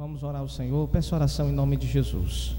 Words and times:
Vamos 0.00 0.22
orar 0.22 0.40
ao 0.40 0.48
Senhor. 0.48 0.88
Peço 0.88 1.14
oração 1.14 1.50
em 1.50 1.52
nome 1.52 1.76
de 1.76 1.86
Jesus. 1.86 2.56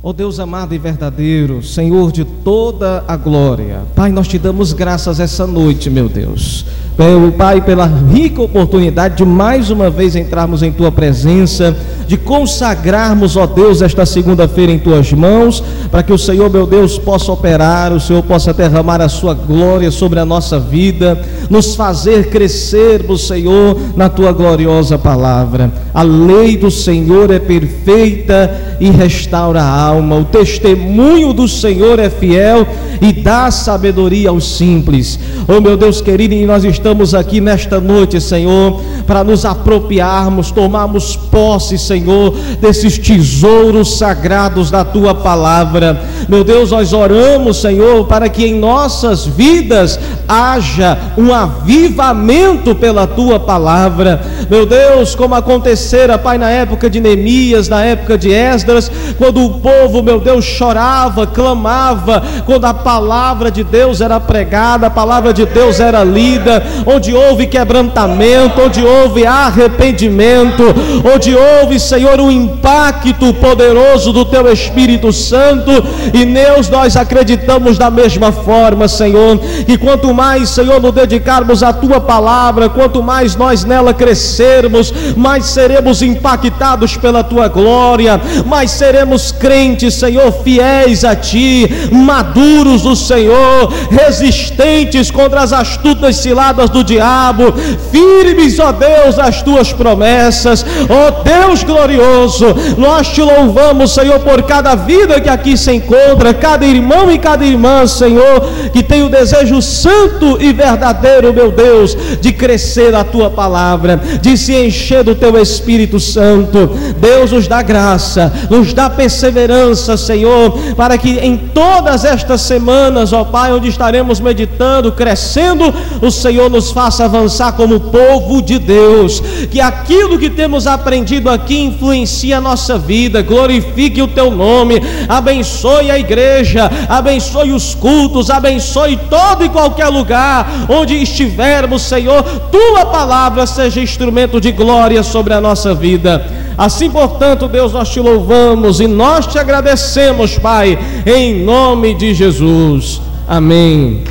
Ó 0.00 0.10
oh 0.10 0.12
Deus 0.12 0.38
amado 0.38 0.72
e 0.72 0.78
verdadeiro, 0.78 1.60
Senhor 1.64 2.12
de 2.12 2.24
toda 2.24 3.04
a 3.08 3.16
glória, 3.16 3.82
Pai, 3.96 4.12
nós 4.12 4.28
te 4.28 4.38
damos 4.38 4.72
graças 4.72 5.18
essa 5.18 5.48
noite, 5.48 5.90
meu 5.90 6.08
Deus. 6.08 6.64
Pelo 6.96 7.32
Pai, 7.32 7.60
pela 7.60 7.86
rica 7.86 8.40
oportunidade 8.40 9.16
de 9.16 9.24
mais 9.24 9.68
uma 9.68 9.90
vez 9.90 10.14
entrarmos 10.14 10.62
em 10.62 10.70
tua 10.70 10.92
presença, 10.92 11.76
de 12.06 12.16
consagrarmos, 12.16 13.36
ó 13.36 13.46
Deus, 13.46 13.82
esta 13.82 14.06
segunda-feira 14.06 14.70
em 14.70 14.78
tuas 14.78 15.12
mãos, 15.12 15.62
para 15.90 16.02
que 16.02 16.12
o 16.12 16.18
Senhor, 16.18 16.48
meu 16.48 16.66
Deus, 16.66 16.96
possa 16.96 17.32
operar, 17.32 17.92
o 17.92 18.00
Senhor 18.00 18.22
possa 18.22 18.52
derramar 18.52 19.00
a 19.00 19.08
sua 19.08 19.34
glória 19.34 19.90
sobre 19.90 20.20
a 20.20 20.24
nossa 20.24 20.60
vida, 20.60 21.20
nos 21.50 21.74
fazer 21.74 22.28
crescermos, 22.28 23.26
Senhor, 23.26 23.76
na 23.96 24.08
tua 24.08 24.32
gloriosa 24.32 24.96
palavra. 24.96 25.72
A 25.92 26.02
lei 26.02 26.56
do 26.56 26.70
Senhor 26.70 27.30
é 27.32 27.38
perfeita 27.38 28.76
e 28.78 28.90
restaura 28.90 29.62
a 29.62 29.80
alma. 29.80 30.16
O 30.16 30.24
testemunho 30.24 31.32
do 31.32 31.48
Senhor 31.48 31.98
é 31.98 32.10
fiel 32.10 32.66
e 33.00 33.12
dá 33.12 33.50
sabedoria 33.50 34.30
aos 34.30 34.56
simples. 34.56 35.18
Oh, 35.46 35.60
meu 35.60 35.76
Deus 35.76 36.00
querido, 36.00 36.34
e 36.34 36.46
nós 36.46 36.64
estamos 36.64 37.14
aqui 37.14 37.40
nesta 37.40 37.80
noite, 37.80 38.20
Senhor, 38.20 38.80
para 39.06 39.22
nos 39.22 39.44
apropriarmos, 39.44 40.50
tomarmos 40.50 41.16
posse, 41.16 41.78
Senhor, 41.78 42.34
desses 42.60 42.98
tesouros 42.98 43.98
sagrados 43.98 44.70
da 44.70 44.84
tua 44.84 45.14
palavra. 45.14 46.00
Meu 46.28 46.44
Deus, 46.44 46.70
nós 46.70 46.92
oramos, 46.92 47.60
Senhor, 47.60 48.06
para 48.06 48.28
que 48.28 48.46
em 48.46 48.58
nossas 48.58 49.26
vidas 49.26 49.98
haja 50.28 50.98
um 51.16 51.32
avivamento 51.32 52.74
pela 52.74 53.06
tua 53.06 53.38
palavra. 53.38 54.22
Meu 54.48 54.66
Deus, 54.66 55.14
como 55.14 55.34
acontecera, 55.34 56.18
Pai, 56.18 56.38
na 56.38 56.50
época 56.50 56.88
de 56.88 57.00
Neemias, 57.00 57.68
na 57.68 57.82
época 57.82 58.16
de 58.16 58.30
Esdras, 58.30 58.90
quando 59.18 59.44
o 59.44 59.60
povo, 59.60 60.02
meu 60.02 60.20
Deus, 60.20 60.44
chorava, 60.44 61.26
clamava, 61.26 62.22
quando 62.46 62.64
a 62.64 62.74
palavra 62.84 63.50
de 63.50 63.64
Deus 63.64 64.00
era 64.00 64.20
pregada, 64.20 64.86
a 64.86 64.90
palavra 64.90 65.32
de 65.32 65.46
Deus 65.46 65.80
era 65.80 66.04
lida, 66.04 66.62
onde 66.86 67.14
houve 67.14 67.46
quebrantamento, 67.46 68.60
onde 68.60 68.84
houve 68.84 69.26
arrependimento, 69.26 70.62
onde 71.12 71.34
houve, 71.34 71.80
Senhor, 71.80 72.20
um 72.20 72.30
impacto 72.30 73.32
poderoso 73.34 74.12
do 74.12 74.24
teu 74.24 74.52
Espírito 74.52 75.12
Santo, 75.12 75.72
e 76.12 76.24
Deus, 76.44 76.68
nós 76.68 76.94
acreditamos 76.94 77.78
da 77.78 77.90
mesma 77.90 78.30
forma, 78.30 78.86
Senhor, 78.86 79.38
que 79.38 79.78
quanto 79.78 80.12
mais, 80.12 80.50
Senhor, 80.50 80.78
nos 80.78 80.92
dedicarmos 80.92 81.62
à 81.62 81.72
tua 81.72 81.98
palavra, 81.98 82.68
quanto 82.68 83.02
mais 83.02 83.34
nós 83.34 83.64
nela 83.64 83.94
crescermos, 83.94 84.92
mais 85.16 85.46
seremos 85.46 86.02
impactados 86.02 86.98
pela 86.98 87.24
tua 87.24 87.48
glória, 87.48 88.20
mais 88.44 88.72
seremos 88.72 89.32
crentes, 89.32 89.94
Senhor, 89.94 90.30
fiéis 90.44 91.02
a 91.02 91.16
ti, 91.16 91.66
maduros 91.90 92.73
do 92.82 92.94
Senhor, 92.96 93.72
resistentes 93.90 95.10
contra 95.10 95.42
as 95.42 95.52
astutas 95.52 96.16
ciladas 96.16 96.70
do 96.70 96.82
diabo, 96.84 97.52
firmes, 97.90 98.58
ó 98.58 98.72
Deus, 98.72 99.18
as 99.18 99.42
tuas 99.42 99.72
promessas, 99.72 100.64
ó 100.88 101.22
Deus 101.22 101.62
glorioso, 101.62 102.46
nós 102.76 103.08
te 103.08 103.22
louvamos, 103.22 103.92
Senhor, 103.92 104.20
por 104.20 104.42
cada 104.42 104.74
vida 104.74 105.20
que 105.20 105.28
aqui 105.28 105.56
se 105.56 105.72
encontra, 105.72 106.34
cada 106.34 106.64
irmão 106.64 107.10
e 107.10 107.18
cada 107.18 107.44
irmã, 107.44 107.86
Senhor, 107.86 108.40
que 108.72 108.82
tem 108.82 109.02
o 109.02 109.08
desejo 109.08 109.60
santo 109.62 110.38
e 110.40 110.52
verdadeiro, 110.52 111.32
meu 111.32 111.50
Deus, 111.50 111.96
de 112.20 112.32
crescer 112.32 112.94
a 112.94 113.04
tua 113.04 113.30
palavra, 113.30 114.00
de 114.20 114.36
se 114.36 114.54
encher 114.54 115.04
do 115.04 115.14
teu 115.14 115.40
Espírito 115.40 115.98
Santo. 116.00 116.70
Deus 116.98 117.32
nos 117.32 117.46
dá 117.46 117.62
graça, 117.62 118.32
nos 118.50 118.72
dá 118.72 118.88
perseverança, 118.88 119.96
Senhor, 119.96 120.52
para 120.76 120.96
que 120.98 121.18
em 121.18 121.36
todas 121.36 122.04
estas 122.04 122.40
semanas, 122.40 122.63
ó 123.12 123.24
Pai, 123.24 123.52
onde 123.52 123.68
estaremos 123.68 124.20
meditando, 124.20 124.92
crescendo, 124.92 125.72
o 126.00 126.10
Senhor 126.10 126.50
nos 126.50 126.70
faça 126.70 127.04
avançar 127.04 127.52
como 127.52 127.80
povo 127.80 128.40
de 128.42 128.58
Deus, 128.58 129.20
que 129.50 129.60
aquilo 129.60 130.18
que 130.18 130.30
temos 130.30 130.66
aprendido 130.66 131.30
aqui 131.30 131.58
influencie 131.58 132.32
a 132.32 132.40
nossa 132.40 132.78
vida, 132.78 133.22
glorifique 133.22 134.02
o 134.02 134.08
teu 134.08 134.30
nome, 134.30 134.80
abençoe 135.08 135.90
a 135.90 135.98
igreja, 135.98 136.70
abençoe 136.88 137.52
os 137.52 137.74
cultos, 137.74 138.30
abençoe 138.30 138.96
todo 139.08 139.44
e 139.44 139.48
qualquer 139.48 139.88
lugar 139.88 140.66
onde 140.68 140.94
estivermos, 140.94 141.82
Senhor, 141.82 142.22
tua 142.50 142.86
palavra 142.86 143.46
seja 143.46 143.80
instrumento 143.80 144.40
de 144.40 144.52
glória 144.52 145.02
sobre 145.02 145.34
a 145.34 145.40
nossa 145.40 145.74
vida. 145.74 146.43
Assim, 146.56 146.88
portanto, 146.90 147.48
Deus, 147.48 147.72
nós 147.72 147.88
te 147.88 147.98
louvamos 147.98 148.80
e 148.80 148.86
nós 148.86 149.26
te 149.26 149.38
agradecemos, 149.38 150.38
Pai, 150.38 150.78
em 151.04 151.44
nome 151.44 151.94
de 151.94 152.14
Jesus. 152.14 153.00
Amém 153.26 154.04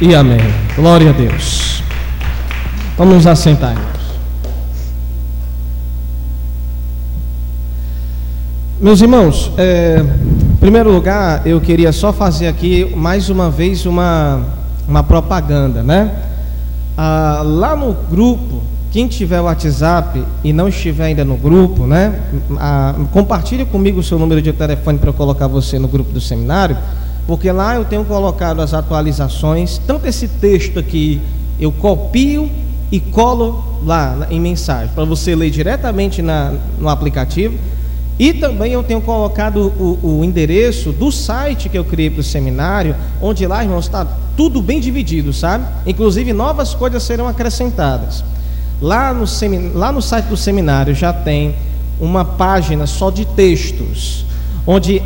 e 0.00 0.14
amém. 0.14 0.40
Glória 0.76 1.10
a 1.10 1.12
Deus. 1.12 1.82
Vamos 2.96 3.14
nos 3.14 3.26
assentar, 3.26 3.72
irmãos. 3.72 3.98
Meus 8.80 9.00
irmãos, 9.00 9.50
é, 9.58 10.04
em 10.52 10.56
primeiro 10.56 10.92
lugar, 10.92 11.44
eu 11.44 11.60
queria 11.60 11.90
só 11.90 12.12
fazer 12.12 12.46
aqui 12.46 12.92
mais 12.94 13.28
uma 13.28 13.50
vez 13.50 13.86
uma, 13.86 14.40
uma 14.86 15.02
propaganda, 15.02 15.82
né? 15.82 16.12
Ah, 16.96 17.42
lá 17.44 17.74
no 17.74 17.92
grupo, 18.08 18.62
quem 18.90 19.06
tiver 19.06 19.40
WhatsApp 19.40 20.24
e 20.42 20.52
não 20.52 20.68
estiver 20.68 21.06
ainda 21.06 21.24
no 21.24 21.36
grupo, 21.36 21.86
né? 21.86 22.20
Ah, 22.58 22.94
compartilhe 23.12 23.64
comigo 23.64 24.00
o 24.00 24.02
seu 24.02 24.18
número 24.18 24.40
de 24.40 24.52
telefone 24.52 24.98
para 24.98 25.10
eu 25.10 25.14
colocar 25.14 25.46
você 25.46 25.78
no 25.78 25.88
grupo 25.88 26.12
do 26.12 26.20
seminário 26.20 26.76
porque 27.28 27.52
lá 27.52 27.74
eu 27.74 27.84
tenho 27.84 28.06
colocado 28.06 28.62
as 28.62 28.72
atualizações, 28.72 29.78
tanto 29.86 30.06
esse 30.06 30.26
texto 30.26 30.78
aqui 30.78 31.20
eu 31.60 31.70
copio 31.70 32.50
e 32.90 32.98
colo 32.98 33.82
lá 33.84 34.26
em 34.30 34.40
mensagem, 34.40 34.88
para 34.94 35.04
você 35.04 35.36
ler 35.36 35.50
diretamente 35.50 36.22
na, 36.22 36.54
no 36.78 36.88
aplicativo, 36.88 37.58
e 38.18 38.32
também 38.32 38.72
eu 38.72 38.82
tenho 38.82 39.02
colocado 39.02 39.70
o, 39.78 40.20
o 40.20 40.24
endereço 40.24 40.90
do 40.90 41.12
site 41.12 41.68
que 41.68 41.76
eu 41.76 41.84
criei 41.84 42.08
para 42.08 42.20
o 42.20 42.24
seminário, 42.24 42.96
onde 43.20 43.46
lá, 43.46 43.62
irmãos, 43.62 43.84
está 43.84 44.06
tudo 44.34 44.62
bem 44.62 44.80
dividido, 44.80 45.30
sabe? 45.34 45.66
Inclusive 45.86 46.32
novas 46.32 46.72
coisas 46.72 47.02
serão 47.02 47.28
acrescentadas. 47.28 48.24
Lá 48.80 49.12
no, 49.12 49.26
semin... 49.26 49.72
lá 49.74 49.90
no 49.90 50.00
site 50.00 50.26
do 50.26 50.36
seminário 50.36 50.94
já 50.94 51.12
tem 51.12 51.54
uma 52.00 52.24
página 52.24 52.86
só 52.86 53.10
de 53.10 53.24
textos, 53.24 54.24
onde 54.66 55.02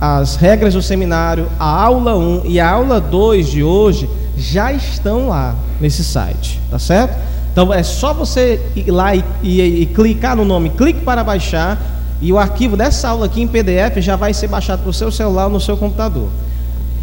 as 0.00 0.36
regras 0.36 0.74
do 0.74 0.82
seminário, 0.82 1.48
a 1.58 1.68
aula 1.68 2.16
1 2.16 2.42
e 2.46 2.58
a 2.58 2.70
aula 2.70 3.00
2 3.00 3.48
de 3.48 3.62
hoje 3.62 4.08
já 4.36 4.72
estão 4.72 5.28
lá 5.28 5.54
nesse 5.80 6.02
site, 6.02 6.60
tá 6.70 6.78
certo? 6.78 7.16
Então 7.52 7.72
é 7.72 7.82
só 7.82 8.12
você 8.12 8.60
ir 8.74 8.90
lá 8.90 9.14
e, 9.14 9.24
e, 9.42 9.82
e 9.82 9.86
clicar 9.86 10.36
no 10.36 10.44
nome, 10.44 10.70
clique 10.70 11.00
para 11.00 11.24
baixar, 11.24 11.78
e 12.20 12.32
o 12.32 12.38
arquivo 12.38 12.76
dessa 12.76 13.08
aula 13.08 13.26
aqui 13.26 13.42
em 13.42 13.46
PDF 13.46 13.98
já 13.98 14.16
vai 14.16 14.32
ser 14.32 14.48
baixado 14.48 14.80
para 14.80 14.90
o 14.90 14.92
seu 14.92 15.10
celular 15.10 15.44
ou 15.44 15.52
no 15.52 15.60
seu 15.60 15.76
computador. 15.76 16.28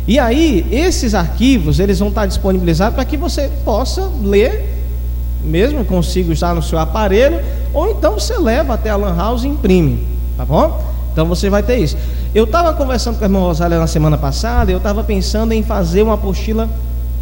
E 0.08 0.20
aí, 0.20 0.66
esses 0.72 1.14
arquivos, 1.14 1.80
eles 1.80 2.00
vão 2.00 2.10
estar 2.10 2.26
disponibilizados 2.26 2.96
para 2.96 3.06
que 3.06 3.16
você 3.16 3.50
possa 3.64 4.10
ler, 4.22 4.73
mesmo 5.44 5.84
consigo 5.86 6.32
estar 6.32 6.54
no 6.54 6.62
seu 6.62 6.80
aparelho, 6.80 7.40
ou 7.74 7.90
então 7.90 8.14
você 8.14 8.38
leva 8.38 8.74
até 8.74 8.90
a 8.90 8.96
Lan 8.96 9.16
House 9.16 9.44
e 9.44 9.48
imprime, 9.48 10.06
tá 10.38 10.46
bom? 10.46 10.82
Então 11.12 11.26
você 11.26 11.50
vai 11.50 11.62
ter 11.62 11.78
isso. 11.78 11.98
Eu 12.34 12.46
estava 12.46 12.74
conversando 12.74 13.18
com 13.18 13.24
a 13.24 13.28
irmã 13.28 13.40
Rosália 13.40 13.78
na 13.78 13.88
semana 13.88 14.18
passada, 14.18 14.72
eu 14.72 14.78
estava 14.78 15.04
pensando 15.04 15.54
em 15.54 15.62
fazer 15.62 16.02
uma 16.02 16.16
apostila, 16.16 16.68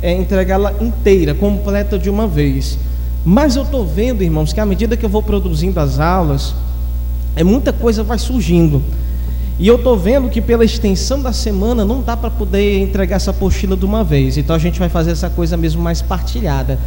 é, 0.01 0.13
entregá-la 0.13 0.73
inteira, 0.79 1.33
completa 1.33 1.99
de 1.99 2.09
uma 2.09 2.27
vez. 2.27 2.77
Mas 3.25 3.55
eu 3.55 3.63
estou 3.63 3.85
vendo, 3.85 4.23
irmãos, 4.23 4.53
que 4.53 4.59
à 4.59 4.65
medida 4.65 4.95
que 4.95 5.05
eu 5.05 5.09
vou 5.09 5.21
produzindo 5.21 5.79
as 5.79 5.99
aulas, 5.99 6.55
é 7.35 7.43
muita 7.43 7.71
coisa 7.71 8.03
vai 8.03 8.17
surgindo. 8.17 8.81
E 9.59 9.67
eu 9.67 9.75
estou 9.75 9.95
vendo 9.95 10.27
que 10.29 10.41
pela 10.41 10.65
extensão 10.65 11.21
da 11.21 11.31
semana 11.31 11.85
não 11.85 12.01
dá 12.01 12.17
para 12.17 12.31
poder 12.31 12.79
entregar 12.79 13.17
essa 13.17 13.29
apostila 13.29 13.77
de 13.77 13.85
uma 13.85 14.03
vez. 14.03 14.37
Então 14.37 14.55
a 14.55 14.59
gente 14.59 14.79
vai 14.79 14.89
fazer 14.89 15.11
essa 15.11 15.29
coisa 15.29 15.55
mesmo 15.55 15.81
mais 15.81 16.01
partilhada. 16.01 16.79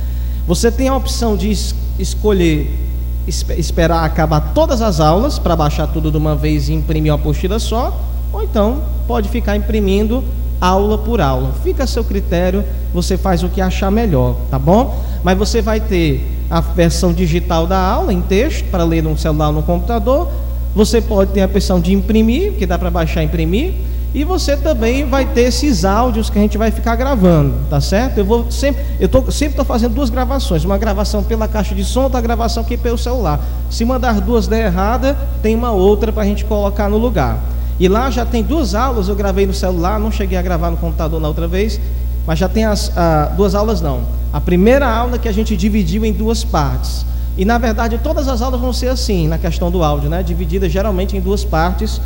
Você 0.46 0.70
tem 0.70 0.88
a 0.88 0.96
opção 0.96 1.37
de 1.37 1.50
es 1.50 1.75
escolher 1.99 2.81
esperar 3.26 4.05
acabar 4.05 4.52
todas 4.52 4.82
as 4.82 5.00
aulas 5.00 5.38
para 5.38 5.56
baixar 5.56 5.87
tudo 5.87 6.11
de 6.11 6.17
uma 6.19 6.37
vez 6.37 6.69
e 6.69 6.75
imprimir 6.75 7.11
uma 7.11 7.19
apostila 7.19 7.58
só 7.58 7.99
ou 8.31 8.43
então 8.43 8.82
pode 9.06 9.29
ficar 9.31 9.56
imprimindo 9.56 10.23
aula 10.61 10.99
por 10.99 11.20
aula. 11.20 11.52
Fica 11.62 11.85
a 11.85 11.87
seu 11.87 12.05
critério, 12.05 12.64
você 12.93 13.17
faz 13.17 13.43
o 13.43 13.49
que 13.49 13.61
achar 13.61 13.91
melhor, 13.91 14.37
tá 14.50 14.58
bom? 14.58 14.99
Mas 15.23 15.38
você 15.38 15.62
vai 15.62 15.81
ter 15.81 16.26
a 16.50 16.61
versão 16.61 17.12
digital 17.12 17.67
da 17.67 17.79
aula 17.79 18.12
em 18.12 18.20
texto 18.20 18.64
para 18.70 18.85
ler 18.85 19.02
no 19.02 19.17
celular 19.17 19.49
ou 19.49 19.55
no 19.55 19.62
computador. 19.62 20.29
Você 20.75 21.00
pode 21.00 21.32
ter 21.32 21.43
a 21.43 21.47
opção 21.47 21.81
de 21.81 21.93
imprimir, 21.93 22.55
que 22.55 22.67
dá 22.67 22.79
para 22.79 22.90
baixar 22.90 23.23
e 23.23 23.26
imprimir. 23.26 23.75
E 24.14 24.22
você 24.22 24.56
também 24.56 25.05
vai 25.05 25.26
ter 25.26 25.40
esses 25.40 25.84
áudios 25.84 26.31
que 26.31 26.38
a 26.38 26.40
gente 26.40 26.56
vai 26.56 26.70
ficar 26.70 26.94
gravando, 26.94 27.52
tá 27.69 27.81
certo? 27.81 28.19
Eu 28.19 28.25
vou 28.25 28.49
sempre, 28.49 28.81
eu 29.00 29.08
tô, 29.08 29.28
sempre 29.32 29.55
estou 29.55 29.64
fazendo 29.64 29.93
duas 29.93 30.08
gravações, 30.08 30.64
uma 30.64 30.78
gravação 30.78 31.25
pela 31.25 31.49
caixa 31.49 31.75
de 31.75 31.84
som, 31.84 32.05
outra 32.05 32.20
gravação 32.20 32.62
aqui 32.62 32.76
pelo 32.76 32.96
celular. 32.96 33.40
Se 33.69 33.84
mandar 33.84 34.20
duas 34.20 34.46
der 34.46 34.66
errada, 34.66 35.19
tem 35.43 35.56
uma 35.56 35.72
outra 35.72 36.12
para 36.12 36.22
a 36.22 36.26
gente 36.26 36.44
colocar 36.44 36.88
no 36.88 36.96
lugar. 36.96 37.40
E 37.81 37.88
lá 37.88 38.08
já 38.08 38.25
tem 38.25 38.40
duas 38.40 38.72
aulas, 38.72 39.08
eu 39.08 39.16
gravei 39.16 39.46
no 39.46 39.52
celular, 39.52 39.99
não 39.99 40.12
cheguei 40.12 40.38
a 40.38 40.43
gravar 40.43 40.70
no 40.70 40.76
computador 40.76 41.20
na 41.20 41.26
outra 41.26 41.49
vez, 41.49 41.81
mas 42.25 42.38
já 42.38 42.49
tem 42.49 42.64
as 42.64 42.96
ah, 42.96 43.32
duas 43.37 43.56
aulas 43.56 43.81
não. 43.81 44.02
A 44.32 44.40
primeira 44.40 44.88
aula 44.88 45.19
que 45.19 45.28
a 45.28 45.32
gente 45.32 45.56
dividiu 45.56 46.05
em 46.05 46.12
duas 46.12 46.44
partes. 46.44 47.05
E 47.37 47.44
na 47.44 47.58
verdade 47.58 47.99
todas 47.99 48.28
as 48.28 48.40
aulas 48.43 48.61
vão 48.61 48.72
ser 48.72 48.90
assim, 48.90 49.26
na 49.26 49.38
questão 49.38 49.72
do 49.72 49.82
áudio, 49.82 50.08
né? 50.08 50.22
Divididas 50.22 50.70
geralmente 50.70 51.16
em 51.16 51.20
duas 51.20 51.44
partes 51.44 52.00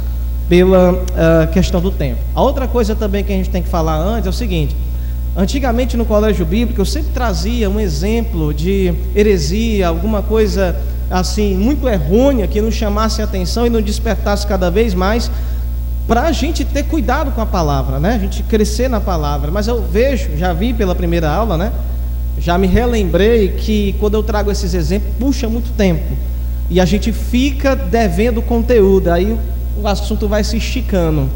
pela 0.48 0.92
uh, 0.92 1.52
questão 1.52 1.80
do 1.80 1.90
tempo. 1.90 2.20
A 2.34 2.42
outra 2.42 2.66
coisa 2.66 2.94
também 2.94 3.22
que 3.22 3.32
a 3.32 3.36
gente 3.36 3.50
tem 3.50 3.62
que 3.62 3.68
falar 3.68 3.96
antes 3.96 4.26
é 4.26 4.30
o 4.30 4.32
seguinte: 4.32 4.74
antigamente 5.36 5.96
no 5.96 6.04
colégio 6.04 6.46
bíblico 6.46 6.80
eu 6.80 6.86
sempre 6.86 7.10
trazia 7.12 7.68
um 7.68 7.78
exemplo 7.78 8.54
de 8.54 8.94
heresia, 9.14 9.88
alguma 9.88 10.22
coisa 10.22 10.74
assim 11.10 11.56
muito 11.56 11.88
errônea 11.88 12.46
que 12.46 12.60
não 12.60 12.70
chamasse 12.70 13.22
atenção 13.22 13.66
e 13.66 13.70
não 13.70 13.80
despertasse 13.80 14.46
cada 14.46 14.70
vez 14.70 14.92
mais 14.94 15.30
para 16.06 16.22
a 16.22 16.32
gente 16.32 16.64
ter 16.64 16.84
cuidado 16.84 17.32
com 17.32 17.40
a 17.40 17.46
palavra, 17.46 18.00
né? 18.00 18.14
A 18.14 18.18
gente 18.18 18.42
crescer 18.42 18.88
na 18.88 18.98
palavra. 18.98 19.50
Mas 19.50 19.68
eu 19.68 19.82
vejo, 19.82 20.36
já 20.38 20.54
vi 20.54 20.72
pela 20.72 20.94
primeira 20.94 21.30
aula, 21.30 21.58
né? 21.58 21.70
Já 22.38 22.56
me 22.56 22.66
relembrei 22.66 23.48
que 23.48 23.94
quando 24.00 24.14
eu 24.14 24.22
trago 24.22 24.50
esses 24.50 24.72
exemplos 24.72 25.12
puxa 25.18 25.48
muito 25.48 25.70
tempo 25.76 26.16
e 26.70 26.80
a 26.80 26.84
gente 26.86 27.12
fica 27.12 27.76
devendo 27.76 28.40
conteúdo. 28.40 29.10
Aí 29.10 29.36
o 29.78 29.86
assunto 29.86 30.28
vai 30.28 30.42
se 30.42 30.56
esticando. 30.56 31.28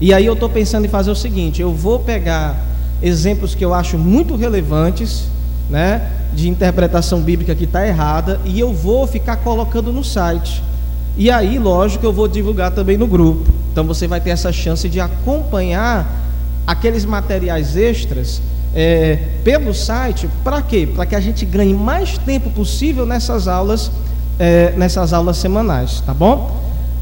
E 0.00 0.14
aí 0.14 0.24
eu 0.24 0.32
estou 0.32 0.48
pensando 0.48 0.86
em 0.86 0.88
fazer 0.88 1.10
o 1.10 1.16
seguinte: 1.16 1.60
eu 1.60 1.72
vou 1.72 1.98
pegar 1.98 2.56
exemplos 3.02 3.54
que 3.54 3.64
eu 3.64 3.72
acho 3.72 3.98
muito 3.98 4.36
relevantes, 4.36 5.24
né, 5.68 6.10
de 6.32 6.48
interpretação 6.48 7.20
bíblica 7.20 7.54
que 7.54 7.64
está 7.64 7.86
errada, 7.86 8.40
e 8.44 8.58
eu 8.58 8.72
vou 8.72 9.06
ficar 9.06 9.36
colocando 9.36 9.92
no 9.92 10.02
site. 10.02 10.62
E 11.16 11.30
aí, 11.30 11.58
lógico, 11.58 12.06
eu 12.06 12.12
vou 12.12 12.28
divulgar 12.28 12.70
também 12.70 12.96
no 12.96 13.06
grupo. 13.06 13.52
Então 13.72 13.84
você 13.84 14.06
vai 14.06 14.20
ter 14.20 14.30
essa 14.30 14.52
chance 14.52 14.88
de 14.88 15.00
acompanhar 15.00 16.06
aqueles 16.66 17.04
materiais 17.04 17.76
extras 17.76 18.40
é, 18.74 19.18
pelo 19.44 19.74
site. 19.74 20.28
Para 20.42 20.62
quê? 20.62 20.88
Para 20.94 21.04
que 21.04 21.14
a 21.14 21.20
gente 21.20 21.44
ganhe 21.44 21.74
mais 21.74 22.16
tempo 22.18 22.50
possível 22.50 23.04
nessas 23.04 23.48
aulas, 23.48 23.90
é, 24.38 24.72
nessas 24.76 25.12
aulas 25.12 25.36
semanais, 25.36 26.00
tá 26.00 26.14
bom? 26.14 26.59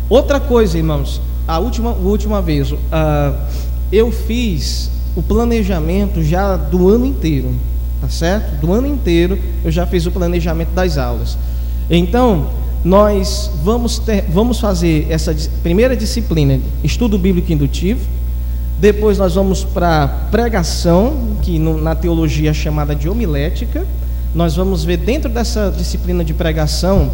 Outra 0.09 0.41
coisa, 0.41 0.79
irmãos, 0.79 1.21
a 1.47 1.59
última, 1.59 1.91
última 1.93 2.41
vez, 2.41 2.73
uh, 2.73 2.79
eu 3.93 4.11
fiz 4.11 4.91
o 5.15 5.23
planejamento 5.23 6.23
já 6.23 6.57
do 6.57 6.89
ano 6.89 7.05
inteiro, 7.05 7.55
tá 8.01 8.09
certo? 8.09 8.59
Do 8.61 8.73
ano 8.73 8.87
inteiro 8.87 9.39
eu 9.65 9.71
já 9.71 9.87
fiz 9.87 10.07
o 10.07 10.11
planejamento 10.11 10.71
das 10.71 10.97
aulas. 10.97 11.37
Então, 11.91 12.49
nós 12.85 13.51
vamos, 13.63 13.99
ter, 13.99 14.25
vamos 14.31 14.61
fazer 14.61 15.07
essa 15.11 15.35
primeira 15.63 15.97
disciplina, 15.97 16.61
estudo 16.83 17.19
bíblico 17.19 17.53
indutivo. 17.53 18.01
Depois 18.79 19.19
nós 19.19 19.35
vamos 19.35 19.65
para 19.65 20.09
pregação, 20.31 21.37
que 21.43 21.59
no, 21.59 21.81
na 21.81 21.95
teologia 21.95 22.51
é 22.51 22.55
chamada 22.55 22.95
de 22.95 23.09
homilética. 23.09 23.85
Nós 24.35 24.55
vamos 24.55 24.85
ver 24.85 24.99
dentro 24.99 25.29
dessa 25.29 25.75
disciplina 25.77 26.25
de 26.25 26.33
pregação 26.33 27.11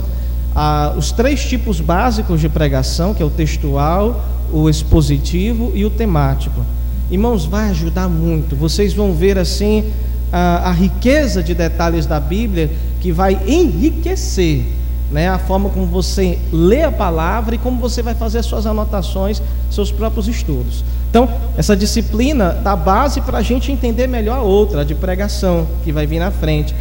os 0.96 1.10
três 1.12 1.44
tipos 1.44 1.80
básicos 1.80 2.40
de 2.40 2.48
pregação, 2.48 3.12
que 3.12 3.22
é 3.22 3.26
o 3.26 3.30
textual, 3.30 4.24
o 4.52 4.68
expositivo 4.68 5.72
e 5.74 5.84
o 5.84 5.90
temático. 5.90 6.64
Irmãos, 7.10 7.44
vai 7.44 7.70
ajudar 7.70 8.08
muito. 8.08 8.54
Vocês 8.56 8.94
vão 8.94 9.12
ver 9.12 9.36
assim 9.36 9.84
a, 10.32 10.68
a 10.68 10.72
riqueza 10.72 11.42
de 11.42 11.54
detalhes 11.54 12.06
da 12.06 12.20
Bíblia 12.20 12.70
que 13.00 13.12
vai 13.12 13.38
enriquecer 13.46 14.64
né, 15.10 15.28
a 15.28 15.38
forma 15.38 15.68
como 15.70 15.86
você 15.86 16.38
lê 16.52 16.82
a 16.82 16.90
palavra 16.90 17.54
e 17.54 17.58
como 17.58 17.78
você 17.78 18.02
vai 18.02 18.14
fazer 18.14 18.42
suas 18.42 18.66
anotações, 18.66 19.40
seus 19.70 19.92
próprios 19.92 20.26
estudos. 20.26 20.84
Então, 21.08 21.28
essa 21.56 21.76
disciplina 21.76 22.50
dá 22.50 22.74
base 22.74 23.20
para 23.20 23.38
a 23.38 23.42
gente 23.42 23.70
entender 23.70 24.08
melhor 24.08 24.38
a 24.38 24.42
outra, 24.42 24.80
a 24.80 24.84
de 24.84 24.94
pregação, 24.94 25.68
que 25.84 25.92
vai 25.92 26.06
vir 26.06 26.18
na 26.18 26.32
frente. 26.32 26.74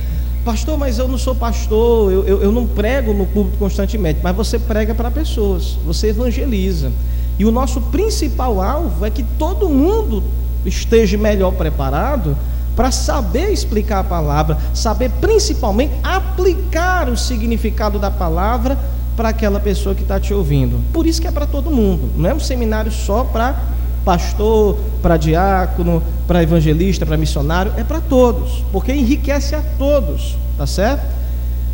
Pastor, 0.44 0.78
mas 0.78 1.00
eu 1.00 1.07
não 1.07 1.18
sou 1.18 1.34
pastor, 1.34 2.12
eu, 2.12 2.25
eu, 2.25 2.42
eu 2.42 2.51
não 2.51 2.68
prego 2.68 3.13
no 3.13 3.25
público 3.25 3.57
constantemente, 3.57 4.19
mas 4.22 4.36
você 4.36 4.60
prega 4.60 4.94
para 4.94 5.10
pessoas, 5.10 5.78
você 5.86 6.10
evangeliza. 6.10 6.92
E 7.40 7.45
o 7.45 7.51
nosso 7.51 7.80
principal 7.80 8.62
alvo 8.62 9.06
é 9.06 9.10
que 9.10 9.24
todo 9.24 9.69
mundo 9.69 10.22
esteja 10.66 11.18
melhor 11.18 11.54
preparado 11.54 12.38
para 12.75 12.92
saber 12.92 13.51
explicar 13.51 14.00
a 14.00 14.04
palavra, 14.04 14.57
saber 14.74 15.10
principalmente 15.22 15.94
aplicar 16.04 17.07
o 17.07 17.16
significado 17.16 17.98
da 17.98 18.12
palavra 18.12 18.78
para 19.16 19.30
aquela 19.30 19.60
pessoa 19.60 19.96
que 19.96 20.01
está 20.01 20.19
te 20.19 20.34
ouvindo. 20.34 20.81
Por 20.92 21.06
isso 21.06 21.22
que 21.22 21.28
é 21.28 21.31
para 21.31 21.46
todo 21.46 21.72
mundo, 21.72 22.10
não 22.18 22.30
é 22.30 22.34
um 22.34 22.39
seminário 22.39 22.92
só 22.92 23.24
para 23.24 23.56
pastor, 24.04 24.78
para 25.02 25.18
diácono, 25.18 26.02
para 26.28 26.44
evangelista, 26.44 27.06
para 27.06 27.18
missionário, 27.18 27.74
é 27.78 27.84
para 27.84 28.02
todos, 28.02 28.64
porque 28.72 28.92
enriquece 28.94 29.56
a 29.56 29.62
todos, 29.78 30.38
tá 30.58 30.68
certo? 30.68 31.06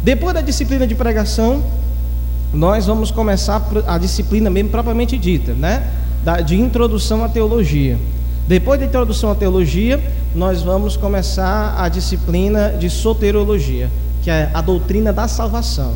Depois 0.04 0.34
da 0.34 0.42
disciplina 0.42 0.88
de 0.88 0.96
pregação, 0.96 1.64
nós 2.54 2.86
vamos 2.86 3.12
começar 3.12 3.62
a 3.86 3.98
disciplina 3.98 4.50
mesmo 4.50 4.70
propriamente 4.70 5.18
dita, 5.18 5.54
né? 5.54 5.84
de 6.46 6.56
introdução 6.56 7.24
à 7.24 7.30
teologia. 7.30 7.98
Depois 8.48 8.80
da 8.80 8.86
introdução 8.86 9.32
à 9.32 9.36
teologia, 9.36 10.02
nós 10.36 10.62
vamos 10.62 10.98
começar 10.98 11.76
a 11.78 11.88
disciplina 11.88 12.70
de 12.70 12.90
soteriologia, 12.90 13.90
que 14.22 14.30
é 14.30 14.50
a 14.54 14.62
doutrina 14.62 15.14
da 15.14 15.28
salvação, 15.28 15.94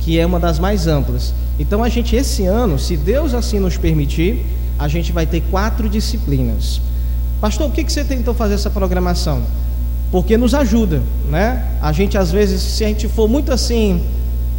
que 0.00 0.18
é 0.18 0.26
uma 0.26 0.40
das 0.40 0.58
mais 0.58 0.86
amplas. 0.86 1.32
Então 1.58 1.82
a 1.82 1.88
gente 1.88 2.16
esse 2.16 2.44
ano, 2.44 2.78
se 2.78 2.96
Deus 2.96 3.34
assim 3.34 3.58
nos 3.58 3.76
permitir, 3.76 4.44
a 4.78 4.88
gente 4.88 5.12
vai 5.12 5.26
ter 5.26 5.42
quatro 5.50 5.88
disciplinas. 5.88 6.80
Pastor, 7.40 7.70
que, 7.70 7.82
que 7.82 7.92
você 7.92 8.04
tentou 8.04 8.34
fazer 8.34 8.54
essa 8.54 8.70
programação? 8.70 9.42
Porque 10.10 10.36
nos 10.36 10.54
ajuda, 10.54 11.02
né? 11.28 11.64
A 11.80 11.90
gente 11.92 12.16
às 12.16 12.30
vezes, 12.30 12.60
se 12.60 12.84
a 12.84 12.88
gente 12.88 13.08
for 13.08 13.28
muito 13.28 13.52
assim, 13.52 14.04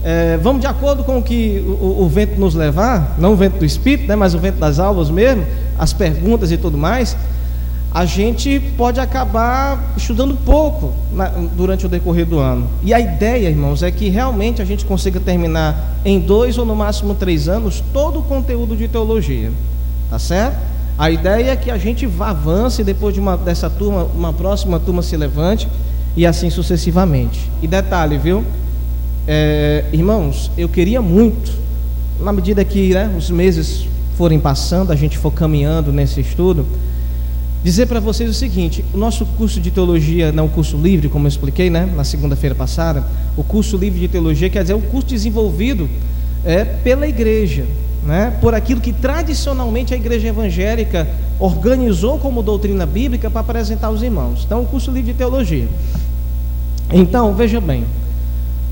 é, 0.03 0.37
vamos 0.37 0.61
de 0.61 0.67
acordo 0.67 1.03
com 1.03 1.19
o 1.19 1.23
que 1.23 1.63
o, 1.65 2.03
o, 2.03 2.09
vento 2.09 2.37
nos 2.37 2.55
levar, 2.55 3.15
não 3.17 3.33
o 3.33 3.35
vento 3.37 3.59
do 3.59 3.65
Espírito, 3.65 4.05
né, 4.07 4.17
mas 4.17 4.35
o 4.35 4.39
vento 4.39 4.57
das 4.57 4.79
aulas 4.79 5.09
mesmo, 5.09 5.45
as 5.79 5.93
perguntas 5.93 6.51
e 6.51 6.57
tudo 6.57 6.77
mais, 6.77 7.15
a 7.93 8.03
gente 8.03 8.59
pode 8.75 8.99
acabar 8.99 9.93
estudando 9.95 10.35
pouco 10.43 10.91
na, 11.13 11.27
durante 11.27 11.85
o 11.85 11.89
decorrer 11.89 12.25
do 12.25 12.39
ano. 12.39 12.67
E 12.83 12.93
a 12.93 12.99
ideia, 12.99 13.47
irmãos, 13.47 13.81
é 13.81 13.91
que 13.91 14.09
realmente 14.09 14.61
a 14.61 14.65
gente 14.65 14.83
consiga 14.83 15.21
terminar 15.21 15.95
em 16.03 16.19
dois 16.19 16.57
ou 16.57 16.65
no 16.65 16.75
máximo 16.75 17.13
três 17.15 17.47
anos 17.47 17.81
todo 17.93 18.19
o 18.19 18.23
conteúdo 18.23 18.75
de 18.75 18.89
teologia. 18.89 19.51
Tá 20.13 20.19
certo? 20.19 20.57
A 20.95 21.09
ideia 21.09 21.49
é 21.49 21.55
que 21.55 21.71
a 21.71 21.77
gente 21.79 22.07
avance 22.19 22.83
depois 22.83 23.15
de 23.15 23.19
uma, 23.19 23.35
dessa 23.35 23.67
turma, 23.67 24.03
uma 24.03 24.31
próxima 24.31 24.79
turma 24.79 25.01
se 25.01 25.17
levante 25.17 25.67
e 26.15 26.23
assim 26.23 26.51
sucessivamente. 26.51 27.49
E 27.63 27.67
detalhe, 27.67 28.19
viu? 28.19 28.45
É, 29.27 29.85
irmãos, 29.91 30.51
eu 30.55 30.69
queria 30.69 31.01
muito, 31.01 31.51
na 32.19 32.31
medida 32.31 32.63
que 32.63 32.93
né, 32.93 33.11
os 33.17 33.31
meses 33.31 33.87
forem 34.15 34.39
passando, 34.39 34.91
a 34.91 34.95
gente 34.95 35.17
for 35.17 35.31
caminhando 35.31 35.91
nesse 35.91 36.21
estudo, 36.21 36.63
dizer 37.63 37.87
para 37.87 37.99
vocês 37.99 38.29
o 38.29 38.35
seguinte: 38.35 38.85
o 38.93 38.97
nosso 38.99 39.25
curso 39.25 39.59
de 39.59 39.71
teologia 39.71 40.31
não 40.31 40.43
é 40.43 40.45
um 40.45 40.49
curso 40.49 40.77
livre, 40.77 41.09
como 41.09 41.25
eu 41.25 41.29
expliquei 41.29 41.71
né, 41.71 41.91
na 41.95 42.03
segunda-feira 42.03 42.53
passada. 42.53 43.03
O 43.35 43.43
curso 43.43 43.77
livre 43.77 43.99
de 43.99 44.09
teologia 44.09 44.47
quer 44.47 44.61
dizer 44.61 44.75
o 44.75 44.81
curso 44.81 45.07
desenvolvido 45.07 45.89
é, 46.45 46.63
pela 46.63 47.07
igreja 47.07 47.65
né, 48.05 48.37
por 48.41 48.53
aquilo 48.53 48.81
que 48.81 48.91
tradicionalmente 48.91 49.93
a 49.93 49.97
igreja 49.97 50.27
evangélica 50.27 51.07
organizou 51.39 52.19
como 52.19 52.43
doutrina 52.43 52.85
bíblica 52.85 53.29
para 53.29 53.41
apresentar 53.41 53.87
aos 53.87 54.01
irmãos. 54.01 54.43
Então, 54.45 54.61
o 54.61 54.65
curso 54.65 54.91
livre 54.91 55.13
de 55.13 55.17
teologia. 55.17 55.67
Então, 56.91 57.33
veja 57.33 57.61
bem, 57.61 57.85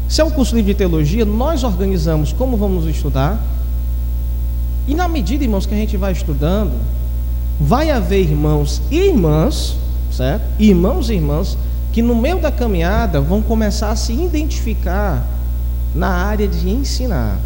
se 0.08 0.20
é 0.20 0.24
um 0.24 0.32
curso 0.32 0.56
livre 0.56 0.74
de 0.74 0.78
teologia, 0.78 1.26
nós 1.26 1.64
organizamos 1.64 2.34
como 2.34 2.58
vamos 2.58 2.86
estudar, 2.86 3.42
e 4.88 4.94
na 4.94 5.08
medida, 5.08 5.44
irmãos, 5.44 5.66
que 5.66 5.74
a 5.74 5.78
gente 5.78 5.96
vai 5.96 6.12
estudando, 6.12 6.74
vai 7.60 7.92
haver 7.92 8.22
irmãos 8.22 8.82
e 8.92 8.98
irmãs, 8.98 9.78
certo? 10.12 10.44
Irmãos 10.60 11.10
e 11.10 11.14
irmãs, 11.14 11.58
que 11.94 12.02
no 12.02 12.16
meio 12.16 12.40
da 12.40 12.52
caminhada 12.52 13.22
vão 13.22 13.42
começar 13.42 13.92
a 13.92 13.96
se 13.96 14.12
identificar 14.12 15.26
na 15.94 16.10
área 16.10 16.48
de 16.48 16.70
ensinar. 16.70 17.38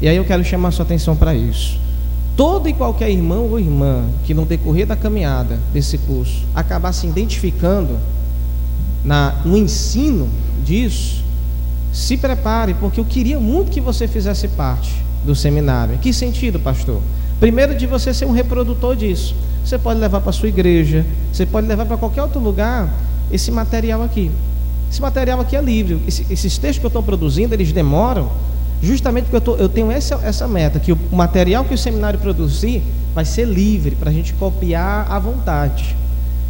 E 0.00 0.08
aí 0.08 0.16
eu 0.16 0.24
quero 0.24 0.44
chamar 0.44 0.70
sua 0.70 0.84
atenção 0.84 1.16
para 1.16 1.34
isso. 1.34 1.78
Todo 2.36 2.68
e 2.68 2.72
qualquer 2.72 3.10
irmão 3.10 3.50
ou 3.50 3.58
irmã 3.58 4.04
que 4.24 4.32
no 4.32 4.44
decorrer 4.44 4.86
da 4.86 4.94
caminhada 4.94 5.58
desse 5.72 5.98
curso 5.98 6.44
acabar 6.54 6.92
se 6.92 7.06
identificando 7.06 7.98
na, 9.04 9.34
no 9.44 9.56
ensino 9.56 10.28
disso, 10.64 11.24
se 11.92 12.16
prepare, 12.16 12.74
porque 12.74 13.00
eu 13.00 13.04
queria 13.04 13.40
muito 13.40 13.70
que 13.70 13.80
você 13.80 14.06
fizesse 14.06 14.48
parte 14.48 14.94
do 15.24 15.34
seminário. 15.34 15.94
Em 15.94 15.98
que 15.98 16.12
sentido, 16.12 16.60
pastor? 16.60 17.00
Primeiro, 17.40 17.74
de 17.74 17.86
você 17.86 18.12
ser 18.12 18.26
um 18.26 18.32
reprodutor 18.32 18.94
disso. 18.94 19.34
Você 19.64 19.78
pode 19.78 19.98
levar 19.98 20.20
para 20.20 20.32
sua 20.32 20.48
igreja, 20.48 21.04
você 21.32 21.44
pode 21.44 21.66
levar 21.66 21.86
para 21.86 21.96
qualquer 21.96 22.22
outro 22.22 22.40
lugar 22.40 22.88
esse 23.30 23.50
material 23.50 24.02
aqui. 24.02 24.30
Esse 24.90 25.00
material 25.00 25.40
aqui 25.40 25.56
é 25.56 25.60
livre. 25.60 26.00
Esse, 26.06 26.26
esses 26.30 26.56
textos 26.56 26.78
que 26.78 26.86
eu 26.86 26.88
estou 26.88 27.02
produzindo, 27.02 27.54
eles 27.54 27.72
demoram 27.72 28.30
justamente 28.82 29.24
porque 29.24 29.36
eu, 29.36 29.40
tô, 29.40 29.56
eu 29.56 29.68
tenho 29.68 29.90
essa, 29.90 30.16
essa 30.22 30.46
meta, 30.46 30.78
que 30.78 30.92
o 30.92 30.98
material 31.10 31.64
que 31.64 31.74
o 31.74 31.78
seminário 31.78 32.18
produzir 32.18 32.82
vai 33.14 33.24
ser 33.24 33.46
livre 33.46 33.96
para 33.96 34.10
a 34.10 34.12
gente 34.12 34.32
copiar 34.34 35.10
à 35.10 35.18
vontade. 35.18 35.96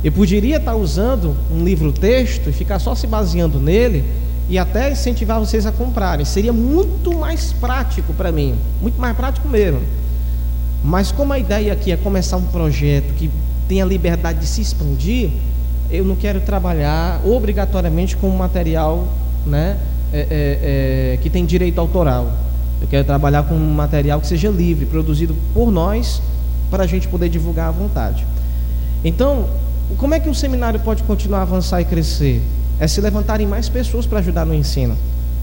Eu 0.05 0.13
poderia 0.13 0.59
estar 0.59 0.77
usando 0.77 1.37
um 1.51 1.65
livro-texto 1.65 2.51
e 2.51 2.53
ficar 2.53 2.79
só 2.79 2.95
se 2.95 3.07
baseando 3.07 3.59
nele 3.59 4.05
e 4.49 4.59
até 4.59 4.91
incentivar 4.91 5.41
vocês 5.41 5.67
a 5.67 5.73
comprarem. 5.73 6.25
Seria 6.25 6.53
muito 6.53 7.17
mais 7.17 7.53
prático 7.53 8.13
para 8.13 8.31
mim, 8.31 8.55
muito 8.81 9.01
mais 9.01 9.17
prático 9.17 9.49
mesmo. 9.49 9.81
Mas 10.85 11.11
como 11.11 11.33
a 11.33 11.39
ideia 11.39 11.73
aqui 11.73 11.91
é 11.91 11.97
começar 11.97 12.37
um 12.37 12.47
projeto 12.47 13.13
que 13.15 13.31
tenha 13.67 13.85
liberdade 13.85 14.39
de 14.39 14.47
se 14.47 14.61
expandir, 14.61 15.31
eu 15.91 16.05
não 16.05 16.15
quero 16.15 16.41
trabalhar 16.41 17.21
obrigatoriamente 17.27 18.17
com 18.17 18.29
material 18.31 19.09
né, 19.45 19.77
é, 20.13 20.21
é, 20.21 21.15
é, 21.15 21.17
que 21.19 21.29
tem 21.29 21.45
direito 21.45 21.79
autoral. 21.81 22.33
Eu 22.81 22.89
quero 22.89 23.05
trabalhar 23.05 23.43
com 23.43 23.55
um 23.55 23.71
material 23.73 24.21
que 24.21 24.27
seja 24.27 24.49
livre, 24.49 24.87
produzido 24.87 25.35
por 25.53 25.71
nós, 25.71 26.23
para 26.71 26.85
a 26.85 26.87
gente 26.87 27.09
poder 27.09 27.29
divulgar 27.29 27.69
à 27.69 27.71
vontade. 27.71 28.27
Então, 29.05 29.47
como 29.97 30.15
é 30.15 30.21
que 30.21 30.29
um 30.29 30.35
seminário 30.35 30.79
pode 30.81 31.03
continuar 31.03 31.41
a 31.41 31.43
avançar 31.43 31.81
e 31.81 31.85
crescer? 31.85 32.43
É 32.79 32.87
se 32.87 33.01
levantarem 33.01 33.47
mais 33.47 33.69
pessoas 33.69 34.07
para 34.07 34.19
ajudar 34.19 34.45
no 34.45 34.55
ensino. 34.55 34.97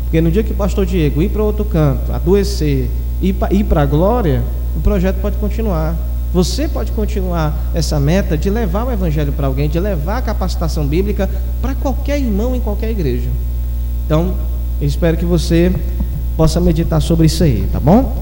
Porque 0.03 0.21
no 0.21 0.31
dia 0.31 0.43
que 0.43 0.51
o 0.51 0.55
pastor 0.55 0.85
Diego 0.85 1.21
ir 1.21 1.29
para 1.29 1.43
outro 1.43 1.65
canto, 1.65 2.11
adoecer, 2.13 2.89
ir 3.21 3.33
para 3.33 3.81
a 3.81 3.85
glória, 3.85 4.43
o 4.75 4.79
projeto 4.79 5.17
pode 5.21 5.37
continuar. 5.37 5.95
Você 6.33 6.67
pode 6.67 6.91
continuar 6.91 7.57
essa 7.73 7.99
meta 7.99 8.37
de 8.37 8.49
levar 8.49 8.85
o 8.85 8.91
evangelho 8.91 9.31
para 9.31 9.47
alguém, 9.47 9.69
de 9.69 9.79
levar 9.79 10.17
a 10.17 10.21
capacitação 10.21 10.85
bíblica 10.85 11.29
para 11.61 11.73
qualquer 11.75 12.19
irmão 12.19 12.55
em 12.55 12.59
qualquer 12.59 12.91
igreja. 12.91 13.29
Então, 14.05 14.35
eu 14.79 14.87
espero 14.87 15.17
que 15.17 15.25
você 15.25 15.73
possa 16.35 16.59
meditar 16.59 17.01
sobre 17.01 17.27
isso 17.27 17.43
aí, 17.43 17.67
tá 17.71 17.79
bom? 17.79 18.15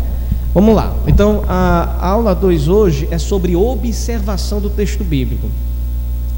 Vamos 0.54 0.76
lá. 0.76 0.96
Então, 1.08 1.44
a 1.48 2.08
aula 2.08 2.36
2 2.36 2.68
hoje 2.68 3.08
é 3.10 3.18
sobre 3.18 3.56
observação 3.56 4.62
do 4.62 4.70
texto 4.70 5.04
bíblico. 5.04 5.50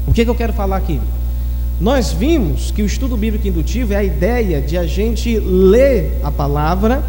O 0.06 0.12
que, 0.12 0.24
que 0.24 0.30
eu 0.30 0.34
quero 0.34 0.54
falar 0.54 0.76
aqui? 0.76 1.00
Nós 1.78 2.12
vimos 2.12 2.70
que 2.70 2.80
o 2.82 2.86
estudo 2.86 3.16
bíblico 3.16 3.46
indutivo 3.46 3.92
é 3.92 3.96
a 3.96 4.04
ideia 4.04 4.62
de 4.62 4.78
a 4.78 4.86
gente 4.86 5.38
ler 5.38 6.18
a 6.22 6.30
palavra 6.30 7.04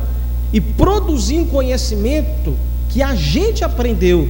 e 0.52 0.60
produzir 0.60 1.40
um 1.40 1.46
conhecimento 1.46 2.54
que 2.90 3.02
a 3.02 3.16
gente 3.16 3.64
aprendeu 3.64 4.28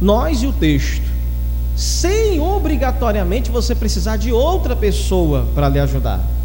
nós 0.00 0.42
e 0.42 0.46
o 0.46 0.52
texto, 0.52 1.06
sem 1.76 2.40
obrigatoriamente 2.40 3.50
você 3.50 3.74
precisar 3.74 4.16
de 4.16 4.32
outra 4.32 4.74
pessoa 4.74 5.46
para 5.54 5.68
lhe 5.68 5.78
ajudar. 5.78 6.37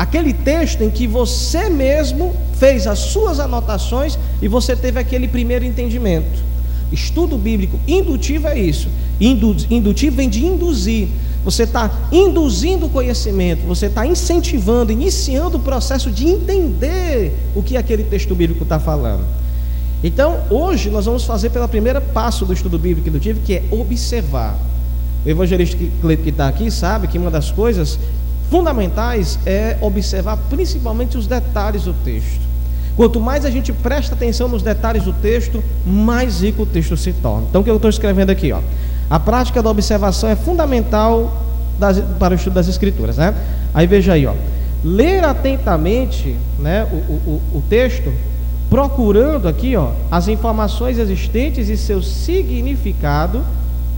Aquele 0.00 0.32
texto 0.32 0.82
em 0.82 0.88
que 0.88 1.06
você 1.06 1.68
mesmo 1.68 2.34
fez 2.54 2.86
as 2.86 3.00
suas 3.00 3.38
anotações 3.38 4.18
e 4.40 4.48
você 4.48 4.74
teve 4.74 4.98
aquele 4.98 5.28
primeiro 5.28 5.62
entendimento. 5.62 6.42
Estudo 6.90 7.36
bíblico 7.36 7.78
indutivo 7.86 8.48
é 8.48 8.58
isso. 8.58 8.88
Indutivo 9.20 10.16
vem 10.16 10.30
de 10.30 10.42
induzir. 10.42 11.06
Você 11.44 11.64
está 11.64 11.90
induzindo 12.10 12.86
o 12.86 12.88
conhecimento, 12.88 13.66
você 13.66 13.86
está 13.86 14.06
incentivando, 14.06 14.90
iniciando 14.90 15.58
o 15.58 15.60
processo 15.60 16.10
de 16.10 16.26
entender 16.26 17.34
o 17.54 17.62
que 17.62 17.76
aquele 17.76 18.04
texto 18.04 18.34
bíblico 18.34 18.62
está 18.62 18.80
falando. 18.80 19.26
Então, 20.02 20.40
hoje 20.48 20.88
nós 20.88 21.04
vamos 21.04 21.24
fazer 21.24 21.50
pela 21.50 21.68
primeira 21.68 22.00
passo 22.00 22.46
do 22.46 22.54
estudo 22.54 22.78
bíblico 22.78 23.06
indutivo, 23.10 23.40
que 23.40 23.52
é 23.52 23.64
observar. 23.70 24.58
O 25.26 25.28
evangelista 25.28 25.76
que 25.76 26.30
está 26.30 26.48
aqui 26.48 26.70
sabe 26.70 27.06
que 27.06 27.18
uma 27.18 27.30
das 27.30 27.50
coisas 27.50 27.98
fundamentais 28.50 29.38
é 29.46 29.78
observar 29.80 30.36
principalmente 30.50 31.16
os 31.16 31.26
detalhes 31.26 31.84
do 31.84 31.94
texto. 32.04 32.40
Quanto 32.96 33.20
mais 33.20 33.44
a 33.44 33.50
gente 33.50 33.72
presta 33.72 34.14
atenção 34.14 34.48
nos 34.48 34.62
detalhes 34.62 35.04
do 35.04 35.12
texto, 35.12 35.62
mais 35.86 36.42
rico 36.42 36.64
o 36.64 36.66
texto 36.66 36.96
se 36.96 37.12
torna. 37.12 37.46
Então, 37.48 37.60
o 37.60 37.64
que 37.64 37.70
eu 37.70 37.76
estou 37.76 37.88
escrevendo 37.88 38.30
aqui? 38.30 38.52
Ó? 38.52 38.60
A 39.08 39.18
prática 39.18 39.62
da 39.62 39.70
observação 39.70 40.28
é 40.28 40.36
fundamental 40.36 41.32
das, 41.78 42.00
para 42.18 42.32
o 42.32 42.36
estudo 42.36 42.54
das 42.54 42.68
Escrituras. 42.68 43.16
Né? 43.16 43.34
Aí 43.72 43.86
veja 43.86 44.12
aí, 44.12 44.26
ó. 44.26 44.34
ler 44.84 45.24
atentamente 45.24 46.36
né, 46.58 46.86
o, 46.92 47.30
o, 47.30 47.42
o 47.54 47.62
texto 47.70 48.12
procurando 48.68 49.48
aqui, 49.48 49.74
ó, 49.76 49.90
as 50.10 50.28
informações 50.28 50.98
existentes 50.98 51.68
e 51.68 51.76
seu 51.76 52.02
significado 52.02 53.42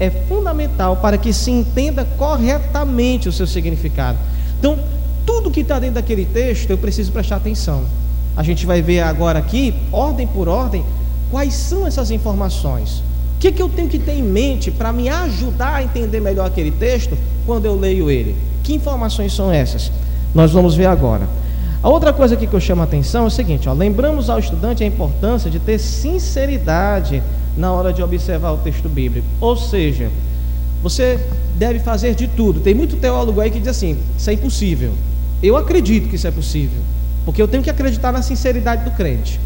é 0.00 0.10
fundamental 0.10 0.96
para 0.96 1.18
que 1.18 1.32
se 1.32 1.50
entenda 1.50 2.06
corretamente 2.16 3.28
o 3.28 3.32
seu 3.32 3.46
significado. 3.46 4.18
Então, 4.62 4.78
tudo 5.26 5.50
que 5.50 5.62
está 5.62 5.80
dentro 5.80 5.96
daquele 5.96 6.24
texto, 6.24 6.70
eu 6.70 6.78
preciso 6.78 7.10
prestar 7.10 7.34
atenção. 7.34 7.82
A 8.36 8.44
gente 8.44 8.64
vai 8.64 8.80
ver 8.80 9.00
agora 9.00 9.40
aqui, 9.40 9.74
ordem 9.90 10.24
por 10.24 10.46
ordem, 10.46 10.84
quais 11.32 11.52
são 11.52 11.84
essas 11.84 12.12
informações. 12.12 13.02
O 13.34 13.40
que, 13.40 13.50
que 13.50 13.60
eu 13.60 13.68
tenho 13.68 13.88
que 13.88 13.98
ter 13.98 14.12
em 14.12 14.22
mente 14.22 14.70
para 14.70 14.92
me 14.92 15.08
ajudar 15.08 15.74
a 15.74 15.82
entender 15.82 16.20
melhor 16.20 16.46
aquele 16.46 16.70
texto 16.70 17.18
quando 17.44 17.66
eu 17.66 17.74
leio 17.74 18.08
ele? 18.08 18.36
Que 18.62 18.72
informações 18.72 19.32
são 19.34 19.50
essas? 19.50 19.90
Nós 20.32 20.52
vamos 20.52 20.76
ver 20.76 20.86
agora. 20.86 21.28
A 21.82 21.88
outra 21.88 22.12
coisa 22.12 22.36
aqui 22.36 22.46
que 22.46 22.54
eu 22.54 22.60
chamo 22.60 22.82
a 22.82 22.84
atenção 22.84 23.24
é 23.24 23.26
o 23.26 23.30
seguinte: 23.30 23.68
ó, 23.68 23.72
lembramos 23.72 24.30
ao 24.30 24.38
estudante 24.38 24.84
a 24.84 24.86
importância 24.86 25.50
de 25.50 25.58
ter 25.58 25.80
sinceridade 25.80 27.20
na 27.56 27.72
hora 27.72 27.92
de 27.92 28.00
observar 28.00 28.52
o 28.52 28.58
texto 28.58 28.88
bíblico. 28.88 29.26
Ou 29.40 29.56
seja, 29.56 30.08
você 30.82 31.18
deve 31.56 31.78
fazer 31.78 32.14
de 32.14 32.26
tudo. 32.26 32.60
Tem 32.60 32.74
muito 32.74 32.96
teólogo 32.96 33.40
aí 33.40 33.50
que 33.50 33.58
diz 33.58 33.68
assim: 33.68 33.96
isso 34.18 34.28
é 34.28 34.32
impossível. 34.32 34.92
Eu 35.42 35.56
acredito 35.56 36.08
que 36.08 36.16
isso 36.16 36.26
é 36.26 36.30
possível, 36.30 36.80
porque 37.24 37.40
eu 37.40 37.48
tenho 37.48 37.62
que 37.62 37.70
acreditar 37.70 38.12
na 38.12 38.22
sinceridade 38.22 38.84
do 38.84 38.90
crente. 38.92 39.40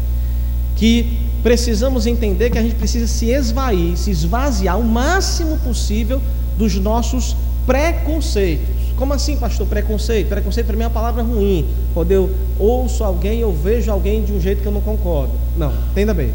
Que 0.75 1.17
precisamos 1.41 2.05
entender 2.05 2.49
que 2.49 2.57
a 2.57 2.61
gente 2.61 2.75
precisa 2.75 3.07
se 3.07 3.31
esvair, 3.31 3.97
se 3.97 4.11
esvaziar 4.11 4.79
o 4.79 4.83
máximo 4.83 5.57
possível 5.59 6.21
dos 6.57 6.75
nossos 6.75 7.35
preconceitos. 7.65 8.67
Como 8.95 9.13
assim, 9.13 9.37
pastor? 9.37 9.67
Preconceito? 9.67 10.27
Preconceito 10.27 10.65
para 10.65 10.75
mim 10.75 10.83
é 10.83 10.85
uma 10.87 10.91
palavra 10.91 11.21
ruim. 11.21 11.67
Quando 11.93 12.11
eu 12.11 12.31
ouço 12.57 13.03
alguém, 13.03 13.39
eu 13.39 13.53
vejo 13.53 13.91
alguém 13.91 14.23
de 14.23 14.33
um 14.33 14.41
jeito 14.41 14.61
que 14.61 14.67
eu 14.67 14.71
não 14.71 14.81
concordo. 14.81 15.33
Não, 15.55 15.71
entenda 15.91 16.13
bem. 16.13 16.31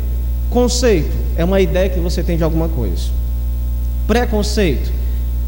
Conceito 0.49 1.11
é 1.37 1.45
uma 1.45 1.61
ideia 1.61 1.89
que 1.89 1.99
você 1.99 2.23
tem 2.23 2.37
de 2.37 2.45
alguma 2.45 2.69
coisa. 2.69 3.22
Preconceito 4.13 4.93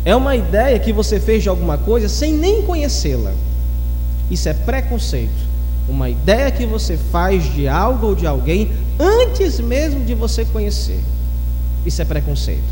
é 0.06 0.16
uma 0.16 0.34
ideia 0.34 0.78
que 0.78 0.90
você 0.90 1.20
fez 1.20 1.42
de 1.42 1.50
alguma 1.50 1.76
coisa 1.76 2.08
sem 2.08 2.32
nem 2.32 2.62
conhecê-la. 2.62 3.34
Isso 4.30 4.48
é 4.48 4.54
preconceito. 4.54 5.34
Uma 5.86 6.08
ideia 6.08 6.50
que 6.50 6.64
você 6.64 6.96
faz 6.96 7.44
de 7.52 7.68
algo 7.68 8.06
ou 8.06 8.14
de 8.14 8.26
alguém 8.26 8.72
antes 8.98 9.60
mesmo 9.60 10.02
de 10.02 10.14
você 10.14 10.46
conhecer. 10.46 10.98
Isso 11.84 12.00
é 12.00 12.06
preconceito. 12.06 12.64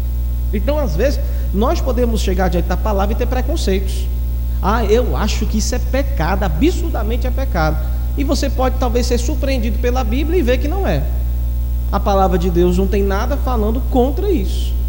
Então, 0.50 0.78
às 0.78 0.96
vezes, 0.96 1.20
nós 1.52 1.78
podemos 1.78 2.22
chegar 2.22 2.48
diante 2.48 2.68
da 2.68 2.76
palavra 2.78 3.12
e 3.12 3.18
ter 3.18 3.26
preconceitos. 3.26 4.06
Ah, 4.62 4.86
eu 4.86 5.14
acho 5.14 5.44
que 5.44 5.58
isso 5.58 5.74
é 5.74 5.78
pecado, 5.78 6.42
absurdamente 6.42 7.26
é 7.26 7.30
pecado. 7.30 7.76
E 8.16 8.24
você 8.24 8.48
pode 8.48 8.76
talvez 8.78 9.04
ser 9.04 9.18
surpreendido 9.18 9.78
pela 9.78 10.02
Bíblia 10.02 10.38
e 10.38 10.42
ver 10.42 10.56
que 10.56 10.68
não 10.68 10.88
é. 10.88 11.02
A 11.92 12.00
palavra 12.00 12.38
de 12.38 12.48
Deus 12.48 12.78
não 12.78 12.86
tem 12.86 13.02
nada 13.02 13.36
falando 13.36 13.82
contra 13.90 14.30
isso. 14.30 14.80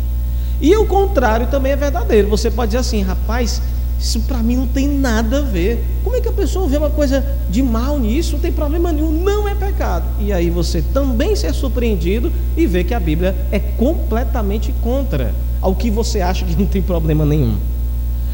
E 0.63 0.73
o 0.77 0.85
contrário 0.85 1.47
também 1.47 1.73
é 1.73 1.75
verdadeiro. 1.75 2.29
Você 2.29 2.49
pode 2.49 2.69
dizer 2.69 2.79
assim, 2.79 3.01
rapaz, 3.01 3.61
isso 3.99 4.21
para 4.21 4.37
mim 4.37 4.55
não 4.55 4.65
tem 4.65 4.87
nada 4.87 5.39
a 5.39 5.41
ver. 5.41 5.83
Como 6.05 6.15
é 6.15 6.21
que 6.21 6.29
a 6.29 6.31
pessoa 6.31 6.69
vê 6.69 6.77
uma 6.77 6.89
coisa 6.89 7.21
de 7.49 7.61
mal 7.61 7.99
nisso? 7.99 8.31
Não 8.31 8.39
tem 8.39 8.51
problema 8.53 8.89
nenhum, 8.89 9.11
não 9.11 9.45
é 9.45 9.53
pecado. 9.55 10.05
E 10.21 10.31
aí 10.31 10.49
você 10.49 10.81
também 10.81 11.35
ser 11.35 11.53
surpreendido 11.53 12.31
e 12.55 12.65
ver 12.65 12.85
que 12.85 12.93
a 12.93 12.99
Bíblia 12.99 13.35
é 13.51 13.59
completamente 13.59 14.73
contra 14.81 15.35
ao 15.59 15.75
que 15.75 15.91
você 15.91 16.21
acha 16.21 16.45
que 16.45 16.55
não 16.55 16.65
tem 16.65 16.81
problema 16.81 17.25
nenhum. 17.25 17.57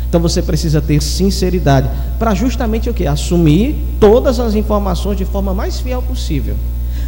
Então 0.07 0.21
você 0.21 0.39
precisa 0.43 0.79
ter 0.79 1.01
sinceridade 1.01 1.89
para 2.19 2.36
justamente 2.36 2.91
o 2.91 2.93
que? 2.93 3.07
Assumir 3.07 3.75
todas 4.00 4.39
as 4.39 4.53
informações 4.53 5.17
de 5.17 5.25
forma 5.25 5.51
mais 5.51 5.79
fiel 5.79 6.03
possível. 6.03 6.55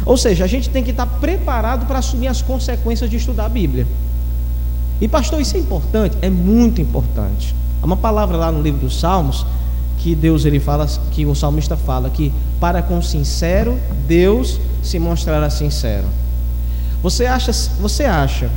Ou 0.04 0.16
seja, 0.16 0.42
a 0.42 0.48
gente 0.48 0.68
tem 0.68 0.82
que 0.82 0.90
estar 0.90 1.06
preparado 1.06 1.86
para 1.86 2.00
assumir 2.00 2.26
as 2.26 2.42
consequências 2.42 3.08
de 3.08 3.18
estudar 3.18 3.46
a 3.46 3.48
Bíblia. 3.48 3.86
E 5.00 5.08
pastor, 5.08 5.40
isso 5.40 5.56
é 5.56 5.60
importante? 5.60 6.16
É 6.22 6.30
muito 6.30 6.80
importante. 6.80 7.54
Há 7.82 7.86
uma 7.86 7.96
palavra 7.96 8.36
lá 8.36 8.52
no 8.52 8.62
livro 8.62 8.80
dos 8.80 9.00
Salmos 9.00 9.44
que 9.98 10.14
Deus 10.16 10.44
ele 10.44 10.58
fala, 10.58 10.86
que 11.12 11.24
o 11.24 11.34
salmista 11.34 11.76
fala 11.76 12.10
que 12.10 12.32
para 12.58 12.82
com 12.82 13.00
sincero 13.00 13.78
Deus 14.06 14.60
se 14.82 14.98
mostrará 14.98 15.48
sincero. 15.48 16.06
Você 17.02 17.26
acha, 17.26 17.52
você 17.80 18.04
acha 18.04 18.50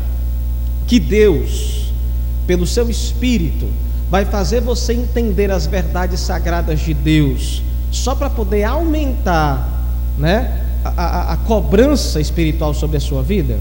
que 0.87 0.99
Deus, 0.99 1.91
pelo 2.47 2.65
seu 2.65 2.89
espírito, 2.89 3.67
vai 4.09 4.25
fazer 4.25 4.61
você 4.61 4.93
entender 4.93 5.51
as 5.51 5.65
verdades 5.65 6.19
sagradas 6.19 6.79
de 6.79 6.93
Deus, 6.93 7.61
só 7.91 8.13
para 8.13 8.29
poder 8.29 8.63
aumentar 8.63 9.83
né, 10.17 10.63
a, 10.83 10.89
a, 10.89 11.33
a 11.33 11.37
cobrança 11.37 12.19
espiritual 12.19 12.73
sobre 12.73 12.97
a 12.97 12.99
sua 12.99 13.23
vida? 13.23 13.59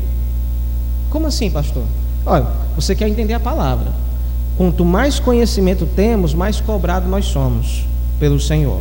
Como 1.11 1.27
assim, 1.27 1.51
pastor? 1.51 1.85
Olha, 2.27 2.47
você 2.75 2.95
quer 2.95 3.09
entender 3.09 3.35
a 3.35 3.41
palavra. 3.41 3.93
Quanto 4.57 4.85
mais 4.85 5.19
conhecimento 5.19 5.87
temos, 5.87 6.33
mais 6.33 6.61
cobrado 6.61 7.09
nós 7.09 7.27
somos 7.27 7.85
pelo 8.19 8.41
Senhor. 8.41 8.81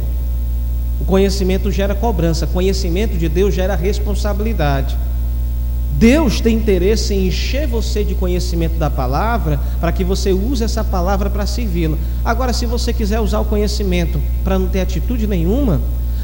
O 1.01 1.05
conhecimento 1.05 1.71
gera 1.71 1.95
cobrança, 1.95 2.47
conhecimento 2.47 3.17
de 3.17 3.27
Deus 3.27 3.53
gera 3.53 3.75
responsabilidade. 3.75 4.95
Deus 5.97 6.41
tem 6.41 6.55
interesse 6.55 7.13
em 7.13 7.27
encher 7.27 7.67
você 7.67 8.03
de 8.03 8.15
conhecimento 8.15 8.77
da 8.77 8.89
palavra 8.89 9.59
para 9.79 9.91
que 9.91 10.03
você 10.03 10.31
use 10.33 10.63
essa 10.63 10.83
palavra 10.83 11.29
para 11.29 11.45
servi-lo. 11.45 11.97
Agora, 12.25 12.53
se 12.53 12.65
você 12.65 12.91
quiser 12.91 13.19
usar 13.19 13.39
o 13.39 13.45
conhecimento 13.45 14.19
para 14.43 14.59
não 14.59 14.67
ter 14.67 14.81
atitude 14.81 15.27
nenhuma, 15.27 15.79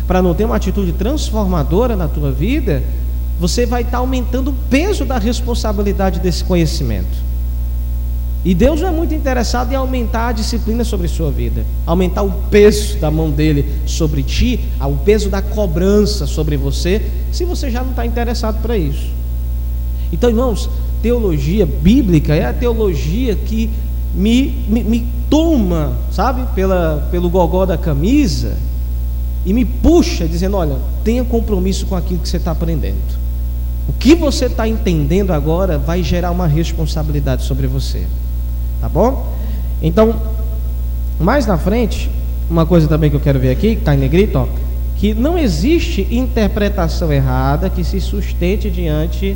para 0.07 0.21
não 0.21 0.33
ter 0.33 0.43
uma 0.43 0.55
atitude 0.55 0.91
transformadora 0.93 1.95
na 1.95 2.07
tua 2.07 2.31
vida, 2.31 2.83
você 3.39 3.65
vai 3.65 3.83
estar 3.83 3.99
aumentando 3.99 4.51
o 4.51 4.55
peso 4.69 5.05
da 5.05 5.17
responsabilidade 5.17 6.19
desse 6.19 6.43
conhecimento. 6.43 7.29
E 8.43 8.53
Deus 8.53 8.81
não 8.81 8.87
é 8.87 8.91
muito 8.91 9.13
interessado 9.13 9.71
em 9.71 9.75
aumentar 9.75 10.29
a 10.29 10.31
disciplina 10.31 10.83
sobre 10.83 11.07
sua 11.07 11.29
vida, 11.29 11.65
aumentar 11.85 12.23
o 12.23 12.31
peso 12.49 12.97
da 12.97 13.11
mão 13.11 13.29
dele 13.29 13.65
sobre 13.85 14.23
ti, 14.23 14.59
o 14.81 14.95
peso 14.97 15.29
da 15.29 15.41
cobrança 15.41 16.25
sobre 16.25 16.55
você, 16.55 17.01
se 17.31 17.43
você 17.43 17.69
já 17.69 17.81
não 17.81 17.89
está 17.89 18.05
interessado 18.05 18.61
para 18.61 18.77
isso. 18.77 19.09
Então, 20.11 20.29
irmãos, 20.29 20.69
teologia 21.01 21.65
bíblica 21.65 22.33
é 22.33 22.45
a 22.45 22.53
teologia 22.53 23.35
que 23.35 23.69
me, 24.15 24.65
me, 24.67 24.83
me 24.83 25.07
toma, 25.29 25.97
sabe, 26.11 26.45
pela, 26.55 27.07
pelo 27.11 27.29
gogó 27.29 27.65
da 27.65 27.77
camisa 27.77 28.57
e 29.45 29.53
me 29.53 29.65
puxa, 29.65 30.27
dizendo: 30.27 30.57
olha, 30.57 30.77
tenha 31.03 31.23
compromisso 31.23 31.85
com 31.85 31.95
aquilo 31.95 32.19
que 32.19 32.29
você 32.29 32.37
está 32.37 32.51
aprendendo. 32.51 33.19
O 33.89 33.93
que 33.93 34.13
você 34.13 34.45
está 34.45 34.67
entendendo 34.67 35.31
agora 35.31 35.79
vai 35.79 36.03
gerar 36.03 36.29
uma 36.29 36.45
responsabilidade 36.45 37.43
sobre 37.43 37.65
você. 37.65 38.05
Tá 38.79 38.87
bom? 38.87 39.33
Então, 39.81 40.15
mais 41.19 41.47
na 41.47 41.57
frente, 41.57 42.07
uma 42.47 42.67
coisa 42.67 42.87
também 42.87 43.09
que 43.09 43.15
eu 43.15 43.19
quero 43.19 43.39
ver 43.39 43.49
aqui, 43.49 43.73
que 43.73 43.81
está 43.81 43.95
em 43.95 43.97
negrito, 43.97 44.37
ó, 44.37 44.47
que 44.97 45.15
não 45.15 45.35
existe 45.35 46.07
interpretação 46.11 47.11
errada 47.11 47.67
que 47.67 47.83
se 47.83 47.99
sustente 47.99 48.69
diante 48.69 49.35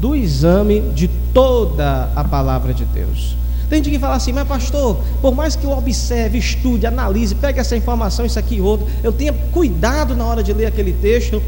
do 0.00 0.16
exame 0.16 0.80
de 0.94 1.06
toda 1.34 2.08
a 2.16 2.24
palavra 2.24 2.72
de 2.72 2.86
Deus. 2.86 3.36
Tem 3.68 3.84
gente 3.84 3.92
que 3.92 3.98
fala 3.98 4.14
assim, 4.14 4.32
mas 4.32 4.48
pastor, 4.48 4.96
por 5.20 5.34
mais 5.34 5.54
que 5.54 5.64
eu 5.64 5.70
observe, 5.70 6.38
estude, 6.38 6.86
analise, 6.86 7.34
pegue 7.34 7.60
essa 7.60 7.76
informação, 7.76 8.24
isso 8.24 8.38
aqui 8.38 8.54
e 8.54 8.60
outro, 8.62 8.86
eu 9.02 9.12
tenha 9.12 9.34
cuidado 9.52 10.16
na 10.16 10.24
hora 10.24 10.42
de 10.42 10.54
ler 10.54 10.64
aquele 10.64 10.94
texto, 10.94 11.42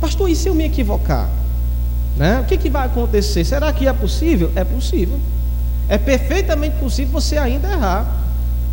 pastor, 0.00 0.30
e 0.30 0.34
se 0.34 0.48
eu 0.48 0.54
me 0.54 0.64
equivocar? 0.64 1.41
Né? 2.16 2.40
O 2.40 2.44
que, 2.44 2.56
que 2.56 2.70
vai 2.70 2.86
acontecer? 2.86 3.44
Será 3.44 3.72
que 3.72 3.86
é 3.86 3.92
possível? 3.92 4.50
É 4.54 4.64
possível. 4.64 5.18
É 5.88 5.98
perfeitamente 5.98 6.76
possível 6.76 7.12
você 7.12 7.36
ainda 7.38 7.68
errar. 7.68 8.06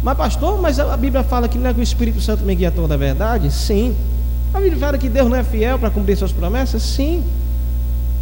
Mas, 0.01 0.17
pastor, 0.17 0.61
mas 0.61 0.79
a 0.79 0.95
Bíblia 0.95 1.23
fala 1.23 1.47
que 1.47 1.57
não 1.57 1.69
é 1.69 1.73
que 1.73 1.79
o 1.79 1.83
Espírito 1.83 2.21
Santo 2.21 2.43
me 2.43 2.55
guia 2.55 2.71
toda 2.71 2.93
a 2.93 2.97
verdade? 2.97 3.51
Sim. 3.51 3.95
A 4.53 4.59
Bíblia 4.59 4.79
fala 4.79 4.97
que 4.97 5.09
Deus 5.09 5.29
não 5.29 5.35
é 5.35 5.43
fiel 5.43 5.77
para 5.77 5.89
cumprir 5.89 6.17
suas 6.17 6.31
promessas? 6.31 6.81
Sim. 6.81 7.23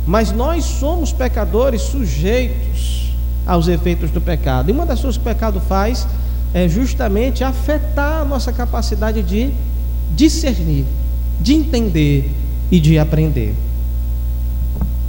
Mas 0.06 0.32
nós 0.32 0.64
somos 0.64 1.12
pecadores 1.12 1.82
sujeitos 1.82 3.12
aos 3.46 3.68
efeitos 3.68 4.10
do 4.10 4.20
pecado. 4.20 4.70
E 4.70 4.72
uma 4.72 4.86
das 4.86 5.00
coisas 5.00 5.18
que 5.18 5.22
o 5.22 5.34
pecado 5.34 5.60
faz 5.62 6.08
é 6.54 6.68
justamente 6.68 7.44
afetar 7.44 8.22
a 8.22 8.26
nossa 8.26 8.52
capacidade 8.52 9.22
de 9.22 9.52
discernir, 10.16 10.86
de 11.40 11.54
entender 11.54 12.32
e 12.72 12.80
de 12.80 12.98
aprender. 12.98 13.54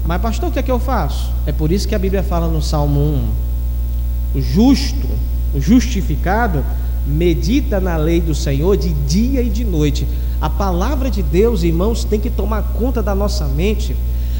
Mas, 0.09 0.23
pastor, 0.23 0.49
o 0.49 0.53
que 0.53 0.59
é 0.59 0.63
que 0.63 0.71
eu 0.71 0.79
faço? 0.79 1.31
É 1.45 1.53
por 1.53 1.71
isso 1.71 1.87
que 1.87 1.95
a 1.95 1.99
Bíblia 1.99 2.23
fala 2.23 2.49
no 2.49 2.63
Salmo 2.63 2.99
1: 2.99 4.39
o 4.39 4.41
justo, 4.41 5.07
o 5.55 5.61
justificado, 5.61 6.65
medita 7.07 7.79
na 7.79 7.95
lei 7.99 8.19
do 8.19 8.35
Senhor 8.35 8.75
de 8.79 8.89
dia 8.89 9.43
e 9.43 9.51
de 9.51 9.67
noite. 9.67 10.09
A 10.41 10.49
palavra 10.49 11.11
de 11.11 11.23
Deus, 11.23 11.63
irmãos, 11.63 12.05
tem 12.05 12.19
que 12.19 12.31
tomar 12.31 12.63
conta 12.79 13.03
da 13.03 13.15
nossa 13.15 13.45
mente 13.49 13.95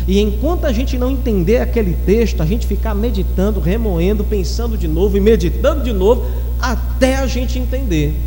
e 0.07 0.19
enquanto 0.21 0.65
a 0.65 0.73
gente 0.73 0.97
não 0.97 1.11
entender 1.11 1.59
aquele 1.59 1.93
texto, 1.93 2.43
a 2.43 2.47
gente 2.47 2.67
ficar 2.67 2.95
meditando, 2.95 3.61
remoendo, 3.61 4.25
pensando 4.25 4.79
de 4.79 4.89
novo 4.89 5.19
e 5.19 5.21
meditando 5.21 5.85
de 5.85 5.93
novo, 5.93 6.25
até 6.59 7.17
a 7.17 7.27
gente 7.27 7.59
entender. 7.59 8.19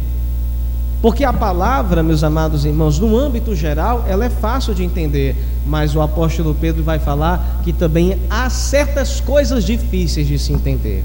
Porque 1.01 1.23
a 1.23 1.33
palavra, 1.33 2.03
meus 2.03 2.23
amados 2.23 2.63
irmãos, 2.63 2.99
no 2.99 3.17
âmbito 3.17 3.55
geral, 3.55 4.05
ela 4.07 4.23
é 4.23 4.29
fácil 4.29 4.75
de 4.75 4.83
entender, 4.83 5.35
mas 5.65 5.95
o 5.95 6.01
apóstolo 6.01 6.53
Pedro 6.53 6.83
vai 6.83 6.99
falar 6.99 7.61
que 7.63 7.73
também 7.73 8.19
há 8.29 8.49
certas 8.51 9.19
coisas 9.19 9.63
difíceis 9.63 10.27
de 10.27 10.37
se 10.37 10.53
entender 10.53 11.03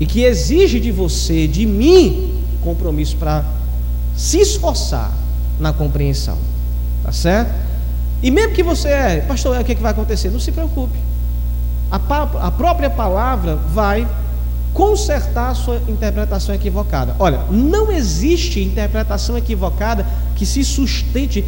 e 0.00 0.06
que 0.06 0.22
exige 0.22 0.80
de 0.80 0.90
você, 0.90 1.46
de 1.46 1.66
mim, 1.66 2.42
compromisso 2.64 3.16
para 3.16 3.44
se 4.16 4.40
esforçar 4.40 5.12
na 5.60 5.72
compreensão. 5.72 6.38
Tá 7.04 7.12
certo? 7.12 7.54
E 8.20 8.32
mesmo 8.32 8.54
que 8.54 8.62
você 8.64 8.88
é, 8.88 9.20
pastor, 9.20 9.60
o 9.60 9.64
que, 9.64 9.72
é 9.72 9.74
que 9.76 9.82
vai 9.82 9.92
acontecer? 9.92 10.30
Não 10.30 10.40
se 10.40 10.50
preocupe. 10.50 10.98
A, 11.90 11.96
a 12.46 12.50
própria 12.50 12.90
palavra 12.90 13.54
vai 13.54 14.06
consertar 14.72 15.50
a 15.50 15.54
sua 15.54 15.80
interpretação 15.88 16.54
equivocada. 16.54 17.14
Olha, 17.18 17.40
não 17.50 17.90
existe 17.90 18.60
interpretação 18.62 19.36
equivocada 19.36 20.06
que 20.36 20.46
se 20.46 20.64
sustente 20.64 21.44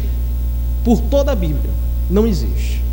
por 0.83 1.01
toda 1.01 1.31
a 1.31 1.35
Bíblia. 1.35 1.69
Não 2.09 2.27
existe. 2.27 2.83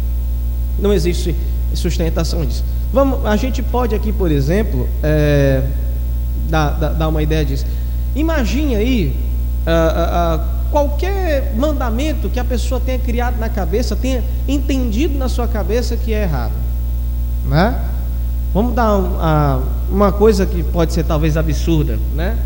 Não 0.78 0.92
existe 0.92 1.34
sustentação 1.74 2.44
disso. 2.44 2.64
Vamos, 2.92 3.26
a 3.26 3.36
gente 3.36 3.62
pode 3.62 3.94
aqui, 3.94 4.12
por 4.12 4.30
exemplo, 4.30 4.88
é, 5.02 5.62
dar, 6.48 6.70
dar, 6.70 7.08
uma 7.08 7.22
ideia 7.22 7.44
disso. 7.44 7.66
Imagine 8.14 8.76
aí. 8.76 9.16
Qualquer 10.70 11.54
mandamento 11.56 12.28
que 12.28 12.38
a 12.38 12.44
pessoa 12.44 12.80
tenha 12.80 12.98
criado 12.98 13.38
na 13.38 13.48
cabeça, 13.48 13.96
tenha 13.96 14.22
entendido 14.46 15.18
na 15.18 15.28
sua 15.28 15.48
cabeça 15.48 15.96
que 15.96 16.12
é 16.12 16.22
errado. 16.22 16.52
Né? 17.46 17.78
Vamos 18.52 18.74
dar 18.74 18.96
uma, 18.96 19.62
uma 19.90 20.12
coisa 20.12 20.46
que 20.46 20.62
pode 20.62 20.92
ser 20.92 21.04
talvez 21.04 21.36
absurda, 21.36 21.98
né? 22.14 22.38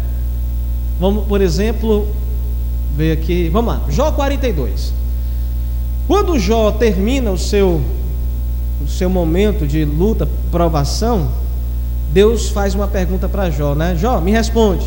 Vamos, 1.00 1.26
por 1.26 1.40
exemplo, 1.40 2.07
ver 2.96 3.12
aqui, 3.12 3.48
vamos 3.48 3.74
lá, 3.74 3.83
Jó 3.88 4.12
42. 4.12 4.92
Quando 6.07 6.38
Jó 6.38 6.70
termina 6.72 7.31
o 7.31 7.38
seu 7.38 7.81
o 8.85 8.88
seu 8.88 9.09
momento 9.09 9.64
de 9.66 9.85
luta, 9.85 10.28
provação, 10.50 11.28
Deus 12.12 12.48
faz 12.48 12.74
uma 12.74 12.88
pergunta 12.88 13.28
para 13.28 13.48
Jó, 13.48 13.74
né? 13.74 13.96
Jó, 13.96 14.20
me 14.20 14.33
responde. 14.33 14.85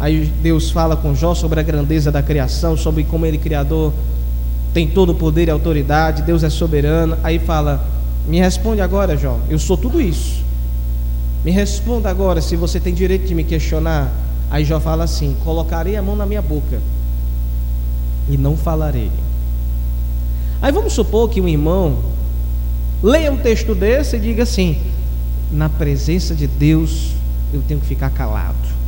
Aí 0.00 0.32
Deus 0.42 0.70
fala 0.70 0.96
com 0.96 1.14
Jó 1.14 1.34
sobre 1.34 1.60
a 1.60 1.62
grandeza 1.62 2.10
da 2.10 2.22
criação, 2.22 2.76
sobre 2.76 3.04
como 3.04 3.24
ele 3.24 3.38
criador 3.38 3.92
tem 4.72 4.86
todo 4.86 5.10
o 5.10 5.14
poder 5.14 5.48
e 5.48 5.50
autoridade, 5.50 6.22
Deus 6.22 6.42
é 6.42 6.50
soberano. 6.50 7.16
Aí 7.22 7.38
fala: 7.38 7.84
"Me 8.26 8.38
responde 8.38 8.80
agora, 8.80 9.16
Jó. 9.16 9.38
Eu 9.48 9.58
sou 9.58 9.76
tudo 9.76 10.00
isso. 10.00 10.44
Me 11.44 11.50
responda 11.50 12.10
agora 12.10 12.40
se 12.40 12.56
você 12.56 12.78
tem 12.78 12.94
direito 12.94 13.26
de 13.26 13.34
me 13.34 13.44
questionar." 13.44 14.12
Aí 14.50 14.64
Jó 14.64 14.80
fala 14.80 15.04
assim: 15.04 15.36
"Colocarei 15.44 15.96
a 15.96 16.02
mão 16.02 16.16
na 16.16 16.26
minha 16.26 16.42
boca 16.42 16.80
e 18.28 18.36
não 18.36 18.56
falarei." 18.56 19.10
Aí 20.60 20.72
vamos 20.72 20.92
supor 20.92 21.30
que 21.30 21.40
um 21.40 21.48
irmão 21.48 21.98
leia 23.02 23.32
um 23.32 23.38
texto 23.38 23.74
desse 23.74 24.16
e 24.16 24.20
diga 24.20 24.42
assim: 24.42 24.78
"Na 25.50 25.68
presença 25.68 26.34
de 26.34 26.46
Deus, 26.46 27.12
eu 27.52 27.62
tenho 27.66 27.80
que 27.80 27.86
ficar 27.86 28.10
calado." 28.10 28.80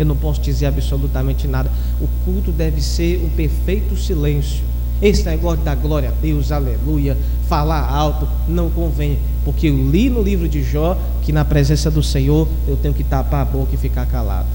eu 0.00 0.06
não 0.06 0.16
posso 0.16 0.40
dizer 0.40 0.64
absolutamente 0.64 1.46
nada. 1.46 1.70
O 2.00 2.08
culto 2.24 2.50
deve 2.50 2.80
ser 2.80 3.22
um 3.22 3.28
perfeito 3.28 3.94
silêncio. 3.98 4.64
Esse 5.02 5.24
negócio 5.24 5.62
da 5.62 5.74
glória 5.74 6.08
a 6.08 6.12
Deus, 6.12 6.50
aleluia, 6.50 7.16
falar 7.48 7.86
alto, 7.86 8.26
não 8.48 8.70
convém. 8.70 9.18
Porque 9.44 9.68
eu 9.68 9.74
li 9.74 10.10
no 10.10 10.22
livro 10.22 10.48
de 10.48 10.62
Jó 10.62 10.96
que 11.22 11.32
na 11.32 11.44
presença 11.44 11.90
do 11.90 12.02
Senhor 12.02 12.46
eu 12.68 12.76
tenho 12.76 12.92
que 12.92 13.04
tapar 13.04 13.42
a 13.42 13.44
boca 13.44 13.74
e 13.74 13.76
ficar 13.76 14.06
calado. 14.06 14.48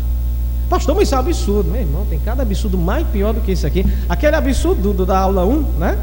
Pastor, 0.69 0.95
mas 0.95 1.07
isso 1.07 1.15
é 1.15 1.17
um 1.17 1.21
absurdo, 1.21 1.71
meu 1.71 1.81
irmão. 1.81 2.05
Tem 2.09 2.19
cada 2.19 2.41
absurdo 2.41 2.77
mais 2.77 3.05
pior 3.07 3.33
do 3.33 3.41
que 3.41 3.51
isso 3.51 3.67
aqui. 3.67 3.85
Aquele 4.09 4.35
absurdo 4.35 4.93
do, 4.93 5.05
da 5.05 5.19
aula 5.19 5.45
1, 5.45 5.61
né? 5.79 5.97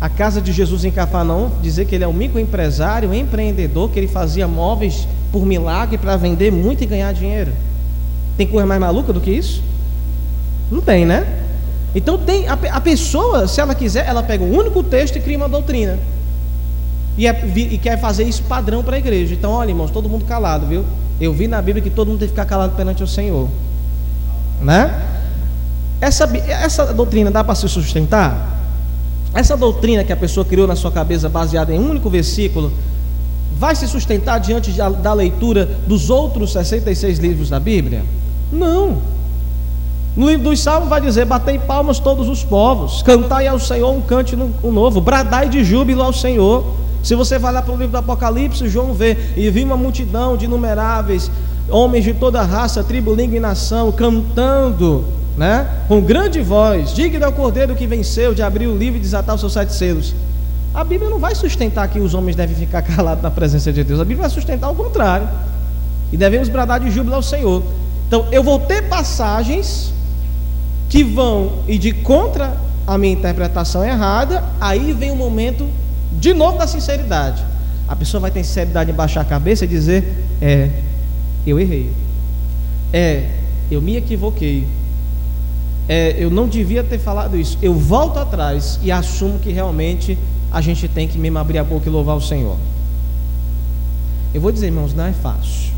A 0.00 0.08
casa 0.08 0.40
de 0.40 0.52
Jesus 0.52 0.84
em 0.84 0.90
Cafarnaum, 0.90 1.50
dizer 1.62 1.86
que 1.86 1.94
ele 1.94 2.04
é 2.04 2.08
um 2.08 2.12
microempresário, 2.12 3.14
empreendedor, 3.14 3.88
que 3.90 3.98
ele 3.98 4.08
fazia 4.08 4.48
móveis 4.48 5.06
por 5.30 5.46
milagre 5.46 5.96
para 5.96 6.16
vender 6.16 6.50
muito 6.50 6.82
e 6.82 6.86
ganhar 6.86 7.12
dinheiro. 7.12 7.52
Tem 8.36 8.46
coisa 8.46 8.66
mais 8.66 8.80
maluca 8.80 9.12
do 9.12 9.20
que 9.20 9.30
isso? 9.30 9.62
Não 10.70 10.80
tem, 10.80 11.06
né? 11.06 11.40
Então 11.94 12.18
tem 12.18 12.48
a, 12.48 12.58
a 12.72 12.80
pessoa, 12.80 13.46
se 13.46 13.60
ela 13.60 13.74
quiser, 13.74 14.06
ela 14.06 14.22
pega 14.22 14.42
um 14.42 14.56
único 14.56 14.82
texto 14.82 15.16
e 15.16 15.20
cria 15.20 15.36
uma 15.36 15.48
doutrina. 15.48 15.98
E, 17.16 17.26
é, 17.26 17.44
e 17.54 17.78
quer 17.78 18.00
fazer 18.00 18.24
isso 18.24 18.42
padrão 18.44 18.82
para 18.82 18.96
a 18.96 18.98
igreja. 18.98 19.34
Então, 19.34 19.52
olha, 19.52 19.70
irmãos, 19.70 19.90
todo 19.90 20.08
mundo 20.08 20.24
calado, 20.24 20.66
viu? 20.66 20.84
Eu 21.20 21.32
vi 21.32 21.46
na 21.46 21.60
Bíblia 21.60 21.82
que 21.82 21.90
todo 21.90 22.08
mundo 22.08 22.18
tem 22.18 22.28
que 22.28 22.32
ficar 22.32 22.46
calado 22.46 22.74
perante 22.74 23.02
o 23.02 23.06
Senhor. 23.06 23.48
Né? 24.60 25.02
Essa, 26.00 26.24
essa 26.48 26.92
doutrina 26.92 27.30
dá 27.30 27.44
para 27.44 27.54
se 27.54 27.68
sustentar? 27.68 28.58
Essa 29.34 29.56
doutrina 29.56 30.04
que 30.04 30.12
a 30.12 30.16
pessoa 30.16 30.44
criou 30.44 30.66
na 30.66 30.76
sua 30.76 30.90
cabeça, 30.90 31.28
baseada 31.28 31.72
em 31.72 31.78
um 31.78 31.90
único 31.90 32.10
versículo, 32.10 32.72
vai 33.56 33.74
se 33.76 33.86
sustentar 33.86 34.38
diante 34.40 34.72
da 34.72 35.12
leitura 35.12 35.66
dos 35.86 36.10
outros 36.10 36.52
66 36.52 37.18
livros 37.18 37.48
da 37.48 37.60
Bíblia? 37.60 38.02
Não. 38.50 38.98
No 40.14 40.28
livro 40.28 40.50
dos 40.50 40.60
Salmos 40.60 40.88
vai 40.88 41.00
dizer: 41.00 41.24
Batei 41.24 41.58
palmas 41.58 41.98
todos 41.98 42.28
os 42.28 42.44
povos, 42.44 43.02
cantai 43.02 43.46
ao 43.46 43.58
Senhor 43.58 43.90
um 43.90 44.02
cante 44.02 44.36
novo, 44.36 45.00
bradai 45.00 45.48
de 45.48 45.64
júbilo 45.64 46.02
ao 46.02 46.12
Senhor. 46.12 46.64
Se 47.02 47.14
você 47.14 47.38
vai 47.38 47.52
lá 47.52 47.62
para 47.62 47.72
o 47.72 47.76
livro 47.76 47.92
do 47.92 47.98
Apocalipse, 47.98 48.68
João 48.68 48.94
vê, 48.94 49.16
e 49.36 49.50
vi 49.50 49.64
uma 49.64 49.76
multidão 49.76 50.36
de 50.36 50.44
inumeráveis 50.44 51.30
homens 51.68 52.04
de 52.04 52.14
toda 52.14 52.42
raça, 52.42 52.82
tribo, 52.82 53.14
língua 53.14 53.36
e 53.36 53.40
nação, 53.40 53.90
cantando, 53.92 55.04
né, 55.36 55.66
com 55.88 56.00
grande 56.00 56.40
voz: 56.40 56.94
Digno 56.94 57.24
é 57.24 57.28
o 57.28 57.32
cordeiro 57.32 57.74
que 57.74 57.86
venceu 57.86 58.34
de 58.34 58.42
abrir 58.42 58.66
o 58.66 58.76
livro 58.76 58.98
e 58.98 59.00
desatar 59.00 59.34
os 59.34 59.40
seus 59.40 59.52
sete 59.52 59.72
selos. 59.72 60.14
A 60.74 60.82
Bíblia 60.84 61.10
não 61.10 61.18
vai 61.18 61.34
sustentar 61.34 61.86
que 61.88 61.98
os 61.98 62.14
homens 62.14 62.34
devem 62.34 62.56
ficar 62.56 62.80
calados 62.82 63.22
na 63.22 63.30
presença 63.30 63.72
de 63.72 63.84
Deus, 63.84 64.00
a 64.00 64.04
Bíblia 64.04 64.22
vai 64.22 64.30
sustentar 64.30 64.70
o 64.70 64.74
contrário, 64.74 65.28
e 66.12 66.16
devemos 66.16 66.48
bradar 66.48 66.80
de 66.80 66.90
júbilo 66.90 67.16
ao 67.16 67.22
Senhor. 67.22 67.62
Então, 68.06 68.26
eu 68.30 68.42
vou 68.42 68.58
ter 68.58 68.82
passagens 68.88 69.92
que 70.88 71.02
vão 71.02 71.60
e 71.66 71.78
de 71.78 71.92
contra 71.92 72.54
a 72.86 72.98
minha 72.98 73.14
interpretação 73.14 73.82
errada, 73.84 74.44
aí 74.60 74.92
vem 74.92 75.10
o 75.10 75.16
momento 75.16 75.66
de 76.18 76.34
novo 76.34 76.58
da 76.58 76.66
sinceridade. 76.66 77.42
A 77.88 77.96
pessoa 77.96 78.20
vai 78.20 78.30
ter 78.30 78.44
sinceridade 78.44 78.90
em 78.90 78.94
baixar 78.94 79.22
a 79.22 79.24
cabeça 79.24 79.64
e 79.64 79.68
dizer: 79.68 80.24
É, 80.40 80.70
eu 81.46 81.58
errei. 81.58 81.90
É, 82.92 83.28
eu 83.70 83.80
me 83.80 83.96
equivoquei. 83.96 84.66
É, 85.88 86.14
eu 86.18 86.30
não 86.30 86.46
devia 86.46 86.84
ter 86.84 86.98
falado 86.98 87.36
isso. 87.36 87.58
Eu 87.60 87.74
volto 87.74 88.18
atrás 88.18 88.78
e 88.82 88.92
assumo 88.92 89.38
que 89.38 89.50
realmente 89.50 90.16
a 90.50 90.60
gente 90.60 90.86
tem 90.86 91.08
que 91.08 91.18
mesmo 91.18 91.38
abrir 91.38 91.58
a 91.58 91.64
boca 91.64 91.88
e 91.88 91.92
louvar 91.92 92.16
o 92.16 92.20
Senhor. 92.20 92.56
Eu 94.32 94.40
vou 94.40 94.52
dizer, 94.52 94.66
irmãos, 94.66 94.94
não 94.94 95.04
é 95.04 95.12
fácil. 95.12 95.72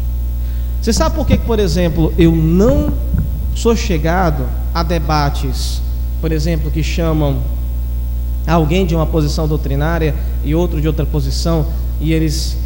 Você 0.80 0.92
sabe 0.92 1.14
por 1.14 1.26
que, 1.26 1.38
por 1.38 1.58
exemplo, 1.58 2.12
eu 2.18 2.30
não 2.30 2.92
sou 3.54 3.74
chegado 3.74 4.46
a 4.74 4.82
debates, 4.82 5.80
por 6.20 6.30
exemplo, 6.30 6.70
que 6.70 6.82
chamam 6.82 7.38
alguém 8.46 8.84
de 8.84 8.94
uma 8.94 9.06
posição 9.06 9.48
doutrinária 9.48 10.14
e 10.44 10.54
outro 10.54 10.80
de 10.80 10.86
outra 10.86 11.06
posição, 11.06 11.66
e 12.00 12.12
eles 12.12 12.56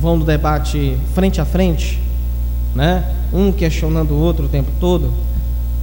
vão 0.00 0.16
no 0.16 0.24
debate 0.24 0.96
frente 1.14 1.40
a 1.40 1.44
frente, 1.44 2.00
né? 2.74 3.14
um 3.32 3.52
questionando 3.52 4.12
o 4.12 4.18
outro 4.18 4.46
o 4.46 4.48
tempo 4.48 4.70
todo, 4.80 5.12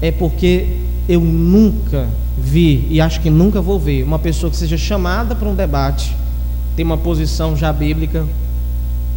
é 0.01 0.11
porque 0.11 0.67
eu 1.07 1.21
nunca 1.21 2.07
vi, 2.37 2.87
e 2.89 2.99
acho 2.99 3.21
que 3.21 3.29
nunca 3.29 3.61
vou 3.61 3.79
ver, 3.79 4.03
uma 4.03 4.19
pessoa 4.19 4.49
que 4.49 4.57
seja 4.57 4.77
chamada 4.77 5.35
para 5.35 5.47
um 5.47 5.55
debate, 5.55 6.15
tem 6.75 6.85
uma 6.85 6.97
posição 6.97 7.55
já 7.55 7.71
bíblica, 7.71 8.25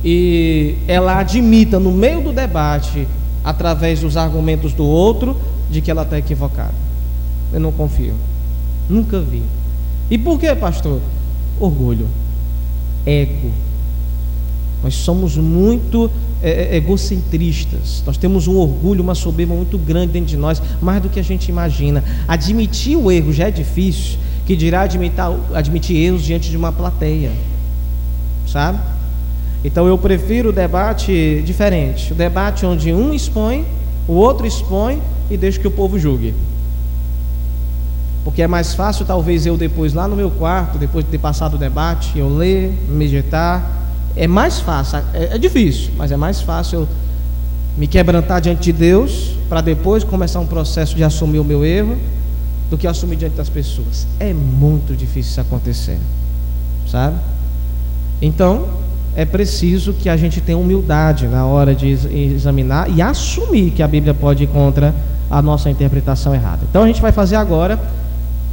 e 0.05 0.77
ela 0.87 1.19
admita 1.19 1.81
no 1.81 1.91
meio 1.91 2.23
do 2.23 2.33
debate 2.33 3.07
através 3.43 4.01
dos 4.01 4.17
argumentos 4.17 4.73
do 4.73 4.85
outro, 4.85 5.37
de 5.71 5.81
que 5.81 5.91
ela 5.91 6.03
está 6.03 6.19
equivocada. 6.19 6.75
Eu 7.53 7.61
não 7.61 7.73
confio. 7.73 8.15
Nunca 8.89 9.21
vi. 9.21 9.43
E 10.11 10.17
por 10.17 10.39
que, 10.39 10.55
pastor? 10.55 11.01
Orgulho, 11.61 12.07
ego. 13.05 13.51
Nós 14.83 14.95
somos 14.95 15.37
muito 15.37 16.11
é, 16.43 16.75
é, 16.75 16.77
egocentristas. 16.77 18.03
Nós 18.07 18.17
temos 18.17 18.47
um 18.47 18.57
orgulho, 18.57 19.03
uma 19.03 19.15
soberba 19.15 19.55
muito 19.55 19.77
grande 19.77 20.13
dentro 20.13 20.29
de 20.29 20.37
nós, 20.37 20.63
mais 20.81 21.03
do 21.03 21.09
que 21.09 21.19
a 21.19 21.25
gente 21.25 21.49
imagina. 21.49 22.03
Admitir 22.27 22.97
o 22.97 23.11
erro 23.11 23.33
já 23.33 23.49
é 23.49 23.51
difícil, 23.51 24.19
que 24.47 24.55
dirá 24.57 24.83
admitir, 24.83 25.21
admitir 25.53 25.97
erros 25.97 26.23
diante 26.23 26.49
de 26.49 26.57
uma 26.57 26.73
plateia. 26.73 27.33
Sabe? 28.47 28.79
Então 29.65 29.87
eu 29.87 29.99
prefiro 29.99 30.51
o 30.51 30.53
debate 30.53 31.43
diferente, 31.45 32.13
o 32.13 32.15
debate 32.15 32.65
onde 32.65 32.93
um 32.93 33.13
expõe, 33.13 33.67
o 34.07 34.13
outro 34.13 34.47
expõe 34.47 35.03
e 35.29 35.37
deixa 35.37 35.59
que 35.59 35.67
o 35.67 35.71
povo 35.71 35.99
julgue. 35.99 36.33
Porque 38.25 38.43
é 38.43 38.47
mais 38.47 38.75
fácil, 38.75 39.05
talvez, 39.07 39.47
eu 39.47 39.57
depois, 39.57 39.95
lá 39.95 40.07
no 40.07 40.17
meu 40.17 40.31
quarto, 40.31 40.79
depois 40.79 41.05
de 41.05 41.11
ter 41.11 41.19
passado 41.19 41.55
o 41.55 41.59
debate, 41.59 42.19
eu 42.19 42.29
ler, 42.29 42.73
meditar. 42.89 43.77
É 44.17 44.27
mais 44.27 44.61
fácil, 44.61 44.99
é, 45.15 45.35
é 45.35 45.39
difícil, 45.39 45.93
mas 45.97 46.13
é 46.13 46.17
mais 46.17 46.41
fácil 46.41 46.81
eu 46.81 46.89
me 47.77 47.87
quebrantar 47.87 48.41
diante 48.41 48.63
de 48.63 48.73
Deus, 48.73 49.37
para 49.49 49.61
depois 49.61 50.03
começar 50.03 50.41
um 50.41 50.47
processo 50.47 50.97
de 50.97 51.05
assumir 51.05 51.39
o 51.39 51.45
meu 51.45 51.65
erro, 51.65 51.97
do 52.69 52.77
que 52.77 52.87
assumir 52.87 53.17
diante 53.17 53.37
das 53.37 53.49
pessoas. 53.49 54.07
É 54.19 54.33
muito 54.33 54.95
difícil 54.95 55.31
isso 55.31 55.41
acontecer, 55.41 55.99
sabe? 56.91 57.17
Então, 58.21 58.67
é 59.19 59.25
preciso 59.25 59.93
que 59.93 60.09
a 60.09 60.17
gente 60.17 60.41
tenha 60.41 60.59
humildade 60.59 61.27
na 61.27 61.47
hora 61.47 61.75
de 61.75 61.89
examinar 61.89 62.91
e 62.91 63.01
assumir 63.01 63.71
que 63.71 63.83
a 63.83 63.89
Bíblia 63.89 64.15
pode 64.15 64.45
ir 64.45 64.47
contra 64.47 64.95
a 65.31 65.43
nossa 65.43 65.69
interpretação 65.69 66.35
errada. 66.35 66.61
Então 66.69 66.83
a 66.83 66.87
gente 66.87 67.03
vai 67.03 67.13
fazer 67.13 67.37
agora 67.37 67.79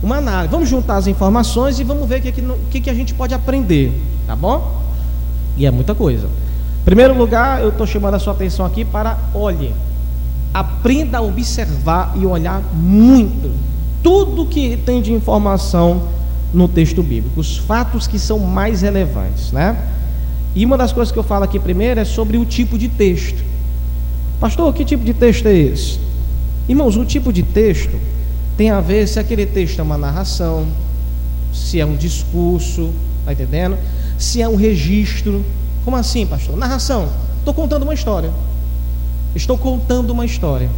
uma 0.01 0.17
análise. 0.17 0.51
Vamos 0.51 0.69
juntar 0.69 0.97
as 0.97 1.07
informações 1.07 1.79
e 1.79 1.83
vamos 1.83 2.07
ver 2.07 2.19
o 2.19 2.21
que, 2.21 2.31
que, 2.71 2.81
que 2.81 2.89
a 2.89 2.93
gente 2.93 3.13
pode 3.13 3.33
aprender, 3.33 3.91
tá 4.27 4.35
bom? 4.35 4.83
E 5.57 5.65
é 5.65 5.71
muita 5.71 5.95
coisa. 5.95 6.27
Primeiro 6.83 7.17
lugar, 7.17 7.61
eu 7.61 7.69
estou 7.69 7.87
chamando 7.87 8.15
a 8.15 8.19
sua 8.19 8.33
atenção 8.33 8.65
aqui 8.65 8.85
para 8.85 9.17
olhe. 9.33 9.73
Aprenda 10.53 11.17
a 11.17 11.21
observar 11.21 12.13
e 12.15 12.25
olhar 12.25 12.61
muito 12.73 13.51
tudo 14.03 14.45
que 14.45 14.77
tem 14.77 15.01
de 15.01 15.11
informação 15.11 16.03
no 16.53 16.67
texto 16.67 17.01
bíblico, 17.01 17.39
os 17.39 17.57
fatos 17.57 18.05
que 18.07 18.19
são 18.19 18.39
mais 18.39 18.81
relevantes, 18.81 19.51
né? 19.51 19.75
E 20.55 20.63
uma 20.63 20.77
das 20.77 20.93
coisas 20.93 21.11
que 21.11 21.17
eu 21.19 21.23
falo 21.23 21.43
aqui 21.43 21.59
primeiro 21.59 21.99
é 21.99 22.05
sobre 22.05 22.37
o 22.37 22.45
tipo 22.45 22.77
de 22.77 22.87
texto. 22.87 23.43
Pastor, 24.39 24.73
que 24.73 24.85
tipo 24.85 25.03
de 25.03 25.13
texto 25.13 25.47
é 25.47 25.53
esse? 25.53 25.99
Irmãos, 26.69 26.95
o 26.95 27.03
tipo 27.03 27.33
de 27.33 27.43
texto 27.43 27.99
tem 28.57 28.69
a 28.69 28.79
ver 28.79 29.07
se 29.07 29.19
aquele 29.19 29.45
texto 29.45 29.79
é 29.79 29.83
uma 29.83 29.97
narração, 29.97 30.67
se 31.53 31.79
é 31.79 31.85
um 31.85 31.95
discurso, 31.95 32.93
tá 33.25 33.33
entendendo? 33.33 33.77
Se 34.17 34.41
é 34.41 34.47
um 34.47 34.55
registro. 34.55 35.43
Como 35.83 35.97
assim, 35.97 36.25
pastor? 36.25 36.57
Narração. 36.57 37.09
Estou 37.39 37.53
contando 37.53 37.83
uma 37.83 37.93
história. 37.93 38.31
Estou 39.35 39.57
contando 39.57 40.11
uma 40.11 40.25
história. 40.25 40.69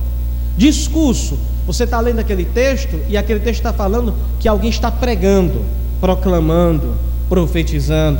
Discurso. 0.57 1.37
Você 1.65 1.83
está 1.83 1.99
lendo 1.99 2.19
aquele 2.19 2.45
texto 2.45 2.99
e 3.07 3.17
aquele 3.17 3.39
texto 3.39 3.59
está 3.59 3.73
falando 3.73 4.13
que 4.39 4.47
alguém 4.47 4.69
está 4.69 4.89
pregando, 4.89 5.63
proclamando, 5.99 6.95
profetizando. 7.29 8.19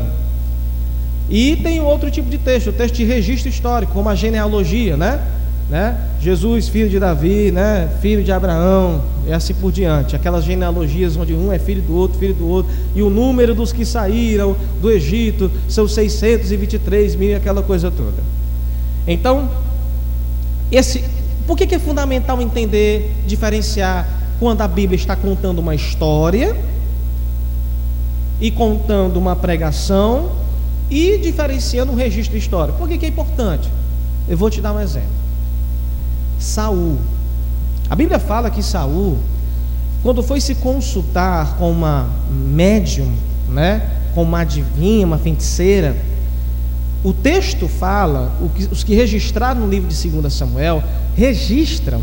E 1.30 1.56
tem 1.58 1.80
outro 1.80 2.12
tipo 2.12 2.30
de 2.30 2.38
texto, 2.38 2.70
o 2.70 2.74
texto 2.74 2.96
de 2.96 3.04
registro 3.04 3.50
histórico, 3.50 3.94
como 3.94 4.08
a 4.08 4.16
genealogia, 4.16 4.96
né? 4.96 5.22
Né? 5.70 5.98
Jesus, 6.22 6.70
filho 6.70 6.90
de 6.90 7.00
Davi, 7.00 7.52
né? 7.52 7.90
Filho 8.02 8.24
de 8.24 8.32
Abraão, 8.32 9.04
e 9.26 9.34
assim 9.34 9.54
por 9.54 9.72
diante. 9.72 10.16
Aquelas 10.16 10.44
genealogias 10.44 11.16
onde 11.18 11.34
um 11.34 11.52
é 11.52 11.60
filho 11.60 11.82
do 11.82 11.96
outro, 11.96 12.18
filho 12.18 12.34
do 12.34 12.48
outro, 12.48 12.72
e 12.96 13.02
o 13.02 13.10
número 13.10 13.54
dos 13.54 13.74
que 13.74 13.86
saíram 13.86 14.56
do 14.82 14.90
Egito 14.90 15.52
são 15.68 15.88
623 15.88 17.16
mil, 17.16 17.36
aquela 17.36 17.62
coisa 17.62 17.92
toda. 17.92 18.24
Então, 19.06 19.50
esse, 20.72 21.04
por 21.46 21.58
que, 21.58 21.68
que 21.68 21.76
é 21.76 21.80
fundamental 21.80 22.42
entender, 22.42 23.14
diferenciar 23.26 24.08
quando 24.40 24.62
a 24.62 24.68
Bíblia 24.68 24.96
está 24.96 25.16
contando 25.16 25.60
uma 25.60 25.76
história 25.76 26.56
e 28.40 28.52
contando 28.52 29.18
uma 29.18 29.36
pregação 29.36 30.32
e 30.90 31.18
diferenciando 31.18 31.92
um 31.92 31.96
registro 31.96 32.38
histórico. 32.38 32.78
Por 32.78 32.88
que, 32.88 32.98
que 32.98 33.06
é 33.06 33.10
importante? 33.10 33.70
Eu 34.28 34.38
vou 34.38 34.50
te 34.50 34.62
dar 34.62 34.74
um 34.74 34.80
exemplo. 34.80 35.27
Saul. 36.40 36.98
A 37.90 37.96
Bíblia 37.96 38.20
fala 38.20 38.50
que 38.50 38.62
Saul, 38.62 39.18
quando 40.04 40.22
foi 40.22 40.42
se 40.42 40.56
consultar 40.56 41.58
com 41.58 41.72
uma 41.72 42.10
médium, 42.30 43.12
né, 43.50 43.90
com 44.14 44.24
uma 44.24 44.42
adivinha, 44.42 45.06
uma 45.06 45.18
feiticeira, 45.18 45.96
o 47.04 47.14
texto 47.14 47.68
fala, 47.68 48.34
os 48.72 48.84
que 48.84 48.96
registraram 48.96 49.62
no 49.62 49.70
livro 49.70 49.88
de 49.88 50.10
2 50.10 50.34
Samuel, 50.34 50.84
registram 51.16 52.02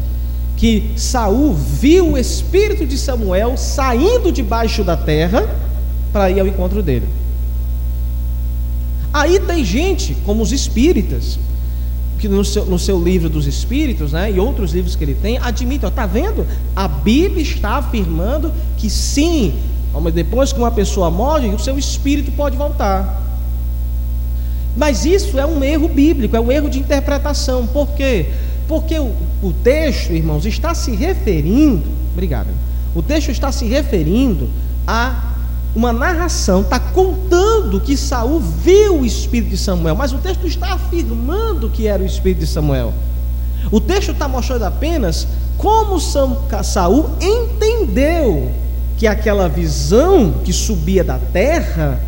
que 0.57 0.93
Saul 0.97 1.53
viu 1.53 2.13
o 2.13 2.19
espírito 2.19 2.87
de 2.87 2.97
Samuel 2.97 3.57
saindo 3.57 4.31
debaixo 4.31 4.85
da 4.85 4.97
terra 4.97 5.49
para 6.13 6.31
ir 6.31 6.41
ao 6.41 6.47
encontro 6.47 6.83
dele. 6.83 7.09
Aí 9.13 9.39
tem 9.41 9.65
gente, 9.65 10.17
como 10.25 10.43
os 10.43 10.53
espíritas, 10.53 11.39
que 12.25 12.29
no 12.29 12.43
seu, 12.43 12.65
no 12.65 12.79
seu 12.79 12.99
livro 12.99 13.29
dos 13.29 13.47
espíritos, 13.47 14.13
né, 14.13 14.33
e 14.33 14.41
outros 14.41 14.73
livros 14.73 14.97
que 14.97 15.05
ele 15.05 15.15
tem, 15.15 15.37
admitem, 15.37 15.91
está 15.91 16.07
vendo? 16.07 16.47
A 16.75 16.89
Bíblia 16.89 17.43
está 17.43 17.77
afirmando 17.77 18.51
que 18.79 18.89
sim, 18.89 19.53
mas 19.93 20.15
depois 20.15 20.51
que 20.51 20.59
uma 20.59 20.71
pessoa 20.71 21.11
morre, 21.11 21.49
o 21.49 21.59
seu 21.59 21.79
espírito 21.79 22.33
pode 22.33 22.57
voltar. 22.57 23.23
Mas 24.75 25.05
isso 25.05 25.39
é 25.39 25.45
um 25.45 25.63
erro 25.63 25.87
bíblico, 25.87 26.35
é 26.35 26.41
um 26.41 26.51
erro 26.51 26.71
de 26.71 26.79
interpretação. 26.79 27.67
Por 27.67 27.89
quê? 27.89 28.31
Porque 28.67 28.99
o, 28.99 29.13
o 29.43 29.53
texto, 29.63 30.15
irmãos, 30.15 30.47
está 30.47 30.75
se 30.75 30.93
referindo, 30.93 31.85
obrigado. 32.15 32.49
O 32.95 33.03
texto 33.03 33.31
está 33.31 33.53
se 33.53 33.67
referindo 33.67 34.49
a 34.87 35.34
uma 35.75 35.93
narração, 35.93 36.61
está 36.61 36.79
contando 36.79 37.81
que 37.81 37.97
Saul 37.97 38.41
viu 38.41 39.01
o 39.01 39.07
espírito 39.07 39.51
de 39.51 39.59
Samuel, 39.59 39.97
mas 39.97 40.13
o 40.13 40.19
texto 40.19 40.47
está 40.47 40.75
afirmando 40.75 41.69
que 41.69 41.87
era 41.87 42.03
o 42.03 42.07
espírito 42.07 42.41
de 42.41 42.47
Samuel. 42.47 42.93
O 43.73 43.81
texto 43.81 44.13
está 44.13 44.29
mostrando 44.29 44.65
apenas 44.65 45.27
como 45.59 45.99
Saul 46.01 47.11
entendeu 47.21 48.53
que 48.97 49.07
aquela 49.07 49.49
visão 49.49 50.35
que 50.45 50.53
subia 50.53 51.03
da 51.03 51.19
terra 51.19 52.01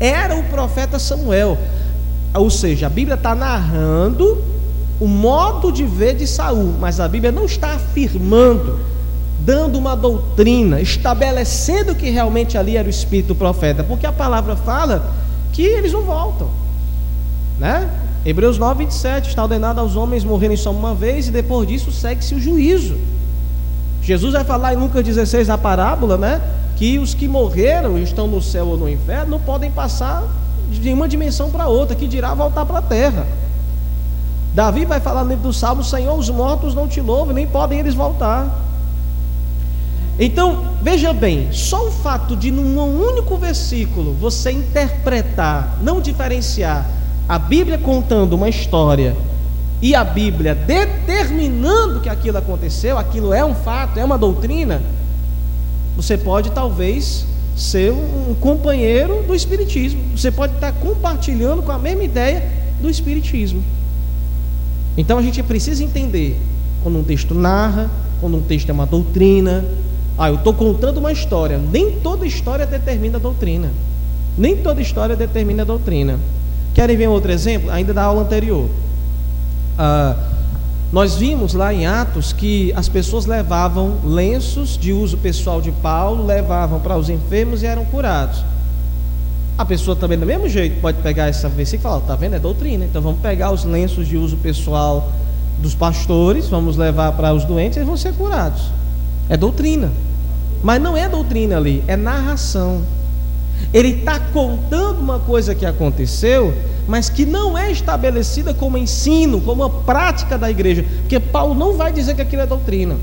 era 0.00 0.34
o 0.34 0.42
profeta 0.44 0.98
Samuel. 0.98 1.56
Ou 2.34 2.50
seja, 2.50 2.86
a 2.86 2.90
Bíblia 2.90 3.14
está 3.14 3.34
narrando 3.34 4.42
o 4.98 5.06
modo 5.06 5.70
de 5.70 5.84
ver 5.84 6.16
de 6.16 6.26
Saul, 6.26 6.74
mas 6.80 6.98
a 6.98 7.06
Bíblia 7.06 7.30
não 7.30 7.44
está 7.44 7.74
afirmando, 7.74 8.80
dando 9.44 9.78
uma 9.78 9.94
doutrina, 9.94 10.80
estabelecendo 10.80 11.94
que 11.94 12.08
realmente 12.08 12.56
ali 12.56 12.76
era 12.76 12.86
o 12.86 12.90
espírito 12.90 13.28
do 13.28 13.34
profeta, 13.34 13.84
porque 13.84 14.06
a 14.06 14.12
palavra 14.12 14.56
fala 14.56 15.12
que 15.52 15.62
eles 15.62 15.92
não 15.92 16.02
voltam, 16.02 16.48
né? 17.58 17.88
Hebreus 18.24 18.56
9, 18.56 18.84
27, 18.86 19.28
está 19.28 19.42
ordenado 19.42 19.80
aos 19.80 19.96
homens 19.96 20.24
morrerem 20.24 20.56
só 20.56 20.70
uma 20.70 20.94
vez 20.94 21.28
e 21.28 21.30
depois 21.30 21.68
disso 21.68 21.92
segue-se 21.92 22.34
o 22.34 22.40
juízo. 22.40 22.96
Jesus 24.02 24.32
vai 24.32 24.44
falar 24.44 24.72
em 24.72 24.78
Lucas 24.78 25.04
16 25.04 25.48
na 25.48 25.58
parábola, 25.58 26.16
né? 26.16 26.40
Que 26.76 26.98
os 26.98 27.12
que 27.12 27.28
morreram 27.28 27.98
estão 27.98 28.26
no 28.26 28.40
céu 28.40 28.68
ou 28.68 28.78
no 28.78 28.88
inferno 28.88 29.32
não 29.32 29.40
podem 29.40 29.70
passar 29.70 30.24
de 30.70 30.90
uma 30.92 31.06
dimensão 31.06 31.50
para 31.50 31.68
outra, 31.68 31.94
que 31.94 32.08
dirá 32.08 32.32
voltar 32.34 32.64
para 32.64 32.78
a 32.78 32.82
terra. 32.82 33.26
Davi 34.54 34.86
vai 34.86 35.00
falar 35.00 35.22
no 35.22 35.30
livro 35.30 35.44
do 35.44 35.52
Salmo: 35.52 35.84
Senhor, 35.84 36.18
os 36.18 36.30
mortos 36.30 36.74
não 36.74 36.88
te 36.88 37.00
louvam, 37.02 37.34
nem 37.34 37.46
podem 37.46 37.78
eles 37.78 37.94
voltar. 37.94 38.64
Então, 40.18 40.76
veja 40.80 41.12
bem, 41.12 41.48
só 41.52 41.88
o 41.88 41.90
fato 41.90 42.36
de 42.36 42.50
num 42.50 42.78
único 42.78 43.36
versículo 43.36 44.14
você 44.14 44.52
interpretar, 44.52 45.78
não 45.82 46.00
diferenciar 46.00 46.88
a 47.28 47.38
Bíblia 47.38 47.78
contando 47.78 48.34
uma 48.34 48.48
história 48.48 49.16
e 49.82 49.94
a 49.94 50.04
Bíblia 50.04 50.54
determinando 50.54 52.00
que 52.00 52.08
aquilo 52.08 52.38
aconteceu, 52.38 52.96
aquilo 52.96 53.32
é 53.32 53.44
um 53.44 53.54
fato, 53.54 53.98
é 53.98 54.04
uma 54.04 54.16
doutrina, 54.16 54.80
você 55.96 56.16
pode 56.16 56.50
talvez 56.50 57.26
ser 57.56 57.92
um 57.92 58.34
companheiro 58.40 59.22
do 59.22 59.34
Espiritismo. 59.34 60.00
Você 60.16 60.30
pode 60.30 60.54
estar 60.54 60.72
compartilhando 60.72 61.62
com 61.62 61.70
a 61.70 61.78
mesma 61.78 62.02
ideia 62.02 62.50
do 62.80 62.90
Espiritismo. 62.90 63.62
Então 64.96 65.18
a 65.18 65.22
gente 65.22 65.42
precisa 65.42 65.82
entender 65.82 66.36
quando 66.82 66.98
um 66.98 67.04
texto 67.04 67.34
narra, 67.34 67.90
quando 68.20 68.36
um 68.36 68.42
texto 68.42 68.70
é 68.70 68.72
uma 68.72 68.86
doutrina. 68.86 69.64
Ah, 70.16 70.28
eu 70.28 70.36
estou 70.36 70.54
contando 70.54 70.98
uma 70.98 71.12
história. 71.12 71.58
Nem 71.58 71.98
toda 72.00 72.26
história 72.26 72.66
determina 72.66 73.18
a 73.18 73.20
doutrina. 73.20 73.70
Nem 74.38 74.56
toda 74.56 74.80
história 74.80 75.16
determina 75.16 75.62
a 75.62 75.66
doutrina. 75.66 76.18
Querem 76.72 76.96
ver 76.96 77.08
um 77.08 77.12
outro 77.12 77.32
exemplo? 77.32 77.70
Ainda 77.70 77.92
da 77.92 78.02
aula 78.02 78.22
anterior. 78.22 78.68
Ah, 79.78 80.16
nós 80.92 81.16
vimos 81.16 81.54
lá 81.54 81.74
em 81.74 81.86
Atos 81.86 82.32
que 82.32 82.72
as 82.76 82.88
pessoas 82.88 83.26
levavam 83.26 83.98
lenços 84.04 84.78
de 84.78 84.92
uso 84.92 85.16
pessoal 85.18 85.60
de 85.60 85.72
Paulo, 85.72 86.24
levavam 86.24 86.78
para 86.78 86.96
os 86.96 87.10
enfermos 87.10 87.64
e 87.64 87.66
eram 87.66 87.84
curados. 87.84 88.44
A 89.58 89.64
pessoa 89.64 89.96
também, 89.96 90.18
do 90.18 90.26
mesmo 90.26 90.48
jeito, 90.48 90.80
pode 90.80 91.00
pegar 91.02 91.26
essa 91.26 91.48
versículo 91.48 91.80
e 91.80 91.82
falar: 91.82 91.98
está 91.98 92.14
vendo? 92.14 92.34
É 92.34 92.38
doutrina. 92.38 92.84
Então 92.84 93.02
vamos 93.02 93.20
pegar 93.20 93.50
os 93.50 93.64
lenços 93.64 94.06
de 94.06 94.16
uso 94.16 94.36
pessoal 94.36 95.12
dos 95.60 95.74
pastores, 95.74 96.48
vamos 96.48 96.76
levar 96.76 97.12
para 97.12 97.32
os 97.32 97.44
doentes 97.44 97.76
e 97.76 97.80
eles 97.80 97.88
vão 97.88 97.96
ser 97.96 98.12
curados. 98.14 98.62
É 99.28 99.36
doutrina. 99.36 99.90
Mas 100.62 100.80
não 100.80 100.96
é 100.96 101.08
doutrina 101.08 101.56
ali, 101.56 101.84
é 101.86 101.96
narração. 101.96 102.82
Ele 103.72 103.88
está 103.88 104.18
contando 104.18 105.00
uma 105.00 105.18
coisa 105.18 105.54
que 105.54 105.66
aconteceu, 105.66 106.54
mas 106.86 107.08
que 107.08 107.26
não 107.26 107.56
é 107.56 107.70
estabelecida 107.70 108.54
como 108.54 108.78
ensino, 108.78 109.40
como 109.40 109.62
uma 109.62 109.70
prática 109.70 110.38
da 110.38 110.50
igreja, 110.50 110.84
porque 111.00 111.18
Paulo 111.18 111.54
não 111.54 111.76
vai 111.76 111.92
dizer 111.92 112.14
que 112.14 112.22
aquilo 112.22 112.42
é 112.42 112.46
doutrina. 112.46 112.96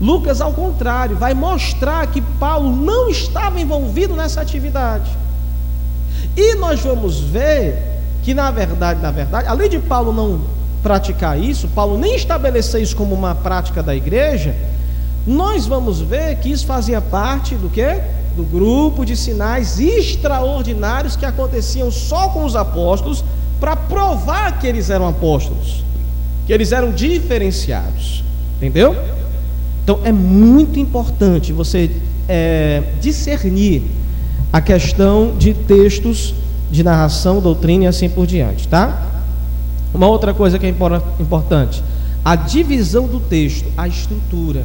Lucas, 0.00 0.40
ao 0.40 0.52
contrário, 0.52 1.16
vai 1.16 1.34
mostrar 1.34 2.06
que 2.08 2.20
Paulo 2.20 2.74
não 2.74 3.08
estava 3.08 3.60
envolvido 3.60 4.14
nessa 4.14 4.40
atividade. 4.40 5.10
E 6.36 6.54
nós 6.56 6.80
vamos 6.80 7.20
ver 7.20 8.00
que, 8.22 8.34
na 8.34 8.50
verdade, 8.50 9.00
na 9.00 9.10
verdade, 9.10 9.48
além 9.48 9.68
de 9.68 9.78
Paulo 9.78 10.12
não 10.12 10.40
praticar 10.82 11.38
isso, 11.38 11.68
Paulo 11.68 11.96
nem 11.96 12.16
estabelecer 12.16 12.82
isso 12.82 12.96
como 12.96 13.14
uma 13.14 13.34
prática 13.34 13.82
da 13.82 13.94
igreja, 13.94 14.54
nós 15.26 15.66
vamos 15.66 16.00
ver 16.00 16.36
que 16.36 16.50
isso 16.50 16.66
fazia 16.66 17.00
parte 17.00 17.54
do 17.54 17.68
que? 17.68 18.00
do 18.36 18.44
grupo 18.44 19.04
de 19.04 19.16
sinais 19.16 19.78
extraordinários 19.78 21.16
que 21.16 21.24
aconteciam 21.24 21.90
só 21.90 22.30
com 22.30 22.44
os 22.44 22.56
apóstolos 22.56 23.24
para 23.60 23.76
provar 23.76 24.58
que 24.58 24.66
eles 24.66 24.90
eram 24.90 25.06
apóstolos, 25.06 25.84
que 26.46 26.52
eles 26.52 26.72
eram 26.72 26.92
diferenciados, 26.92 28.24
entendeu? 28.56 28.96
Então 29.84 30.00
é 30.04 30.12
muito 30.12 30.78
importante 30.78 31.52
você 31.52 31.90
é, 32.28 32.82
discernir 33.00 33.82
a 34.52 34.60
questão 34.60 35.36
de 35.38 35.54
textos 35.54 36.34
de 36.70 36.82
narração, 36.82 37.40
doutrina 37.40 37.84
e 37.84 37.86
assim 37.86 38.08
por 38.08 38.26
diante, 38.26 38.66
tá? 38.66 39.10
Uma 39.92 40.08
outra 40.08 40.32
coisa 40.32 40.58
que 40.58 40.64
é 40.64 40.68
importante, 41.20 41.82
a 42.24 42.34
divisão 42.34 43.06
do 43.06 43.20
texto, 43.20 43.70
a 43.76 43.86
estrutura. 43.86 44.64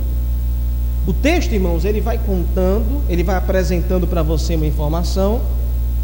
O 1.08 1.14
texto, 1.14 1.54
irmãos, 1.54 1.86
ele 1.86 2.02
vai 2.02 2.18
contando, 2.18 3.02
ele 3.08 3.24
vai 3.24 3.38
apresentando 3.38 4.06
para 4.06 4.22
você 4.22 4.56
uma 4.56 4.66
informação, 4.66 5.42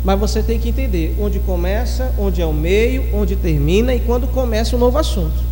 mas 0.01 0.17
você 0.17 0.41
tem 0.41 0.57
que 0.57 0.69
entender 0.69 1.13
onde 1.19 1.39
começa, 1.39 2.15
onde 2.17 2.41
é 2.41 2.45
o 2.45 2.53
meio, 2.53 3.13
onde 3.13 3.35
termina 3.35 3.93
e 3.93 3.99
quando 3.99 4.27
começa 4.27 4.75
o 4.75 4.77
um 4.77 4.79
novo 4.79 4.97
assunto. 4.97 5.43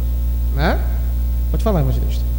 Né? 0.55 0.79
Pode 1.51 1.63
falar, 1.63 1.81
evangelista. 1.81 2.30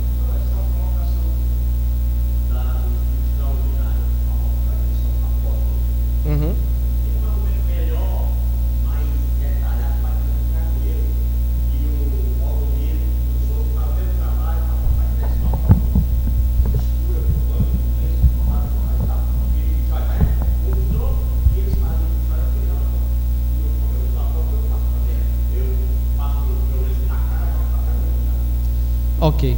Ok. 29.23 29.57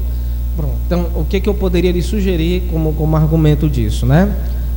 Pronto. 0.55 0.75
Então, 0.87 1.07
o 1.15 1.25
que, 1.25 1.41
que 1.41 1.49
eu 1.49 1.55
poderia 1.55 1.91
lhe 1.91 2.03
sugerir 2.03 2.69
como, 2.71 2.93
como 2.93 3.17
argumento 3.17 3.67
disso, 3.69 4.05
né? 4.05 4.31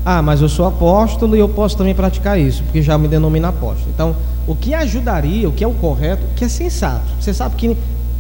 Ah, 0.06 0.22
mas 0.22 0.42
eu 0.42 0.48
sou 0.48 0.66
apóstolo 0.66 1.36
e 1.36 1.40
eu 1.40 1.50
posso 1.50 1.76
também 1.76 1.94
praticar 1.94 2.40
isso, 2.40 2.64
porque 2.64 2.82
já 2.82 2.98
me 2.98 3.10
denomina 3.10 3.50
apóstolo. 3.50 3.92
Então, 3.94 4.16
o 4.48 4.56
que 4.56 4.74
ajudaria, 4.74 5.50
o 5.50 5.52
que 5.52 5.62
é 5.62 5.68
o 5.68 5.74
correto, 5.74 6.24
o 6.24 6.36
que 6.36 6.46
é 6.46 6.48
sensato. 6.48 7.04
Você 7.20 7.34
sabe 7.34 7.56
que 7.58 7.76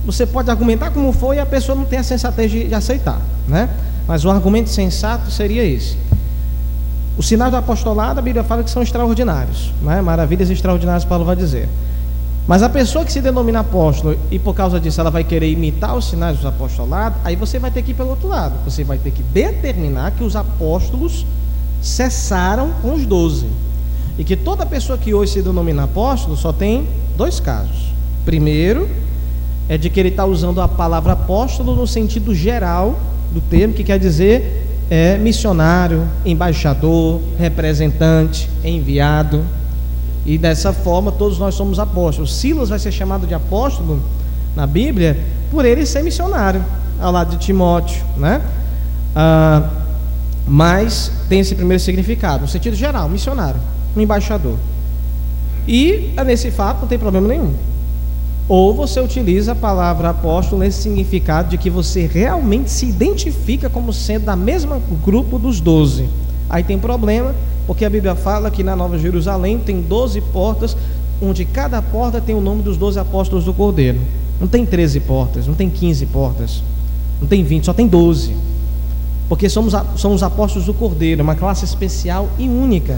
você 0.05 0.25
pode 0.25 0.51
argumentar 0.51 0.91
como 0.91 1.13
for 1.13 1.33
e 1.33 1.39
a 1.39 1.45
pessoa 1.45 1.73
não 1.73 1.85
tem 1.85 1.99
a 1.99 2.03
sensatez 2.03 2.51
de, 2.51 2.67
de 2.67 2.75
aceitar, 2.75 3.21
né? 3.47 3.69
Mas 4.05 4.25
o 4.25 4.29
argumento 4.29 4.69
sensato 4.69 5.31
seria 5.31 5.63
esse. 5.63 5.95
Os 7.17 7.29
sinais 7.29 7.49
do 7.49 7.57
apostolado, 7.57 8.19
a 8.19 8.21
Bíblia 8.21 8.43
fala 8.43 8.61
que 8.61 8.69
são 8.69 8.83
extraordinários, 8.83 9.73
né? 9.81 10.01
maravilhas 10.01 10.49
extraordinárias, 10.49 11.05
Paulo 11.05 11.23
vai 11.23 11.35
dizer. 11.35 11.69
Mas 12.47 12.63
a 12.63 12.69
pessoa 12.69 13.03
que 13.03 13.11
se 13.11 13.19
denomina 13.19 13.59
apóstolo 13.59 14.17
e 14.31 14.39
por 14.39 14.55
causa 14.55 14.79
disso 14.79 15.01
ela 15.01 15.11
vai 15.11 15.23
querer 15.23 15.51
imitar 15.51 15.95
os 15.95 16.09
sinais 16.09 16.37
dos 16.37 16.45
apostolados, 16.45 17.19
aí 17.25 17.35
você 17.35 17.59
vai 17.59 17.69
ter 17.69 17.81
que 17.81 17.91
ir 17.91 17.93
pelo 17.93 18.11
outro 18.11 18.29
lado. 18.29 18.55
Você 18.63 18.85
vai 18.85 18.97
ter 18.97 19.11
que 19.11 19.21
determinar 19.21 20.11
que 20.11 20.23
os 20.23 20.35
apóstolos 20.35 21.25
cessaram 21.81 22.71
com 22.81 22.93
os 22.93 23.05
doze. 23.05 23.47
E 24.17 24.23
que 24.23 24.35
toda 24.35 24.65
pessoa 24.65 24.97
que 24.97 25.13
hoje 25.13 25.33
se 25.33 25.41
denomina 25.41 25.83
apóstolo 25.83 26.37
só 26.37 26.53
tem 26.53 26.87
dois 27.17 27.39
casos. 27.39 27.91
Primeiro, 28.23 28.87
é 29.67 29.77
de 29.77 29.89
que 29.89 29.99
ele 29.99 30.09
está 30.09 30.25
usando 30.25 30.61
a 30.61 30.67
palavra 30.67 31.13
apóstolo 31.13 31.75
no 31.75 31.85
sentido 31.85 32.33
geral 32.33 32.97
do 33.33 33.41
termo, 33.41 33.73
que 33.73 33.83
quer 33.83 33.99
dizer 33.99 34.65
é, 34.89 35.17
missionário, 35.17 36.07
embaixador, 36.25 37.19
representante, 37.37 38.49
enviado. 38.63 39.43
E 40.27 40.37
dessa 40.37 40.73
forma 40.73 41.09
todos 41.09 41.39
nós 41.39 41.55
somos 41.55 41.79
apóstolos. 41.79 42.35
Silas 42.35 42.67
vai 42.67 42.77
ser 42.77 42.91
chamado 42.91 43.25
de 43.25 43.33
apóstolo 43.33 44.01
na 44.53 44.67
Bíblia 44.67 45.17
por 45.49 45.63
ele 45.63 45.85
ser 45.85 46.03
missionário, 46.03 46.63
ao 46.99 47.13
lado 47.13 47.37
de 47.37 47.37
Timóteo, 47.37 48.03
né? 48.17 48.41
Ah, 49.15 49.69
mas 50.45 51.11
tem 51.29 51.39
esse 51.39 51.55
primeiro 51.55 51.81
significado, 51.81 52.41
no 52.41 52.47
sentido 52.47 52.75
geral, 52.75 53.07
missionário, 53.07 53.59
um 53.95 54.01
embaixador. 54.01 54.57
E 55.65 56.13
nesse 56.25 56.51
fato 56.51 56.81
não 56.81 56.87
tem 56.87 56.99
problema 56.99 57.27
nenhum. 57.27 57.53
Ou 58.49 58.73
você 58.73 58.99
utiliza 58.99 59.53
a 59.53 59.55
palavra 59.55 60.09
apóstolo 60.09 60.61
nesse 60.61 60.83
significado 60.83 61.49
de 61.49 61.57
que 61.57 61.69
você 61.69 62.05
realmente 62.05 62.69
se 62.69 62.85
identifica 62.85 63.69
como 63.69 63.93
sendo 63.93 64.25
da 64.25 64.35
mesma 64.35 64.81
grupo 65.05 65.39
dos 65.39 65.61
doze. 65.61 66.07
Aí 66.49 66.63
tem 66.63 66.79
problema 66.79 67.33
Porque 67.67 67.83
a 67.83 67.89
Bíblia 67.89 68.15
fala 68.15 68.49
que 68.49 68.63
na 68.63 68.75
Nova 68.75 68.97
Jerusalém 68.97 69.59
tem 69.59 69.81
12 69.81 70.21
portas, 70.21 70.75
onde 71.21 71.43
cada 71.43 71.81
porta 71.81 72.21
tem 72.21 72.33
o 72.33 72.39
nome 72.39 72.63
dos 72.63 72.77
12 72.77 72.97
apóstolos 72.97 73.43
do 73.43 73.53
Cordeiro. 73.53 73.99
Não 74.39 74.47
tem 74.47 74.65
13 74.65 75.01
portas, 75.01 75.45
não 75.45 75.53
tem 75.53 75.69
15 75.69 76.05
portas, 76.05 76.63
não 77.21 77.27
tem 77.27 77.43
20, 77.43 77.65
só 77.65 77.73
tem 77.73 77.85
12. 77.85 78.35
Porque 79.27 79.49
somos, 79.49 79.73
somos 79.97 80.23
apóstolos 80.23 80.65
do 80.65 80.73
Cordeiro, 80.73 81.21
uma 81.21 81.35
classe 81.35 81.65
especial 81.65 82.29
e 82.39 82.47
única. 82.47 82.97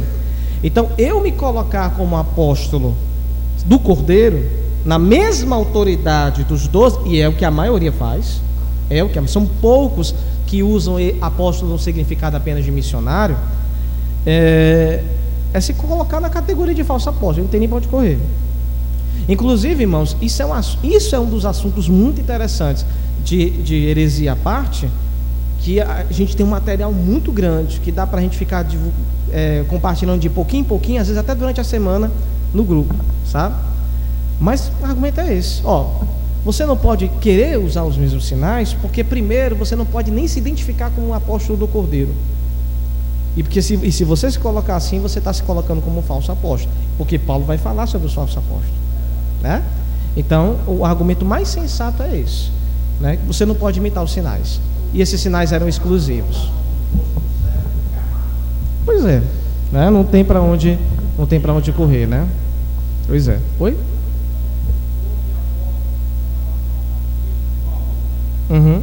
Então, 0.64 0.90
eu 0.98 1.20
me 1.22 1.32
colocar 1.32 1.96
como 1.96 2.16
apóstolo 2.16 2.96
do 3.66 3.80
Cordeiro, 3.80 4.46
na 4.86 5.00
mesma 5.00 5.56
autoridade 5.56 6.44
dos 6.44 6.68
12, 6.68 7.08
e 7.08 7.20
é 7.20 7.28
o 7.28 7.34
que 7.34 7.44
a 7.44 7.52
maioria 7.52 7.92
faz, 7.92 8.42
é 8.90 9.04
o 9.04 9.10
que 9.10 9.26
são 9.28 9.46
poucos 9.46 10.14
que 10.46 10.62
usam 10.62 10.96
apóstolo 11.22 11.72
no 11.72 11.80
significado 11.80 12.36
apenas 12.36 12.64
de 12.64 12.72
missionário, 12.72 13.38
é, 14.30 15.04
é 15.52 15.60
se 15.60 15.74
colocar 15.74 16.20
na 16.20 16.30
categoria 16.30 16.76
de 16.76 16.84
falso 16.84 17.10
apóstolo, 17.10 17.44
não 17.44 17.48
tem 17.48 17.60
nem 17.60 17.68
para 17.68 17.80
onde 17.80 17.88
correr. 17.88 18.20
Inclusive, 19.28 19.82
irmãos, 19.84 20.16
isso 20.22 20.42
é 20.44 20.46
um, 20.46 20.52
isso 20.84 21.16
é 21.16 21.20
um 21.20 21.26
dos 21.26 21.46
assuntos 21.46 21.90
muito 21.90 22.22
interessantes 22.22 22.86
de, 23.24 23.50
de 23.50 23.76
heresia 23.88 24.34
à 24.34 24.36
parte, 24.36 24.88
que 25.62 25.82
a 25.82 26.06
gente 26.12 26.38
tem 26.38 26.46
um 26.46 26.50
material 26.50 26.94
muito 26.94 27.32
grande 27.32 27.80
que 27.80 27.92
dá 27.92 28.06
para 28.06 28.20
a 28.20 28.22
gente 28.22 28.38
ficar 28.38 28.66
é, 29.32 29.66
compartilhando 29.68 30.20
de 30.20 30.30
pouquinho 30.30 30.62
em 30.62 30.66
pouquinho, 30.66 31.02
às 31.02 31.08
vezes 31.08 31.20
até 31.20 31.34
durante 31.34 31.60
a 31.60 31.64
semana 31.64 32.12
no 32.54 32.64
grupo, 32.64 32.94
sabe? 33.26 33.56
Mas 34.40 34.72
o 34.82 34.86
argumento 34.86 35.20
é 35.20 35.36
esse: 35.36 35.62
ó, 35.66 36.02
você 36.46 36.66
não 36.66 36.78
pode 36.78 37.10
querer 37.20 37.58
usar 37.58 37.84
os 37.84 37.98
mesmos 37.98 38.26
sinais, 38.28 38.74
porque 38.76 39.04
primeiro 39.04 39.56
você 39.56 39.76
não 39.76 39.86
pode 39.86 40.12
nem 40.12 40.28
se 40.28 40.40
identificar 40.40 40.92
como 40.92 41.10
um 41.10 41.14
apóstolo 41.14 41.58
do 41.58 41.68
Cordeiro. 41.68 42.14
E, 43.38 43.44
porque 43.44 43.62
se, 43.62 43.76
e 43.76 43.92
se 43.92 44.04
você 44.04 44.30
se 44.30 44.40
colocar 44.40 44.76
assim, 44.76 45.00
você 45.00 45.20
está 45.20 45.32
se 45.32 45.44
colocando 45.44 45.82
como 45.82 46.00
um 46.00 46.04
falso 46.04 46.32
apóstolo. 46.32 46.74
Porque 46.98 47.18
Paulo 47.18 47.46
vai 47.46 47.58
falar 47.58 47.88
sobre 47.88 48.08
os 48.08 48.14
falsos 48.14 48.38
apóstolos. 48.38 48.74
Né? 49.42 49.64
Então, 50.18 50.58
o 50.68 50.84
argumento 50.84 51.24
mais 51.24 51.48
sensato 51.48 52.04
é 52.04 52.18
esse. 52.18 52.50
Né? 53.00 53.18
Você 53.28 53.46
não 53.46 53.56
pode 53.56 53.80
imitar 53.80 54.04
os 54.04 54.12
sinais. 54.12 54.60
E 54.94 55.02
esses 55.02 55.22
sinais 55.22 55.52
eram 55.52 55.68
exclusivos. 55.68 56.52
Pois 58.86 59.06
é. 59.06 59.22
Né? 59.72 59.90
Não 59.90 60.04
tem 60.04 60.26
para 60.26 60.42
onde, 60.42 60.78
não 61.18 61.26
tem 61.26 61.40
para 61.40 61.54
onde 61.54 61.72
correr, 61.72 62.08
né? 62.08 62.28
Pois 63.08 63.28
é. 63.28 63.40
Oi? 63.60 63.78
Uhum. 68.50 68.82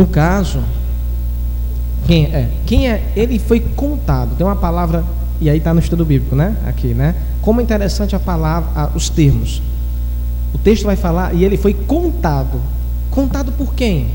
No 0.00 0.06
caso, 0.06 0.60
quem 2.06 2.24
é? 2.24 2.48
Quem 2.64 2.88
é? 2.88 3.12
Ele 3.14 3.38
foi 3.38 3.60
contado. 3.60 4.34
Tem 4.34 4.46
uma 4.46 4.56
palavra 4.56 5.04
e 5.38 5.50
aí 5.50 5.58
está 5.58 5.74
no 5.74 5.80
estudo 5.80 6.06
bíblico, 6.06 6.34
né? 6.34 6.56
Aqui, 6.66 6.94
né? 6.94 7.14
Como 7.42 7.60
é 7.60 7.62
interessante 7.62 8.16
a 8.16 8.18
palavra, 8.18 8.92
os 8.94 9.10
termos. 9.10 9.60
O 10.54 10.58
texto 10.58 10.84
vai 10.84 10.96
falar 10.96 11.34
e 11.34 11.44
ele 11.44 11.58
foi 11.58 11.74
contado. 11.74 12.62
Contado 13.10 13.52
por 13.52 13.74
quem? 13.74 14.06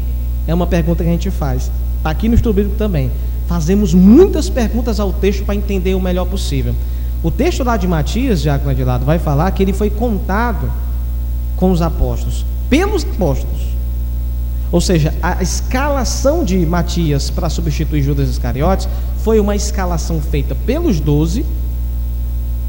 É 0.47 0.55
uma 0.55 0.65
pergunta 0.65 1.03
que 1.03 1.09
a 1.09 1.11
gente 1.11 1.29
faz. 1.29 1.69
Está 1.99 2.09
aqui 2.09 2.27
no 2.27 2.33
estudo 2.33 2.55
bíblico 2.55 2.77
também. 2.79 3.11
Fazemos 3.45 3.93
muitas 3.93 4.49
perguntas 4.49 4.99
ao 4.99 5.13
texto 5.13 5.45
para 5.45 5.53
entender 5.53 5.93
o 5.93 6.01
melhor 6.01 6.25
possível. 6.25 6.73
O 7.21 7.29
texto 7.29 7.63
lá 7.63 7.77
de 7.77 7.87
Matias, 7.87 8.41
já 8.41 8.57
de 8.57 8.83
lado, 8.83 9.05
vai 9.05 9.19
falar 9.19 9.51
que 9.51 9.61
ele 9.61 9.71
foi 9.71 9.91
contado 9.91 10.67
com 11.55 11.69
os 11.69 11.79
apóstolos, 11.79 12.43
pelos 12.71 13.03
apóstolos. 13.03 13.74
Ou 14.75 14.81
seja, 14.81 15.13
a 15.23 15.41
escalação 15.41 16.43
de 16.43 16.57
Matias 16.65 17.29
para 17.29 17.49
substituir 17.49 18.01
Judas 18.01 18.27
Iscariotes 18.29 18.89
foi 19.19 19.39
uma 19.39 19.55
escalação 19.55 20.19
feita 20.19 20.53
pelos 20.53 20.99
doze, 20.99 21.45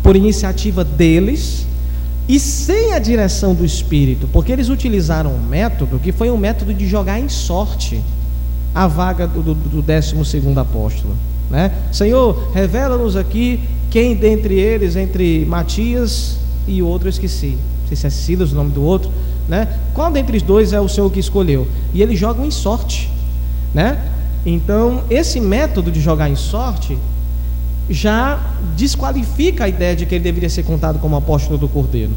por 0.05 0.15
iniciativa 0.15 0.85
deles, 0.85 1.67
e 2.29 2.39
sem 2.39 2.93
a 2.95 3.01
direção 3.01 3.57
do 3.57 3.65
Espírito, 3.65 4.29
porque 4.33 4.53
eles 4.53 4.69
utilizaram 4.69 5.35
um 5.35 5.41
método 5.49 5.99
que 5.99 6.13
foi 6.13 6.31
um 6.31 6.37
método 6.37 6.73
de 6.73 6.87
jogar 6.87 7.19
em 7.19 7.29
sorte 7.29 8.01
a 8.73 8.87
vaga 8.87 9.27
do, 9.27 9.43
do, 9.43 9.55
do 9.57 9.83
12 9.83 10.15
apóstolo. 10.61 11.17
Né? 11.51 11.73
Senhor, 11.91 12.53
revela-nos 12.55 13.17
aqui 13.17 13.59
quem 13.91 14.15
dentre 14.15 14.55
eles, 14.55 14.95
entre 14.95 15.45
Matias 15.45 16.39
e 16.69 16.81
outro, 16.81 17.09
eu 17.09 17.11
esqueci, 17.11 17.59
não 17.81 17.89
sei 17.89 17.97
se 17.97 18.07
é 18.07 18.11
Silas 18.11 18.53
o 18.53 18.55
nome 18.55 18.71
do 18.71 18.85
outro, 18.85 19.11
né? 19.49 19.69
Qual 19.95 20.11
dentre 20.11 20.37
os 20.37 20.43
dois 20.43 20.73
é 20.73 20.81
o 20.81 20.89
Senhor 20.89 21.11
que 21.11 21.21
escolheu? 21.21 21.67
E 21.95 22.03
eles 22.03 22.19
jogam 22.19 22.45
em 22.45 22.51
sorte, 22.51 23.11
né? 23.73 24.01
Então, 24.45 25.03
esse 25.11 25.41
método 25.41 25.91
de 25.91 26.01
jogar 26.01 26.29
em 26.29 26.37
sorte 26.37 26.97
já 27.89 28.41
desqualifica 28.77 29.65
a 29.65 29.69
ideia 29.69 29.95
de 29.95 30.07
que 30.07 30.15
ele 30.15 30.25
deveria 30.25 30.51
ser 30.51 30.65
contado 30.65 30.99
como 30.99 31.17
apóstolo 31.17 31.59
do 31.59 31.69
Cordeiro. 31.69 32.13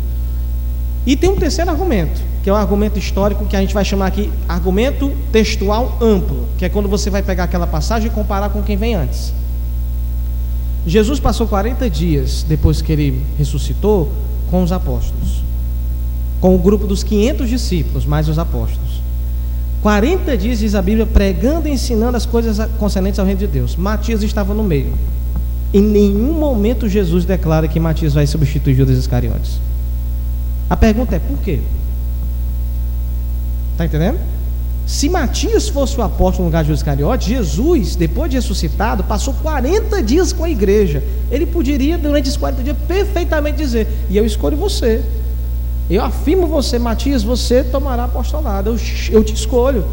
E 1.06 1.16
tem 1.16 1.30
um 1.30 1.36
terceiro 1.36 1.72
argumento, 1.72 2.22
que 2.44 2.50
é 2.50 2.54
o 2.54 2.56
um 2.56 2.60
argumento 2.60 3.00
histórico 3.00 3.46
que 3.46 3.56
a 3.56 3.62
gente 3.62 3.74
vai 3.74 3.86
chamar 3.86 4.08
aqui 4.08 4.32
argumento 4.48 5.12
textual 5.32 5.98
amplo, 6.02 6.48
que 6.58 6.66
é 6.66 6.70
quando 6.70 6.90
você 6.90 7.10
vai 7.10 7.24
pegar 7.24 7.46
aquela 7.46 7.66
passagem 7.66 8.08
e 8.08 8.12
comparar 8.12 8.50
com 8.50 8.62
quem 8.62 8.76
vem 8.76 8.96
antes. 8.96 9.34
Jesus 10.86 11.20
passou 11.20 11.48
40 11.48 11.90
dias 11.90 12.44
depois 12.48 12.82
que 12.82 12.92
ele 12.92 13.24
ressuscitou 13.38 14.12
com 14.50 14.64
os 14.64 14.72
apóstolos 14.72 15.49
com 16.40 16.56
o 16.56 16.58
grupo 16.58 16.88
dos 16.88 17.04
500 17.04 17.50
discípulos, 17.50 18.06
mais 18.06 18.28
os 18.28 18.40
apóstolos. 18.40 19.02
40 19.82 20.38
dias, 20.38 20.60
diz 20.60 20.76
a 20.76 20.82
Bíblia, 20.82 21.06
pregando 21.06 21.68
e 21.68 21.72
ensinando 21.72 22.18
as 22.18 22.26
coisas 22.26 22.60
concernentes 22.78 23.20
ao 23.20 23.26
reino 23.26 23.40
de 23.40 23.48
Deus. 23.48 23.76
Matias 23.76 24.24
estava 24.24 24.54
no 24.54 24.64
meio. 24.64 24.94
Em 25.74 25.82
nenhum 25.82 26.34
momento 26.34 26.90
Jesus 26.90 27.26
declara 27.26 27.68
que 27.68 27.80
Matias 27.80 28.14
vai 28.14 28.28
substituir 28.28 28.76
Judas 28.76 28.98
Iscariotes. 28.98 29.60
A 30.70 30.76
pergunta 30.76 31.16
é 31.16 31.20
por 31.20 31.38
quê? 31.40 31.60
Está 33.72 33.86
entendendo? 33.86 34.20
Se 34.86 35.08
Matias 35.08 35.70
fosse 35.70 35.98
o 36.00 36.02
apóstolo 36.02 36.46
no 36.46 36.50
lugar 36.50 36.64
de 36.64 36.70
Judas 36.70 36.80
Iscariotes, 36.80 37.28
Jesus, 37.28 37.96
depois 37.96 38.30
de 38.30 38.38
ressuscitado, 38.38 39.04
passou 39.04 39.34
40 39.36 40.02
dias 40.02 40.34
com 40.34 40.44
a 40.44 40.50
igreja. 40.50 41.04
Ele 41.32 41.46
poderia, 41.46 41.98
durante 41.98 42.26
esses 42.26 42.38
40 42.38 42.64
dias, 42.64 42.78
perfeitamente 42.88 43.58
dizer: 43.58 43.88
E 44.10 44.18
eu 44.18 44.26
escolho 44.26 44.58
você. 44.58 45.04
Eu 45.90 46.04
afirmo 46.04 46.46
você, 46.46 46.78
Matias, 46.78 47.24
você 47.24 47.64
tomará 47.64 48.06
apostolado. 48.06 48.70
Eu, 48.70 48.78
eu 49.12 49.24
te 49.24 49.34
escolho 49.34 49.84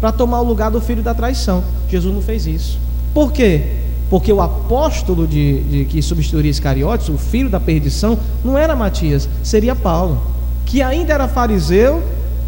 para 0.00 0.10
tomar 0.10 0.40
o 0.40 0.44
lugar 0.44 0.70
do 0.70 0.80
filho 0.80 1.02
da 1.02 1.12
traição. 1.12 1.62
Jesus 1.88 2.14
não 2.14 2.22
fez 2.22 2.46
isso. 2.46 2.78
Por 3.12 3.30
quê? 3.30 3.62
Porque 4.08 4.32
o 4.32 4.40
apóstolo 4.40 5.26
de, 5.26 5.60
de 5.60 5.84
que 5.84 6.02
substituiria 6.02 6.50
Iscariotes, 6.50 7.08
o 7.08 7.18
filho 7.18 7.50
da 7.50 7.60
perdição, 7.60 8.18
não 8.44 8.56
era 8.56 8.74
Matias, 8.74 9.28
seria 9.42 9.76
Paulo, 9.76 10.20
que 10.64 10.82
ainda 10.82 11.12
era 11.12 11.28
fariseu 11.28 12.02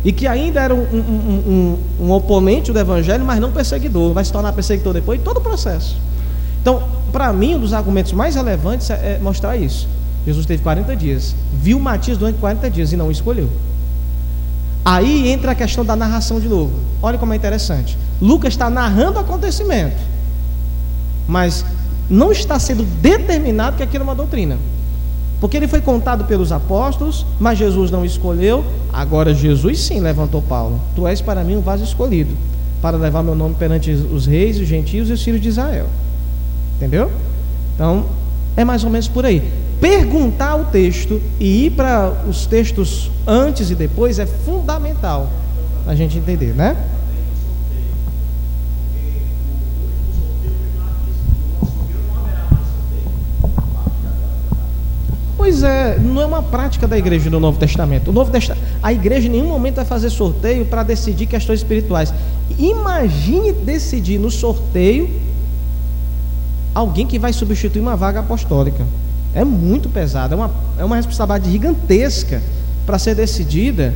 e 0.05 0.13
que 0.13 0.27
ainda 0.27 0.61
era 0.61 0.75
um, 0.75 0.83
um, 0.83 1.79
um, 2.01 2.07
um 2.07 2.13
oponente 2.13 2.73
do 2.73 2.79
evangelho, 2.79 3.25
mas 3.25 3.41
não 3.41 3.53
perseguidor. 3.53 4.13
Vai 4.13 4.25
se 4.25 4.33
tornar 4.33 4.53
perseguidor 4.53 4.93
depois, 4.95 5.21
todo 5.23 5.39
o 5.39 5.41
processo. 5.41 5.97
Então, 6.61 6.83
para 7.13 7.33
mim, 7.33 7.55
um 7.55 7.61
dos 7.61 7.73
argumentos 7.73 8.13
mais 8.13 8.35
relevantes 8.35 8.89
é, 8.91 8.95
é 9.17 9.19
mostrar 9.23 9.57
isso. 9.57 9.89
Jesus 10.27 10.47
teve 10.47 10.63
40 10.63 10.97
dias, 10.97 11.35
viu 11.53 11.79
Matias 11.79 12.17
durante 12.17 12.39
40 12.39 12.71
dias 12.71 12.93
e 12.93 12.97
não 12.97 13.11
escolheu. 13.11 13.49
Aí 14.85 15.29
entra 15.31 15.53
a 15.53 15.55
questão 15.55 15.85
da 15.85 15.95
narração 15.95 16.41
de 16.41 16.49
novo. 16.49 16.73
Olha 17.03 17.19
como 17.19 17.33
é 17.33 17.37
interessante. 17.37 17.97
Lucas 18.21 18.55
está 18.55 18.71
narrando 18.71 19.19
o 19.19 19.21
acontecimento, 19.21 19.97
mas 21.29 21.65
não 22.09 22.33
está 22.33 22.59
sendo 22.59 22.85
determinado 23.01 23.77
que 23.77 23.83
aquilo 23.83 24.03
é 24.03 24.07
uma 24.07 24.15
doutrina. 24.15 24.59
Porque 25.41 25.59
ele 25.59 25.69
foi 25.69 25.83
contado 25.83 26.25
pelos 26.25 26.53
apóstolos, 26.53 27.27
mas 27.39 27.59
Jesus 27.59 27.91
não 27.91 28.05
escolheu. 28.05 28.65
Agora 28.93 29.35
Jesus 29.35 29.81
sim 29.81 30.01
levantou 30.01 30.41
Paulo. 30.41 30.81
Tu 30.97 31.07
és 31.07 31.21
para 31.21 31.45
mim 31.45 31.57
um 31.57 31.61
vaso 31.61 31.85
escolhido, 31.85 32.35
para 32.81 32.97
levar 32.97 33.23
meu 33.23 33.35
nome 33.35 33.55
perante 33.57 33.91
os 33.91 34.27
reis, 34.27 34.59
os 34.59 34.67
gentios 34.67 35.11
e 35.11 35.13
os 35.13 35.23
filhos 35.23 35.41
de 35.41 35.49
Israel. 35.49 35.87
Entendeu? 36.77 37.11
Então, 37.75 38.07
é 38.57 38.65
mais 38.65 38.85
ou 38.85 38.91
menos 38.91 39.09
por 39.09 39.27
aí 39.27 39.64
perguntar 39.81 40.57
o 40.57 40.65
texto 40.67 41.21
e 41.39 41.67
ir 41.67 41.71
para 41.71 42.25
os 42.29 42.47
textos 42.47 43.11
antes 43.27 43.71
e 43.71 43.75
depois 43.75 44.19
é 44.19 44.27
fundamental 44.27 45.31
a 45.87 45.95
gente 45.95 46.19
entender, 46.19 46.55
né? 46.55 46.77
Pois 55.37 55.63
é, 55.63 55.99
não 55.99 56.23
é 56.23 56.25
uma 56.25 56.43
prática 56.43 56.89
da 56.89 56.97
igreja 56.97 57.29
do 57.29 57.39
Novo 57.39 57.59
Testamento. 57.59 58.09
O 58.09 58.13
Novo 58.15 58.31
Testamento, 58.31 58.65
a 58.83 58.93
igreja 58.95 59.29
em 59.29 59.31
nenhum 59.31 59.49
momento 59.49 59.75
vai 59.75 59.85
fazer 59.85 60.09
sorteio 60.09 60.65
para 60.65 60.83
decidir 60.83 61.27
questões 61.27 61.61
espirituais. 61.61 62.15
Imagine 62.59 63.53
decidir 63.53 64.19
no 64.19 64.31
sorteio 64.31 65.11
alguém 66.75 67.07
que 67.07 67.19
vai 67.19 67.31
substituir 67.31 67.83
uma 67.83 67.95
vaga 67.95 68.21
apostólica. 68.21 68.87
É 69.35 69.45
muito 69.45 69.89
pesado, 69.89 70.35
é 70.35 70.37
uma, 70.37 70.51
é 70.79 70.85
uma 70.85 70.97
responsabilidade 70.97 71.51
gigantesca 71.51 72.41
para 72.87 72.99
ser 72.99 73.15
decidida 73.15 73.95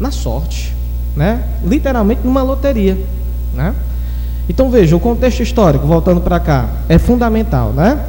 na 0.00 0.10
sorte, 0.10 0.74
né? 1.16 1.44
Literalmente 1.64 2.22
numa 2.24 2.42
loteria, 2.42 2.98
né? 3.54 3.74
Então 4.48 4.70
veja, 4.70 4.96
o 4.96 5.00
contexto 5.00 5.40
histórico, 5.40 5.86
voltando 5.86 6.20
para 6.20 6.40
cá, 6.40 6.68
é 6.88 6.98
fundamental, 6.98 7.72
né? 7.72 8.04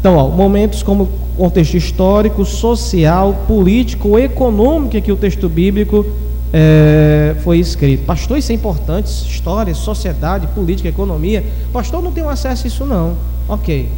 Então, 0.00 0.16
ó, 0.16 0.28
momentos 0.28 0.82
como 0.82 1.08
contexto 1.36 1.76
histórico, 1.76 2.44
social, 2.44 3.44
político, 3.46 4.18
econômico 4.18 5.00
que 5.00 5.12
o 5.12 5.16
texto 5.16 5.48
bíblico 5.48 6.04
é, 6.52 7.34
foi 7.42 7.58
escrito. 7.58 8.04
Pastor, 8.04 8.38
isso 8.38 8.50
é 8.50 8.54
importante, 8.54 9.06
história, 9.06 9.74
sociedade, 9.74 10.46
política, 10.48 10.88
economia. 10.88 11.44
Pastor, 11.72 12.02
não 12.02 12.10
tem 12.10 12.24
acesso 12.24 12.64
a 12.64 12.68
isso 12.68 12.84
não. 12.84 13.16
Ok. 13.48 13.88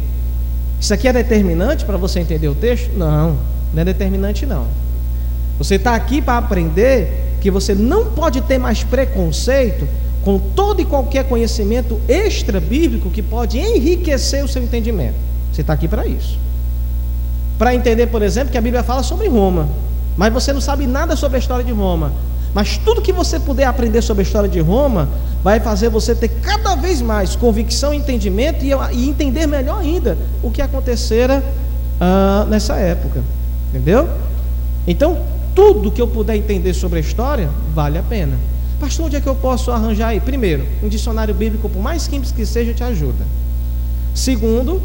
Isso 0.79 0.93
aqui 0.93 1.07
é 1.07 1.13
determinante 1.13 1.83
para 1.85 1.97
você 1.97 2.19
entender 2.19 2.47
o 2.47 2.55
texto? 2.55 2.91
Não, 2.95 3.37
não 3.73 3.81
é 3.81 3.85
determinante 3.85 4.45
não. 4.45 4.67
Você 5.57 5.75
está 5.75 5.93
aqui 5.93 6.21
para 6.21 6.37
aprender 6.37 7.35
que 7.41 7.51
você 7.51 7.75
não 7.75 8.05
pode 8.05 8.41
ter 8.41 8.57
mais 8.57 8.83
preconceito 8.83 9.87
com 10.23 10.39
todo 10.39 10.81
e 10.81 10.85
qualquer 10.85 11.25
conhecimento 11.25 11.99
extra 12.07 12.59
bíblico 12.59 13.09
que 13.09 13.21
pode 13.21 13.57
enriquecer 13.57 14.43
o 14.43 14.47
seu 14.47 14.63
entendimento. 14.63 15.15
Você 15.51 15.61
está 15.61 15.73
aqui 15.73 15.87
para 15.87 16.05
isso. 16.05 16.37
Para 17.57 17.75
entender, 17.75 18.07
por 18.07 18.21
exemplo, 18.21 18.51
que 18.51 18.57
a 18.57 18.61
Bíblia 18.61 18.83
fala 18.83 19.03
sobre 19.03 19.27
Roma, 19.27 19.67
mas 20.15 20.31
você 20.31 20.53
não 20.53 20.61
sabe 20.61 20.87
nada 20.87 21.15
sobre 21.15 21.37
a 21.37 21.39
história 21.39 21.63
de 21.63 21.71
Roma. 21.71 22.13
Mas 22.53 22.77
tudo 22.77 23.01
que 23.01 23.13
você 23.13 23.39
puder 23.39 23.65
aprender 23.65 24.01
sobre 24.01 24.21
a 24.21 24.25
história 24.25 24.49
de 24.49 24.59
Roma 24.59 25.07
vai 25.43 25.59
fazer 25.59 25.89
você 25.89 26.15
ter 26.15 26.29
cada 26.41 26.75
vez 26.75 27.01
mais 27.01 27.35
convicção, 27.35 27.93
entendimento 27.93 28.65
e, 28.65 28.71
e 28.93 29.09
entender 29.09 29.47
melhor 29.47 29.79
ainda 29.79 30.17
o 30.41 30.49
que 30.49 30.61
acontecera 30.61 31.43
uh, 31.99 32.49
nessa 32.49 32.75
época. 32.75 33.23
Entendeu? 33.69 34.09
Então, 34.87 35.19
tudo 35.53 35.91
que 35.91 36.01
eu 36.01 36.07
puder 36.07 36.35
entender 36.35 36.73
sobre 36.73 36.97
a 36.97 37.01
história 37.01 37.49
vale 37.73 37.97
a 37.97 38.03
pena. 38.03 38.35
Pastor, 38.79 39.07
onde 39.07 39.15
é 39.17 39.21
que 39.21 39.27
eu 39.27 39.35
posso 39.35 39.71
arranjar 39.71 40.09
aí? 40.09 40.19
Primeiro, 40.19 40.65
um 40.81 40.87
dicionário 40.87 41.33
bíblico, 41.33 41.69
por 41.69 41.81
mais 41.81 42.01
simples 42.03 42.31
que 42.31 42.45
seja, 42.45 42.73
te 42.73 42.83
ajuda. 42.83 43.25
Segundo, 44.15 44.81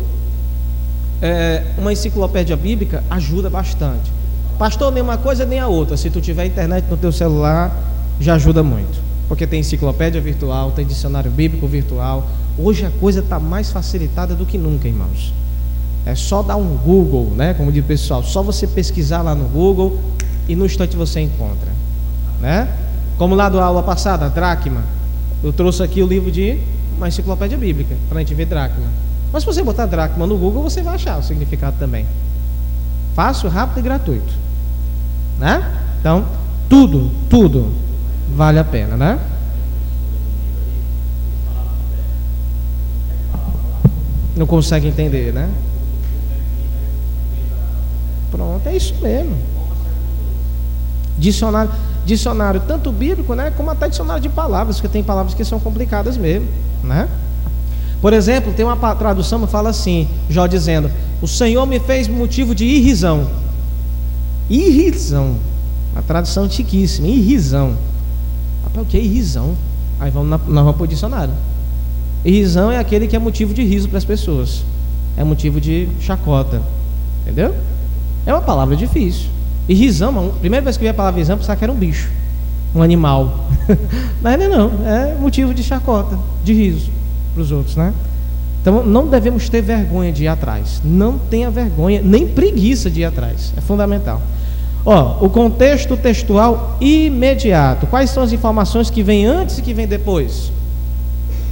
é, 1.22 1.62
uma 1.78 1.92
enciclopédia 1.92 2.56
bíblica 2.56 3.02
ajuda 3.08 3.48
bastante. 3.48 4.12
Pastor, 4.58 4.92
nem 4.92 5.02
uma 5.02 5.16
coisa 5.16 5.44
nem 5.44 5.58
a 5.58 5.66
outra. 5.66 5.96
Se 5.96 6.08
tu 6.10 6.20
tiver 6.20 6.46
internet 6.46 6.86
no 6.88 6.96
teu 6.96 7.10
celular, 7.10 7.76
já 8.20 8.34
ajuda 8.34 8.62
muito. 8.62 9.02
Porque 9.26 9.46
tem 9.46 9.60
enciclopédia 9.60 10.20
virtual, 10.20 10.70
tem 10.70 10.86
dicionário 10.86 11.30
bíblico 11.30 11.66
virtual. 11.66 12.28
Hoje 12.56 12.86
a 12.86 12.90
coisa 12.90 13.20
está 13.20 13.40
mais 13.40 13.72
facilitada 13.72 14.34
do 14.34 14.46
que 14.46 14.56
nunca, 14.56 14.86
irmãos. 14.86 15.32
É 16.06 16.14
só 16.14 16.42
dar 16.42 16.56
um 16.56 16.76
Google, 16.76 17.32
né? 17.34 17.54
Como 17.54 17.72
diz 17.72 17.82
o 17.82 17.86
pessoal, 17.86 18.22
só 18.22 18.42
você 18.42 18.66
pesquisar 18.66 19.22
lá 19.22 19.34
no 19.34 19.48
Google 19.48 19.98
e 20.48 20.54
no 20.54 20.66
instante 20.66 20.96
você 20.96 21.20
encontra, 21.20 21.72
né? 22.40 22.68
Como 23.18 23.34
lá 23.34 23.48
da 23.48 23.64
aula 23.64 23.82
passada, 23.82 24.28
Dracma. 24.28 24.82
Eu 25.42 25.52
trouxe 25.52 25.82
aqui 25.82 26.02
o 26.02 26.06
livro 26.06 26.30
de 26.30 26.58
uma 26.96 27.08
enciclopédia 27.08 27.58
bíblica 27.58 27.96
para 28.08 28.18
a 28.18 28.20
gente 28.20 28.34
ver 28.34 28.46
Dracma. 28.46 28.86
Mas 29.32 29.42
se 29.42 29.46
você 29.46 29.62
botar 29.62 29.86
Dracma 29.86 30.26
no 30.26 30.36
Google, 30.36 30.62
você 30.62 30.80
vai 30.80 30.94
achar 30.94 31.18
o 31.18 31.22
significado 31.22 31.76
também. 31.78 32.06
Fácil, 33.14 33.48
rápido 33.48 33.78
e 33.78 33.82
gratuito 33.82 34.43
né? 35.38 35.72
Então, 36.00 36.24
tudo, 36.68 37.10
tudo 37.28 37.72
vale 38.34 38.58
a 38.58 38.64
pena, 38.64 38.96
né? 38.96 39.18
Não 44.36 44.46
consegue 44.46 44.88
entender, 44.88 45.32
né? 45.32 45.48
Pronto, 48.30 48.68
é 48.68 48.76
isso 48.76 48.94
mesmo. 49.00 49.36
Dicionário, 51.16 51.70
dicionário 52.04 52.60
tanto 52.66 52.90
bíblico, 52.90 53.34
né, 53.34 53.52
como 53.56 53.70
até 53.70 53.88
dicionário 53.88 54.20
de 54.20 54.28
palavras, 54.28 54.76
porque 54.76 54.88
tem 54.88 55.04
palavras 55.04 55.34
que 55.34 55.44
são 55.44 55.60
complicadas 55.60 56.16
mesmo, 56.16 56.48
né? 56.82 57.08
Por 58.00 58.12
exemplo, 58.12 58.52
tem 58.52 58.66
uma 58.66 58.94
tradução 58.96 59.40
que 59.40 59.46
fala 59.46 59.70
assim, 59.70 60.08
Jó 60.28 60.46
dizendo: 60.46 60.90
"O 61.22 61.28
Senhor 61.28 61.64
me 61.64 61.78
fez 61.78 62.08
motivo 62.08 62.54
de 62.54 62.64
irrisão". 62.64 63.43
Irrisão. 64.48 65.36
A 65.94 66.02
tradução 66.02 66.44
antiquíssima, 66.44 67.06
irrisão. 67.06 67.76
Rapaz, 68.64 68.86
o 68.86 68.88
que 68.88 68.96
é 68.96 69.00
irrisão? 69.00 69.54
Aí 70.00 70.10
vamos 70.10 70.28
na, 70.28 70.38
nós 70.38 70.64
vamos 70.64 70.76
para 70.76 70.84
o 70.84 70.88
dicionário. 70.88 71.34
Irrisão 72.24 72.70
é 72.70 72.78
aquele 72.78 73.06
que 73.06 73.14
é 73.14 73.18
motivo 73.18 73.54
de 73.54 73.62
riso 73.62 73.88
para 73.88 73.98
as 73.98 74.04
pessoas. 74.04 74.64
É 75.16 75.22
motivo 75.22 75.60
de 75.60 75.88
chacota. 76.00 76.60
Entendeu? 77.22 77.54
É 78.26 78.32
uma 78.32 78.42
palavra 78.42 78.74
difícil. 78.76 79.28
Irrisão, 79.68 80.30
a 80.36 80.38
primeira 80.40 80.64
vez 80.64 80.76
que 80.76 80.84
eu 80.84 80.86
vi 80.86 80.90
a 80.90 80.94
palavra 80.94 81.20
irrisão, 81.20 81.38
pensava 81.38 81.56
que 81.56 81.64
era 81.64 81.72
um 81.72 81.76
bicho, 81.76 82.10
um 82.74 82.82
animal. 82.82 83.46
Mas 84.20 84.38
não 84.38 84.44
é 84.44 84.48
não, 84.48 84.70
é 84.86 85.14
motivo 85.14 85.54
de 85.54 85.62
chacota, 85.62 86.18
de 86.42 86.52
riso 86.52 86.90
para 87.32 87.42
os 87.42 87.50
outros, 87.50 87.76
né? 87.76 87.92
Então 88.64 88.82
não 88.82 89.06
devemos 89.06 89.50
ter 89.50 89.60
vergonha 89.60 90.10
de 90.10 90.24
ir 90.24 90.28
atrás. 90.28 90.80
Não 90.82 91.18
tenha 91.18 91.50
vergonha, 91.50 92.00
nem 92.02 92.26
preguiça 92.26 92.88
de 92.88 93.02
ir 93.02 93.04
atrás. 93.04 93.52
É 93.58 93.60
fundamental. 93.60 94.22
Ó, 94.86 95.22
o 95.22 95.28
contexto 95.28 95.98
textual 95.98 96.78
imediato. 96.80 97.86
Quais 97.86 98.08
são 98.08 98.22
as 98.22 98.32
informações 98.32 98.88
que 98.88 99.02
vêm 99.02 99.26
antes 99.26 99.58
e 99.58 99.62
que 99.62 99.74
vêm 99.74 99.86
depois? 99.86 100.48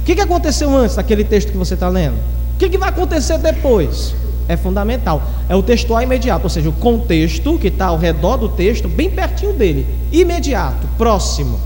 O 0.01 0.05
que, 0.05 0.15
que 0.15 0.21
aconteceu 0.21 0.75
antes 0.75 0.95
daquele 0.95 1.23
texto 1.23 1.51
que 1.51 1.57
você 1.57 1.75
está 1.75 1.87
lendo? 1.87 2.15
O 2.15 2.57
que, 2.57 2.67
que 2.67 2.79
vai 2.79 2.89
acontecer 2.89 3.37
depois? 3.37 4.15
É 4.47 4.57
fundamental. 4.57 5.21
É 5.47 5.55
o 5.55 5.61
textual 5.61 6.01
imediato, 6.01 6.45
ou 6.45 6.49
seja, 6.49 6.67
o 6.67 6.73
contexto 6.73 7.59
que 7.59 7.67
está 7.67 7.85
ao 7.85 7.97
redor 7.99 8.37
do 8.37 8.49
texto, 8.49 8.87
bem 8.87 9.11
pertinho 9.11 9.53
dele, 9.53 9.85
imediato, 10.11 10.87
próximo, 10.97 11.59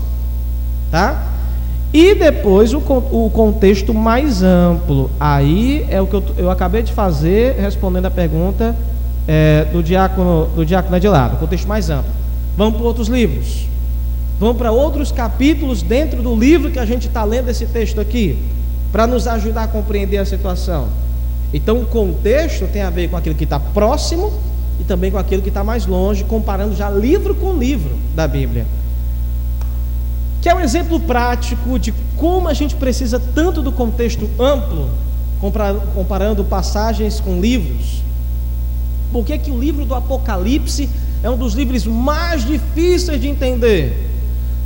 tá? 0.90 1.37
E 1.92 2.14
depois 2.14 2.74
o, 2.74 2.78
o 2.78 3.30
contexto 3.32 3.94
mais 3.94 4.42
amplo. 4.42 5.10
Aí 5.18 5.86
é 5.88 6.00
o 6.00 6.06
que 6.06 6.14
eu, 6.14 6.24
eu 6.36 6.50
acabei 6.50 6.82
de 6.82 6.92
fazer, 6.92 7.56
respondendo 7.58 8.06
a 8.06 8.10
pergunta 8.10 8.76
é, 9.26 9.66
do 9.72 9.82
diácono 9.82 10.48
do 10.54 10.66
diácono 10.66 10.96
Adilado, 10.96 11.36
contexto 11.36 11.66
mais 11.66 11.88
amplo. 11.88 12.10
Vamos 12.56 12.76
para 12.76 12.86
outros 12.86 13.08
livros. 13.08 13.66
Vamos 14.38 14.56
para 14.58 14.70
outros 14.70 15.10
capítulos 15.10 15.82
dentro 15.82 16.22
do 16.22 16.36
livro 16.36 16.70
que 16.70 16.78
a 16.78 16.84
gente 16.84 17.08
está 17.08 17.24
lendo 17.24 17.48
esse 17.48 17.66
texto 17.66 18.00
aqui, 18.00 18.38
para 18.92 19.06
nos 19.06 19.26
ajudar 19.26 19.64
a 19.64 19.68
compreender 19.68 20.18
a 20.18 20.24
situação. 20.24 20.88
Então, 21.52 21.80
o 21.80 21.86
contexto 21.86 22.66
tem 22.66 22.82
a 22.82 22.90
ver 22.90 23.08
com 23.08 23.16
aquilo 23.16 23.34
que 23.34 23.44
está 23.44 23.58
próximo 23.58 24.32
e 24.78 24.84
também 24.84 25.10
com 25.10 25.18
aquilo 25.18 25.42
que 25.42 25.48
está 25.48 25.64
mais 25.64 25.86
longe, 25.86 26.22
comparando 26.22 26.76
já 26.76 26.90
livro 26.90 27.34
com 27.34 27.54
livro 27.54 27.96
da 28.14 28.28
Bíblia 28.28 28.66
que 30.40 30.48
é 30.48 30.54
um 30.54 30.60
exemplo 30.60 31.00
prático 31.00 31.78
de 31.78 31.92
como 32.16 32.48
a 32.48 32.54
gente 32.54 32.74
precisa 32.76 33.20
tanto 33.34 33.62
do 33.62 33.72
contexto 33.72 34.28
amplo, 34.38 34.88
comparando 35.94 36.44
passagens 36.44 37.20
com 37.20 37.40
livros. 37.40 38.02
Por 39.12 39.24
que, 39.24 39.38
que 39.38 39.50
o 39.50 39.58
livro 39.58 39.84
do 39.84 39.94
Apocalipse 39.94 40.88
é 41.22 41.30
um 41.30 41.36
dos 41.36 41.54
livros 41.54 41.86
mais 41.86 42.44
difíceis 42.44 43.20
de 43.20 43.28
entender? 43.28 44.06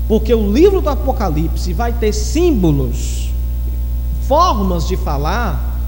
Porque 0.08 0.34
o 0.34 0.52
livro 0.52 0.80
do 0.80 0.90
Apocalipse 0.90 1.72
vai 1.72 1.92
ter 1.92 2.12
símbolos, 2.12 3.30
formas 4.26 4.86
de 4.86 4.96
falar, 4.96 5.78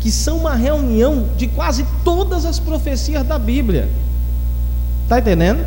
que 0.00 0.10
são 0.10 0.38
uma 0.38 0.54
reunião 0.54 1.28
de 1.36 1.46
quase 1.48 1.84
todas 2.04 2.44
as 2.44 2.58
profecias 2.58 3.26
da 3.26 3.38
Bíblia. 3.38 3.88
Está 5.02 5.18
entendendo? 5.18 5.66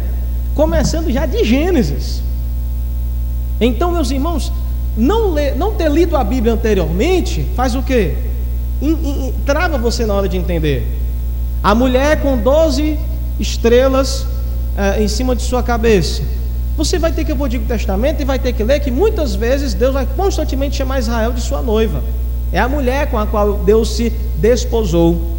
Começando 0.55 1.11
já 1.11 1.25
de 1.25 1.43
Gênesis. 1.43 2.23
Então, 3.59 3.91
meus 3.91 4.11
irmãos, 4.11 4.51
não, 4.95 5.33
ler, 5.33 5.55
não 5.55 5.73
ter 5.73 5.89
lido 5.89 6.15
a 6.15 6.23
Bíblia 6.23 6.53
anteriormente 6.53 7.45
faz 7.55 7.75
o 7.75 7.83
quê? 7.83 8.15
Trava 9.45 9.77
você 9.77 10.05
na 10.05 10.13
hora 10.13 10.29
de 10.29 10.37
entender. 10.37 10.85
A 11.63 11.73
mulher 11.73 12.21
com 12.21 12.37
12 12.37 12.97
estrelas 13.39 14.25
eh, 14.77 15.03
em 15.03 15.07
cima 15.07 15.35
de 15.35 15.41
sua 15.41 15.63
cabeça. 15.63 16.21
Você 16.75 16.99
vai 16.99 17.11
ter 17.11 17.25
que 17.25 17.31
ir 17.31 17.35
para 17.35 17.41
o 17.43 17.45
Antigo 17.45 17.65
Testamento 17.65 18.21
e 18.21 18.25
vai 18.25 18.37
ter 18.37 18.53
que 18.53 18.63
ler 18.63 18.79
que 18.79 18.91
muitas 18.91 19.33
vezes 19.33 19.73
Deus 19.73 19.93
vai 19.93 20.07
constantemente 20.15 20.75
chamar 20.75 20.99
Israel 20.99 21.33
de 21.33 21.41
sua 21.41 21.61
noiva. 21.61 22.03
É 22.51 22.59
a 22.59 22.69
mulher 22.69 23.09
com 23.09 23.17
a 23.17 23.25
qual 23.25 23.53
Deus 23.53 23.95
se 23.95 24.11
desposou. 24.37 25.36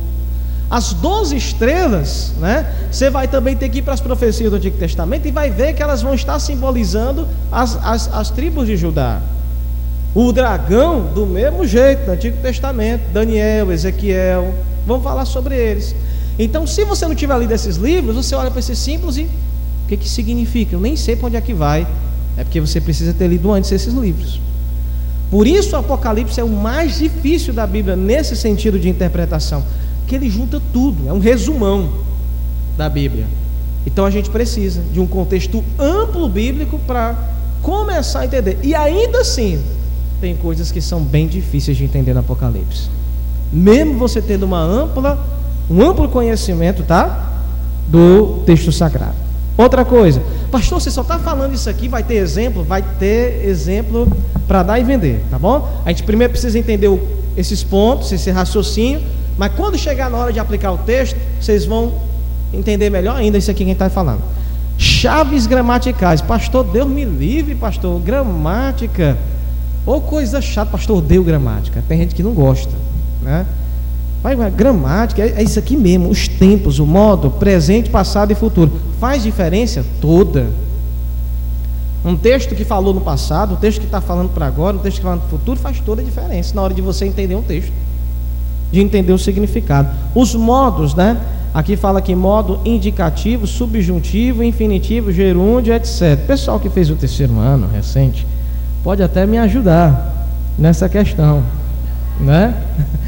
As 0.71 0.93
12 0.93 1.35
estrelas, 1.35 2.35
né? 2.39 2.67
Você 2.91 3.09
vai 3.09 3.27
também 3.27 3.57
ter 3.57 3.71
que 3.71 3.79
ir 3.79 3.83
para 3.83 3.95
as 3.95 4.03
profecias 4.03 4.51
do 4.51 4.57
Antigo 4.57 4.77
Testamento 4.77 5.27
e 5.27 5.31
vai 5.31 5.51
ver 5.51 5.73
que 5.73 5.83
elas 5.83 6.03
vão 6.03 6.13
estar 6.13 6.39
simbolizando 6.39 7.27
as, 7.51 7.79
as, 7.83 8.13
as 8.13 8.31
tribos 8.31 8.67
de 8.67 8.77
Judá. 8.77 9.21
O 10.15 10.31
dragão, 10.31 11.07
do 11.15 11.25
mesmo 11.25 11.67
jeito, 11.67 12.07
no 12.07 12.13
Antigo 12.13 12.37
Testamento, 12.43 13.03
Daniel, 13.13 13.73
Ezequiel, 13.73 14.55
vamos 14.87 15.03
falar 15.03 15.25
sobre 15.25 15.57
eles. 15.57 15.95
Então, 16.39 16.67
se 16.67 16.85
você 16.85 17.07
não 17.07 17.15
tiver 17.15 17.39
lido 17.39 17.53
esses 17.53 17.77
livros, 17.77 18.15
você 18.15 18.35
olha 18.35 18.51
para 18.51 18.61
esses 18.61 18.79
símbolos 18.79 19.17
e 19.17 19.23
o 19.23 19.89
que, 19.89 19.97
que 19.97 20.09
significa? 20.09 20.77
Eu 20.77 20.81
nem 20.81 20.97
sei 20.97 21.17
para 21.17 21.29
onde 21.29 21.37
é 21.37 21.41
que 21.41 21.55
vai. 21.55 21.87
É 22.37 22.45
porque 22.45 22.61
você 22.61 22.79
precisa 22.79 23.15
ter 23.15 23.27
lido 23.27 23.51
antes 23.51 23.73
esses 23.73 23.95
livros. 23.95 24.39
Por 25.31 25.47
isso, 25.47 25.75
o 25.75 25.79
Apocalipse 25.79 26.39
é 26.39 26.45
o 26.45 26.49
mais 26.49 26.99
difícil 26.99 27.55
da 27.55 27.67
Bíblia 27.67 27.97
nesse 27.97 28.37
sentido 28.37 28.79
de 28.79 28.89
interpretação 28.89 29.65
que 30.09 30.15
ele 30.15 30.31
junta 30.31 30.61
tudo, 30.73 31.07
é 31.07 31.13
um 31.13 31.19
resumão 31.19 31.91
da 32.77 32.89
Bíblia. 32.89 33.27
Então 33.87 34.05
a 34.05 34.11
gente 34.11 34.31
precisa 34.31 34.83
de 34.93 34.99
um 34.99 35.07
contexto 35.07 35.63
amplo 35.79 36.29
bíblico 36.29 36.79
para 36.87 37.17
começar 37.63 38.21
a 38.21 38.25
entender. 38.25 38.59
E 38.63 38.75
ainda 38.75 39.21
assim, 39.21 39.63
tem 40.21 40.35
coisas 40.37 40.73
que 40.73 40.81
são 40.81 41.03
bem 41.03 41.29
difíceis 41.29 41.77
de 41.77 41.85
entender 41.85 42.15
no 42.15 42.21
Apocalipse. 42.21 42.89
Mesmo 43.53 43.99
você 43.99 44.21
tendo 44.21 44.45
uma 44.45 44.61
ampla, 44.61 45.19
um 45.71 45.83
amplo 45.83 46.09
conhecimento, 46.09 46.83
tá? 46.83 47.43
Do 47.89 48.43
texto 48.45 48.73
sagrado. 48.73 49.17
Outra 49.57 49.85
coisa, 49.85 50.23
pastor, 50.51 50.81
você 50.81 50.91
só 50.91 51.03
está 51.03 51.19
falando 51.19 51.55
isso 51.55 51.69
aqui, 51.69 51.89
vai 51.89 52.03
ter 52.03 52.15
exemplo? 52.15 52.63
Vai 52.63 52.83
ter 52.99 53.45
exemplo 53.45 54.07
para 54.47 54.63
dar 54.63 54.79
e 54.79 54.85
vender, 54.85 55.25
tá 55.31 55.39
bom? 55.39 55.69
A 55.85 55.89
gente 55.91 56.05
primeiro 56.05 56.33
precisa 56.33 56.59
entender 56.59 56.89
esses 57.37 57.65
pontos, 57.65 58.13
esse 58.13 58.31
raciocínio, 58.31 59.01
mas 59.39 59.53
quando 59.55 59.79
chegar 59.79 60.11
na 60.11 60.19
hora 60.19 60.33
de 60.33 60.41
aplicar 60.41 60.73
o 60.73 60.79
texto, 60.79 61.17
vocês 61.41 61.65
vão 61.65 61.95
entender 62.53 62.91
melhor 62.91 63.17
ainda 63.17 63.39
isso 63.39 63.51
aqui 63.51 63.59
que 63.59 63.65
a 63.65 63.67
gente 63.69 63.77
está 63.77 63.89
falando. 63.89 64.21
Chaves 64.77 65.47
gramaticais, 65.47 66.21
pastor, 66.21 66.65
Deus 66.65 66.89
me 66.89 67.05
livre, 67.05 67.55
pastor, 67.55 68.01
gramática. 68.01 69.17
Ou 69.87 70.01
coisa 70.01 70.43
chata, 70.43 70.73
pastor, 70.73 70.99
odeio 70.99 71.23
gramática. 71.23 71.83
Tem 71.87 71.99
gente 71.99 72.15
que 72.15 72.23
não 72.23 72.33
gosta, 72.33 72.73
né? 73.23 73.47
Vai, 74.23 74.37
gramática, 74.51 75.23
é, 75.23 75.35
é 75.37 75.43
isso 75.43 75.59
aqui 75.59 75.77
mesmo, 75.77 76.11
os 76.11 76.27
tempos, 76.27 76.81
o 76.81 76.87
modo, 76.87 77.31
presente, 77.31 77.89
passado 77.89 78.33
e 78.33 78.35
futuro. 78.35 78.73
Faz 78.99 79.23
diferença 79.23 79.85
toda. 80.01 80.49
Um 82.05 82.17
texto 82.17 82.55
que 82.55 82.65
falou 82.65 82.93
no 82.93 83.01
passado, 83.01 83.55
um 83.55 83.57
texto 83.57 83.81
que 83.81 83.87
está 83.87 84.01
falando 84.01 84.31
para 84.31 84.47
agora, 84.47 84.77
um 84.77 84.81
texto 84.81 84.99
que 84.99 85.03
fala 85.05 85.17
no 85.17 85.23
futuro, 85.23 85.59
faz 85.59 85.79
toda 85.81 86.03
a 86.03 86.05
diferença 86.05 86.55
na 86.55 86.63
hora 86.63 86.75
de 86.75 86.83
você 86.83 87.05
entender 87.05 87.37
um 87.37 87.43
texto, 87.43 87.73
de 88.71 88.81
entender 88.81 89.13
o 89.13 89.19
significado. 89.19 89.89
Os 90.15 90.35
modos, 90.35 90.95
né? 90.95 91.17
Aqui 91.53 91.77
fala 91.77 92.01
que 92.03 92.15
modo 92.15 92.61
indicativo, 92.65 93.47
subjuntivo, 93.47 94.45
infinitivo, 94.45 95.11
gerúndio, 95.11 95.75
etc. 95.75 96.19
Pessoal 96.27 96.61
que 96.61 96.69
fez 96.69 96.91
o 96.91 96.95
terceiro 96.95 97.39
ano 97.39 97.67
recente, 97.67 98.27
pode 98.85 99.03
até 99.03 99.27
me 99.27 99.39
ajudar 99.39 100.27
nessa 100.59 100.89
questão, 100.89 101.43
né? 102.21 102.55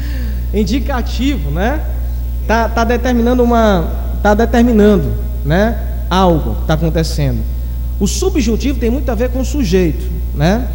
Indicativo, 0.53 1.51
né? 1.51 1.81
Tá, 2.47 2.67
tá 2.67 2.83
determinando 2.83 3.43
uma, 3.43 3.87
tá 4.21 4.33
determinando, 4.33 5.11
né? 5.45 5.77
Algo 6.09 6.57
está 6.61 6.73
acontecendo. 6.73 7.39
O 7.99 8.07
subjuntivo 8.07 8.79
tem 8.79 8.89
muito 8.89 9.09
a 9.09 9.15
ver 9.15 9.29
com 9.29 9.41
o 9.41 9.45
sujeito, 9.45 10.09
né? 10.33 10.67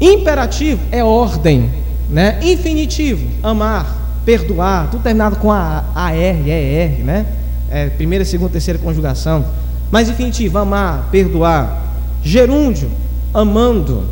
Imperativo 0.00 0.80
é 0.90 1.04
ordem, 1.04 1.70
né? 2.08 2.40
Infinitivo, 2.42 3.24
amar, 3.42 4.03
perdoar, 4.24 4.90
tudo 4.90 5.02
terminado 5.02 5.36
com 5.36 5.52
a 5.52 5.84
AR, 5.94 6.14
ER, 6.14 7.04
né? 7.04 7.26
É, 7.70 7.88
primeira, 7.88 8.24
segunda, 8.24 8.52
terceira 8.52 8.78
conjugação. 8.78 9.44
Mas 9.90 10.08
infinitivo, 10.08 10.58
amar, 10.58 11.08
perdoar. 11.10 11.82
Gerúndio, 12.22 12.90
amando, 13.32 14.04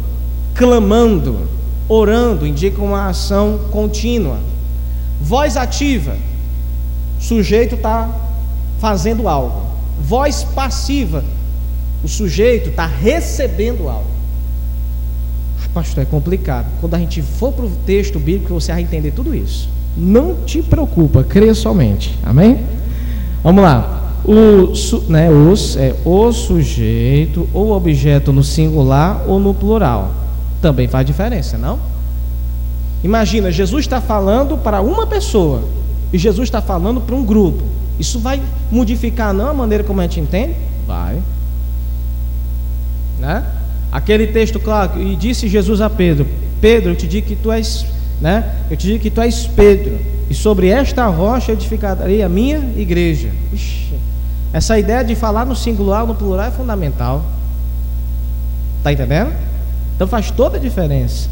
clamando, 0.55 1.49
orando, 1.89 2.47
indica 2.47 2.83
uma 2.83 3.09
ação 3.09 3.59
contínua. 3.71 4.39
Voz 5.21 5.57
ativa, 5.57 6.17
sujeito 7.19 7.77
está 7.77 8.11
fazendo 8.79 9.29
algo. 9.29 9.63
Voz 10.01 10.45
passiva, 10.45 11.25
o 12.03 12.09
sujeito 12.09 12.71
está 12.71 12.87
recebendo 12.87 13.89
algo. 13.89 14.11
Pastor, 15.73 16.03
é 16.03 16.07
complicado. 16.07 16.67
Quando 16.81 16.95
a 16.95 16.99
gente 16.99 17.23
for 17.23 17.53
para 17.53 17.65
o 17.65 17.71
texto 17.87 18.19
bíblico, 18.19 18.53
você 18.53 18.73
vai 18.73 18.83
entender 18.83 19.11
tudo 19.13 19.35
isso. 19.35 19.69
Não 19.97 20.36
te 20.47 20.62
preocupa, 20.62 21.22
creia 21.22 21.55
somente. 21.55 22.18
Amém? 22.22 22.61
Vamos 23.43 23.62
lá. 23.62 24.01
O, 24.24 24.74
su, 24.74 25.05
né, 25.09 25.28
os, 25.30 25.76
é, 25.76 25.97
o 26.05 26.32
sujeito 26.32 27.49
ou 27.53 27.72
objeto 27.72 28.32
no 28.32 28.43
singular 28.43 29.24
ou 29.26 29.40
no 29.40 29.53
plural. 29.53 30.12
Também 30.61 30.86
faz 30.86 31.05
diferença, 31.05 31.59
não? 31.59 31.78
Imagina, 33.03 33.51
Jesus 33.51 33.84
está 33.84 34.01
falando 34.01 34.57
para 34.57 34.80
uma 34.80 35.07
pessoa 35.07 35.64
e 36.12 36.18
Jesus 36.18 36.49
está 36.49 36.62
falando 36.62 37.01
para 37.01 37.16
um 37.16 37.24
grupo. 37.24 37.64
Isso 37.99 38.20
vai 38.20 38.40
modificar 38.70 39.34
não 39.34 39.49
a 39.49 39.55
maneira 39.55 39.82
como 39.82 40.01
a 40.01 40.05
gente 40.05 40.20
entende? 40.20 40.55
Vai. 40.86 41.20
Né? 43.18 43.45
Aquele 43.90 44.28
texto 44.28 44.59
claro, 44.59 45.03
e 45.03 45.16
disse 45.16 45.49
Jesus 45.49 45.80
a 45.80 45.90
Pedro: 45.90 46.26
Pedro, 46.61 46.93
eu 46.93 46.97
te 46.97 47.07
digo 47.07 47.26
que 47.26 47.36
tu 47.36 47.51
és 47.51 47.84
né? 48.23 48.55
Eu 48.70 48.77
te 48.77 48.87
digo 48.87 49.01
que 49.01 49.11
tu 49.11 49.20
és 49.20 49.47
Pedro, 49.47 49.99
e 50.31 50.35
sobre 50.35 50.68
esta 50.68 51.07
rocha 51.09 51.53
edificarei 51.53 52.23
a 52.23 52.29
minha 52.29 52.59
igreja. 52.77 53.29
Ixi, 53.53 53.93
essa 54.53 54.79
ideia 54.79 55.05
de 55.05 55.14
falar 55.14 55.45
no 55.45 55.57
singular, 55.57 56.07
no 56.07 56.14
plural 56.14 56.47
é 56.47 56.51
fundamental. 56.51 57.25
Tá 58.83 58.93
entendendo? 58.93 59.33
Então 59.97 60.07
faz 60.07 60.31
toda 60.31 60.57
a 60.57 60.61
diferença. 60.61 61.29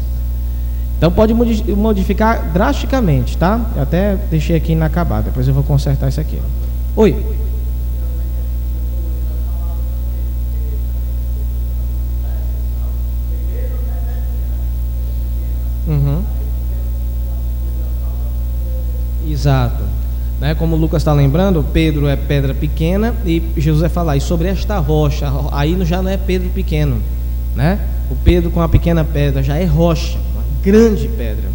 Então 0.97 1.11
pode 1.11 1.33
modificar 1.33 2.51
drasticamente, 2.51 3.37
tá? 3.37 3.59
Eu 3.75 3.81
até 3.81 4.17
deixei 4.29 4.55
aqui 4.55 4.73
inacabado, 4.73 5.23
depois 5.23 5.47
eu 5.47 5.53
vou 5.53 5.63
consertar 5.63 6.09
isso 6.09 6.21
aqui. 6.21 6.39
Oi. 6.95 7.15
Uhum. 15.87 16.23
Exato. 19.41 19.83
Né? 20.39 20.53
Como 20.53 20.75
o 20.75 20.79
Lucas 20.79 21.01
está 21.01 21.13
lembrando, 21.13 21.65
Pedro 21.73 22.07
é 22.07 22.15
pedra 22.15 22.53
pequena 22.53 23.15
e 23.25 23.41
Jesus 23.57 23.81
vai 23.81 23.89
falar, 23.89 24.17
e 24.17 24.21
sobre 24.21 24.47
esta 24.47 24.77
rocha, 24.77 25.31
aí 25.51 25.75
já 25.83 25.99
não 25.99 26.11
é 26.11 26.17
Pedro 26.17 26.49
pequeno, 26.49 27.01
né? 27.55 27.79
O 28.09 28.15
Pedro 28.15 28.51
com 28.51 28.61
a 28.61 28.69
pequena 28.69 29.03
pedra 29.03 29.41
já 29.41 29.57
é 29.57 29.65
rocha, 29.65 30.19
uma 30.33 30.43
grande 30.63 31.07
pedra. 31.07 31.49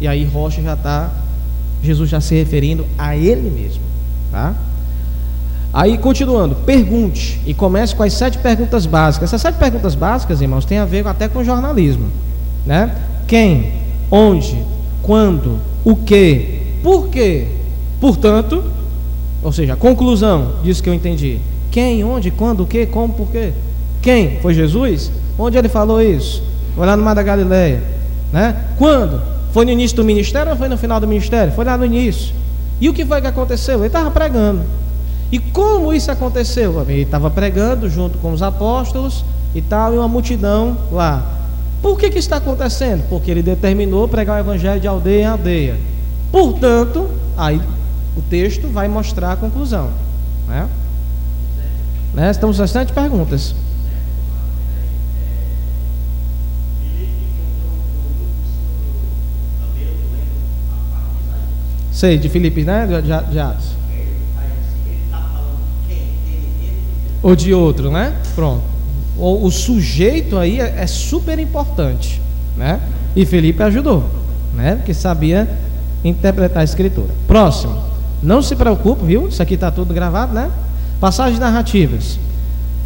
E 0.00 0.06
aí 0.06 0.24
rocha 0.24 0.62
já 0.62 0.74
está, 0.74 1.10
Jesus 1.82 2.08
já 2.10 2.20
se 2.20 2.34
referindo 2.36 2.86
a 2.96 3.16
ele 3.16 3.50
mesmo, 3.50 3.82
tá? 4.30 4.54
Aí 5.72 5.98
continuando, 5.98 6.54
pergunte 6.54 7.40
e 7.44 7.52
comece 7.52 7.94
com 7.94 8.04
as 8.04 8.12
sete 8.12 8.38
perguntas 8.38 8.86
básicas. 8.86 9.30
Essas 9.30 9.42
sete 9.42 9.56
perguntas 9.56 9.96
básicas, 9.96 10.40
irmãos, 10.40 10.64
tem 10.64 10.78
a 10.78 10.84
ver 10.84 11.06
até 11.08 11.28
com 11.28 11.42
jornalismo, 11.42 12.08
né? 12.64 12.94
Quem, 13.26 13.72
onde, 14.10 14.62
quando, 15.02 15.58
o 15.84 15.96
que, 15.96 16.61
por 16.82 17.08
quê? 17.08 17.46
Portanto, 18.00 18.64
ou 19.42 19.52
seja, 19.52 19.76
conclusão 19.76 20.52
disso 20.62 20.82
que 20.82 20.88
eu 20.88 20.94
entendi. 20.94 21.38
Quem, 21.70 22.04
onde, 22.04 22.30
quando, 22.30 22.64
o 22.64 22.66
que, 22.66 22.86
como, 22.86 23.12
por 23.12 23.28
quê? 23.28 23.52
Quem? 24.00 24.40
Foi 24.40 24.52
Jesus? 24.52 25.10
Onde 25.38 25.56
ele 25.56 25.68
falou 25.68 26.02
isso? 26.02 26.42
Foi 26.74 26.86
lá 26.86 26.96
no 26.96 27.02
Mar 27.02 27.14
da 27.14 27.22
Galileia. 27.22 27.82
Né? 28.32 28.56
Quando? 28.78 29.22
Foi 29.52 29.64
no 29.64 29.70
início 29.70 29.96
do 29.96 30.04
ministério 30.04 30.52
ou 30.52 30.58
foi 30.58 30.68
no 30.68 30.76
final 30.76 30.98
do 30.98 31.06
ministério? 31.06 31.52
Foi 31.52 31.64
lá 31.64 31.76
no 31.76 31.84
início. 31.84 32.34
E 32.80 32.88
o 32.88 32.92
que 32.94 33.04
foi 33.04 33.20
que 33.20 33.26
aconteceu? 33.26 33.78
Ele 33.78 33.86
estava 33.86 34.10
pregando. 34.10 34.62
E 35.30 35.38
como 35.38 35.92
isso 35.92 36.10
aconteceu? 36.10 36.84
Ele 36.88 37.02
estava 37.02 37.30
pregando 37.30 37.88
junto 37.88 38.18
com 38.18 38.32
os 38.32 38.42
apóstolos 38.42 39.24
e 39.54 39.62
tal, 39.62 39.94
e 39.94 39.98
uma 39.98 40.08
multidão 40.08 40.76
lá. 40.90 41.24
Por 41.80 41.98
que, 41.98 42.10
que 42.10 42.18
isso 42.18 42.26
está 42.26 42.36
acontecendo? 42.36 43.02
Porque 43.08 43.30
ele 43.30 43.42
determinou 43.42 44.06
pregar 44.08 44.36
o 44.36 44.40
evangelho 44.40 44.80
de 44.80 44.86
aldeia 44.86 45.22
em 45.22 45.26
aldeia. 45.26 45.76
Portanto, 46.32 47.10
aí 47.36 47.60
o 48.16 48.22
texto 48.22 48.66
vai 48.66 48.88
mostrar 48.88 49.32
a 49.32 49.36
conclusão. 49.36 49.90
Né? 50.48 50.66
Né? 52.14 52.30
Estamos 52.30 52.58
bastante 52.58 52.90
perguntas. 52.92 53.54
Sei, 61.92 62.16
de 62.16 62.28
Filipe, 62.30 62.64
né? 62.64 62.86
De, 62.86 63.02
de, 63.02 63.30
de 63.30 63.38
Atos. 63.38 63.76
Ou 67.22 67.36
de 67.36 67.54
outro, 67.54 67.90
né? 67.90 68.16
Pronto. 68.34 68.62
O, 69.16 69.46
o 69.46 69.50
sujeito 69.50 70.38
aí 70.38 70.60
é, 70.60 70.76
é 70.78 70.86
super 70.86 71.38
importante, 71.38 72.20
né? 72.56 72.80
E 73.14 73.24
Felipe 73.24 73.62
ajudou, 73.62 74.08
né? 74.54 74.76
Porque 74.76 74.92
sabia 74.94 75.48
interpretar 76.04 76.60
a 76.60 76.64
escritura. 76.64 77.08
Próximo. 77.26 77.76
Não 78.22 78.40
se 78.40 78.54
preocupe, 78.54 79.04
viu? 79.04 79.28
Isso 79.28 79.42
aqui 79.42 79.54
está 79.54 79.70
tudo 79.70 79.92
gravado, 79.92 80.32
né? 80.32 80.50
Passagens 81.00 81.38
narrativas. 81.38 82.18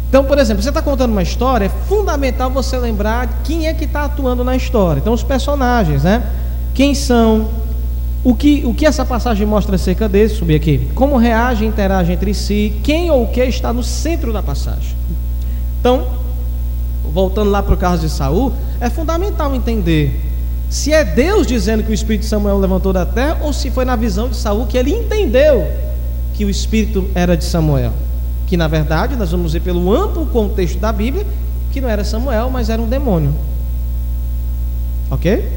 Então, 0.09 0.23
por 0.23 0.37
exemplo, 0.37 0.63
você 0.63 0.69
está 0.69 0.81
contando 0.81 1.11
uma 1.11 1.21
história, 1.21 1.65
é 1.65 1.69
fundamental 1.87 2.49
você 2.49 2.77
lembrar 2.77 3.41
quem 3.43 3.67
é 3.67 3.73
que 3.73 3.83
está 3.83 4.05
atuando 4.05 4.43
na 4.43 4.55
história. 4.55 4.99
Então, 4.99 5.13
os 5.13 5.23
personagens, 5.23 6.03
né? 6.03 6.23
Quem 6.73 6.95
são? 6.95 7.49
O 8.23 8.33
que, 8.33 8.63
o 8.65 8.73
que 8.73 8.85
essa 8.85 9.05
passagem 9.05 9.45
mostra 9.45 9.75
acerca 9.75 10.07
deles? 10.07 10.31
Subir 10.31 10.55
aqui. 10.55 10.89
Como 10.95 11.17
reagem, 11.17 11.67
interagem 11.67 12.15
entre 12.15 12.33
si? 12.33 12.73
Quem 12.83 13.11
ou 13.11 13.23
o 13.23 13.27
que 13.27 13.41
está 13.41 13.71
no 13.71 13.83
centro 13.83 14.33
da 14.33 14.41
passagem? 14.41 14.95
Então, 15.79 16.07
voltando 17.13 17.51
lá 17.51 17.61
para 17.61 17.73
o 17.73 17.77
caso 17.77 18.01
de 18.01 18.09
Saul, 18.09 18.53
é 18.79 18.89
fundamental 18.89 19.53
entender 19.53 20.26
se 20.69 20.91
é 20.91 21.03
Deus 21.03 21.47
dizendo 21.47 21.83
que 21.83 21.91
o 21.91 21.93
espírito 21.93 22.21
de 22.21 22.27
Samuel 22.27 22.59
levantou 22.59 22.91
da 22.91 23.05
terra 23.05 23.39
ou 23.41 23.53
se 23.53 23.71
foi 23.71 23.85
na 23.85 23.95
visão 23.95 24.27
de 24.27 24.35
Saul 24.35 24.65
que 24.65 24.77
ele 24.77 24.91
entendeu 24.91 25.65
que 26.33 26.43
o 26.43 26.49
espírito 26.49 27.07
era 27.15 27.37
de 27.37 27.45
Samuel. 27.45 27.93
Que 28.47 28.57
na 28.57 28.67
verdade 28.67 29.15
nós 29.15 29.31
vamos 29.31 29.53
ver 29.53 29.61
pelo 29.61 29.93
amplo 29.93 30.25
contexto 30.27 30.77
da 30.79 30.91
Bíblia 30.91 31.25
que 31.71 31.81
não 31.81 31.89
era 31.89 32.03
Samuel, 32.03 32.49
mas 32.49 32.69
era 32.69 32.81
um 32.81 32.87
demônio. 32.87 33.33
Ok? 35.09 35.47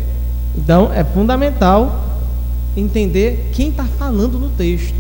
Então 0.57 0.93
é 0.93 1.03
fundamental 1.05 2.05
entender 2.77 3.51
quem 3.53 3.71
está 3.71 3.85
falando 3.85 4.39
no 4.39 4.51
texto. 4.51 4.97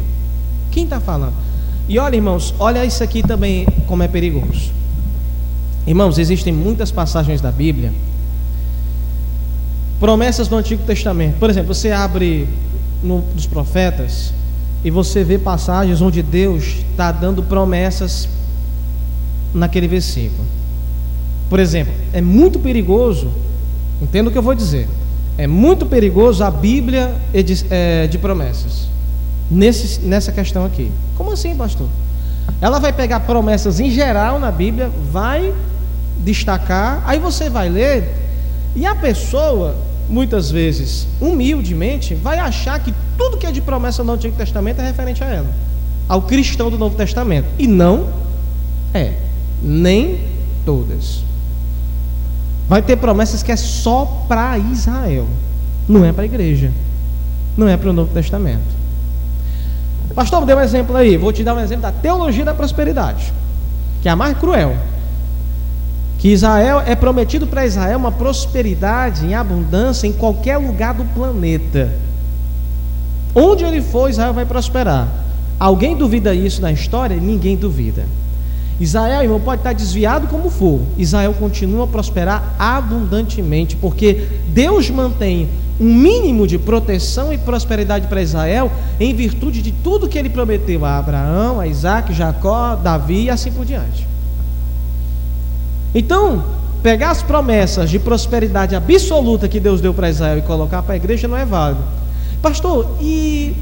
Quem 0.70 0.84
está 0.84 1.00
falando? 1.00 1.34
E 1.88 1.98
olha, 1.98 2.16
irmãos, 2.16 2.54
olha 2.58 2.84
isso 2.84 3.02
aqui 3.02 3.22
também 3.22 3.66
como 3.86 4.02
é 4.02 4.08
perigoso. 4.08 4.72
Irmãos, 5.86 6.18
existem 6.18 6.52
muitas 6.52 6.90
passagens 6.90 7.40
da 7.40 7.50
Bíblia, 7.50 7.92
promessas 10.00 10.48
do 10.48 10.56
Antigo 10.56 10.82
Testamento. 10.82 11.38
Por 11.38 11.50
exemplo, 11.50 11.74
você 11.74 11.92
abre 11.92 12.48
no, 13.02 13.20
dos 13.20 13.46
profetas 13.46 14.32
e 14.82 14.90
você 14.90 15.22
vê 15.22 15.38
passagens 15.38 16.00
onde 16.00 16.22
Deus 16.22 16.78
está 16.90 17.12
dando 17.12 17.42
promessas 17.42 18.28
naquele 19.52 19.86
versículo. 19.86 20.44
Por 21.50 21.60
exemplo, 21.60 21.92
é 22.12 22.20
muito 22.20 22.58
perigoso, 22.58 23.30
entenda 24.00 24.30
o 24.30 24.32
que 24.32 24.38
eu 24.38 24.42
vou 24.42 24.54
dizer, 24.54 24.88
é 25.36 25.46
muito 25.46 25.84
perigoso 25.84 26.42
a 26.42 26.50
Bíblia 26.50 27.14
de, 27.32 27.66
é, 27.68 28.06
de 28.06 28.16
promessas, 28.18 28.88
nesse, 29.50 30.00
nessa 30.00 30.32
questão 30.32 30.64
aqui. 30.64 30.90
Como 31.16 31.32
assim, 31.32 31.54
pastor? 31.54 31.88
Ela 32.60 32.78
vai 32.78 32.92
pegar 32.92 33.20
promessas 33.20 33.80
em 33.80 33.90
geral 33.90 34.38
na 34.38 34.50
Bíblia, 34.50 34.90
vai 35.12 35.52
destacar, 36.18 37.02
aí 37.04 37.18
você 37.18 37.50
vai 37.50 37.68
ler, 37.68 38.14
e 38.74 38.86
a 38.86 38.94
pessoa, 38.94 39.74
muitas 40.10 40.50
vezes, 40.50 41.06
humildemente, 41.20 42.14
vai 42.14 42.38
achar 42.38 42.78
que 42.80 42.92
tudo 43.16 43.36
que 43.36 43.46
é 43.46 43.52
de 43.52 43.60
promessa 43.60 44.02
no 44.02 44.12
Antigo 44.12 44.36
Testamento 44.36 44.80
é 44.80 44.86
referente 44.86 45.22
a 45.22 45.26
ela, 45.28 45.50
ao 46.08 46.22
cristão 46.22 46.70
do 46.70 46.76
Novo 46.76 46.96
Testamento. 46.96 47.46
E 47.58 47.66
não 47.66 48.08
é, 48.92 49.14
nem 49.62 50.18
todas. 50.64 51.22
Vai 52.68 52.82
ter 52.82 52.96
promessas 52.96 53.42
que 53.42 53.52
é 53.52 53.56
só 53.56 54.24
para 54.28 54.58
Israel, 54.58 55.26
não 55.88 56.04
é 56.04 56.12
para 56.12 56.22
a 56.22 56.26
igreja, 56.26 56.72
não 57.56 57.68
é 57.68 57.76
para 57.76 57.90
o 57.90 57.92
Novo 57.92 58.12
Testamento. 58.12 58.80
Pastor, 60.14 60.44
dê 60.44 60.54
um 60.54 60.60
exemplo 60.60 60.96
aí. 60.96 61.16
Vou 61.16 61.32
te 61.32 61.44
dar 61.44 61.54
um 61.54 61.60
exemplo 61.60 61.82
da 61.82 61.92
teologia 61.92 62.44
da 62.44 62.52
prosperidade, 62.52 63.32
que 64.02 64.08
é 64.08 64.12
a 64.12 64.16
mais 64.16 64.36
cruel 64.36 64.76
que 66.20 66.28
Israel 66.28 66.82
é 66.84 66.94
prometido 66.94 67.46
para 67.46 67.64
Israel 67.64 67.98
uma 67.98 68.12
prosperidade 68.12 69.24
em 69.24 69.34
abundância 69.34 70.06
em 70.06 70.12
qualquer 70.12 70.58
lugar 70.58 70.92
do 70.92 71.02
planeta. 71.14 71.90
Onde 73.34 73.64
ele 73.64 73.80
for, 73.80 74.10
Israel 74.10 74.34
vai 74.34 74.44
prosperar. 74.44 75.08
Alguém 75.58 75.96
duvida 75.96 76.34
isso 76.34 76.60
na 76.60 76.70
história? 76.70 77.16
Ninguém 77.16 77.56
duvida. 77.56 78.04
Israel, 78.78 79.22
irmão, 79.22 79.40
pode 79.40 79.60
estar 79.60 79.72
desviado 79.72 80.26
como 80.26 80.50
for. 80.50 80.82
Israel 80.98 81.34
continua 81.38 81.84
a 81.84 81.86
prosperar 81.86 82.54
abundantemente, 82.58 83.74
porque 83.76 84.26
Deus 84.48 84.90
mantém 84.90 85.48
um 85.80 85.94
mínimo 85.94 86.46
de 86.46 86.58
proteção 86.58 87.32
e 87.32 87.38
prosperidade 87.38 88.08
para 88.08 88.20
Israel 88.20 88.70
em 88.98 89.14
virtude 89.14 89.62
de 89.62 89.72
tudo 89.72 90.06
que 90.06 90.18
ele 90.18 90.28
prometeu 90.28 90.84
a 90.84 90.98
Abraão, 90.98 91.58
a 91.58 91.66
Isaac, 91.66 92.12
Jacó, 92.12 92.76
Davi 92.76 93.24
e 93.24 93.30
assim 93.30 93.50
por 93.50 93.64
diante. 93.64 94.10
Então, 95.94 96.44
pegar 96.82 97.10
as 97.10 97.22
promessas 97.22 97.90
de 97.90 97.98
prosperidade 97.98 98.74
absoluta 98.74 99.48
que 99.48 99.60
Deus 99.60 99.80
deu 99.80 99.92
para 99.92 100.08
Israel 100.08 100.38
e 100.38 100.42
colocar 100.42 100.82
para 100.82 100.94
a 100.94 100.96
igreja 100.96 101.28
não 101.28 101.36
é 101.36 101.44
válido. 101.44 101.82
Pastor, 102.42 102.96
e 103.00 103.54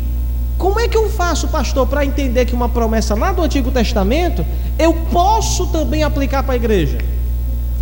como 0.57 0.79
é 0.81 0.89
que 0.89 0.97
eu 0.97 1.09
faço, 1.09 1.49
pastor, 1.49 1.87
para 1.87 2.05
entender 2.05 2.45
que 2.45 2.55
uma 2.55 2.69
promessa 2.69 3.15
lá 3.15 3.33
do 3.33 3.43
Antigo 3.43 3.71
Testamento 3.71 4.45
eu 4.79 4.93
posso 5.13 5.67
também 5.69 6.03
aplicar 6.03 6.43
para 6.43 6.55
a 6.55 6.57
igreja? 6.57 6.99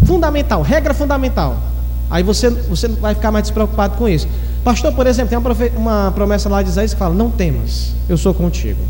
Fundamental, 0.05 0.63
regra 0.63 0.95
fundamental. 0.95 1.57
Aí 2.11 2.23
você, 2.23 2.51
você 2.51 2.87
vai 2.89 3.15
ficar 3.15 3.33
mais 3.33 3.45
despreocupado 3.45 3.97
com 3.97 4.09
isso. 4.09 4.29
Pastor, 4.63 4.93
por 4.93 5.07
exemplo, 5.07 5.31
tem 5.31 5.71
uma, 5.77 6.13
promessa 6.13 6.49
lá 6.49 6.63
de 6.63 6.69
Isaías 6.69 6.93
que 6.93 6.99
fala: 6.99 7.15
Não 7.15 7.31
temas, 7.31 7.93
eu 8.09 8.17
sou 8.17 8.33
contigo. 8.33 8.81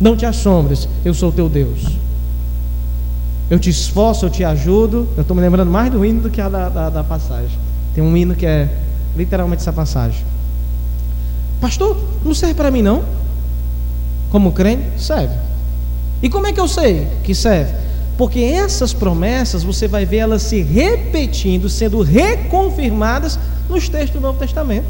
Não 0.00 0.16
te 0.16 0.26
assombres, 0.26 0.88
eu 1.04 1.14
sou 1.14 1.30
teu 1.30 1.48
Deus. 1.48 1.86
Eu 3.50 3.58
te 3.58 3.68
esforço, 3.68 4.24
eu 4.26 4.30
te 4.30 4.44
ajudo. 4.44 5.08
Eu 5.16 5.22
estou 5.22 5.34
me 5.34 5.42
lembrando 5.42 5.70
mais 5.70 5.90
do 5.90 6.04
hino 6.04 6.22
do 6.22 6.30
que 6.30 6.40
a 6.40 6.48
da, 6.48 6.68
da, 6.68 6.88
da 6.88 7.04
passagem. 7.04 7.58
Tem 7.94 8.02
um 8.02 8.16
hino 8.16 8.36
que 8.36 8.46
é 8.46 8.68
literalmente 9.16 9.62
essa 9.62 9.72
passagem. 9.72 10.24
Pastor, 11.60 11.96
não 12.24 12.32
serve 12.32 12.54
para 12.54 12.70
mim 12.70 12.80
não? 12.80 13.02
Como 14.30 14.52
crente, 14.52 15.02
serve. 15.02 15.34
E 16.22 16.28
como 16.30 16.46
é 16.46 16.52
que 16.52 16.60
eu 16.60 16.68
sei 16.68 17.08
que 17.24 17.34
serve? 17.34 17.74
Porque 18.16 18.38
essas 18.38 18.92
promessas 18.92 19.64
você 19.64 19.88
vai 19.88 20.04
ver 20.06 20.18
elas 20.18 20.42
se 20.42 20.62
repetindo, 20.62 21.68
sendo 21.68 22.02
reconfirmadas 22.02 23.38
nos 23.68 23.88
textos 23.88 24.20
do 24.20 24.26
Novo 24.26 24.38
Testamento. 24.38 24.86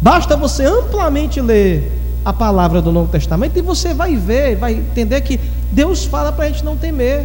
Basta 0.00 0.36
você 0.36 0.64
amplamente 0.64 1.40
ler 1.40 1.92
a 2.26 2.32
palavra 2.32 2.82
do 2.82 2.90
Novo 2.90 3.08
Testamento 3.08 3.56
e 3.56 3.62
você 3.62 3.94
vai 3.94 4.16
ver, 4.16 4.56
vai 4.56 4.74
entender 4.74 5.20
que 5.20 5.38
Deus 5.70 6.04
fala 6.06 6.32
para 6.32 6.46
a 6.46 6.48
gente 6.48 6.64
não 6.64 6.76
temer, 6.76 7.24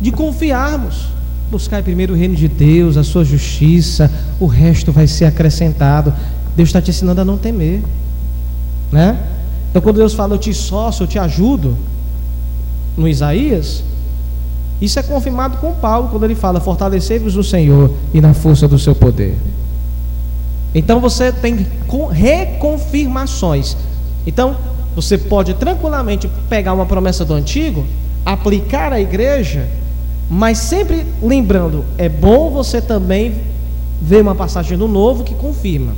de 0.00 0.12
confiarmos. 0.12 1.08
Buscar 1.50 1.82
primeiro 1.82 2.14
o 2.14 2.16
reino 2.16 2.36
de 2.36 2.46
Deus, 2.46 2.96
a 2.96 3.02
sua 3.02 3.24
justiça, 3.24 4.08
o 4.38 4.46
resto 4.46 4.92
vai 4.92 5.08
ser 5.08 5.24
acrescentado. 5.24 6.14
Deus 6.54 6.68
está 6.68 6.80
te 6.80 6.90
ensinando 6.90 7.20
a 7.20 7.24
não 7.24 7.36
temer, 7.36 7.82
né? 8.92 9.18
Então, 9.70 9.82
quando 9.82 9.96
Deus 9.96 10.14
fala, 10.14 10.34
eu 10.34 10.38
te 10.38 10.54
sócio, 10.54 11.02
eu 11.02 11.08
te 11.08 11.18
ajudo, 11.18 11.76
no 12.96 13.08
Isaías, 13.08 13.82
isso 14.80 15.00
é 15.00 15.02
confirmado 15.02 15.56
com 15.56 15.72
Paulo, 15.72 16.10
quando 16.10 16.22
ele 16.22 16.36
fala, 16.36 16.60
fortalecei-vos 16.60 17.34
no 17.34 17.42
Senhor 17.42 17.92
e 18.14 18.20
na 18.20 18.34
força 18.34 18.68
do 18.68 18.78
seu 18.78 18.94
poder. 18.94 19.36
Então, 20.72 21.00
você 21.00 21.32
tem 21.32 21.66
reconfirmações 22.12 23.76
então, 24.28 24.54
você 24.94 25.16
pode 25.16 25.54
tranquilamente 25.54 26.28
pegar 26.50 26.74
uma 26.74 26.84
promessa 26.84 27.24
do 27.24 27.32
antigo, 27.32 27.86
aplicar 28.26 28.92
à 28.92 29.00
igreja, 29.00 29.66
mas 30.28 30.58
sempre 30.58 31.06
lembrando, 31.22 31.82
é 31.96 32.10
bom 32.10 32.50
você 32.50 32.82
também 32.82 33.34
ver 34.02 34.20
uma 34.20 34.34
passagem 34.34 34.76
do 34.76 34.86
novo 34.86 35.24
que 35.24 35.34
confirma. 35.34 35.92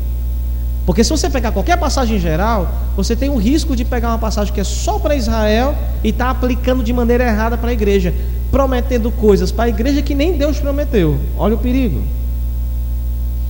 Porque 0.86 1.02
se 1.02 1.10
você 1.10 1.28
pegar 1.28 1.50
qualquer 1.50 1.76
passagem 1.76 2.20
geral, 2.20 2.70
você 2.96 3.16
tem 3.16 3.28
o 3.28 3.36
risco 3.36 3.74
de 3.74 3.84
pegar 3.84 4.10
uma 4.10 4.18
passagem 4.18 4.54
que 4.54 4.60
é 4.60 4.64
só 4.64 5.00
para 5.00 5.16
Israel 5.16 5.74
e 6.04 6.10
estar 6.10 6.26
tá 6.26 6.30
aplicando 6.30 6.84
de 6.84 6.92
maneira 6.92 7.24
errada 7.24 7.58
para 7.58 7.70
a 7.70 7.72
igreja, 7.72 8.14
prometendo 8.48 9.10
coisas 9.10 9.50
para 9.50 9.64
a 9.64 9.68
igreja 9.68 10.02
que 10.02 10.14
nem 10.14 10.38
Deus 10.38 10.60
prometeu. 10.60 11.18
Olha 11.36 11.56
o 11.56 11.58
perigo. 11.58 12.00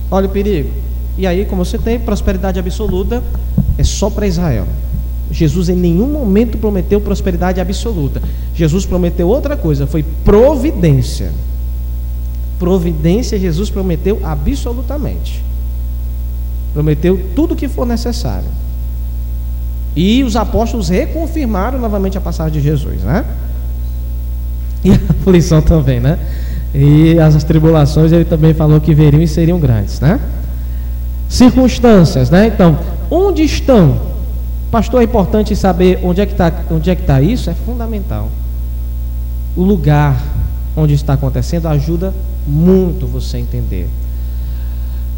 Olha 0.09 0.25
o 0.25 0.29
perigo. 0.29 0.71
E 1.17 1.27
aí, 1.27 1.45
como 1.45 1.63
você 1.63 1.77
tem 1.77 1.99
prosperidade 1.99 2.57
absoluta, 2.57 3.21
é 3.77 3.83
só 3.83 4.09
para 4.09 4.27
Israel. 4.27 4.67
Jesus 5.31 5.69
em 5.69 5.75
nenhum 5.75 6.07
momento 6.07 6.57
prometeu 6.57 6.99
prosperidade 6.99 7.59
absoluta. 7.61 8.21
Jesus 8.53 8.85
prometeu 8.85 9.27
outra 9.27 9.55
coisa, 9.55 9.87
foi 9.87 10.03
providência. 10.25 11.31
Providência 12.59 13.39
Jesus 13.39 13.69
prometeu 13.69 14.19
absolutamente. 14.23 15.43
Prometeu 16.73 17.19
tudo 17.35 17.53
o 17.53 17.57
que 17.57 17.67
for 17.67 17.85
necessário. 17.85 18.47
E 19.95 20.23
os 20.23 20.35
apóstolos 20.35 20.89
reconfirmaram 20.89 21.79
novamente 21.79 22.17
a 22.17 22.21
passagem 22.21 22.53
de 22.53 22.61
Jesus, 22.61 23.01
né? 23.01 23.25
E 24.83 24.91
a 24.91 24.95
aflição 24.95 25.61
também, 25.61 25.99
né? 25.99 26.17
E 26.73 27.19
as 27.19 27.43
tribulações 27.43 28.11
ele 28.11 28.25
também 28.25 28.53
falou 28.53 28.79
que 28.79 28.93
veriam 28.93 29.21
e 29.21 29.27
seriam 29.27 29.59
grandes, 29.59 29.99
né? 29.99 30.19
Circunstâncias, 31.27 32.29
né? 32.29 32.47
Então, 32.47 32.77
Onde 33.13 33.43
estão? 33.43 33.99
Pastor, 34.71 35.01
é 35.01 35.03
importante 35.03 35.53
saber 35.53 35.99
onde 36.01 36.21
é 36.21 36.25
que 36.25 36.31
está 36.31 36.47
é 36.47 36.95
que 36.95 37.03
tá 37.03 37.21
isso, 37.21 37.49
é 37.49 37.53
fundamental. 37.53 38.29
O 39.53 39.63
lugar 39.63 40.17
onde 40.77 40.93
está 40.93 41.13
acontecendo 41.13 41.67
ajuda 41.67 42.13
muito 42.47 43.05
você 43.05 43.37
entender. 43.37 43.89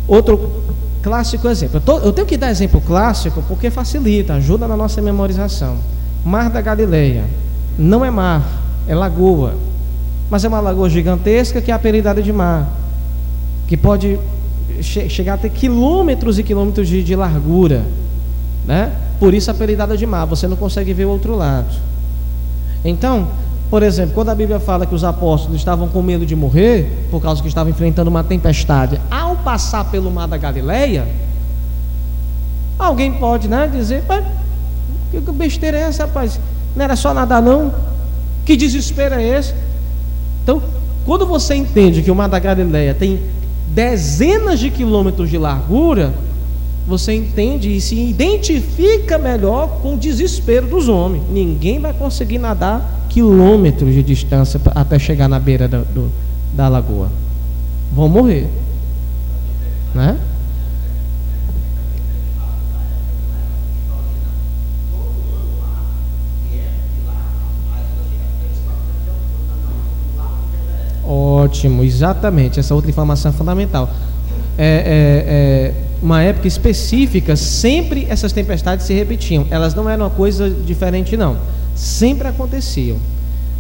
Outro 0.07 0.63
clássico 1.03 1.47
exemplo. 1.47 1.77
Eu, 1.77 1.81
tô, 1.81 1.99
eu 1.99 2.11
tenho 2.11 2.25
que 2.25 2.35
dar 2.35 2.49
exemplo 2.49 2.81
clássico 2.81 3.43
porque 3.47 3.69
facilita, 3.69 4.33
ajuda 4.33 4.67
na 4.67 4.75
nossa 4.75 4.99
memorização. 4.99 5.77
Mar 6.25 6.49
da 6.49 6.61
Galileia. 6.61 7.25
Não 7.77 8.03
é 8.03 8.09
mar, 8.09 8.43
é 8.87 8.95
lagoa. 8.95 9.53
Mas 10.31 10.43
é 10.43 10.47
uma 10.47 10.59
lagoa 10.59 10.89
gigantesca 10.89 11.61
que 11.61 11.69
é 11.69 11.75
apelidada 11.75 12.23
de 12.23 12.33
mar. 12.33 12.67
Que 13.67 13.77
pode 13.77 14.19
che 14.81 15.09
chegar 15.09 15.35
a 15.35 15.37
ter 15.37 15.49
quilômetros 15.49 16.39
e 16.39 16.43
quilômetros 16.43 16.87
de, 16.87 17.03
de 17.03 17.15
largura, 17.15 17.83
né? 18.65 18.91
Por 19.19 19.33
isso 19.33 19.49
a 19.49 19.53
apelidada 19.53 19.95
de 19.95 20.05
mar, 20.05 20.25
você 20.25 20.47
não 20.47 20.55
consegue 20.55 20.93
ver 20.93 21.05
o 21.05 21.09
outro 21.09 21.35
lado. 21.35 21.73
Então, 22.83 23.27
por 23.69 23.81
exemplo, 23.83 24.13
quando 24.13 24.29
a 24.29 24.35
Bíblia 24.35 24.59
fala 24.59 24.85
que 24.85 24.93
os 24.93 25.03
apóstolos 25.03 25.57
estavam 25.57 25.87
com 25.87 26.01
medo 26.01 26.25
de 26.25 26.35
morrer, 26.35 27.07
por 27.09 27.21
causa 27.21 27.41
que 27.41 27.47
estavam 27.47 27.71
enfrentando 27.71 28.09
uma 28.09 28.23
tempestade, 28.23 28.99
ao 29.09 29.35
passar 29.37 29.85
pelo 29.85 30.11
mar 30.11 30.27
da 30.27 30.37
Galileia, 30.37 31.07
alguém 32.77 33.13
pode 33.13 33.47
né, 33.47 33.67
dizer, 33.71 34.03
que 35.09 35.19
besteira 35.31 35.77
é 35.77 35.81
essa, 35.81 36.05
rapaz? 36.05 36.39
Não 36.75 36.83
era 36.83 36.95
só 36.95 37.13
nadar 37.13 37.41
não? 37.41 37.73
Que 38.45 38.57
desespero 38.57 39.15
é 39.15 39.23
esse? 39.23 39.53
Então, 40.43 40.61
quando 41.05 41.25
você 41.25 41.55
entende 41.55 42.01
que 42.01 42.11
o 42.11 42.15
Mar 42.15 42.29
da 42.29 42.39
Galileia 42.39 42.93
tem 42.93 43.19
dezenas 43.73 44.59
de 44.59 44.69
quilômetros 44.69 45.29
de 45.29 45.37
largura, 45.37 46.13
você 46.87 47.13
entende 47.13 47.75
e 47.75 47.81
se 47.81 47.95
identifica 47.95 49.17
melhor 49.17 49.79
com 49.81 49.95
o 49.95 49.97
desespero 49.97 50.67
dos 50.67 50.89
homens. 50.89 51.23
Ninguém 51.31 51.79
vai 51.79 51.93
conseguir 51.93 52.37
nadar 52.37 53.05
quilômetros 53.09 53.93
de 53.93 54.03
distância 54.03 54.59
até 54.75 54.99
chegar 54.99 55.27
na 55.27 55.39
beira 55.39 55.67
da, 55.67 55.79
do, 55.79 56.11
da 56.53 56.67
lagoa. 56.67 57.09
Vão 57.93 58.09
morrer. 58.09 58.47
Né? 59.95 60.17
Ótimo, 71.53 71.83
exatamente. 71.83 72.59
Essa 72.59 72.73
outra 72.73 72.89
informação 72.89 73.29
é 73.29 73.33
fundamental. 73.33 73.87
É, 74.57 74.65
é, 74.65 75.23
é, 75.27 75.73
uma 76.01 76.21
época 76.23 76.47
específica, 76.47 77.35
sempre 77.35 78.07
essas 78.09 78.33
tempestades 78.33 78.87
se 78.87 78.93
repetiam. 78.93 79.45
Elas 79.51 79.75
não 79.75 79.87
eram 79.87 80.05
uma 80.05 80.09
coisa 80.09 80.49
diferente, 80.49 81.15
não. 81.15 81.37
Sempre 81.75 82.27
aconteciam, 82.27 82.97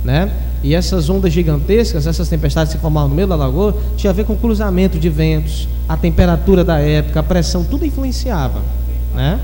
né? 0.03 0.31
E 0.63 0.73
essas 0.73 1.07
ondas 1.07 1.31
gigantescas, 1.31 2.07
essas 2.07 2.27
tempestades 2.27 2.73
que 2.73 2.79
formavam 2.79 3.09
no 3.09 3.15
meio 3.15 3.27
da 3.27 3.35
lagoa, 3.35 3.77
tinha 3.95 4.09
a 4.09 4.13
ver 4.13 4.25
com 4.25 4.33
o 4.33 4.37
cruzamento 4.37 4.97
de 4.97 5.09
ventos, 5.09 5.67
a 5.87 5.95
temperatura 5.95 6.63
da 6.63 6.79
época, 6.79 7.19
a 7.19 7.23
pressão, 7.23 7.63
tudo 7.63 7.85
influenciava, 7.85 8.61
né? 9.13 9.39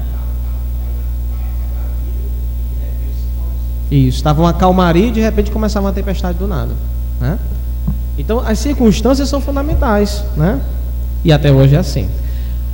Isso, 3.91 4.17
estava 4.17 4.41
uma 4.41 4.53
calmaria 4.53 5.07
e 5.07 5.11
de 5.11 5.19
repente 5.19 5.51
começava 5.51 5.85
uma 5.85 5.93
tempestade 5.93 6.37
do 6.37 6.47
nada, 6.47 6.73
né? 7.19 7.37
Então, 8.19 8.41
as 8.45 8.59
circunstâncias 8.59 9.29
são 9.29 9.39
fundamentais, 9.39 10.25
né? 10.35 10.59
E 11.23 11.31
até 11.31 11.49
hoje 11.53 11.75
é 11.75 11.79
assim. 11.79 12.09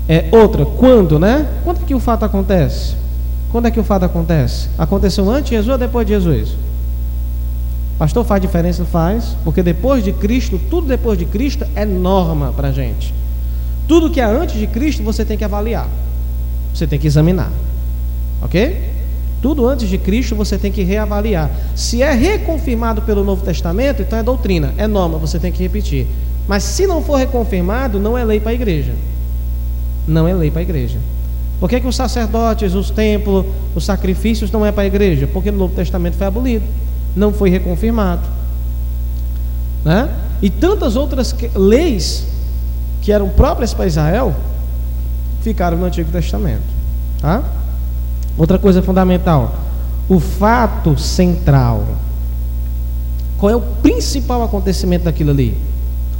É, 0.09 0.25
outra, 0.31 0.65
quando, 0.65 1.19
né? 1.19 1.47
Quando 1.63 1.81
é 1.81 1.85
que 1.85 1.93
o 1.93 1.99
fato 1.99 2.25
acontece? 2.25 2.95
Quando 3.51 3.67
é 3.67 3.71
que 3.71 3.79
o 3.79 3.83
fato 3.83 4.03
acontece? 4.03 4.67
Aconteceu 4.75 5.29
antes 5.29 5.51
de 5.51 5.55
Jesus 5.55 5.71
ou 5.71 5.77
depois 5.77 6.07
de 6.07 6.13
Jesus? 6.13 6.55
Pastor, 7.99 8.25
faz 8.25 8.41
diferença? 8.41 8.83
Faz, 8.85 9.37
porque 9.43 9.61
depois 9.61 10.03
de 10.03 10.11
Cristo, 10.11 10.59
tudo 10.67 10.87
depois 10.87 11.17
de 11.17 11.25
Cristo 11.25 11.63
é 11.75 11.85
norma 11.85 12.51
para 12.51 12.69
a 12.69 12.71
gente. 12.71 13.13
Tudo 13.87 14.09
que 14.09 14.19
é 14.19 14.25
antes 14.25 14.59
de 14.59 14.65
Cristo 14.65 15.03
você 15.03 15.23
tem 15.23 15.37
que 15.37 15.43
avaliar, 15.43 15.87
você 16.73 16.87
tem 16.87 16.97
que 16.97 17.05
examinar, 17.05 17.51
ok? 18.41 18.94
Tudo 19.45 19.67
antes 19.67 19.87
de 19.87 19.99
Cristo 19.99 20.35
você 20.35 20.57
tem 20.57 20.71
que 20.71 20.81
reavaliar. 20.81 21.51
Se 21.75 22.01
é 22.01 22.11
reconfirmado 22.11 23.03
pelo 23.03 23.23
Novo 23.23 23.45
Testamento, 23.45 24.01
então 24.01 24.17
é 24.17 24.23
doutrina, 24.23 24.73
é 24.75 24.87
norma, 24.87 25.19
você 25.19 25.37
tem 25.37 25.51
que 25.51 25.61
repetir. 25.61 26.07
Mas 26.47 26.63
se 26.63 26.87
não 26.87 26.99
for 26.99 27.17
reconfirmado, 27.17 27.99
não 27.99 28.17
é 28.17 28.25
lei 28.25 28.39
para 28.39 28.49
a 28.49 28.53
igreja. 28.55 28.93
Não 30.07 30.27
é 30.27 30.33
lei 30.33 30.49
para 30.49 30.61
a 30.61 30.63
igreja. 30.63 30.97
Por 31.59 31.69
que, 31.69 31.79
que 31.79 31.85
os 31.85 31.95
sacerdotes, 31.95 32.73
os 32.73 32.89
templos, 32.89 33.45
os 33.75 33.85
sacrifícios 33.85 34.49
não 34.49 34.65
é 34.65 34.71
para 34.71 34.81
a 34.81 34.87
igreja? 34.87 35.27
Porque 35.27 35.51
no 35.51 35.59
Novo 35.59 35.75
Testamento 35.75 36.15
foi 36.15 36.25
abolido, 36.25 36.65
não 37.15 37.31
foi 37.31 37.51
reconfirmado. 37.51 38.27
Né? 39.83 40.09
E 40.41 40.49
tantas 40.49 40.95
outras 40.95 41.35
leis 41.53 42.25
que 42.99 43.11
eram 43.11 43.29
próprias 43.29 43.75
para 43.75 43.85
Israel 43.85 44.35
ficaram 45.43 45.77
no 45.77 45.85
Antigo 45.85 46.11
Testamento. 46.11 46.63
Tá? 47.21 47.43
Outra 48.37 48.57
coisa 48.57 48.81
fundamental: 48.81 49.55
o 50.09 50.19
fato 50.19 50.97
central. 50.97 51.83
Qual 53.37 53.51
é 53.51 53.55
o 53.55 53.61
principal 53.61 54.43
acontecimento 54.43 55.03
daquilo 55.03 55.31
ali? 55.31 55.57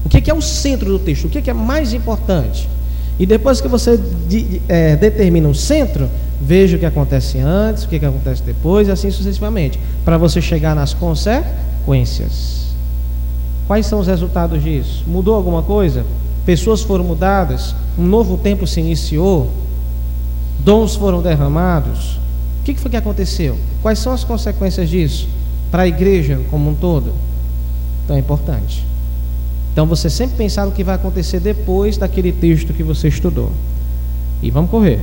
O 0.03 0.09
que 0.09 0.29
é, 0.29 0.33
o 0.33 0.41
centro 0.41 0.91
do 0.91 0.99
texto? 0.99 1.25
O 1.25 1.29
que 1.29 1.49
é, 1.49 1.53
mais 1.53 1.93
importante? 1.93 2.69
E 3.17 3.25
depois 3.25 3.61
que 3.61 3.67
você 3.67 3.97
de, 4.27 4.61
é, 4.67 4.95
determina 4.95 5.47
um 5.47 5.53
centro, 5.53 6.09
veja 6.39 6.75
o 6.75 6.79
que 6.79 6.85
acontece 6.85 7.39
antes, 7.39 7.83
o 7.83 7.87
que, 7.87 7.97
que 7.97 8.05
acontece 8.05 8.43
depois, 8.43 8.87
e 8.87 8.91
assim 8.91 9.09
sucessivamente, 9.09 9.79
para 10.03 10.17
você 10.17 10.41
chegar 10.41 10.75
nas 10.75 10.93
consequências. 10.93 12.65
Quais 13.67 13.85
são 13.85 13.99
os 13.99 14.07
resultados 14.07 14.61
disso? 14.61 15.03
Mudou 15.07 15.33
alguma 15.33 15.63
coisa? 15.63 16.05
Pessoas 16.45 16.81
foram 16.81 17.03
mudadas? 17.03 17.73
Um 17.97 18.05
novo 18.05 18.37
tempo 18.37 18.67
se 18.67 18.79
iniciou? 18.79 19.49
Dons 20.65 20.95
foram 20.95 21.21
derramados. 21.21 22.15
O 22.59 22.63
que 22.65 22.73
foi 22.73 22.89
que 22.89 22.97
aconteceu? 22.97 23.55
Quais 23.83 23.99
são 23.99 24.11
as 24.11 24.23
consequências 24.23 24.89
disso 24.89 25.29
para 25.69 25.83
a 25.83 25.87
igreja 25.87 26.41
como 26.49 26.71
um 26.71 26.73
todo? 26.73 27.13
Então 28.03 28.15
é 28.15 28.19
importante. 28.19 28.83
Então 29.71 29.85
você 29.85 30.09
sempre 30.09 30.35
pensar 30.35 30.65
no 30.65 30.71
que 30.71 30.83
vai 30.83 30.95
acontecer 30.95 31.39
depois 31.39 31.97
daquele 31.97 32.31
texto 32.31 32.73
que 32.73 32.81
você 32.81 33.07
estudou. 33.07 33.51
E 34.41 34.49
vamos 34.49 34.71
correr. 34.71 34.99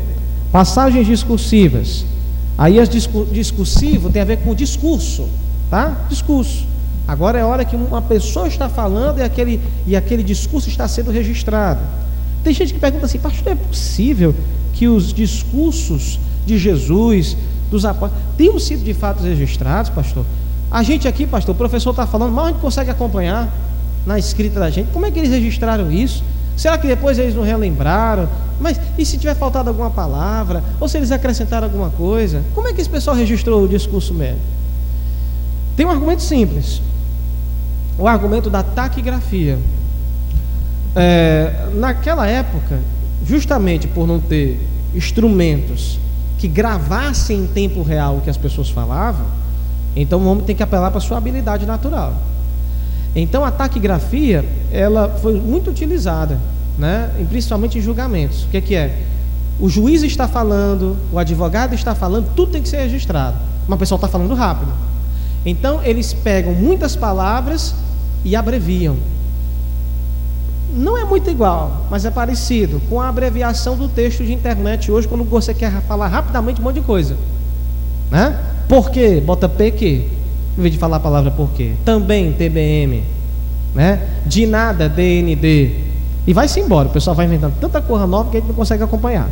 Passagens 0.50 1.06
discursivas. 1.06 2.04
Aí 2.58 2.80
as 2.80 2.88
discursivo 2.88 4.10
tem 4.10 4.20
a 4.20 4.24
ver 4.24 4.38
com 4.38 4.54
discurso, 4.54 5.28
tá? 5.70 6.06
Discurso. 6.08 6.66
Agora 7.06 7.38
é 7.38 7.44
hora 7.44 7.64
que 7.64 7.76
uma 7.76 8.02
pessoa 8.02 8.48
está 8.48 8.68
falando 8.68 9.18
e 9.18 9.22
aquele, 9.22 9.60
e 9.86 9.94
aquele 9.94 10.22
discurso 10.22 10.68
está 10.68 10.88
sendo 10.88 11.10
registrado. 11.10 11.80
Tem 12.42 12.52
gente 12.52 12.74
que 12.74 12.80
pergunta 12.80 13.06
assim, 13.06 13.18
pastor, 13.18 13.52
é 13.52 13.54
possível 13.54 14.34
que 14.72 14.88
os 14.88 15.12
discursos 15.12 16.18
de 16.46 16.58
Jesus, 16.58 17.36
dos 17.70 17.84
apóstolos, 17.84 18.24
tenham 18.36 18.58
sido 18.58 18.84
de 18.84 18.94
fato 18.94 19.22
registrados, 19.22 19.90
pastor? 19.90 20.24
A 20.70 20.82
gente 20.82 21.06
aqui, 21.06 21.26
pastor, 21.26 21.54
o 21.54 21.58
professor 21.58 21.90
está 21.90 22.06
falando, 22.06 22.32
mal 22.32 22.46
a 22.46 22.48
gente 22.48 22.60
consegue 22.60 22.90
acompanhar 22.90 23.52
na 24.06 24.18
escrita 24.18 24.58
da 24.58 24.70
gente. 24.70 24.88
Como 24.92 25.06
é 25.06 25.10
que 25.10 25.18
eles 25.18 25.30
registraram 25.30 25.90
isso? 25.92 26.24
Será 26.56 26.76
que 26.78 26.86
depois 26.86 27.18
eles 27.18 27.34
não 27.34 27.42
relembraram? 27.42 28.28
Mas 28.60 28.80
e 28.96 29.04
se 29.04 29.18
tiver 29.18 29.34
faltado 29.34 29.68
alguma 29.68 29.90
palavra? 29.90 30.62
Ou 30.80 30.88
se 30.88 30.96
eles 30.96 31.10
acrescentaram 31.10 31.66
alguma 31.66 31.90
coisa? 31.90 32.42
Como 32.54 32.68
é 32.68 32.72
que 32.72 32.80
esse 32.80 32.90
pessoal 32.90 33.16
registrou 33.16 33.64
o 33.64 33.68
discurso 33.68 34.14
mesmo? 34.14 34.40
Tem 35.76 35.86
um 35.86 35.90
argumento 35.90 36.22
simples. 36.22 36.80
O 37.98 38.06
argumento 38.06 38.50
da 38.50 38.62
taquigrafia. 38.62 39.58
É, 40.94 41.68
naquela 41.74 42.26
época, 42.26 42.78
justamente 43.26 43.86
por 43.86 44.06
não 44.06 44.18
ter 44.18 44.60
instrumentos 44.94 45.98
que 46.38 46.48
gravassem 46.48 47.40
em 47.40 47.46
tempo 47.46 47.82
real 47.82 48.16
o 48.16 48.20
que 48.20 48.30
as 48.30 48.36
pessoas 48.36 48.68
falavam, 48.68 49.26
então 49.94 50.20
o 50.20 50.26
homem 50.26 50.44
tem 50.44 50.56
que 50.56 50.62
apelar 50.62 50.90
para 50.90 51.00
sua 51.00 51.18
habilidade 51.18 51.66
natural. 51.66 52.14
Então 53.14 53.44
a 53.44 53.50
taquigrafia, 53.50 54.44
ela 54.72 55.08
foi 55.20 55.38
muito 55.38 55.70
utilizada, 55.70 56.40
né? 56.78 57.10
principalmente 57.28 57.78
em 57.78 57.80
julgamentos. 57.80 58.44
O 58.44 58.48
que 58.48 58.56
é, 58.56 58.60
que 58.60 58.74
é? 58.74 59.02
O 59.60 59.68
juiz 59.68 60.02
está 60.02 60.26
falando, 60.26 60.96
o 61.12 61.18
advogado 61.18 61.74
está 61.74 61.94
falando, 61.94 62.34
tudo 62.34 62.52
tem 62.52 62.62
que 62.62 62.68
ser 62.68 62.78
registrado. 62.78 63.36
Mas 63.68 63.76
o 63.76 63.78
pessoal 63.78 63.96
está 63.96 64.08
falando 64.08 64.34
rápido. 64.34 64.72
Então 65.44 65.80
eles 65.84 66.12
pegam 66.12 66.54
muitas 66.54 66.96
palavras 66.96 67.74
e 68.24 68.34
abreviam 68.34 68.96
não 70.74 70.96
é 70.96 71.04
muito 71.04 71.30
igual, 71.30 71.86
mas 71.90 72.04
é 72.04 72.10
parecido 72.10 72.80
com 72.88 73.00
a 73.00 73.08
abreviação 73.08 73.76
do 73.76 73.88
texto 73.88 74.24
de 74.24 74.32
internet 74.32 74.90
hoje, 74.90 75.06
quando 75.06 75.24
você 75.24 75.52
quer 75.52 75.70
falar 75.82 76.08
rapidamente 76.08 76.60
um 76.60 76.64
monte 76.64 76.76
de 76.76 76.80
coisa. 76.82 77.16
Né? 78.10 78.38
Por 78.68 78.90
quê? 78.90 79.22
Bota 79.24 79.48
PQ, 79.48 79.86
em 80.58 80.62
vez 80.62 80.72
de 80.72 80.78
falar 80.78 80.96
a 80.96 81.00
palavra 81.00 81.30
por 81.30 81.50
quê. 81.50 81.72
Também 81.84 82.32
TBM. 82.32 83.04
Né? 83.74 84.08
De 84.26 84.46
nada, 84.46 84.88
DND. 84.88 85.72
E 86.26 86.32
vai-se 86.32 86.60
embora. 86.60 86.88
O 86.88 86.90
pessoal 86.90 87.16
vai 87.16 87.26
inventando 87.26 87.54
tanta 87.60 87.80
coisa 87.80 88.06
nova 88.06 88.30
que 88.30 88.36
a 88.36 88.40
gente 88.40 88.48
não 88.48 88.54
consegue 88.54 88.82
acompanhar. 88.82 89.28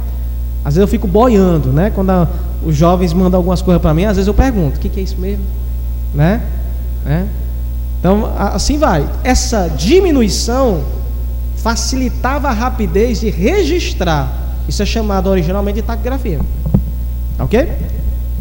Às 0.65 0.75
vezes 0.75 0.83
eu 0.83 0.89
fico 0.89 1.07
boiando, 1.07 1.73
né? 1.73 1.91
Quando 1.91 2.11
a, 2.11 2.29
os 2.65 2.77
jovens 2.77 3.13
mandam 3.13 3.39
algumas 3.39 3.63
coisas 3.63 3.81
para 3.81 3.95
mim, 3.95 4.05
às 4.05 4.17
vezes 4.17 4.29
eu 4.29 4.35
pergunto: 4.35 4.77
o 4.77 4.81
que, 4.81 4.89
que 4.89 5.01
é 5.01 5.03
isso 5.03 5.19
mesmo? 5.19 5.45
Né? 6.15 6.43
né? 7.05 7.29
Então, 7.99 8.31
assim 8.37 8.79
vai. 8.79 9.07
Essa 9.23 9.69
diminuição 9.69 10.83
facilitava 11.63 12.49
a 12.49 12.53
rapidez 12.53 13.21
de 13.21 13.31
registrar. 13.31 14.33
Isso 14.69 14.83
é 14.83 14.87
chamado 14.87 15.29
originalmente 15.29 15.81
de 15.81 15.83
taquigrafia. 15.83 16.41
Ok? 17.39 17.69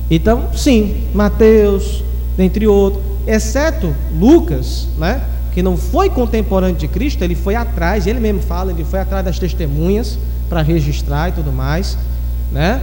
Então, 0.10 0.50
sim, 0.56 1.04
Mateus, 1.14 2.04
dentre 2.36 2.68
outros, 2.68 3.04
exceto 3.28 3.94
Lucas, 4.18 4.88
né? 4.98 5.22
Que 5.54 5.62
não 5.62 5.78
foi 5.78 6.10
contemporâneo 6.10 6.76
de 6.76 6.88
Cristo, 6.88 7.24
ele 7.24 7.36
foi 7.36 7.56
atrás, 7.56 8.08
ele 8.08 8.20
mesmo 8.20 8.42
fala, 8.42 8.72
ele 8.72 8.84
foi 8.84 9.00
atrás 9.00 9.24
das 9.26 9.38
testemunhas 9.38 10.18
para 10.48 10.62
registrar 10.62 11.30
e 11.30 11.32
tudo 11.34 11.52
mais, 11.52 11.98
né? 12.52 12.82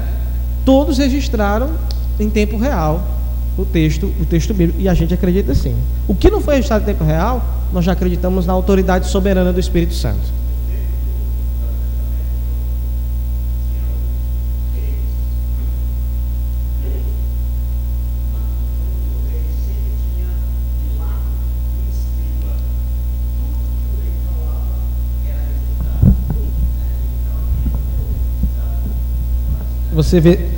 Todos 0.65 0.99
registraram 0.99 1.71
em 2.19 2.29
tempo 2.29 2.57
real 2.57 3.16
o 3.57 3.65
texto, 3.65 4.13
o 4.21 4.25
texto 4.25 4.53
bíblico, 4.53 4.81
e 4.81 4.89
a 4.89 4.95
gente 4.95 5.15
acredita 5.15 5.55
sim. 5.55 5.75
O 6.07 6.15
que 6.15 6.31
não 6.31 6.41
foi 6.41 6.57
registrado 6.57 6.85
em 6.85 6.87
tempo 6.87 7.05
real, 7.05 7.45
nós 7.73 7.85
já 7.85 7.93
acreditamos 7.93 8.47
na 8.47 8.53
autoridade 8.53 9.07
soberana 9.09 9.53
do 9.53 9.61
Espírito 9.61 9.95
Santo. 9.95 10.37
Você 29.97 30.21
vê, 30.21 30.56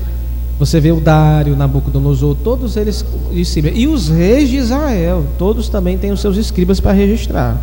você 0.59 0.80
vê 0.80 0.90
o 0.90 1.00
Dário, 1.00 1.54
Nabucodonosor, 1.54 2.36
todos 2.42 2.76
eles 2.76 3.04
de 3.30 3.44
Síria. 3.44 3.70
E 3.70 3.86
os 3.86 4.09
reis 4.09 4.48
de 4.48 4.56
Israel, 4.56 5.24
todos 5.38 5.68
também 5.68 5.96
têm 5.96 6.11
os 6.11 6.20
seus 6.20 6.36
escribas 6.36 6.80
para 6.80 6.92
registrar. 6.92 7.56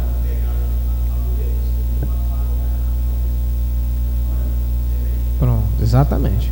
Pronto, 5.37 5.63
exatamente. 5.81 6.49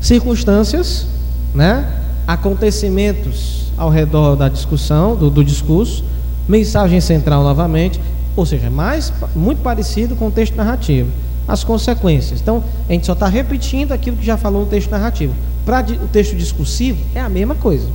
Circunstâncias, 0.00 1.06
né? 1.54 2.02
acontecimentos 2.26 3.72
ao 3.78 3.88
redor 3.88 4.36
da 4.36 4.50
discussão, 4.50 5.16
do, 5.16 5.30
do 5.30 5.42
discurso, 5.42 6.04
mensagem 6.46 7.00
central 7.00 7.42
novamente, 7.42 7.98
ou 8.36 8.44
seja, 8.44 8.68
mais, 8.68 9.10
muito 9.34 9.62
parecido 9.62 10.14
com 10.14 10.26
o 10.26 10.30
texto 10.30 10.54
narrativo. 10.54 11.10
As 11.46 11.64
consequências. 11.64 12.42
Então, 12.42 12.62
a 12.86 12.92
gente 12.92 13.06
só 13.06 13.14
está 13.14 13.26
repetindo 13.26 13.92
aquilo 13.92 14.18
que 14.18 14.26
já 14.26 14.36
falou 14.36 14.60
no 14.60 14.66
texto 14.66 14.90
narrativo. 14.90 15.32
Para 15.68 15.84
o 16.02 16.08
texto 16.08 16.34
discursivo, 16.34 16.98
é 17.14 17.20
a 17.20 17.28
mesma 17.28 17.54
coisa. 17.54 17.86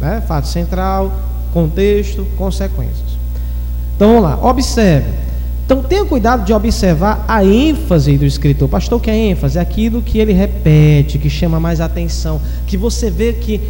Né? 0.00 0.22
Fato 0.28 0.46
central, 0.46 1.12
contexto, 1.52 2.24
consequências. 2.36 3.18
Então, 3.96 4.10
vamos 4.10 4.22
lá. 4.22 4.38
Observe. 4.48 5.08
Então, 5.66 5.82
tenha 5.82 6.04
cuidado 6.04 6.44
de 6.44 6.52
observar 6.52 7.24
a 7.26 7.44
ênfase 7.44 8.16
do 8.16 8.24
escritor. 8.24 8.68
Pastor, 8.68 8.98
o 8.98 9.00
que 9.00 9.10
é 9.10 9.16
ênfase? 9.16 9.58
É 9.58 9.60
aquilo 9.60 10.00
que 10.00 10.20
ele 10.20 10.32
repete, 10.32 11.18
que 11.18 11.28
chama 11.28 11.58
mais 11.58 11.80
atenção, 11.80 12.40
que 12.64 12.76
você 12.76 13.10
vê 13.10 13.32
que 13.32 13.60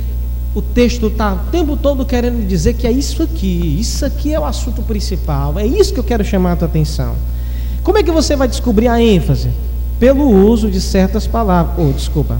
o 0.55 0.61
texto 0.61 1.07
está 1.07 1.33
o 1.33 1.51
tempo 1.51 1.79
todo 1.79 2.05
querendo 2.05 2.47
dizer 2.47 2.75
que 2.75 2.87
é 2.87 2.93
isso 2.93 3.23
aqui, 3.23 3.79
isso 3.81 4.05
aqui 4.05 4.35
é 4.35 4.39
o 4.39 4.45
assunto 4.45 4.83
principal, 4.83 5.59
é 5.59 5.65
isso 5.65 5.95
que 5.95 6.01
eu 6.01 6.05
quero 6.05 6.23
chamar 6.23 6.53
a 6.53 6.57
tua 6.57 6.69
atenção. 6.69 7.15
Como 7.83 7.97
é 7.97 8.03
que 8.03 8.11
você 8.11 8.37
vai 8.37 8.49
descobrir 8.49 8.89
a 8.89 9.01
ênfase? 9.01 9.49
Pelo 9.99 10.29
uso 10.29 10.71
de 10.71 10.79
certas 10.79 11.27
palavras, 11.27 11.79
ou 11.79 11.89
oh, 11.89 11.93
desculpa, 11.95 12.39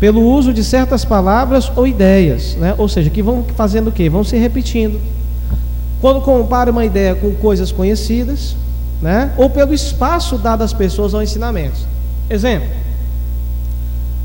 pelo 0.00 0.22
uso 0.22 0.54
de 0.54 0.64
certas 0.64 1.04
palavras 1.04 1.70
ou 1.76 1.86
ideias, 1.86 2.56
né? 2.56 2.74
ou 2.78 2.88
seja, 2.88 3.10
que 3.10 3.22
vão 3.22 3.44
fazendo 3.54 3.88
o 3.88 3.92
quê? 3.92 4.08
Vão 4.08 4.24
se 4.24 4.36
repetindo. 4.38 4.98
Quando 6.00 6.22
compara 6.22 6.70
uma 6.70 6.86
ideia 6.86 7.14
com 7.14 7.30
coisas 7.34 7.70
conhecidas, 7.70 8.56
né? 9.02 9.30
ou 9.36 9.50
pelo 9.50 9.74
espaço 9.74 10.38
dado 10.38 10.62
às 10.62 10.72
pessoas 10.72 11.12
aos 11.12 11.22
ensinamentos. 11.22 11.86
Exemplo: 12.30 12.66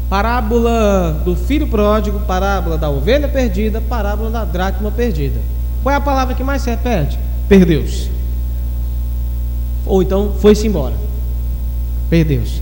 parábola 0.10 1.22
do 1.26 1.36
filho 1.36 1.68
pródigo, 1.68 2.22
parábola 2.22 2.78
da 2.78 2.90
ovelha 2.90 3.28
perdida, 3.28 3.82
parábola 3.82 4.30
da 4.30 4.46
dracma 4.46 4.90
perdida. 4.90 5.42
Qual 5.84 5.94
é 5.94 5.98
a 5.98 6.02
palavra 6.02 6.34
que 6.34 6.44
mais 6.44 6.62
se 6.62 6.70
repete? 6.70 7.20
Perdeu-se. 7.50 8.10
Ou 9.86 10.02
então 10.02 10.36
foi-se 10.40 10.66
embora. 10.66 10.94
Perdeu-se. 12.10 12.62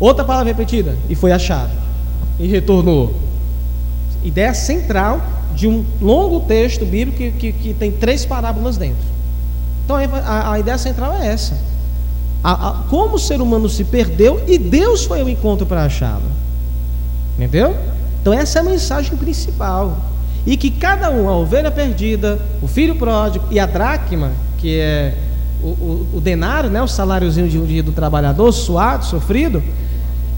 Outra 0.00 0.24
palavra 0.24 0.50
repetida, 0.50 0.96
e 1.10 1.14
foi 1.14 1.30
achado. 1.30 1.87
E 2.38 2.46
retornou. 2.46 3.14
Ideia 4.24 4.54
central 4.54 5.20
de 5.54 5.66
um 5.66 5.84
longo 6.00 6.40
texto 6.40 6.84
bíblico 6.84 7.18
que, 7.18 7.32
que, 7.32 7.52
que 7.52 7.74
tem 7.74 7.90
três 7.90 8.24
parábolas 8.24 8.76
dentro. 8.76 9.06
Então 9.84 9.96
a, 9.96 10.52
a 10.52 10.58
ideia 10.58 10.78
central 10.78 11.14
é 11.14 11.26
essa. 11.26 11.58
A, 12.42 12.68
a, 12.68 12.72
como 12.88 13.16
o 13.16 13.18
ser 13.18 13.40
humano 13.40 13.68
se 13.68 13.84
perdeu 13.84 14.42
e 14.46 14.58
Deus 14.58 15.04
foi 15.04 15.20
ao 15.20 15.28
encontro 15.28 15.66
para 15.66 15.84
achá-lo. 15.84 16.30
Entendeu? 17.36 17.74
Então 18.20 18.32
essa 18.32 18.58
é 18.58 18.60
a 18.60 18.64
mensagem 18.64 19.16
principal. 19.16 19.98
E 20.46 20.56
que 20.56 20.70
cada 20.70 21.10
um, 21.10 21.28
a 21.28 21.36
ovelha 21.36 21.70
perdida, 21.70 22.40
o 22.62 22.68
filho 22.68 22.94
pródigo 22.94 23.46
e 23.50 23.58
a 23.58 23.66
dracma, 23.66 24.32
que 24.58 24.78
é 24.78 25.14
o, 25.62 25.66
o, 25.66 26.08
o 26.14 26.20
denário, 26.20 26.70
né, 26.70 26.80
o 26.80 26.88
saláriozinho 26.88 27.48
de 27.48 27.58
um 27.58 27.66
dia 27.66 27.82
do 27.82 27.92
trabalhador, 27.92 28.52
suado, 28.52 29.04
sofrido, 29.04 29.62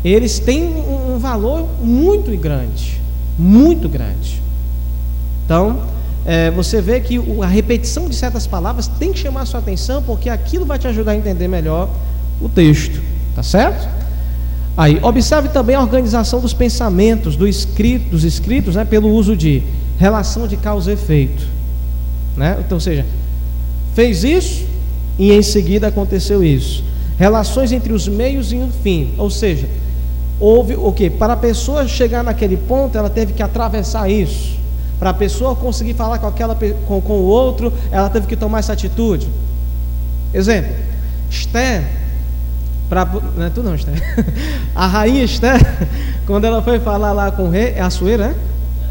eles 0.04 0.38
têm 0.38 0.64
um, 0.64 1.09
valor 1.20 1.68
muito 1.80 2.36
grande. 2.36 3.00
Muito 3.38 3.88
grande. 3.88 4.42
Então, 5.44 5.80
é, 6.24 6.50
você 6.50 6.80
vê 6.80 7.00
que 7.00 7.20
a 7.42 7.46
repetição 7.46 8.08
de 8.08 8.14
certas 8.14 8.46
palavras 8.46 8.86
tem 8.86 9.12
que 9.12 9.18
chamar 9.18 9.42
a 9.42 9.46
sua 9.46 9.60
atenção, 9.60 10.02
porque 10.02 10.28
aquilo 10.28 10.64
vai 10.64 10.78
te 10.78 10.86
ajudar 10.86 11.12
a 11.12 11.16
entender 11.16 11.48
melhor 11.48 11.88
o 12.40 12.48
texto, 12.48 13.00
tá 13.34 13.42
certo? 13.42 13.88
Aí, 14.76 14.98
observe 15.02 15.48
também 15.48 15.76
a 15.76 15.80
organização 15.80 16.40
dos 16.40 16.52
pensamentos 16.52 17.36
do 17.36 17.46
escrito, 17.46 18.10
dos 18.10 18.24
escritos, 18.24 18.76
né, 18.76 18.84
pelo 18.84 19.08
uso 19.08 19.36
de 19.36 19.62
relação 19.98 20.46
de 20.46 20.56
causa 20.56 20.90
e 20.90 20.94
efeito, 20.94 21.46
né? 22.36 22.56
Então, 22.64 22.76
ou 22.76 22.80
seja, 22.80 23.04
fez 23.94 24.24
isso 24.24 24.64
e 25.18 25.32
em 25.32 25.42
seguida 25.42 25.88
aconteceu 25.88 26.42
isso. 26.42 26.82
Relações 27.18 27.72
entre 27.72 27.92
os 27.92 28.08
meios 28.08 28.52
e 28.52 28.56
o 28.56 28.68
fim, 28.82 29.10
ou 29.18 29.28
seja, 29.28 29.68
houve 30.40 30.74
o 30.74 30.90
que? 30.92 31.10
Para 31.10 31.34
a 31.34 31.36
pessoa 31.36 31.86
chegar 31.86 32.24
naquele 32.24 32.56
ponto, 32.56 32.96
ela 32.96 33.10
teve 33.10 33.34
que 33.34 33.42
atravessar 33.42 34.10
isso. 34.10 34.58
Para 34.98 35.10
a 35.10 35.14
pessoa 35.14 35.54
conseguir 35.54 35.94
falar 35.94 36.18
com, 36.18 36.26
aquela, 36.26 36.56
com, 36.86 37.00
com 37.00 37.12
o 37.12 37.26
outro, 37.26 37.72
ela 37.90 38.08
teve 38.08 38.26
que 38.26 38.36
tomar 38.36 38.58
essa 38.58 38.72
atitude. 38.72 39.28
Exemplo, 40.32 40.72
Esther, 41.28 41.84
pra, 42.88 43.06
não 43.36 43.46
é 43.46 43.50
tu 43.50 43.62
não, 43.62 43.74
Esther. 43.74 43.94
A 44.74 44.86
rainha 44.86 45.24
Esther, 45.24 45.60
quando 46.26 46.44
ela 46.44 46.62
foi 46.62 46.80
falar 46.80 47.12
lá 47.12 47.30
com 47.30 47.44
o 47.44 47.50
rei, 47.50 47.74
é 47.76 47.80
a 47.80 47.90
Sueira, 47.90 48.28
né? 48.28 48.34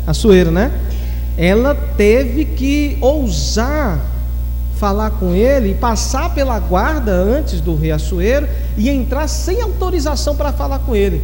A 0.05 0.13
Sueira, 0.13 0.51
né? 0.51 0.71
Ela 1.37 1.73
teve 1.73 2.45
que 2.45 2.97
ousar 3.01 3.99
falar 4.79 5.11
com 5.11 5.33
ele 5.33 5.75
passar 5.75 6.33
pela 6.33 6.57
guarda 6.59 7.11
antes 7.11 7.59
do 7.59 7.75
rei 7.75 7.91
Assuero 7.91 8.47
e 8.77 8.89
entrar 8.89 9.27
sem 9.27 9.61
autorização 9.61 10.35
para 10.35 10.53
falar 10.53 10.79
com 10.79 10.95
ele 10.95 11.21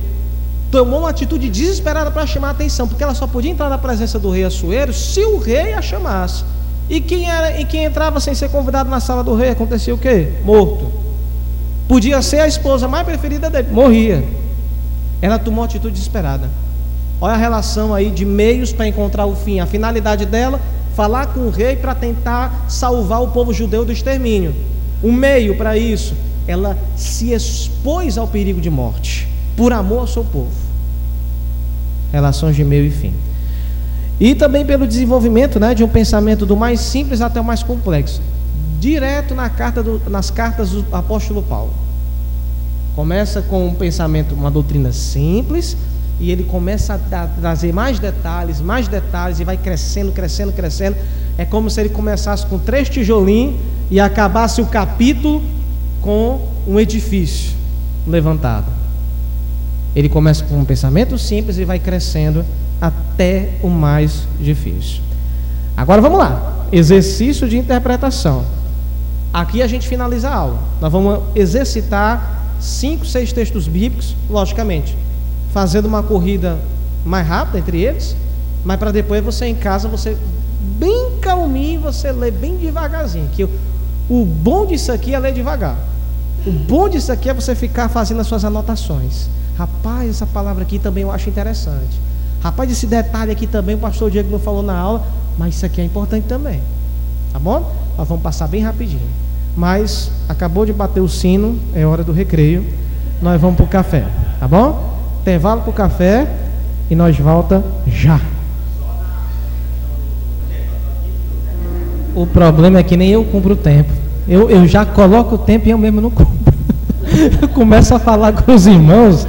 tomou 0.75 0.99
uma 0.99 1.09
atitude 1.09 1.49
desesperada 1.49 2.11
para 2.11 2.27
chamar 2.27 2.49
a 2.49 2.51
atenção, 2.51 2.85
porque 2.85 3.01
ela 3.01 3.13
só 3.13 3.25
podia 3.25 3.49
entrar 3.49 3.69
na 3.69 3.77
presença 3.77 4.19
do 4.19 4.29
rei 4.29 4.43
Assuero 4.43 4.93
se 4.93 5.23
o 5.23 5.37
rei 5.37 5.71
a 5.71 5.81
chamasse. 5.81 6.43
E 6.89 6.99
quem, 6.99 7.29
era, 7.29 7.59
e 7.59 7.63
quem 7.63 7.85
entrava 7.85 8.19
sem 8.19 8.35
ser 8.35 8.49
convidado 8.49 8.89
na 8.89 8.99
sala 8.99 9.23
do 9.23 9.33
rei, 9.35 9.51
acontecia 9.51 9.95
o 9.95 9.97
quê? 9.97 10.33
Morto. 10.43 10.91
Podia 11.87 12.21
ser 12.21 12.41
a 12.41 12.47
esposa 12.47 12.89
mais 12.89 13.05
preferida 13.05 13.49
dele, 13.49 13.69
morria. 13.71 14.21
Ela 15.21 15.39
tomou 15.39 15.61
uma 15.61 15.65
atitude 15.65 15.93
desesperada. 15.93 16.49
Olha 17.21 17.35
a 17.35 17.37
relação 17.37 17.93
aí 17.93 18.11
de 18.11 18.25
meios 18.25 18.73
para 18.73 18.85
encontrar 18.85 19.25
o 19.25 19.35
fim. 19.35 19.61
A 19.61 19.65
finalidade 19.65 20.25
dela, 20.25 20.59
falar 20.95 21.27
com 21.27 21.41
o 21.41 21.49
rei 21.49 21.75
para 21.75 21.93
tentar 21.93 22.65
salvar 22.69 23.21
o 23.21 23.27
povo 23.27 23.53
judeu 23.53 23.83
do 23.83 23.91
extermínio. 23.91 24.55
O 25.03 25.11
meio 25.11 25.57
para 25.57 25.77
isso, 25.77 26.15
ela 26.47 26.77
se 26.95 27.33
expôs 27.33 28.17
ao 28.17 28.27
perigo 28.27 28.61
de 28.61 28.69
morte 28.69 29.27
por 29.57 29.73
amor 29.73 29.99
ao 29.99 30.07
seu 30.07 30.23
povo. 30.23 30.51
Relações 32.11 32.55
de 32.55 32.63
meio 32.63 32.85
e 32.85 32.91
fim. 32.91 33.13
E 34.19 34.33
também 34.33 34.65
pelo 34.65 34.87
desenvolvimento 34.87 35.59
né, 35.59 35.75
de 35.75 35.83
um 35.83 35.87
pensamento 35.87 36.45
do 36.45 36.55
mais 36.55 36.79
simples 36.79 37.19
até 37.19 37.41
o 37.41 37.43
mais 37.43 37.61
complexo. 37.61 38.21
Direto 38.79 39.35
na 39.35 39.49
carta 39.49 39.83
do, 39.83 40.01
nas 40.09 40.29
cartas 40.29 40.69
do 40.69 40.85
apóstolo 40.93 41.43
Paulo. 41.43 41.73
Começa 42.95 43.41
com 43.41 43.67
um 43.67 43.75
pensamento, 43.75 44.33
uma 44.33 44.49
doutrina 44.49 44.93
simples, 44.93 45.75
e 46.19 46.31
ele 46.31 46.43
começa 46.43 46.93
a 46.93 47.27
trazer 47.27 47.73
mais 47.73 47.99
detalhes, 47.99 48.61
mais 48.61 48.87
detalhes, 48.87 49.39
e 49.39 49.43
vai 49.43 49.57
crescendo, 49.57 50.11
crescendo, 50.11 50.51
crescendo. 50.51 50.95
É 51.37 51.43
como 51.43 51.69
se 51.69 51.79
ele 51.79 51.89
começasse 51.89 52.45
com 52.45 52.57
três 52.57 52.87
tijolinhos 52.87 53.55
e 53.91 53.99
acabasse 53.99 54.61
o 54.61 54.65
capítulo 54.65 55.41
com 56.01 56.49
um 56.67 56.79
edifício 56.79 57.51
levantado. 58.07 58.67
Ele 59.95 60.09
começa 60.09 60.43
com 60.45 60.57
um 60.57 60.65
pensamento 60.65 61.17
simples 61.17 61.57
e 61.57 61.65
vai 61.65 61.79
crescendo 61.79 62.45
até 62.79 63.51
o 63.61 63.69
mais 63.69 64.27
difícil. 64.39 65.01
Agora 65.75 66.01
vamos 66.01 66.19
lá. 66.19 66.67
Exercício 66.71 67.47
de 67.47 67.57
interpretação. 67.57 68.45
Aqui 69.33 69.61
a 69.61 69.67
gente 69.67 69.87
finaliza 69.87 70.29
a 70.29 70.35
aula. 70.35 70.59
Nós 70.79 70.91
vamos 70.91 71.19
exercitar 71.35 72.43
cinco, 72.59 73.05
seis 73.05 73.33
textos 73.33 73.67
bíblicos, 73.67 74.15
logicamente, 74.29 74.95
fazendo 75.55 75.85
uma 75.85 76.03
corrida 76.03 76.59
mais 77.05 77.25
rápida 77.25 77.59
entre 77.59 77.81
eles, 77.81 78.13
mas 78.65 78.77
para 78.77 78.91
depois 78.91 79.23
você 79.23 79.45
em 79.45 79.55
casa 79.55 79.87
você 79.87 80.17
bem 80.77 81.11
calminho, 81.21 81.79
você 81.79 82.11
lê 82.11 82.29
bem 82.29 82.57
devagarzinho. 82.57 83.29
Que 83.31 83.45
o 84.09 84.25
bom 84.25 84.65
disso 84.65 84.91
aqui 84.91 85.13
é 85.13 85.19
ler 85.19 85.31
devagar. 85.31 85.77
O 86.45 86.51
bom 86.51 86.89
disso 86.89 87.09
aqui 87.09 87.29
é 87.29 87.33
você 87.33 87.55
ficar 87.55 87.87
fazendo 87.87 88.19
as 88.19 88.27
suas 88.27 88.43
anotações. 88.43 89.29
Rapaz, 89.57 90.09
essa 90.09 90.25
palavra 90.25 90.63
aqui 90.63 90.77
também 90.77 91.03
eu 91.03 91.11
acho 91.11 91.29
interessante. 91.29 92.01
Rapaz, 92.43 92.69
esse 92.69 92.85
detalhe 92.85 93.31
aqui 93.31 93.47
também 93.47 93.75
o 93.75 93.79
pastor 93.79 94.11
Diego 94.11 94.29
não 94.29 94.39
falou 94.39 94.61
na 94.61 94.77
aula, 94.77 95.07
mas 95.37 95.55
isso 95.55 95.65
aqui 95.65 95.79
é 95.79 95.85
importante 95.85 96.25
também. 96.27 96.59
Tá 97.31 97.39
bom? 97.39 97.73
Nós 97.97 98.05
vamos 98.05 98.21
passar 98.21 98.49
bem 98.49 98.61
rapidinho. 98.61 99.07
Mas 99.55 100.11
acabou 100.27 100.65
de 100.65 100.73
bater 100.73 100.99
o 100.99 101.07
sino, 101.07 101.57
é 101.73 101.85
hora 101.85 102.03
do 102.03 102.11
recreio. 102.11 102.65
Nós 103.21 103.39
vamos 103.39 103.55
para 103.55 103.63
o 103.63 103.69
café, 103.69 104.05
tá 104.37 104.49
bom? 104.49 104.94
Intervalo 105.25 105.61
para 105.61 105.71
o 105.71 105.73
café 105.73 106.27
e 106.87 106.93
nós 106.93 107.17
volta 107.17 107.63
já. 107.87 108.21
O 112.13 112.27
problema 112.27 112.77
é 112.77 112.83
que 112.83 112.95
nem 112.95 113.09
eu 113.09 113.25
cumpro 113.25 113.53
o 113.53 113.55
tempo. 113.55 113.91
Eu, 114.27 114.51
eu 114.51 114.67
já 114.67 114.85
coloco 114.85 115.33
o 115.33 115.37
tempo 115.39 115.67
e 115.67 115.71
eu 115.71 115.79
mesmo 115.79 115.99
não 115.99 116.11
cumpro. 116.11 116.53
eu 117.41 117.47
começo 117.47 117.95
a 117.95 117.97
falar 117.97 118.33
com 118.33 118.53
os 118.53 118.67
irmãos. 118.67 119.25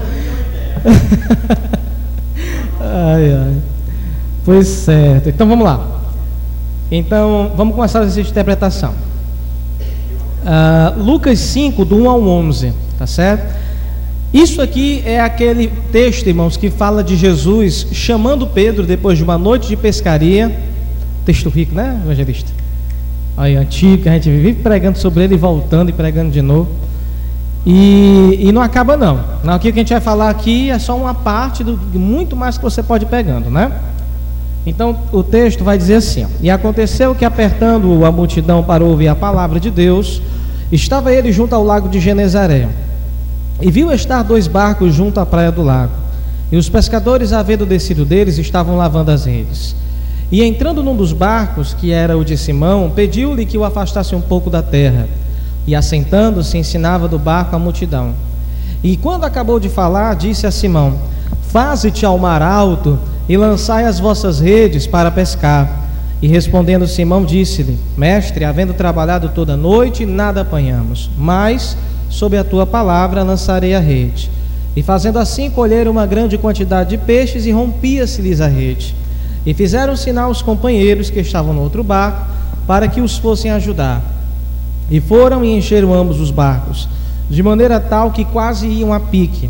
ai, 2.78 3.32
ai. 3.32 3.54
Pois 4.44 4.68
certo. 4.68 5.30
Então 5.30 5.48
vamos 5.48 5.64
lá. 5.64 5.82
Então 6.92 7.52
vamos 7.56 7.74
começar 7.74 8.04
essa 8.04 8.20
interpretação. 8.20 8.92
Uh, 10.44 11.02
Lucas 11.02 11.38
5, 11.38 11.86
do 11.86 11.96
1 12.02 12.10
ao 12.10 12.22
11, 12.22 12.74
tá 12.98 13.06
certo? 13.06 13.65
Isso 14.32 14.60
aqui 14.60 15.02
é 15.04 15.20
aquele 15.20 15.72
texto, 15.92 16.26
irmãos, 16.26 16.56
que 16.56 16.70
fala 16.70 17.02
de 17.02 17.16
Jesus 17.16 17.86
chamando 17.92 18.46
Pedro 18.46 18.84
depois 18.84 19.16
de 19.16 19.24
uma 19.24 19.38
noite 19.38 19.68
de 19.68 19.76
pescaria. 19.76 20.54
Texto 21.24 21.48
rico, 21.48 21.74
né, 21.74 22.00
evangelista? 22.04 22.50
Aí, 23.36 23.54
antigo, 23.56 24.02
que 24.02 24.08
a 24.08 24.12
gente 24.12 24.30
vive 24.30 24.54
pregando 24.54 24.98
sobre 24.98 25.24
ele, 25.24 25.36
voltando 25.36 25.90
e 25.90 25.92
pregando 25.92 26.30
de 26.30 26.42
novo. 26.42 26.68
E, 27.64 28.38
e 28.40 28.52
não 28.52 28.62
acaba 28.62 28.96
não. 28.96 29.24
O 29.42 29.58
que 29.58 29.68
a 29.68 29.72
gente 29.72 29.92
vai 29.92 30.00
falar 30.00 30.30
aqui 30.30 30.70
é 30.70 30.78
só 30.78 30.96
uma 30.96 31.12
parte 31.12 31.64
do 31.64 31.76
muito 31.98 32.36
mais 32.36 32.56
que 32.56 32.64
você 32.64 32.82
pode 32.82 33.04
ir 33.04 33.08
pegando, 33.08 33.50
né? 33.50 33.72
Então 34.64 34.96
o 35.12 35.22
texto 35.22 35.64
vai 35.64 35.76
dizer 35.76 35.96
assim: 35.96 36.26
E 36.40 36.48
aconteceu 36.48 37.14
que, 37.14 37.24
apertando 37.24 38.04
a 38.04 38.12
multidão 38.12 38.62
para 38.62 38.84
ouvir 38.84 39.08
a 39.08 39.14
palavra 39.14 39.58
de 39.58 39.70
Deus, 39.70 40.22
estava 40.70 41.12
ele 41.12 41.32
junto 41.32 41.54
ao 41.54 41.64
lago 41.64 41.88
de 41.88 42.00
Genezaré. 42.00 42.68
E 43.60 43.70
viu 43.70 43.92
estar 43.92 44.22
dois 44.22 44.46
barcos 44.46 44.94
junto 44.94 45.18
à 45.18 45.26
praia 45.26 45.50
do 45.50 45.62
lago. 45.62 45.92
E 46.50 46.56
os 46.56 46.68
pescadores, 46.68 47.32
havendo 47.32 47.66
descido 47.66 48.04
deles, 48.04 48.38
estavam 48.38 48.76
lavando 48.76 49.10
as 49.10 49.24
redes. 49.24 49.74
E 50.30 50.42
entrando 50.42 50.82
num 50.82 50.96
dos 50.96 51.12
barcos, 51.12 51.72
que 51.74 51.92
era 51.92 52.16
o 52.16 52.24
de 52.24 52.36
Simão, 52.36 52.90
pediu-lhe 52.94 53.46
que 53.46 53.56
o 53.56 53.64
afastasse 53.64 54.14
um 54.14 54.20
pouco 54.20 54.50
da 54.50 54.62
terra 54.62 55.08
e 55.66 55.74
assentando-se 55.74 56.56
ensinava 56.56 57.08
do 57.08 57.18
barco 57.18 57.56
a 57.56 57.58
multidão. 57.58 58.14
E 58.82 58.96
quando 58.96 59.24
acabou 59.24 59.58
de 59.58 59.68
falar, 59.68 60.14
disse 60.14 60.46
a 60.46 60.50
Simão: 60.50 60.98
Faze-te 61.48 62.04
ao 62.04 62.18
mar 62.18 62.42
alto 62.42 62.98
e 63.28 63.36
lançai 63.36 63.84
as 63.84 63.98
vossas 63.98 64.40
redes 64.40 64.86
para 64.86 65.10
pescar. 65.10 65.84
E 66.20 66.28
respondendo 66.28 66.86
Simão, 66.86 67.24
disse-lhe: 67.24 67.78
Mestre, 67.96 68.44
havendo 68.44 68.74
trabalhado 68.74 69.30
toda 69.30 69.56
noite, 69.56 70.06
nada 70.06 70.42
apanhamos, 70.42 71.10
mas 71.16 71.76
sob 72.08 72.36
a 72.36 72.44
tua 72.44 72.66
palavra 72.66 73.22
lançarei 73.22 73.74
a 73.74 73.80
rede. 73.80 74.30
E 74.74 74.82
fazendo 74.82 75.18
assim, 75.18 75.50
colheram 75.50 75.90
uma 75.90 76.06
grande 76.06 76.36
quantidade 76.36 76.90
de 76.90 76.98
peixes 76.98 77.46
e 77.46 77.50
rompia-se-lhes 77.50 78.40
a 78.40 78.46
rede. 78.46 78.94
E 79.44 79.54
fizeram 79.54 79.96
sinal 79.96 80.28
aos 80.28 80.42
companheiros 80.42 81.08
que 81.08 81.20
estavam 81.20 81.54
no 81.54 81.62
outro 81.62 81.82
barco, 81.82 82.26
para 82.66 82.88
que 82.88 83.00
os 83.00 83.16
fossem 83.16 83.50
ajudar. 83.50 84.02
E 84.90 85.00
foram 85.00 85.44
e 85.44 85.56
encheram 85.56 85.94
ambos 85.94 86.20
os 86.20 86.30
barcos, 86.30 86.88
de 87.30 87.42
maneira 87.42 87.80
tal 87.80 88.10
que 88.10 88.24
quase 88.24 88.66
iam 88.66 88.92
a 88.92 89.00
pique. 89.00 89.48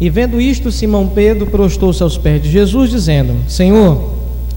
E 0.00 0.10
vendo 0.10 0.40
isto, 0.40 0.70
Simão 0.70 1.08
Pedro 1.08 1.46
prostou-se 1.46 2.02
aos 2.02 2.18
pés 2.18 2.42
de 2.42 2.50
Jesus, 2.50 2.90
dizendo: 2.90 3.34
Senhor, 3.48 4.14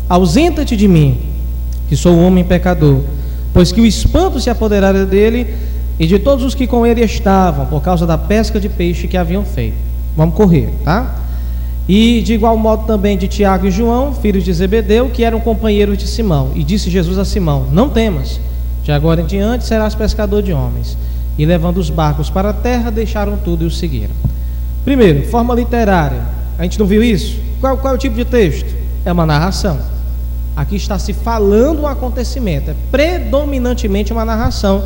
ausenta-te 0.09 0.75
de 0.75 0.87
mim, 0.87 1.17
que 1.87 1.95
sou 1.95 2.13
um 2.13 2.25
homem 2.25 2.43
pecador, 2.43 2.99
pois 3.53 3.71
que 3.71 3.79
o 3.79 3.85
espanto 3.85 4.39
se 4.39 4.49
apoderara 4.49 5.05
dele 5.05 5.47
e 5.99 6.07
de 6.07 6.17
todos 6.17 6.45
os 6.45 6.55
que 6.55 6.65
com 6.65 6.85
ele 6.85 7.01
estavam, 7.01 7.65
por 7.65 7.81
causa 7.81 8.07
da 8.07 8.17
pesca 8.17 8.59
de 8.59 8.69
peixe 8.69 9.07
que 9.07 9.17
haviam 9.17 9.43
feito. 9.43 9.75
Vamos 10.15 10.33
correr, 10.33 10.69
tá? 10.83 11.15
E 11.87 12.21
de 12.21 12.33
igual 12.33 12.55
modo 12.57 12.85
também 12.85 13.17
de 13.17 13.27
Tiago 13.27 13.67
e 13.67 13.71
João, 13.71 14.13
filhos 14.13 14.43
de 14.43 14.53
Zebedeu, 14.53 15.09
que 15.09 15.23
eram 15.23 15.39
companheiros 15.39 15.97
de 15.97 16.07
Simão. 16.07 16.51
E 16.55 16.63
disse 16.63 16.89
Jesus 16.89 17.17
a 17.17 17.25
Simão: 17.25 17.65
Não 17.71 17.89
temas 17.89 18.39
de 18.83 18.91
agora 18.91 19.21
em 19.21 19.25
diante 19.25 19.65
serás 19.65 19.93
pescador 19.93 20.41
de 20.41 20.53
homens. 20.53 20.97
E 21.37 21.45
levando 21.45 21.77
os 21.77 21.89
barcos 21.89 22.29
para 22.29 22.49
a 22.49 22.53
terra, 22.53 22.89
deixaram 22.89 23.37
tudo 23.37 23.63
e 23.63 23.67
o 23.67 23.71
seguiram. 23.71 24.13
Primeiro, 24.85 25.25
forma 25.27 25.53
literária. 25.53 26.21
A 26.57 26.63
gente 26.63 26.79
não 26.79 26.85
viu 26.85 27.03
isso? 27.03 27.39
Qual, 27.59 27.77
qual 27.77 27.93
é 27.93 27.95
o 27.95 27.99
tipo 27.99 28.15
de 28.15 28.25
texto? 28.25 28.73
É 29.03 29.11
uma 29.11 29.25
narração. 29.25 29.79
Aqui 30.55 30.75
está 30.75 30.99
se 30.99 31.13
falando 31.13 31.81
um 31.81 31.87
acontecimento. 31.87 32.71
É 32.71 32.75
predominantemente 32.91 34.11
uma 34.11 34.25
narração 34.25 34.83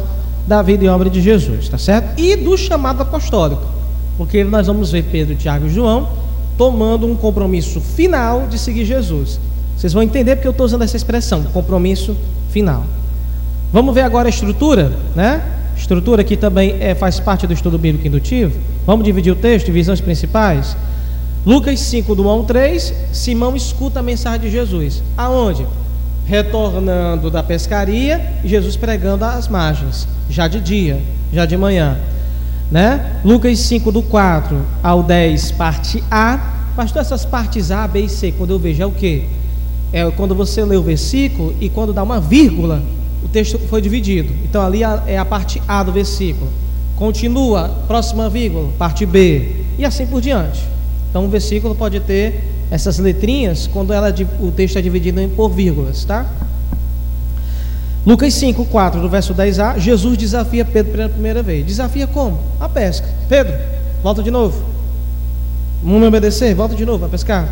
da 0.48 0.62
vida 0.62 0.84
e 0.84 0.88
obra 0.88 1.10
de 1.10 1.22
Jesus, 1.22 1.70
tá 1.70 1.78
certo? 1.78 2.20
E 2.20 2.36
do 2.36 2.58
chamado 2.58 3.02
apostólico. 3.02 3.64
Porque 4.18 4.44
nós 4.44 4.68
vamos 4.68 4.92
ver 4.92 5.04
Pedro, 5.04 5.36
Tiago 5.36 5.68
e 5.68 5.70
João 5.70 6.08
tomando 6.58 7.08
um 7.08 7.16
compromisso 7.16 7.80
final 7.80 8.48
de 8.48 8.60
seguir 8.60 8.86
Jesus. 8.86 9.40
Vocês 9.76 9.94
vão 9.94 10.04
entender 10.04 10.36
porque 10.36 10.48
eu 10.48 10.52
estou 10.52 10.66
usando 10.66 10.84
essa 10.84 10.96
expressão, 10.96 11.44
compromisso 11.46 12.16
final. 12.52 12.84
Vamos 13.72 13.94
ver 13.96 14.02
agora 14.02 14.28
a 14.28 14.30
estrutura, 14.30 14.94
né? 15.16 15.42
Estrutura 15.76 16.24
que 16.24 16.38
também 16.38 16.78
é, 16.80 16.94
faz 16.94 17.20
parte 17.20 17.48
do 17.48 17.54
estudo 17.54 17.78
bíblico 17.78 18.08
indutivo. 18.08 18.58
Vamos 18.86 19.04
dividir 19.04 19.34
o 19.34 19.36
texto, 19.36 19.66
divisões 19.66 20.00
principais. 20.00 20.78
Lucas 21.46 21.80
5, 21.80 22.16
do 22.16 22.24
1 22.24 22.30
ao 22.30 22.44
3, 22.44 22.94
Simão 23.12 23.56
escuta 23.56 24.00
a 24.00 24.04
mensagem 24.04 24.42
de 24.42 24.52
Jesus. 24.52 25.02
Aonde? 25.18 25.66
Retornando 26.26 27.30
da 27.30 27.44
pescaria 27.44 28.40
e 28.44 28.48
Jesus 28.48 28.76
pregando 28.76 29.26
às 29.26 29.48
margens, 29.48 30.08
já 30.30 30.48
de 30.48 30.60
dia, 30.60 31.02
já 31.32 31.46
de 31.46 31.58
manhã. 31.58 31.98
Né? 32.72 33.20
Lucas 33.24 33.60
5, 33.60 33.92
do 33.92 34.02
4 34.02 34.60
ao 34.82 35.04
10, 35.04 35.52
parte 35.52 36.04
A. 36.10 36.72
Pastor, 36.76 37.02
essas 37.02 37.24
partes 37.24 37.70
A, 37.70 37.88
B 37.88 38.02
e 38.02 38.10
C, 38.10 38.32
quando 38.32 38.52
eu 38.52 38.60
vejo 38.60 38.82
é 38.82 38.86
o 38.86 38.92
que? 38.92 39.26
É 39.92 40.10
quando 40.12 40.34
você 40.34 40.64
lê 40.64 40.76
o 40.76 40.82
versículo 40.82 41.56
e 41.62 41.70
quando 41.70 41.94
dá 41.94 42.02
uma 42.02 42.20
vírgula, 42.20 42.82
o 43.24 43.28
texto 43.28 43.60
foi 43.60 43.82
dividido. 43.82 44.34
Então 44.44 44.66
ali 44.66 44.82
é 45.06 45.18
a 45.18 45.26
parte 45.26 45.62
A 45.68 45.84
do 45.84 45.92
versículo. 45.92 46.50
Continua, 46.96 47.70
próxima 47.88 48.30
vírgula, 48.30 48.70
parte 48.78 49.06
B, 49.06 49.64
e 49.78 49.86
assim 49.86 50.06
por 50.08 50.22
diante. 50.22 50.64
Então 51.10 51.26
o 51.26 51.30
versículo 51.30 51.76
pode 51.76 52.00
ter 52.00 52.53
essas 52.72 53.00
letrinhas 53.00 53.68
quando 53.68 53.94
ela, 53.94 54.14
o 54.40 54.52
texto 54.52 54.78
é 54.78 54.82
dividido 54.82 55.22
por 55.36 55.50
vírgulas, 55.50 56.04
tá? 56.06 56.26
Lucas 58.06 58.34
5, 58.34 58.66
4, 58.66 59.00
do 59.00 59.08
verso 59.08 59.34
10a, 59.34 59.80
Jesus 59.80 60.18
desafia 60.18 60.66
Pedro 60.66 60.92
pela 60.92 61.08
primeira 61.08 61.42
vez. 61.42 61.66
Desafia 61.66 62.06
como? 62.06 62.38
A 62.60 62.68
pesca. 62.68 63.08
Pedro, 63.30 63.56
volta 64.02 64.22
de 64.22 64.30
novo. 64.30 64.62
Vamos 65.82 66.02
me 66.02 66.08
obedecer? 66.08 66.54
Volta 66.54 66.76
de 66.76 66.86
novo 66.86 67.06
a 67.06 67.10
pescar. 67.10 67.48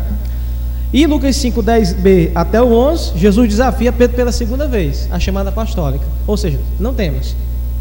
E 0.92 1.06
Lucas 1.06 1.36
5, 1.36 1.62
10b 1.62 2.32
até 2.34 2.60
o 2.60 2.70
11, 2.70 3.12
Jesus 3.16 3.48
desafia 3.48 3.90
Pedro 3.90 4.14
pela 4.14 4.30
segunda 4.30 4.68
vez, 4.68 5.08
a 5.10 5.18
chamada 5.18 5.48
apostólica. 5.48 6.04
Ou 6.26 6.36
seja, 6.36 6.60
não 6.78 6.92
temos. 6.92 7.34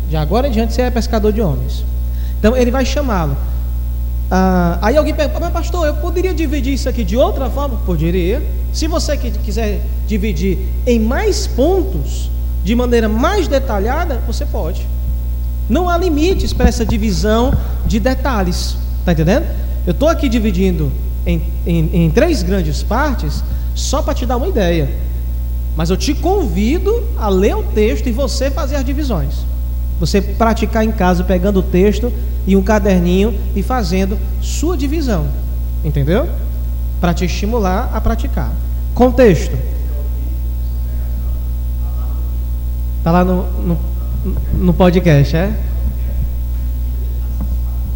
De 0.09 0.15
agora 0.15 0.47
em 0.47 0.51
diante 0.51 0.73
você 0.73 0.83
é 0.83 0.89
pescador 0.89 1.33
de 1.33 1.41
homens. 1.41 1.83
Então 2.39 2.55
ele 2.55 2.71
vai 2.71 2.85
chamá-lo. 2.85 3.35
Ah, 4.33 4.79
aí 4.81 4.95
alguém 4.95 5.13
pergunta, 5.13 5.41
mas 5.41 5.51
pastor, 5.51 5.85
eu 5.85 5.95
poderia 5.95 6.33
dividir 6.33 6.73
isso 6.73 6.87
aqui 6.87 7.03
de 7.03 7.17
outra 7.17 7.49
forma? 7.49 7.77
Poderia. 7.85 8.41
Se 8.71 8.87
você 8.87 9.17
quiser 9.17 9.81
dividir 10.07 10.57
em 10.87 10.97
mais 10.97 11.45
pontos, 11.47 12.31
de 12.63 12.73
maneira 12.73 13.09
mais 13.09 13.49
detalhada, 13.49 14.21
você 14.25 14.45
pode. 14.45 14.87
Não 15.69 15.89
há 15.89 15.97
limites 15.97 16.53
para 16.53 16.69
essa 16.69 16.85
divisão 16.85 17.53
de 17.85 17.99
detalhes. 17.99 18.77
Está 18.99 19.11
entendendo? 19.11 19.45
Eu 19.85 19.91
estou 19.91 20.07
aqui 20.07 20.29
dividindo 20.29 20.89
em, 21.25 21.41
em, 21.67 21.89
em 22.05 22.09
três 22.09 22.41
grandes 22.41 22.81
partes, 22.81 23.43
só 23.75 24.01
para 24.01 24.13
te 24.13 24.25
dar 24.25 24.37
uma 24.37 24.47
ideia. 24.47 24.89
Mas 25.75 25.89
eu 25.89 25.97
te 25.97 26.13
convido 26.13 27.03
a 27.17 27.27
ler 27.27 27.57
o 27.57 27.63
texto 27.63 28.07
e 28.07 28.13
você 28.13 28.49
fazer 28.49 28.77
as 28.77 28.85
divisões. 28.85 29.50
Você 30.01 30.19
praticar 30.19 30.83
em 30.83 30.91
casa 30.91 31.23
pegando 31.23 31.59
o 31.59 31.63
texto 31.63 32.11
e 32.47 32.57
um 32.57 32.63
caderninho 32.63 33.35
e 33.55 33.61
fazendo 33.61 34.17
sua 34.41 34.75
divisão. 34.75 35.27
Entendeu? 35.85 36.27
Para 36.99 37.13
te 37.13 37.23
estimular 37.23 37.91
a 37.93 38.01
praticar. 38.01 38.51
Contexto. 38.95 39.55
Está 42.97 43.11
lá 43.11 43.23
no, 43.23 43.43
no, 43.61 43.77
no 44.53 44.73
podcast, 44.73 45.37
é? 45.37 45.55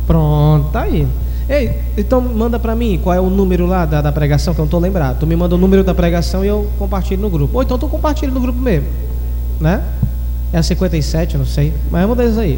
Pronto, 0.06 0.70
tá 0.70 0.84
aí. 0.84 1.08
Ei, 1.50 1.80
então 1.98 2.22
manda 2.22 2.60
para 2.60 2.76
mim 2.76 3.00
qual 3.04 3.16
é 3.16 3.20
o 3.20 3.32
número 3.32 3.66
lá 3.66 3.84
da, 3.84 4.00
da 4.00 4.12
pregação, 4.12 4.54
que 4.54 4.60
eu 4.60 4.64
não 4.64 4.68
estou 4.68 4.80
lembrado. 4.80 5.18
Tu 5.20 5.26
me 5.26 5.36
manda 5.36 5.56
o 5.56 5.58
número 5.58 5.84
da 5.84 5.96
pregação 5.96 6.46
e 6.46 6.48
eu 6.48 6.70
compartilho 6.78 7.24
no 7.24 7.32
grupo. 7.32 7.58
Ou 7.58 7.64
então 7.64 7.80
tu 7.80 7.88
compartilha 7.88 8.32
no 8.32 8.40
grupo 8.40 8.60
mesmo. 8.60 8.88
Né? 9.60 9.84
É 10.56 10.60
a 10.60 10.64
57, 10.64 11.38
não 11.38 11.46
sei. 11.46 11.74
Mas 11.92 12.04
vamos 12.04 12.16
ver 12.16 12.30
isso 12.30 12.40
aí. 12.40 12.58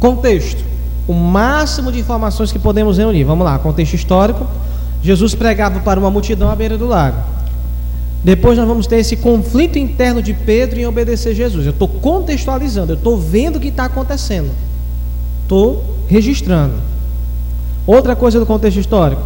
Contexto. 0.00 0.64
O 1.06 1.12
máximo 1.12 1.92
de 1.92 1.98
informações 2.00 2.50
que 2.50 2.58
podemos 2.58 2.96
reunir. 2.96 3.24
Vamos 3.24 3.44
lá, 3.44 3.58
contexto 3.58 3.92
histórico. 3.92 4.46
Jesus 5.02 5.34
pregava 5.34 5.80
para 5.80 6.00
uma 6.00 6.10
multidão 6.10 6.48
à 6.50 6.56
beira 6.56 6.78
do 6.78 6.86
lago. 6.86 7.18
Depois 8.24 8.56
nós 8.56 8.66
vamos 8.66 8.86
ter 8.86 8.96
esse 8.96 9.16
conflito 9.16 9.78
interno 9.78 10.22
de 10.22 10.32
Pedro 10.32 10.80
em 10.80 10.86
obedecer 10.86 11.34
Jesus. 11.34 11.66
Eu 11.66 11.72
estou 11.72 11.86
contextualizando, 11.86 12.92
eu 12.92 12.96
estou 12.96 13.18
vendo 13.18 13.56
o 13.56 13.60
que 13.60 13.68
está 13.68 13.84
acontecendo. 13.84 14.50
Estou 15.42 15.84
registrando. 16.08 16.76
Outra 17.86 18.16
coisa 18.16 18.40
do 18.40 18.46
contexto 18.46 18.80
histórico: 18.80 19.20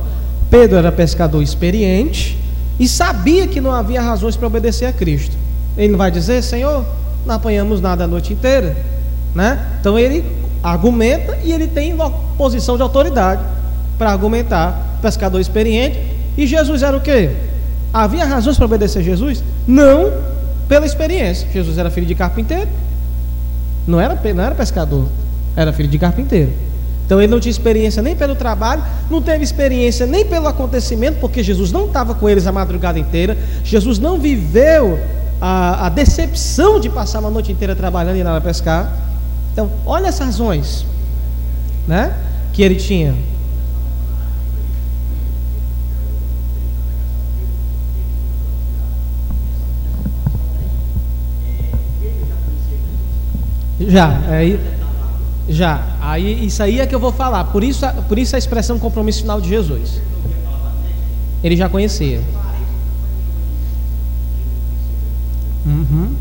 Pedro 0.51 0.77
era 0.77 0.91
pescador 0.91 1.41
experiente 1.41 2.37
e 2.77 2.89
sabia 2.89 3.47
que 3.47 3.61
não 3.61 3.71
havia 3.71 4.03
razões 4.03 4.35
para 4.35 4.49
obedecer 4.49 4.87
a 4.87 4.93
Cristo. 4.93 5.37
Ele 5.79 5.93
não 5.93 5.99
vai 5.99 6.11
dizer, 6.11 6.43
Senhor, 6.43 6.85
não 7.31 7.37
apanhamos 7.37 7.81
nada 7.81 8.05
a 8.05 8.07
noite 8.09 8.33
inteira, 8.33 8.76
né? 9.35 9.64
Então 9.81 9.99
ele 9.99 10.24
argumenta 10.62 11.39
e 11.45 11.53
ele 11.53 11.68
tem 11.68 11.95
uma 11.95 12.11
posição 12.37 12.76
de 12.76 12.83
autoridade. 12.83 13.43
para 13.97 14.11
argumentar. 14.11 14.99
Pescador 15.03 15.41
experiente. 15.41 15.99
E 16.37 16.47
Jesus 16.47 16.83
era 16.83 16.97
o 16.97 17.01
quê? 17.01 17.31
Havia 17.93 18.24
razões 18.24 18.57
para 18.57 18.64
obedecer 18.64 19.03
Jesus? 19.03 19.45
Não 19.66 20.11
pela 20.68 20.87
experiência. 20.87 21.47
Jesus 21.53 21.76
era 21.76 21.91
filho 21.91 22.07
de 22.07 22.14
carpinteiro. 22.14 22.68
Não 23.87 24.01
era, 24.01 24.18
não 24.35 24.45
era 24.45 24.55
pescador. 24.55 25.07
Era 25.55 25.70
filho 25.72 25.89
de 25.89 25.99
carpinteiro. 25.99 26.51
Então 27.05 27.20
ele 27.20 27.31
não 27.31 27.41
tinha 27.41 27.51
experiência 27.51 28.01
nem 28.03 28.14
pelo 28.14 28.35
trabalho, 28.35 28.83
não 29.11 29.20
teve 29.20 29.43
experiência 29.43 30.07
nem 30.07 30.24
pelo 30.24 30.47
acontecimento, 30.47 31.18
porque 31.20 31.43
Jesus 31.43 31.72
não 31.72 31.87
estava 31.87 32.14
com 32.14 32.28
eles 32.28 32.47
a 32.47 32.53
madrugada 32.53 32.99
inteira. 32.99 33.37
Jesus 33.64 33.99
não 33.99 34.18
viveu 34.18 34.99
a, 35.41 35.86
a 35.86 35.88
decepção 35.88 36.78
de 36.78 36.91
passar 36.91 37.20
uma 37.20 37.30
noite 37.30 37.51
inteira 37.51 37.74
trabalhando 37.74 38.16
e 38.16 38.24
nada 38.24 38.41
pescar. 38.41 38.93
Então, 39.53 39.70
olha 39.86 40.09
as 40.09 40.18
razões 40.18 40.84
né, 41.88 42.14
que 42.53 42.62
ele 42.62 42.76
tinha. 42.76 43.14
Já, 53.80 54.20
aí, 54.28 54.61
já. 55.49 55.82
Aí 56.03 56.45
isso 56.45 56.62
aí 56.62 56.80
é 56.80 56.86
que 56.86 56.95
eu 56.95 57.01
vou 57.01 57.12
falar. 57.12 57.45
Por 57.45 57.64
isso, 57.64 57.86
por 58.09 58.18
isso 58.18 58.36
a 58.36 58.38
expressão 58.38 58.78
compromisso 58.78 59.22
final 59.22 59.41
de 59.41 59.49
Jesus. 59.49 60.03
Ele 61.43 61.57
já 61.57 61.68
conhecia. 61.68 62.20
Uhum. 65.67 66.15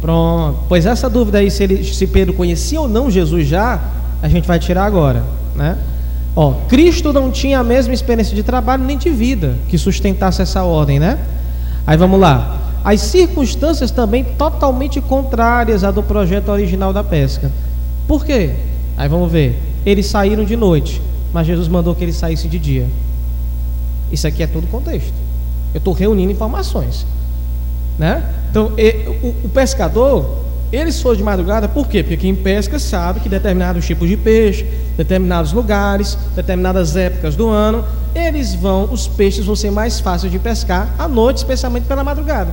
Pronto. 0.00 0.58
Pois 0.68 0.86
essa 0.86 1.08
dúvida 1.08 1.38
aí 1.38 1.50
se, 1.50 1.62
ele, 1.62 1.84
se 1.84 2.06
Pedro 2.06 2.34
conhecia 2.34 2.80
ou 2.80 2.88
não 2.88 3.10
Jesus 3.10 3.46
já, 3.46 3.80
a 4.20 4.28
gente 4.28 4.46
vai 4.46 4.58
tirar 4.58 4.84
agora, 4.84 5.24
né? 5.54 5.78
Ó, 6.34 6.54
Cristo 6.68 7.12
não 7.12 7.30
tinha 7.30 7.58
a 7.58 7.64
mesma 7.64 7.92
experiência 7.92 8.34
de 8.34 8.42
trabalho 8.42 8.84
nem 8.84 8.96
de 8.96 9.10
vida 9.10 9.56
que 9.68 9.76
sustentasse 9.76 10.40
essa 10.42 10.62
ordem, 10.62 10.98
né? 10.98 11.18
Aí 11.86 11.96
vamos 11.96 12.18
lá 12.18 12.62
as 12.84 13.00
circunstâncias 13.00 13.90
também 13.90 14.24
totalmente 14.24 15.00
contrárias 15.00 15.84
à 15.84 15.90
do 15.90 16.02
projeto 16.02 16.48
original 16.48 16.92
da 16.92 17.04
pesca. 17.04 17.50
Por 18.08 18.24
quê? 18.24 18.54
Aí 18.96 19.08
vamos 19.08 19.30
ver. 19.30 19.58
Eles 19.86 20.06
saíram 20.06 20.44
de 20.44 20.56
noite, 20.56 21.00
mas 21.32 21.46
Jesus 21.46 21.68
mandou 21.68 21.94
que 21.94 22.02
eles 22.04 22.16
saíssem 22.16 22.50
de 22.50 22.58
dia. 22.58 22.86
Isso 24.10 24.26
aqui 24.26 24.42
é 24.42 24.46
todo 24.46 24.66
contexto. 24.66 25.14
Eu 25.72 25.78
estou 25.78 25.94
reunindo 25.94 26.32
informações, 26.32 27.06
né? 27.98 28.22
Então, 28.50 28.72
o, 29.22 29.46
o 29.46 29.48
pescador, 29.48 30.42
eles 30.72 31.00
foram 31.00 31.16
de 31.16 31.22
madrugada, 31.22 31.68
por 31.68 31.86
quê? 31.86 32.02
Porque 32.02 32.16
quem 32.16 32.34
pesca 32.34 32.78
sabe 32.78 33.20
que 33.20 33.28
determinados 33.28 33.86
tipos 33.86 34.08
de 34.08 34.16
peixe, 34.16 34.66
determinados 34.96 35.52
lugares, 35.52 36.16
determinadas 36.34 36.96
épocas 36.96 37.36
do 37.36 37.48
ano, 37.48 37.84
eles 38.14 38.54
vão, 38.54 38.84
os 38.92 39.06
peixes 39.06 39.44
vão 39.44 39.56
ser 39.56 39.70
mais 39.70 40.00
fáceis 40.00 40.32
de 40.32 40.38
pescar 40.38 40.88
à 40.98 41.06
noite, 41.06 41.38
especialmente 41.38 41.86
pela 41.86 42.02
madrugada. 42.02 42.52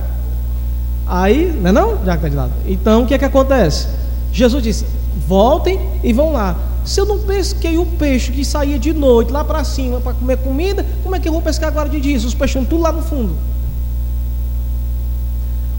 Aí, 1.06 1.52
não 1.60 1.70
é 1.70 1.72
não? 1.72 2.04
Já 2.04 2.12
que 2.12 2.26
está 2.26 2.28
de 2.28 2.36
lado. 2.36 2.52
Então, 2.66 3.02
o 3.02 3.06
que 3.06 3.14
é 3.14 3.18
que 3.18 3.24
acontece? 3.24 3.88
Jesus 4.32 4.62
disse: 4.62 4.86
voltem 5.26 5.80
e 6.04 6.12
vão 6.12 6.32
lá. 6.32 6.56
Se 6.84 7.00
eu 7.00 7.06
não 7.06 7.18
pesquei 7.18 7.76
o 7.78 7.84
peixe 7.84 8.32
que 8.32 8.44
saía 8.44 8.78
de 8.78 8.92
noite 8.92 9.32
lá 9.32 9.44
para 9.44 9.64
cima 9.64 10.00
para 10.00 10.14
comer 10.14 10.38
comida, 10.38 10.84
como 11.02 11.14
é 11.14 11.20
que 11.20 11.28
eu 11.28 11.32
vou 11.32 11.42
pescar 11.42 11.68
agora 11.68 11.88
de 11.88 12.00
dia? 12.00 12.16
Os 12.16 12.34
peixes 12.34 12.56
estão 12.56 12.64
tudo 12.64 12.82
lá 12.82 12.92
no 12.92 13.02
fundo. 13.02 13.34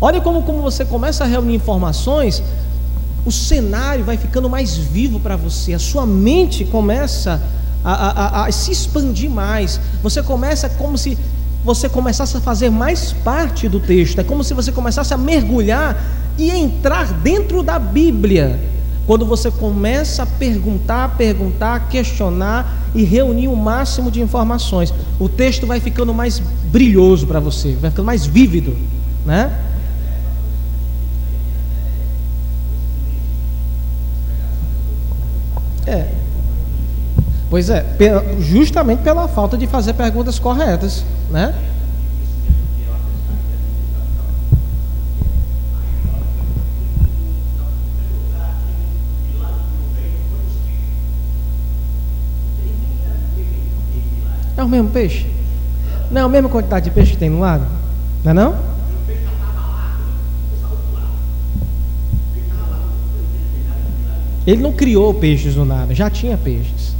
Olha 0.01 0.19
como, 0.19 0.41
como 0.41 0.63
você 0.63 0.83
começa 0.83 1.23
a 1.23 1.27
reunir 1.27 1.53
informações, 1.53 2.41
o 3.23 3.31
cenário 3.31 4.03
vai 4.03 4.17
ficando 4.17 4.49
mais 4.49 4.75
vivo 4.75 5.19
para 5.19 5.35
você, 5.35 5.73
a 5.73 5.79
sua 5.79 6.07
mente 6.07 6.65
começa 6.65 7.39
a, 7.83 7.93
a, 7.93 8.45
a, 8.45 8.51
se 8.51 8.71
expandir 8.71 9.29
mais. 9.29 9.79
Você 10.01 10.23
começa 10.23 10.67
como 10.69 10.97
se 10.97 11.17
você 11.63 11.87
começasse 11.87 12.35
a 12.35 12.41
fazer 12.41 12.71
mais 12.71 13.13
parte 13.13 13.69
do 13.69 13.79
texto. 13.79 14.19
É 14.19 14.23
como 14.23 14.43
se 14.43 14.53
você 14.53 14.71
começasse 14.71 15.13
a 15.13 15.17
mergulhar 15.17 15.95
e 16.37 16.49
entrar 16.49 17.13
dentro 17.13 17.61
da 17.61 17.77
Bíblia. 17.77 18.59
Quando 19.05 19.25
você 19.25 19.51
começa 19.51 20.23
a 20.23 20.25
perguntar, 20.25 21.15
perguntar, 21.17 21.89
questionar 21.89 22.91
e 22.95 23.03
reunir 23.03 23.47
o 23.47 23.55
máximo 23.55 24.09
de 24.09 24.21
informações, 24.21 24.93
o 25.19 25.27
texto 25.27 25.67
vai 25.67 25.79
ficando 25.79 26.13
mais 26.13 26.41
brilhoso 26.71 27.27
para 27.27 27.39
você, 27.39 27.75
vai 27.79 27.89
ficando 27.89 28.05
mais 28.05 28.25
vívido, 28.25 28.75
né? 29.25 29.51
É. 35.85 36.07
Pois 37.49 37.69
é, 37.69 37.85
justamente 38.39 39.01
pela 39.01 39.27
falta 39.27 39.57
de 39.57 39.67
fazer 39.67 39.93
perguntas 39.93 40.39
corretas, 40.39 41.03
né? 41.29 41.53
É 54.55 54.63
o 54.63 54.69
mesmo 54.69 54.89
peixe? 54.91 55.27
Não 56.09 56.21
é 56.21 56.23
a 56.23 56.29
mesma 56.29 56.49
quantidade 56.49 56.85
de 56.85 56.91
peixe 56.91 57.11
que 57.11 57.17
tem 57.17 57.29
no 57.29 57.39
lago? 57.39 57.65
Não 58.23 58.31
é 58.31 58.33
não? 58.33 58.70
Ele 64.45 64.61
não 64.61 64.71
criou 64.71 65.13
peixes 65.13 65.55
do 65.55 65.65
nada, 65.65 65.93
já 65.93 66.09
tinha 66.09 66.37
peixes. 66.37 66.95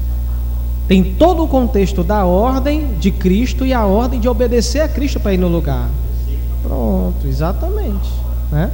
Tem 0.88 1.04
todo 1.04 1.44
o 1.44 1.48
contexto 1.48 2.04
da 2.04 2.26
ordem 2.26 2.96
de 3.00 3.12
Cristo 3.12 3.66
e 3.66 3.74
a 3.74 3.86
ordem 3.86 4.20
de 4.20 4.28
obedecer 4.28 4.82
a 4.82 4.88
Cristo 4.88 5.20
para 5.20 5.34
ir 5.34 5.38
no 5.38 5.48
lugar. 5.48 5.90
Pronto, 6.62 7.26
exatamente. 7.26 8.10
Né? 8.52 8.70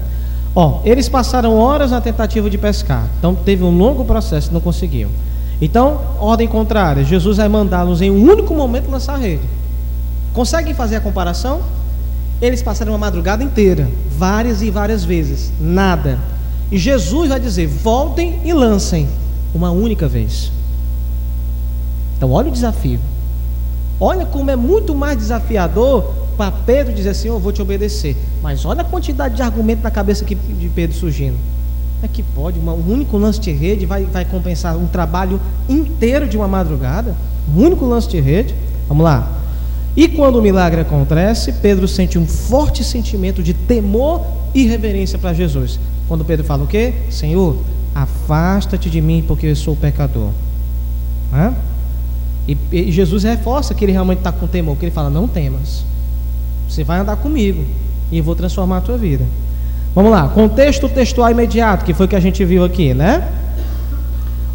Ó, 0.56 0.82
eles 0.84 1.08
passaram 1.08 1.56
horas 1.56 1.92
na 1.92 2.02
tentativa 2.02 2.50
de 2.50 2.58
pescar. 2.58 3.08
Então 3.20 3.36
teve 3.36 3.64
um 3.64 3.78
longo 3.78 4.04
processo, 4.04 4.52
não 4.52 4.60
conseguiu. 4.60 5.10
Então, 5.62 6.02
ordem 6.20 6.48
contrária, 6.48 7.04
Jesus 7.04 7.38
vai 7.38 7.48
mandá-los 7.48 8.02
em 8.02 8.12
um 8.12 8.30
único 8.30 8.54
momento 8.54 8.90
lançar 8.90 9.16
a 9.16 9.18
rede. 9.18 9.44
Conseguem 10.34 10.74
fazer 10.74 10.98
a 10.98 11.02
comparação? 11.02 11.62
Eles 12.42 12.62
passaram 12.62 12.92
uma 12.92 12.98
madrugada 12.98 13.44
inteira, 13.44 13.88
várias 14.18 14.62
e 14.62 14.70
várias 14.70 15.04
vezes, 15.04 15.52
nada. 15.60 16.20
E 16.72 16.78
Jesus 16.78 17.30
vai 17.30 17.40
dizer: 17.40 17.68
voltem 17.68 18.40
e 18.44 18.54
lancem, 18.54 19.08
uma 19.54 19.72
única 19.72 20.08
vez. 20.08 20.52
Então, 22.18 22.32
olha 22.32 22.50
o 22.50 22.52
desafio. 22.52 23.00
Olha 24.00 24.26
como 24.26 24.52
é 24.52 24.56
muito 24.56 24.94
mais 24.94 25.18
desafiador 25.18 26.14
para 26.38 26.52
Pedro 26.52 26.94
dizer 26.94 27.10
assim: 27.10 27.28
Eu 27.30 27.40
vou 27.40 27.52
te 27.52 27.62
obedecer. 27.62 28.16
Mas 28.42 28.66
olha 28.66 28.82
a 28.82 28.86
quantidade 28.86 29.36
de 29.36 29.42
argumento 29.42 29.82
na 29.82 29.92
cabeça 29.92 30.24
de 30.24 30.70
Pedro 30.76 30.96
surgindo. 30.96 31.38
É 32.02 32.08
que 32.08 32.22
pode, 32.22 32.60
um 32.60 32.94
único 32.94 33.18
lance 33.18 33.40
de 33.40 33.52
rede 33.52 33.86
vai, 33.86 34.04
vai 34.04 34.24
compensar 34.24 34.78
um 34.78 34.86
trabalho 34.86 35.42
inteiro 35.68 36.28
de 36.28 36.38
uma 36.38 36.48
madrugada? 36.48 37.16
Um 37.56 37.64
único 37.64 37.86
lance 37.86 38.08
de 38.08 38.20
rede? 38.20 38.54
Vamos 38.88 39.04
lá. 39.04 39.32
E 39.96 40.08
quando 40.08 40.36
o 40.36 40.42
milagre 40.42 40.82
acontece, 40.82 41.52
Pedro 41.54 41.88
sente 41.88 42.20
um 42.20 42.28
forte 42.28 42.84
sentimento 42.84 43.42
de 43.42 43.56
temor 43.56 44.24
e 44.54 44.68
reverência 44.68 45.18
para 45.18 45.34
Jesus. 45.34 45.80
Quando 46.08 46.24
Pedro 46.24 46.46
fala 46.46 46.64
o 46.64 46.68
quê? 46.68 46.94
Senhor, 47.10 47.58
afasta-te 47.94 48.90
de 48.90 49.02
mim 49.02 49.24
porque 49.28 49.48
eu 49.48 49.56
sou 49.56 49.76
pecador. 49.76 50.30
Hã? 51.34 51.54
E, 52.48 52.58
e 52.72 52.92
Jesus 52.92 53.24
reforça 53.24 53.74
que 53.74 53.84
ele 53.84 53.92
realmente 53.92 54.20
está 54.20 54.32
com 54.32 54.48
temor, 54.48 54.78
que 54.78 54.86
ele 54.86 54.92
fala: 54.92 55.10
Não 55.10 55.28
temas, 55.28 55.84
você 56.70 56.84
vai 56.84 57.00
andar 57.00 57.18
comigo 57.18 57.66
e 58.12 58.18
eu 58.18 58.24
vou 58.24 58.36
transformar 58.36 58.78
a 58.78 58.82
tua 58.82 58.98
vida. 58.98 59.26
Vamos 59.94 60.12
lá, 60.12 60.28
contexto 60.30 60.88
textual 60.88 61.32
imediato, 61.32 61.84
que 61.84 61.94
foi 61.94 62.06
o 62.06 62.10
que 62.10 62.16
a 62.16 62.20
gente 62.20 62.44
viu 62.46 62.64
aqui, 62.64 62.94
né? 62.94 63.28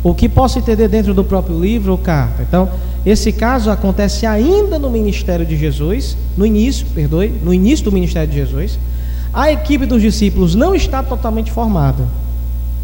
O 0.02 0.14
que 0.14 0.28
posso 0.28 0.58
entender 0.58 0.88
dentro 0.88 1.12
do 1.12 1.22
próprio 1.22 1.60
livro 1.60 1.92
ou 1.92 1.98
carta. 1.98 2.42
Então, 2.42 2.70
esse 3.04 3.32
caso 3.32 3.70
acontece 3.70 4.24
ainda 4.24 4.78
no 4.78 4.88
ministério 4.88 5.44
de 5.44 5.56
Jesus, 5.56 6.16
no 6.36 6.46
início, 6.46 6.86
perdoe, 6.94 7.28
no 7.42 7.52
início 7.52 7.84
do 7.84 7.92
ministério 7.92 8.28
de 8.28 8.36
Jesus. 8.36 8.78
A 9.32 9.50
equipe 9.50 9.86
dos 9.86 10.02
discípulos 10.02 10.54
não 10.54 10.74
está 10.74 11.02
totalmente 11.02 11.50
formada. 11.50 12.06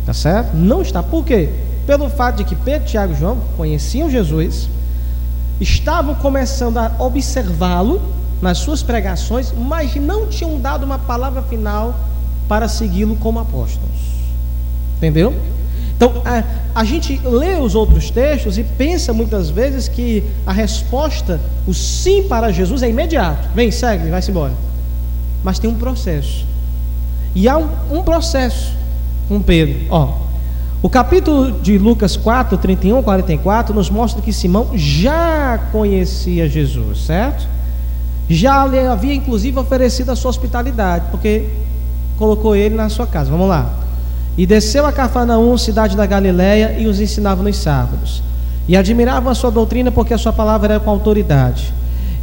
Tá 0.07 0.15
certo? 0.15 0.57
Não 0.57 0.81
está. 0.81 1.03
Por 1.03 1.25
quê? 1.25 1.51
Pelo 1.87 2.09
fato 2.09 2.37
de 2.37 2.45
que 2.45 2.55
Pedro, 2.55 2.89
Tiago 2.89 3.13
e 3.13 3.17
João 3.17 3.39
conheciam 3.57 4.11
Jesus, 4.11 4.69
estavam 5.61 6.15
começando 6.15 6.79
a 6.79 6.93
observá-lo 6.99 8.01
nas 8.41 8.59
suas 8.59 8.83
pregações, 8.83 9.53
mas 9.53 9.95
não 9.97 10.27
tinham 10.27 10.59
dado 10.59 10.85
uma 10.85 10.99
palavra 10.99 11.43
final 11.43 11.95
para 12.49 12.69
segui-lo 12.69 13.17
como 13.17 13.39
apóstolos. 13.39 13.89
Entendeu? 14.97 15.35
Então, 15.97 16.23
a, 16.25 16.45
a, 16.81 16.85
gente 16.85 17.21
lê 17.25 17.57
os 17.57 17.75
outros 17.75 18.09
textos 18.09 18.57
e 18.57 18.63
pensa 18.63 19.13
muitas 19.13 19.51
vezes 19.51 19.89
que 19.89 20.23
a 20.47 20.53
resposta, 20.53 21.41
o 21.67 21.75
sim 21.75 22.23
para 22.23 22.53
Jesus 22.53 22.83
é 22.83 22.89
imediato. 22.89 23.49
Vem, 23.55 23.71
segue, 23.71 24.09
vai-se 24.09 24.31
embora. 24.31 24.53
Mas 25.43 25.59
tem 25.59 25.71
um 25.71 25.75
processo. 25.75 26.45
E 27.35 27.49
há 27.49 27.57
um, 27.57 27.69
um 27.91 28.03
processo 28.03 28.73
com 29.29 29.41
Pedro. 29.41 29.87
Ó, 29.91 30.15
O 30.81 30.89
capítulo 30.89 31.61
de 31.61 31.77
Lucas 31.77 32.17
4, 32.17 32.57
31 32.57 33.03
44 33.03 33.75
nos 33.75 33.91
mostra 33.91 34.23
que 34.23 34.33
Simão 34.33 34.71
já 34.75 35.59
conhecia 35.73 36.49
Jesus, 36.49 37.01
certo? 37.01 37.47
Já 38.29 38.65
lhe 38.67 38.79
havia 38.79 39.15
inclusive 39.15 39.59
oferecido 39.59 40.11
a 40.11 40.17
sua 40.17 40.31
hospitalidade, 40.31 41.07
porque 41.11 41.47
colocou 42.17 42.55
ele 42.55 42.75
na 42.75 42.89
sua 42.89 43.07
casa. 43.07 43.31
Vamos 43.31 43.49
lá. 43.49 43.75
E 44.37 44.47
desceu 44.47 44.87
a 44.87 44.93
Cafarnaum, 44.93 45.57
cidade 45.59 45.97
da 45.97 46.07
Galiléia, 46.07 46.77
e 46.79 46.87
os 46.87 47.01
ensinava 47.01 47.43
nos 47.43 47.57
sábados. 47.57 48.23
E 48.69 48.77
admiravam 48.77 49.33
a 49.33 49.35
sua 49.35 49.51
doutrina, 49.51 49.91
porque 49.91 50.15
a 50.15 50.19
sua 50.19 50.33
palavra 50.33 50.75
era 50.75 50.81
com 50.81 50.91
autoridade. 50.91 51.73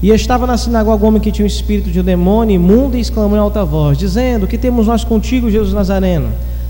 E 0.01 0.09
estava 0.09 0.45
na 0.45 0.57
sinagoga 0.57 1.03
um 1.05 1.07
homem 1.07 1.21
que 1.21 1.31
tinha 1.31 1.43
um 1.43 1.47
espírito 1.47 1.89
de 1.89 1.99
um 1.99 2.03
demônio 2.03 2.55
imundo 2.55 2.97
e 2.97 2.99
exclamou 2.99 3.37
em 3.37 3.39
alta 3.39 3.63
voz, 3.63 3.97
dizendo: 3.97 4.47
Que 4.47 4.57
temos 4.57 4.87
nós 4.87 5.03
contigo, 5.03 5.49
Jesus 5.49 5.73
Nazareno? 5.73 6.29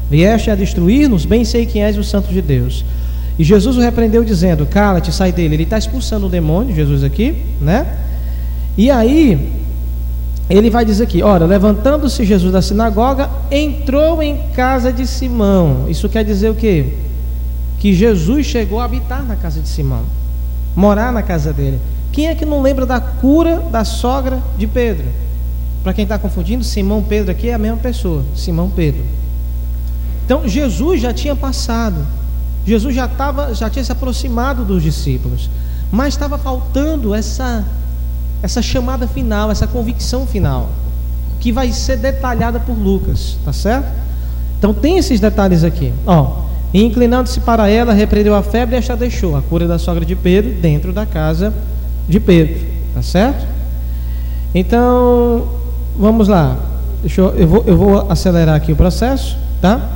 Vieste 0.10 0.52
a 0.52 0.56
destruir-nos? 0.56 1.26
Bem 1.26 1.44
sei 1.44 1.66
quem 1.66 1.84
és 1.84 1.98
o 1.98 2.04
Santo 2.04 2.32
de 2.32 2.42
Deus. 2.42 2.86
E 3.38 3.44
Jesus 3.44 3.78
o 3.78 3.82
repreendeu, 3.82 4.24
dizendo: 4.24 4.66
Cala-te, 4.66 5.12
sai 5.12 5.32
dele. 5.32 5.56
Ele 5.56 5.64
está 5.64 5.78
expulsando 5.78 6.28
o 6.28 6.30
demônio, 6.30 6.76
Jesus 6.76 7.04
aqui, 7.04 7.36
né? 7.60 7.86
E 8.78 8.92
aí, 8.92 9.52
ele 10.50 10.70
vai 10.70 10.86
dizer 10.86 11.04
aqui: 11.04 11.24
Ora, 11.24 11.46
levantando-se 11.46 12.24
Jesus 12.24 12.54
da 12.54 12.62
sinagoga, 12.62 13.30
entrou 13.52 14.22
em 14.22 14.38
casa 14.54 14.94
de 14.94 15.08
Simão. 15.08 15.86
Isso 15.90 16.08
quer 16.08 16.24
dizer 16.24 16.50
o 16.50 16.56
quê? 16.56 16.94
Que 17.80 17.94
Jesus 17.94 18.46
chegou 18.46 18.80
a 18.80 18.86
habitar 18.86 19.24
na 19.24 19.36
casa 19.36 19.60
de 19.60 19.68
Simão, 19.68 20.04
morar 20.76 21.12
na 21.12 21.24
casa 21.24 21.52
dele. 21.52 21.80
Quem 22.16 22.30
é 22.30 22.34
que 22.34 22.46
não 22.46 22.62
lembra 22.62 22.86
da 22.86 22.98
cura 22.98 23.62
da 23.70 23.84
sogra 23.84 24.40
de 24.58 24.66
Pedro? 24.66 25.06
Para 25.84 25.94
quem 25.94 26.04
está 26.04 26.18
confundindo, 26.18 26.64
Simão 26.64 27.04
Pedro 27.04 27.30
aqui 27.30 27.50
é 27.50 27.54
a 27.54 27.58
mesma 27.58 27.76
pessoa, 27.76 28.24
Simão 28.34 28.70
Pedro. 28.70 29.04
Então 30.24 30.48
Jesus 30.48 31.02
já 31.02 31.14
tinha 31.14 31.36
passado, 31.36 32.08
Jesus 32.66 32.96
já, 32.96 33.06
tava, 33.06 33.54
já 33.54 33.70
tinha 33.70 33.84
se 33.84 33.92
aproximado 33.92 34.64
dos 34.64 34.82
discípulos, 34.82 35.50
mas 35.92 36.14
estava 36.14 36.38
faltando 36.38 37.14
essa, 37.14 37.66
essa 38.42 38.62
chamada 38.62 39.06
final, 39.10 39.52
essa 39.52 39.68
convicção 39.68 40.26
final, 40.26 40.70
que 41.42 41.52
vai 41.52 41.74
ser 41.74 41.98
detalhada 41.98 42.62
por 42.62 42.78
Lucas, 42.78 43.38
tá 43.44 43.52
certo? 43.52 43.92
Então 44.58 44.74
tem 44.74 44.98
esses 44.98 45.20
detalhes 45.20 45.66
aqui. 45.66 45.94
Ó, 46.08 46.46
inclinando-se 46.74 47.42
para 47.42 47.68
ela, 47.68 47.92
repreendeu 47.92 48.36
a 48.36 48.42
febre 48.42 48.78
e 48.78 48.80
esta 48.80 48.96
deixou 48.96 49.36
a 49.36 49.42
cura 49.42 49.68
da 49.68 49.78
sogra 49.78 50.06
de 50.06 50.16
Pedro 50.16 50.54
dentro 50.54 50.94
da 50.94 51.06
casa 51.06 51.54
de 52.08 52.20
Pedro, 52.20 52.60
tá 52.94 53.02
certo? 53.02 53.46
Então, 54.54 55.48
vamos 55.98 56.28
lá. 56.28 56.58
Deixa 57.02 57.22
eu, 57.22 57.30
eu, 57.36 57.48
vou, 57.48 57.64
eu 57.68 57.78
vou 57.78 58.12
acelerar 58.12 58.56
aqui 58.56 58.72
o 58.72 58.76
processo, 58.76 59.38
tá? 59.62 59.92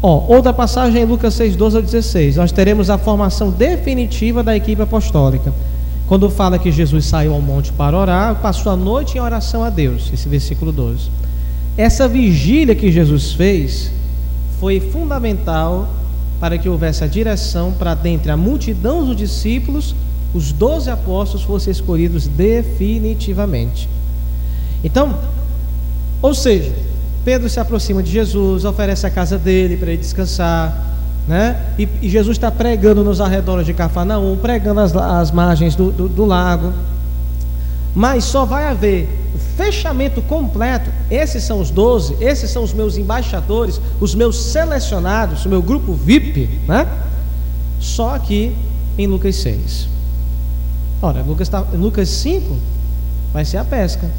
Ó, 0.00 0.26
outra 0.28 0.52
passagem 0.52 1.02
em 1.02 1.04
Lucas 1.04 1.34
6, 1.34 1.56
12 1.56 1.76
ao 1.76 1.82
16. 1.82 2.36
Nós 2.36 2.52
teremos 2.52 2.88
a 2.88 2.96
formação 2.96 3.50
definitiva 3.50 4.42
da 4.42 4.56
equipe 4.56 4.80
apostólica. 4.80 5.52
Quando 6.06 6.30
fala 6.30 6.58
que 6.58 6.70
Jesus 6.70 7.04
saiu 7.04 7.34
ao 7.34 7.40
monte 7.40 7.72
para 7.72 7.96
orar, 7.96 8.36
passou 8.36 8.72
a 8.72 8.76
noite 8.76 9.18
em 9.18 9.20
oração 9.20 9.64
a 9.64 9.70
Deus. 9.70 10.10
Esse 10.12 10.28
versículo 10.28 10.70
12. 10.72 11.10
Essa 11.76 12.08
vigília 12.08 12.74
que 12.74 12.90
Jesus 12.90 13.32
fez 13.32 13.90
foi 14.60 14.80
fundamental 14.80 15.88
para 16.40 16.56
que 16.56 16.68
houvesse 16.68 17.04
a 17.04 17.06
direção 17.06 17.72
para 17.72 17.94
dentre 17.94 18.30
a 18.30 18.36
multidão 18.36 19.04
dos 19.04 19.16
discípulos, 19.16 19.94
os 20.34 20.52
doze 20.52 20.90
apóstolos 20.90 21.44
fossem 21.44 21.70
escolhidos 21.70 22.26
definitivamente. 22.26 23.88
Então, 24.84 25.18
ou 26.20 26.34
seja, 26.34 26.72
Pedro 27.24 27.48
se 27.48 27.58
aproxima 27.58 28.02
de 28.02 28.10
Jesus, 28.10 28.64
oferece 28.64 29.06
a 29.06 29.10
casa 29.10 29.38
dele 29.38 29.76
para 29.76 29.88
ele 29.88 29.98
descansar, 29.98 30.96
né? 31.26 31.74
E, 31.78 31.88
e 32.00 32.08
Jesus 32.08 32.36
está 32.36 32.50
pregando 32.50 33.04
nos 33.04 33.20
arredores 33.20 33.66
de 33.66 33.74
Cafarnaum, 33.74 34.36
pregando 34.36 34.80
as, 34.80 34.94
as 34.96 35.30
margens 35.30 35.74
do, 35.74 35.90
do, 35.90 36.08
do 36.08 36.24
lago. 36.24 36.72
Mas 37.94 38.24
só 38.24 38.44
vai 38.44 38.66
haver 38.66 39.08
o 39.34 39.38
fechamento 39.56 40.22
completo. 40.22 40.90
Esses 41.10 41.42
são 41.42 41.60
os 41.60 41.70
doze, 41.70 42.16
esses 42.20 42.50
são 42.50 42.62
os 42.62 42.72
meus 42.72 42.96
embaixadores, 42.96 43.80
os 44.00 44.14
meus 44.14 44.38
selecionados, 44.38 45.44
o 45.44 45.48
meu 45.48 45.60
grupo 45.60 45.92
VIP, 45.92 46.48
né? 46.66 46.86
Só 47.80 48.14
aqui 48.14 48.54
em 48.96 49.06
Lucas 49.06 49.36
6. 49.36 49.97
Ora, 51.00 51.22
Lucas, 51.22 51.48
tá, 51.48 51.64
Lucas 51.72 52.08
5 52.08 52.56
vai 53.32 53.44
ser 53.44 53.58
a 53.58 53.64
pesca. 53.64 54.10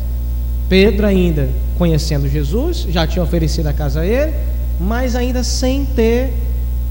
Pedro 0.67 1.05
ainda 1.05 1.49
conhecendo 1.77 2.27
Jesus, 2.27 2.85
já 2.89 3.07
tinha 3.07 3.23
oferecido 3.23 3.67
a 3.67 3.73
casa 3.73 4.01
a 4.01 4.05
ele, 4.05 4.33
mas 4.79 5.15
ainda 5.15 5.43
sem 5.43 5.85
ter 5.85 6.31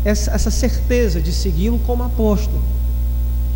essa, 0.04 0.32
essa 0.32 0.50
certeza 0.50 1.20
de 1.20 1.32
segui-lo 1.32 1.78
como 1.86 2.02
apóstolo. 2.02 2.60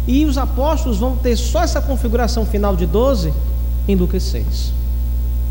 E 0.07 0.25
os 0.25 0.39
apóstolos 0.39 0.99
vão 0.99 1.17
ter 1.17 1.37
só 1.37 1.63
essa 1.63 1.81
configuração 1.81 2.45
final 2.45 2.77
de 2.77 2.87
12 2.87 3.33
em 3.87 3.95
Lucas 3.95 4.23
6. 4.25 4.73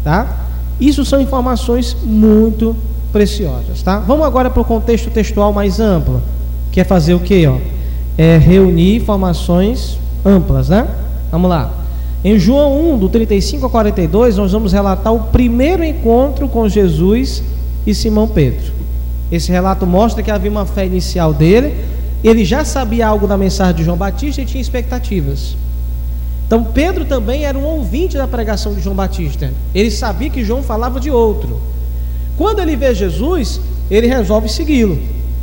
Tá? 0.03 0.45
Isso 0.79 1.05
são 1.05 1.21
informações 1.21 1.95
muito 2.03 2.75
preciosas, 3.11 3.81
tá? 3.81 3.99
Vamos 3.99 4.25
agora 4.25 4.49
para 4.49 4.61
o 4.61 4.65
contexto 4.65 5.09
textual 5.09 5.51
mais 5.53 5.79
amplo, 5.79 6.21
que 6.71 6.79
é 6.79 6.83
fazer 6.83 7.13
o 7.13 7.19
quê, 7.19 7.45
ó? 7.45 7.57
É 8.17 8.37
reunir 8.37 8.95
informações 8.95 9.97
amplas, 10.25 10.69
né? 10.69 10.87
Vamos 11.31 11.49
lá. 11.49 11.71
Em 12.23 12.37
João 12.37 12.93
1, 12.93 12.97
do 12.99 13.09
35 13.09 13.65
a 13.65 13.69
42, 13.69 14.37
nós 14.37 14.51
vamos 14.51 14.71
relatar 14.71 15.13
o 15.13 15.25
primeiro 15.25 15.83
encontro 15.83 16.47
com 16.47 16.69
Jesus 16.69 17.43
e 17.85 17.95
Simão 17.95 18.27
Pedro. 18.27 18.71
Esse 19.31 19.51
relato 19.51 19.87
mostra 19.87 20.21
que 20.21 20.29
havia 20.29 20.51
uma 20.51 20.65
fé 20.65 20.85
inicial 20.85 21.33
dele, 21.33 21.75
ele 22.23 22.45
já 22.45 22.63
sabia 22.63 23.07
algo 23.07 23.25
da 23.25 23.37
mensagem 23.37 23.75
de 23.75 23.83
João 23.83 23.97
Batista 23.97 24.41
e 24.41 24.45
tinha 24.45 24.61
expectativas. 24.61 25.55
Então 26.45 26.63
Pedro 26.65 27.05
também 27.05 27.45
era 27.45 27.57
um 27.57 27.63
ouvinte 27.63 28.17
da 28.17 28.27
pregação 28.27 28.73
de 28.73 28.81
João 28.81 28.95
Batista. 28.95 29.51
Ele 29.73 29.89
sabia 29.89 30.29
que 30.29 30.43
João 30.43 30.61
falava 30.61 30.99
de 30.99 31.09
outro. 31.09 31.59
Quando 32.37 32.59
ele 32.59 32.75
vê 32.75 32.93
Jesus, 32.93 33.61
ele 33.89 34.05
resolve 34.05 34.49
segui-lo. 34.49 34.99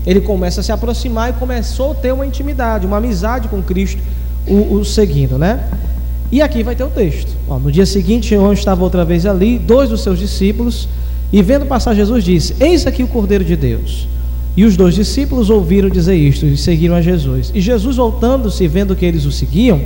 Ele 0.07 0.21
começa 0.21 0.61
a 0.61 0.63
se 0.63 0.71
aproximar 0.71 1.31
e 1.31 1.33
começou 1.33 1.93
a 1.93 1.95
ter 1.95 2.13
uma 2.13 2.27
intimidade, 2.27 2.87
uma 2.87 2.99
amizade 2.99 3.49
com 3.49 3.63
Cristo, 3.63 4.01
o, 4.49 4.75
o 4.75 4.85
seguindo, 4.85 5.39
né? 5.39 5.65
E 6.31 6.43
aqui 6.43 6.62
vai 6.62 6.77
ter 6.77 6.85
o 6.85 6.89
texto. 6.89 7.35
Ó, 7.49 7.59
no 7.59 7.73
dia 7.73 7.87
seguinte, 7.87 8.35
João 8.35 8.53
estava 8.53 8.85
outra 8.85 9.05
vez 9.05 9.25
ali, 9.25 9.59
dois 9.59 9.89
dos 9.89 10.03
seus 10.03 10.19
discípulos, 10.19 10.89
e 11.33 11.43
vendo 11.43 11.65
passar 11.65 11.95
Jesus 11.95 12.23
disse: 12.23 12.55
Eis 12.61 12.87
aqui 12.87 13.03
o 13.03 13.09
Cordeiro 13.09 13.45
de 13.45 13.57
Deus. 13.57 14.07
E 14.57 14.65
os 14.65 14.77
dois 14.77 14.95
discípulos 14.95 15.51
ouviram 15.51 15.89
dizer 15.89 16.16
isto 16.16 16.45
e 16.45 16.57
seguiram 16.57 16.95
a 16.95 17.01
Jesus. 17.01 17.51
E 17.55 17.61
Jesus, 17.61 17.97
voltando-se 17.97 18.66
vendo 18.66 18.97
que 18.97 19.07
eles 19.07 19.25
o 19.25 19.33
seguiam, 19.33 19.81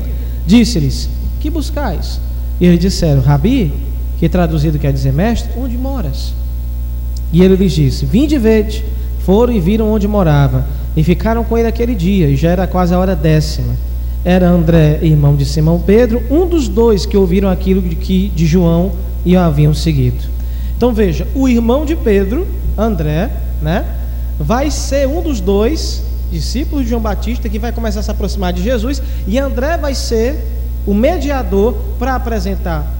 disse-lhes: 0.47 1.09
Que 1.41 1.49
buscais? 1.49 2.21
E 2.61 2.67
eles 2.67 2.81
disseram: 2.81 3.23
Rabi, 3.23 3.73
que 4.19 4.29
traduzido 4.29 4.79
quer 4.79 4.93
dizer 4.93 5.13
mestre, 5.13 5.53
onde 5.57 5.77
moras? 5.77 6.35
E 7.33 7.43
ele 7.43 7.55
lhes 7.55 7.73
disse: 7.73 8.05
Vinde 8.05 8.35
e 8.35 8.39
vede. 8.39 8.85
Foram 9.21 9.53
e 9.53 9.61
viram 9.61 9.93
onde 9.93 10.09
morava, 10.09 10.67
e 10.97 11.05
ficaram 11.05 11.45
com 11.45 11.57
ele 11.57 11.69
aquele 11.69 11.95
dia, 11.95 12.29
e 12.29 12.35
já 12.35 12.51
era 12.51 12.67
quase 12.67 12.93
a 12.93 12.99
hora 12.99 13.15
décima 13.15 13.73
era 14.25 14.49
André, 14.49 15.01
irmão 15.03 15.35
de 15.35 15.45
Simão 15.45 15.81
Pedro, 15.81 16.23
um 16.31 16.47
dos 16.47 16.69
dois 16.69 17.05
que 17.05 17.17
ouviram 17.17 17.49
aquilo 17.49 17.83
de 17.83 17.97
que 17.97 18.29
de 18.29 18.47
João 18.47 18.93
e 19.25 19.37
haviam 19.37 19.75
seguido. 19.75 20.25
Então 20.77 20.93
veja, 20.93 21.27
o 21.35 21.49
irmão 21.49 21.85
de 21.85 21.97
Pedro, 21.97 22.47
André, 22.77 23.31
né, 23.61 23.85
vai 24.39 24.71
ser 24.71 25.09
um 25.09 25.23
dos 25.23 25.41
dois 25.41 26.03
discípulos 26.31 26.85
de 26.85 26.91
João 26.91 27.03
Batista 27.03 27.49
que 27.49 27.59
vai 27.59 27.73
começar 27.73 28.01
a 28.01 28.03
se 28.03 28.11
aproximar 28.11 28.53
de 28.53 28.63
Jesus 28.63 29.03
e 29.27 29.39
André 29.39 29.77
vai 29.77 29.95
ser 29.95 30.37
o 30.87 30.95
mediador 30.95 31.75
para 31.99 32.15
apresentar 32.15 32.93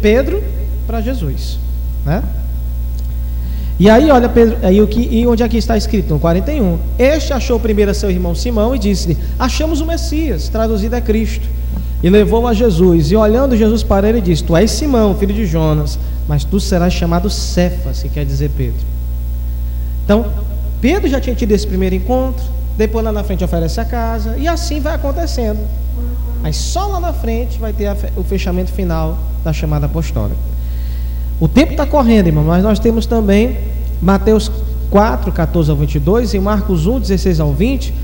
Pedro 0.00 0.42
para 0.86 1.00
Jesus, 1.00 1.58
né? 2.04 2.22
E 3.78 3.90
aí, 3.90 4.10
olha, 4.10 4.28
Pedro, 4.28 4.56
aí 4.62 4.80
o 4.80 4.86
que, 4.86 5.00
e 5.00 5.26
onde 5.26 5.42
aqui 5.42 5.58
está 5.58 5.76
escrito? 5.76 6.14
No 6.14 6.18
41. 6.18 6.78
Este 6.98 7.34
achou 7.34 7.60
primeiro 7.60 7.94
seu 7.94 8.10
irmão 8.10 8.34
Simão 8.34 8.74
e 8.74 8.78
disse-lhe: 8.78 9.18
Achamos 9.38 9.82
o 9.82 9.86
Messias, 9.86 10.48
traduzido 10.48 10.96
a 10.96 11.00
Cristo. 11.00 11.46
E 12.02 12.08
levou 12.08 12.46
a 12.46 12.54
Jesus. 12.54 13.10
E 13.10 13.16
olhando 13.16 13.56
Jesus 13.56 13.82
para 13.82 14.08
ele, 14.08 14.20
disse: 14.20 14.42
Tu 14.42 14.56
és 14.56 14.70
Simão, 14.70 15.14
filho 15.14 15.34
de 15.34 15.44
Jonas, 15.44 15.98
mas 16.26 16.42
tu 16.42 16.58
serás 16.58 16.94
chamado 16.94 17.28
Cefas, 17.28 18.02
que 18.02 18.08
quer 18.08 18.24
dizer 18.24 18.50
Pedro. 18.56 18.80
Então, 20.04 20.26
Pedro 20.80 21.08
já 21.08 21.20
tinha 21.20 21.36
tido 21.36 21.52
esse 21.52 21.66
primeiro 21.66 21.94
encontro, 21.94 22.44
depois 22.78 23.04
lá 23.04 23.12
na 23.12 23.24
frente 23.24 23.44
oferece 23.44 23.78
a 23.78 23.84
casa, 23.84 24.36
e 24.38 24.48
assim 24.48 24.80
vai 24.80 24.94
acontecendo. 24.94 25.60
Mas 26.42 26.56
só 26.56 26.86
lá 26.86 27.00
na 27.00 27.12
frente 27.12 27.58
vai 27.58 27.72
ter 27.72 27.90
o 28.16 28.22
fechamento 28.22 28.72
final 28.72 29.18
da 29.44 29.52
chamada 29.52 29.86
apostólica. 29.86 30.55
O 31.38 31.46
tempo 31.46 31.72
está 31.72 31.86
correndo, 31.86 32.28
irmão, 32.28 32.44
mas 32.44 32.62
nós 32.62 32.78
temos 32.78 33.04
também 33.04 33.58
Mateus 34.00 34.50
4, 34.90 35.30
14 35.32 35.70
ao 35.70 35.76
22 35.76 36.34
e 36.34 36.38
Marcos 36.38 36.86
1, 36.86 37.00
16 37.00 37.40
ao 37.40 37.52
20, 37.52 37.94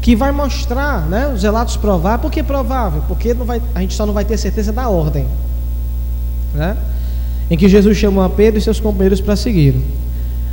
que 0.00 0.16
vai 0.16 0.32
mostrar 0.32 1.06
né, 1.06 1.32
os 1.32 1.42
relatos 1.42 1.76
prováveis. 1.76 2.22
Por 2.22 2.30
que 2.30 2.42
provável? 2.42 3.02
Porque 3.06 3.34
não 3.34 3.44
vai, 3.44 3.62
a 3.74 3.80
gente 3.80 3.94
só 3.94 4.04
não 4.04 4.12
vai 4.12 4.24
ter 4.24 4.36
certeza 4.36 4.72
da 4.72 4.88
ordem. 4.88 5.26
Né? 6.54 6.76
Em 7.48 7.56
que 7.56 7.68
Jesus 7.68 7.96
chamou 7.96 8.24
a 8.24 8.28
Pedro 8.28 8.58
e 8.58 8.62
seus 8.62 8.80
companheiros 8.80 9.20
para 9.20 9.36
seguir. 9.36 9.76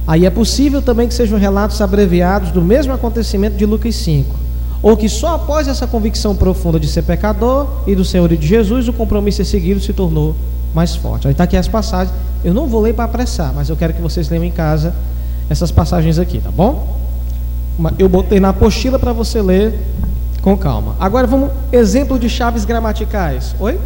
Aí 0.05 0.25
é 0.25 0.29
possível 0.29 0.81
também 0.81 1.07
que 1.07 1.13
sejam 1.13 1.37
relatos 1.39 1.81
abreviados 1.81 2.51
do 2.51 2.61
mesmo 2.61 2.93
acontecimento 2.93 3.57
de 3.57 3.65
Lucas 3.65 3.95
5. 3.95 4.35
Ou 4.81 4.95
que 4.95 5.09
só 5.09 5.35
após 5.35 5.67
essa 5.67 5.87
convicção 5.87 6.35
profunda 6.35 6.79
de 6.79 6.87
ser 6.87 7.01
pecador 7.01 7.67
e 7.87 7.95
do 7.95 8.05
Senhor 8.05 8.31
e 8.31 8.37
de 8.37 8.47
Jesus, 8.47 8.87
o 8.87 8.93
compromisso 8.93 9.41
a 9.41 9.45
seguir 9.45 9.79
se 9.81 9.93
tornou 9.93 10.35
mais 10.73 10.95
forte. 10.95 11.27
Aí 11.27 11.31
está 11.31 11.43
aqui 11.43 11.57
as 11.57 11.67
passagens. 11.67 12.15
Eu 12.43 12.53
não 12.53 12.67
vou 12.67 12.81
ler 12.81 12.93
para 12.93 13.05
apressar, 13.05 13.53
mas 13.53 13.69
eu 13.69 13.75
quero 13.75 13.93
que 13.93 14.01
vocês 14.01 14.29
leiam 14.29 14.43
em 14.43 14.51
casa 14.51 14.93
essas 15.49 15.71
passagens 15.71 16.19
aqui, 16.19 16.39
tá 16.39 16.51
bom? 16.51 16.99
Eu 17.97 18.07
botei 18.07 18.39
na 18.39 18.49
apostila 18.49 18.99
para 18.99 19.11
você 19.11 19.41
ler 19.41 19.73
com 20.41 20.55
calma. 20.57 20.95
Agora 20.99 21.25
vamos, 21.25 21.49
exemplo 21.71 22.19
de 22.19 22.29
chaves 22.29 22.65
gramaticais. 22.65 23.55
Oi? 23.59 23.79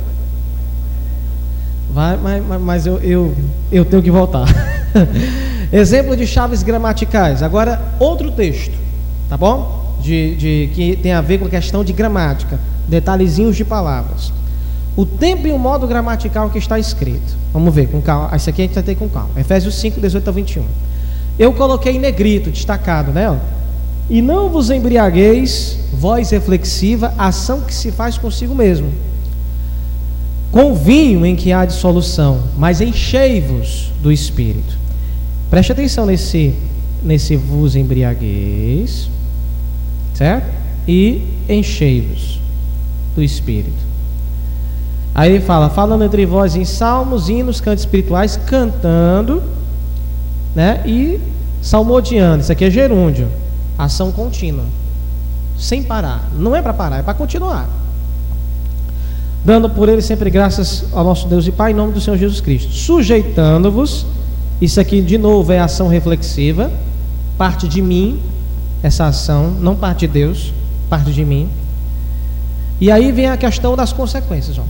Vai, 1.94 2.18
mas, 2.18 2.62
mas 2.62 2.86
eu, 2.86 2.98
eu, 3.00 3.36
eu 3.72 3.86
tenho 3.86 4.02
que 4.02 4.10
voltar. 4.10 4.48
Exemplo 5.72 6.16
de 6.16 6.28
chaves 6.28 6.62
gramaticais. 6.62 7.42
Agora, 7.42 7.82
outro 8.00 8.32
texto, 8.32 8.78
tá 9.28 9.36
bom? 9.36 9.98
De, 10.00 10.36
de, 10.36 10.70
que 10.74 10.96
tem 10.96 11.14
a 11.14 11.22
ver 11.22 11.40
com 11.40 11.46
a 11.46 11.50
questão 11.50 11.84
de 11.84 11.92
gramática, 11.94 12.60
detalhezinhos 12.88 13.56
de 13.56 13.66
palavras. 13.66 14.32
O 14.96 15.06
tempo 15.06 15.48
e 15.48 15.52
o 15.52 15.58
modo 15.58 15.88
gramatical 15.88 16.50
que 16.50 16.58
está 16.58 16.78
escrito. 16.78 17.36
Vamos 17.52 17.74
ver 17.74 17.88
com 17.88 18.02
calma. 18.02 18.36
Esse 18.36 18.50
aqui 18.50 18.62
a 18.62 18.66
gente 18.66 18.76
vai 18.76 18.84
ter 18.84 18.96
com 18.96 19.10
calma. 19.10 19.32
Efésios 19.38 19.76
5, 19.76 20.00
18 20.00 20.28
a 20.28 20.32
21. 20.32 20.64
Eu 21.40 21.54
coloquei 21.54 21.96
em 21.96 22.00
negrito, 22.00 22.52
destacado, 22.52 23.12
né? 23.12 23.40
E 24.10 24.22
não 24.22 24.50
vos 24.50 24.70
embriagueis, 24.70 25.80
voz 25.94 26.30
reflexiva, 26.30 27.14
ação 27.18 27.62
que 27.62 27.74
se 27.74 27.92
faz 27.92 28.18
consigo 28.18 28.54
mesmo. 28.54 28.92
Com 30.52 30.76
vinho 30.76 31.26
em 31.26 31.36
que 31.36 31.52
há 31.52 31.66
dissolução, 31.66 32.44
mas 32.56 32.80
enchei-vos 32.80 33.92
do 34.02 34.12
Espírito 34.12 34.84
Preste 35.54 35.72
atenção 35.72 36.08
nesse, 36.08 36.52
nesse 37.04 37.36
vos 37.36 37.76
embriagueis, 37.76 39.08
certo? 40.16 40.52
E 40.88 41.22
enchei-vos 41.48 42.40
do 43.16 43.22
Espírito. 43.22 43.83
Aí 45.16 45.32
ele 45.32 45.44
fala, 45.44 45.70
falando 45.70 46.04
entre 46.04 46.26
vós 46.26 46.56
em 46.56 46.66
salmos, 46.66 47.30
hinos, 47.30 47.62
cantos 47.62 47.84
espirituais, 47.84 48.38
cantando, 48.48 49.44
né? 50.56 50.82
E 50.86 51.20
salmodiando. 51.62 52.42
Isso 52.42 52.52
aqui 52.52 52.66
é 52.66 52.70
gerúndio, 52.70 53.28
ação 53.78 54.12
contínua, 54.12 54.66
sem 55.58 55.84
parar. 55.84 56.30
Não 56.38 56.56
é 56.56 56.62
para 56.62 56.74
parar, 56.74 56.98
é 56.98 57.04
para 57.04 57.14
continuar. 57.14 57.70
Dando 59.46 59.70
por 59.70 59.90
ele 59.90 60.02
sempre 60.02 60.30
graças 60.30 60.86
ao 60.94 61.04
nosso 61.04 61.28
Deus 61.28 61.46
e 61.46 61.52
Pai, 61.52 61.72
em 61.72 61.76
nome 61.76 61.94
do 61.94 62.02
Senhor 62.02 62.18
Jesus 62.18 62.42
Cristo, 62.42 62.72
sujeitando-vos 62.72 64.06
isso 64.64 64.80
aqui, 64.80 65.02
de 65.02 65.18
novo, 65.18 65.52
é 65.52 65.60
ação 65.60 65.90
reflexiva, 65.90 66.72
parte 67.38 67.68
de 67.68 67.82
mim, 67.82 68.22
essa 68.82 69.06
ação, 69.06 69.52
não 69.52 69.76
parte 69.76 70.08
de 70.08 70.08
Deus, 70.08 70.54
parte 70.90 71.12
de 71.12 71.26
mim. 71.26 71.50
E 72.80 72.90
aí 72.90 73.12
vem 73.12 73.28
a 73.28 73.36
questão 73.36 73.76
das 73.76 73.92
consequências. 73.92 74.58
Ó. 74.58 74.64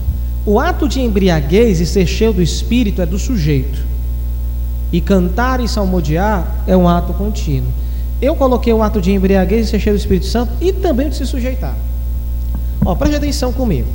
O 0.46 0.60
ato 0.60 0.86
de 0.86 1.00
embriaguez 1.00 1.80
e 1.80 1.86
ser 1.86 2.06
cheio 2.06 2.32
do 2.32 2.42
espírito 2.42 3.00
é 3.00 3.06
do 3.06 3.18
sujeito. 3.18 3.78
E 4.92 5.00
cantar 5.00 5.58
e 5.60 5.66
salmodiar 5.66 6.64
é 6.66 6.76
um 6.76 6.86
ato 6.86 7.14
contínuo. 7.14 7.72
Eu 8.20 8.36
coloquei 8.36 8.72
o 8.72 8.82
ato 8.82 9.00
de 9.00 9.10
embriaguez 9.10 9.66
e 9.66 9.70
ser 9.70 9.80
cheio 9.80 9.96
do 9.96 9.98
Espírito 9.98 10.26
Santo 10.26 10.52
e 10.60 10.72
também 10.72 11.08
de 11.08 11.16
se 11.16 11.26
sujeitar. 11.26 11.74
Ó, 12.84 12.94
preste 12.94 13.16
atenção 13.16 13.52
comigo. 13.52 13.88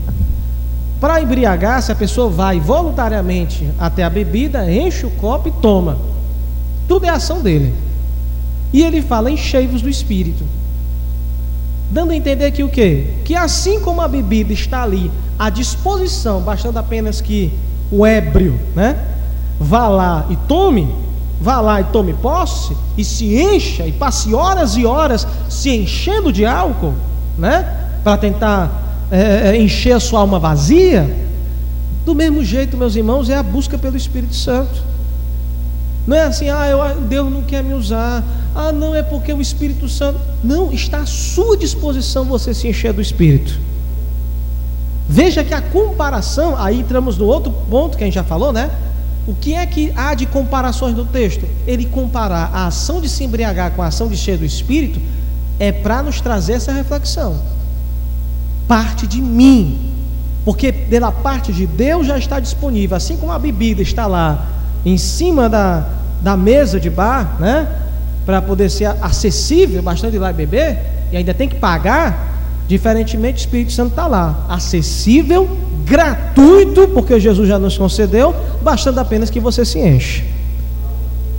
Para 0.99 1.21
embriagar, 1.21 1.81
se 1.81 1.91
a 1.91 1.95
pessoa 1.95 2.29
vai 2.29 2.59
voluntariamente 2.59 3.69
até 3.79 4.03
a 4.03 4.09
bebida, 4.09 4.69
enche 4.69 5.05
o 5.05 5.11
copo 5.11 5.47
e 5.47 5.51
toma. 5.61 5.97
Tudo 6.87 7.05
é 7.05 7.09
ação 7.09 7.41
dele. 7.41 7.73
E 8.73 8.83
ele 8.83 9.01
fala: 9.01 9.31
enchei-vos 9.31 9.81
do 9.81 9.89
espírito. 9.89 10.43
Dando 11.91 12.11
a 12.11 12.15
entender 12.15 12.51
que 12.51 12.63
o 12.63 12.69
quê? 12.69 13.13
Que 13.23 13.35
assim 13.35 13.79
como 13.79 14.01
a 14.01 14.07
bebida 14.07 14.51
está 14.51 14.83
ali 14.83 15.09
à 15.39 15.49
disposição, 15.49 16.41
bastando 16.41 16.77
apenas 16.77 17.21
que 17.21 17.51
o 17.89 18.05
ébrio, 18.05 18.59
né, 18.75 18.97
vá 19.57 19.87
lá 19.87 20.25
e 20.29 20.35
tome, 20.35 20.93
vá 21.39 21.61
lá 21.61 21.79
e 21.79 21.85
tome 21.85 22.13
posse 22.13 22.75
e 22.97 23.05
se 23.05 23.41
encha 23.41 23.87
e 23.87 23.91
passe 23.93 24.33
horas 24.33 24.75
e 24.75 24.85
horas 24.85 25.25
se 25.49 25.69
enchendo 25.69 26.31
de 26.31 26.45
álcool, 26.45 26.93
né, 27.37 27.65
para 28.03 28.17
tentar 28.17 29.07
é, 29.09 29.55
encher 29.57 29.93
a 29.93 29.99
sua 29.99 30.19
alma 30.19 30.37
vazia, 30.37 31.09
do 32.05 32.13
mesmo 32.13 32.43
jeito, 32.43 32.75
meus 32.75 32.95
irmãos, 32.95 33.29
é 33.29 33.35
a 33.35 33.43
busca 33.43 33.77
pelo 33.77 33.95
Espírito 33.95 34.35
Santo. 34.35 34.83
Não 36.07 36.17
é 36.17 36.23
assim, 36.23 36.49
ah, 36.49 36.67
eu, 36.67 37.01
Deus 37.01 37.31
não 37.31 37.43
quer 37.43 37.63
me 37.63 37.73
usar. 37.73 38.23
Ah, 38.55 38.71
não, 38.71 38.95
é 38.95 39.03
porque 39.03 39.31
o 39.31 39.39
Espírito 39.39 39.87
Santo. 39.87 40.19
Não, 40.43 40.73
está 40.73 41.01
à 41.01 41.05
sua 41.05 41.55
disposição 41.55 42.25
você 42.25 42.51
se 42.53 42.67
encher 42.67 42.93
do 42.93 43.01
Espírito. 43.01 43.59
Veja 45.11 45.43
que 45.43 45.55
a 45.55 45.61
comparação, 45.61 46.55
aí 46.55 46.79
entramos 46.79 47.17
no 47.17 47.25
outro 47.25 47.51
ponto 47.51 47.97
que 47.97 48.03
a 48.03 48.07
gente 48.07 48.13
já 48.13 48.23
falou, 48.23 48.53
né? 48.53 48.69
O 49.25 49.33
que 49.33 49.55
é 49.55 49.65
que 49.65 49.91
há 49.95 50.13
de 50.13 50.27
comparações 50.27 50.95
no 50.95 51.03
texto? 51.03 51.47
Ele 51.65 51.85
comparar 51.85 52.51
a 52.53 52.67
ação 52.67 53.01
de 53.01 53.09
se 53.09 53.23
embriagar 53.23 53.71
com 53.71 53.81
a 53.81 53.87
ação 53.87 54.07
de 54.07 54.15
cheio 54.15 54.37
do 54.37 54.45
Espírito 54.45 55.01
é 55.59 55.71
para 55.71 56.03
nos 56.03 56.21
trazer 56.21 56.53
essa 56.53 56.71
reflexão 56.71 57.35
parte 58.69 59.07
de 59.07 59.19
mim, 59.19 59.79
porque 60.45 60.71
pela 60.71 61.11
parte 61.11 61.51
de 61.51 61.65
Deus 61.65 62.05
já 62.05 62.19
está 62.19 62.39
disponível, 62.39 62.95
assim 62.95 63.17
como 63.17 63.31
a 63.31 63.39
bebida 63.39 63.81
está 63.81 64.05
lá 64.05 64.45
em 64.85 64.95
cima 64.95 65.49
da, 65.49 65.87
da 66.21 66.37
mesa 66.37 66.79
de 66.79 66.87
bar, 66.87 67.35
né? 67.39 67.67
Para 68.27 68.43
poder 68.43 68.69
ser 68.69 68.85
acessível, 69.01 69.81
bastante 69.81 70.17
ir 70.17 70.19
lá 70.19 70.31
beber, 70.31 70.77
e 71.11 71.17
ainda 71.17 71.33
tem 71.33 71.49
que 71.49 71.55
pagar, 71.55 72.28
diferentemente 72.69 73.39
o 73.39 73.41
Espírito 73.41 73.71
Santo 73.71 73.89
está 73.89 74.05
lá, 74.05 74.45
acessível, 74.47 75.49
gratuito, 75.83 76.87
porque 76.89 77.19
Jesus 77.19 77.49
já 77.49 77.57
nos 77.57 77.75
concedeu, 77.75 78.33
bastando 78.61 78.99
apenas 78.99 79.31
que 79.31 79.39
você 79.39 79.65
se 79.65 79.79
enche. 79.79 80.23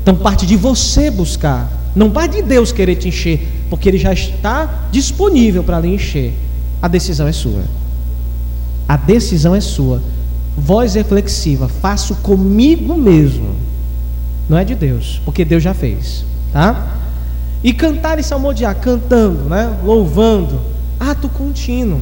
Então 0.02 0.16
parte 0.16 0.44
de 0.44 0.56
você 0.56 1.08
buscar, 1.08 1.70
não 1.94 2.10
parte 2.10 2.36
de 2.36 2.42
Deus 2.42 2.72
querer 2.72 2.96
te 2.96 3.06
encher, 3.06 3.46
porque 3.70 3.88
Ele 3.88 3.96
já 3.96 4.12
está 4.12 4.88
disponível 4.90 5.62
para 5.62 5.78
lhe 5.78 5.94
encher. 5.94 6.34
A 6.82 6.88
decisão 6.88 7.28
é 7.28 7.32
sua. 7.32 7.62
A 8.88 8.96
decisão 8.96 9.54
é 9.54 9.60
sua. 9.60 10.02
Voz 10.58 10.94
reflexiva, 10.94 11.68
faço 11.68 12.16
comigo 12.16 12.96
mesmo. 12.96 13.54
Não 14.48 14.58
é 14.58 14.64
de 14.64 14.74
Deus, 14.74 15.22
porque 15.24 15.44
Deus 15.44 15.62
já 15.62 15.74
fez, 15.74 16.24
tá? 16.52 16.96
E 17.62 17.72
cantar 17.72 18.18
e 18.18 18.22
salmodiar, 18.24 18.74
cantando, 18.74 19.44
né? 19.44 19.76
Louvando, 19.84 20.60
ato 21.00 21.28
contínuo. 21.30 22.00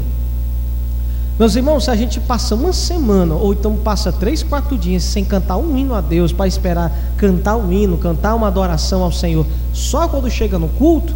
Meus 1.39 1.55
irmãos, 1.55 1.85
se 1.85 1.91
a 1.91 1.95
gente 1.95 2.19
passa 2.19 2.57
uma 2.57 2.73
semana, 2.73 3.37
ou 3.37 3.53
então 3.53 3.77
passa 3.77 4.11
três, 4.11 4.43
quatro 4.43 4.77
dias 4.77 5.05
sem 5.05 5.25
cantar 5.25 5.57
um 5.57 5.79
hino 5.79 5.95
a 5.95 6.01
Deus, 6.01 6.33
para 6.33 6.49
esperar 6.49 6.93
cantar 7.16 7.57
um 7.57 7.73
hino, 7.73 7.97
cantar 7.97 8.35
uma 8.35 8.49
adoração 8.49 9.05
ao 9.05 9.12
Senhor, 9.12 9.47
só 9.73 10.09
quando 10.09 10.29
chega 10.29 10.59
no 10.59 10.69
culto, 10.69 11.15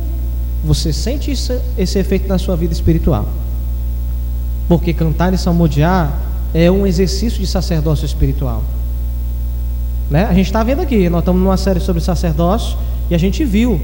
você 0.65 0.93
sente 0.93 1.33
isso, 1.33 1.53
esse 1.77 1.99
efeito 1.99 2.29
na 2.29 2.39
sua 2.39 2.55
vida 2.55 2.73
espiritual. 2.73 3.27
Porque 4.69 4.93
cantar 4.93 5.35
e 5.35 5.39
salmodiar 5.39 6.17
é 6.55 6.71
um 6.71 6.87
exercício 6.87 7.41
de 7.41 7.47
sacerdócio 7.49 8.07
espiritual. 8.07 8.63
Né? 10.09 10.25
A 10.25 10.35
gente 10.35 10.47
está 10.47 10.63
vendo 10.63 10.83
aqui, 10.83 11.09
nós 11.09 11.23
estamos 11.23 11.43
numa 11.43 11.57
série 11.57 11.81
sobre 11.81 12.01
sacerdócio 12.01 12.79
e 13.11 13.15
a 13.15 13.19
gente 13.19 13.45
viu 13.45 13.81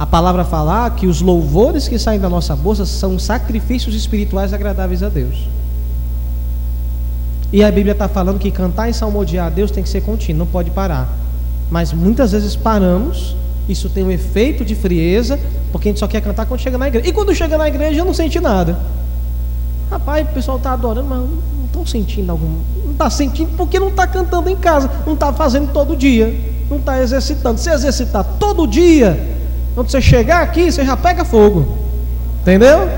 a 0.00 0.06
palavra 0.06 0.46
falar 0.46 0.96
que 0.96 1.06
os 1.06 1.20
louvores 1.20 1.86
que 1.86 1.98
saem 1.98 2.18
da 2.18 2.26
nossa 2.26 2.56
bolsa 2.56 2.86
são 2.86 3.18
sacrifícios 3.18 3.94
espirituais 3.94 4.50
agradáveis 4.50 5.02
a 5.02 5.10
Deus. 5.10 5.46
E 7.52 7.62
a 7.62 7.70
Bíblia 7.70 7.92
está 7.92 8.08
falando 8.08 8.38
que 8.38 8.50
cantar 8.50 8.88
e 8.88 8.94
salmodiar 8.94 9.48
a 9.48 9.50
Deus 9.50 9.70
tem 9.70 9.82
que 9.82 9.90
ser 9.90 10.00
contínuo, 10.00 10.38
não 10.38 10.46
pode 10.46 10.70
parar. 10.70 11.06
Mas 11.70 11.92
muitas 11.92 12.32
vezes 12.32 12.56
paramos, 12.56 13.36
isso 13.68 13.90
tem 13.90 14.02
um 14.02 14.10
efeito 14.10 14.64
de 14.64 14.74
frieza, 14.74 15.38
porque 15.70 15.90
a 15.90 15.92
gente 15.92 16.00
só 16.00 16.08
quer 16.08 16.22
cantar 16.22 16.46
quando 16.46 16.60
chega 16.60 16.78
na 16.78 16.88
igreja. 16.88 17.06
E 17.06 17.12
quando 17.12 17.34
chega 17.34 17.58
na 17.58 17.68
igreja 17.68 18.02
não 18.02 18.14
sente 18.14 18.40
nada. 18.40 18.78
Rapaz, 19.90 20.26
o 20.26 20.32
pessoal 20.32 20.56
está 20.56 20.72
adorando, 20.72 21.08
mas 21.10 21.18
não 21.18 21.66
estão 21.66 21.84
sentindo 21.84 22.32
algum. 22.32 22.54
Não 22.86 22.92
está 22.92 23.10
sentindo 23.10 23.50
porque 23.54 23.78
não 23.78 23.88
está 23.88 24.06
cantando 24.06 24.48
em 24.48 24.56
casa, 24.56 24.90
não 25.04 25.12
está 25.12 25.30
fazendo 25.30 25.70
todo 25.74 25.94
dia, 25.94 26.34
não 26.70 26.78
está 26.78 27.02
exercitando. 27.02 27.60
Se 27.60 27.68
exercitar 27.68 28.24
todo 28.38 28.66
dia, 28.66 29.29
quando 29.74 29.90
você 29.90 30.00
chegar 30.00 30.42
aqui, 30.42 30.70
você 30.70 30.84
já 30.84 30.96
pega 30.96 31.24
fogo. 31.24 31.78
Entendeu? 32.42 32.88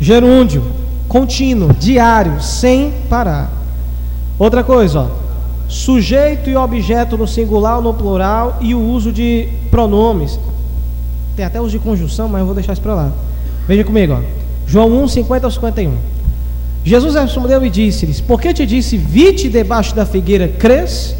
Gerúndio, 0.00 0.62
contínuo, 1.08 1.72
diário, 1.72 2.40
sem 2.42 2.92
parar. 3.08 3.50
Outra 4.38 4.62
coisa, 4.62 5.00
ó, 5.00 5.06
sujeito 5.68 6.50
e 6.50 6.56
objeto 6.56 7.16
no 7.16 7.26
singular 7.26 7.76
ou 7.76 7.82
no 7.82 7.94
plural 7.94 8.58
e 8.60 8.74
o 8.74 8.80
uso 8.80 9.10
de 9.12 9.48
pronomes. 9.70 10.38
Tem 11.34 11.44
até 11.44 11.60
uso 11.60 11.70
de 11.70 11.78
conjunção, 11.78 12.28
mas 12.28 12.40
eu 12.40 12.46
vou 12.46 12.54
deixar 12.54 12.72
isso 12.72 12.82
para 12.82 12.94
lá. 12.94 13.12
Veja 13.66 13.84
comigo, 13.84 14.12
ó. 14.12 14.20
João 14.66 14.88
1, 15.04 15.08
50 15.08 15.46
ao 15.46 15.50
51. 15.50 15.94
Jesus 16.84 17.14
respondeu 17.14 17.64
e 17.64 17.70
disse-lhes: 17.70 18.20
Por 18.20 18.40
que 18.40 18.52
te 18.52 18.66
disse, 18.66 18.96
vite 18.96 19.48
debaixo 19.48 19.94
da 19.94 20.04
figueira, 20.04 20.48
crês? 20.48 21.16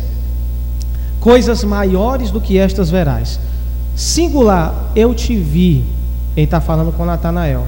coisas 1.27 1.65
maiores 1.65 2.31
do 2.31 2.41
que 2.41 2.57
estas 2.57 2.89
verás. 2.89 3.41
Singular, 3.97 4.93
eu 4.95 5.15
te 5.15 5.35
vi. 5.35 5.83
Ele 6.37 6.45
está 6.45 6.61
falando 6.61 6.93
com 6.93 7.05
Natanael. 7.07 7.67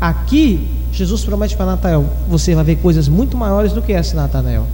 Aqui, 0.00 0.68
Jesus 0.92 1.24
promete 1.24 1.56
para 1.56 1.66
Natanael: 1.66 2.06
você 2.28 2.54
vai 2.54 2.62
ver 2.62 2.76
coisas 2.76 3.08
muito 3.08 3.36
maiores 3.36 3.72
do 3.72 3.82
que 3.82 3.92
essa, 3.92 4.14
Natanael. 4.14 4.64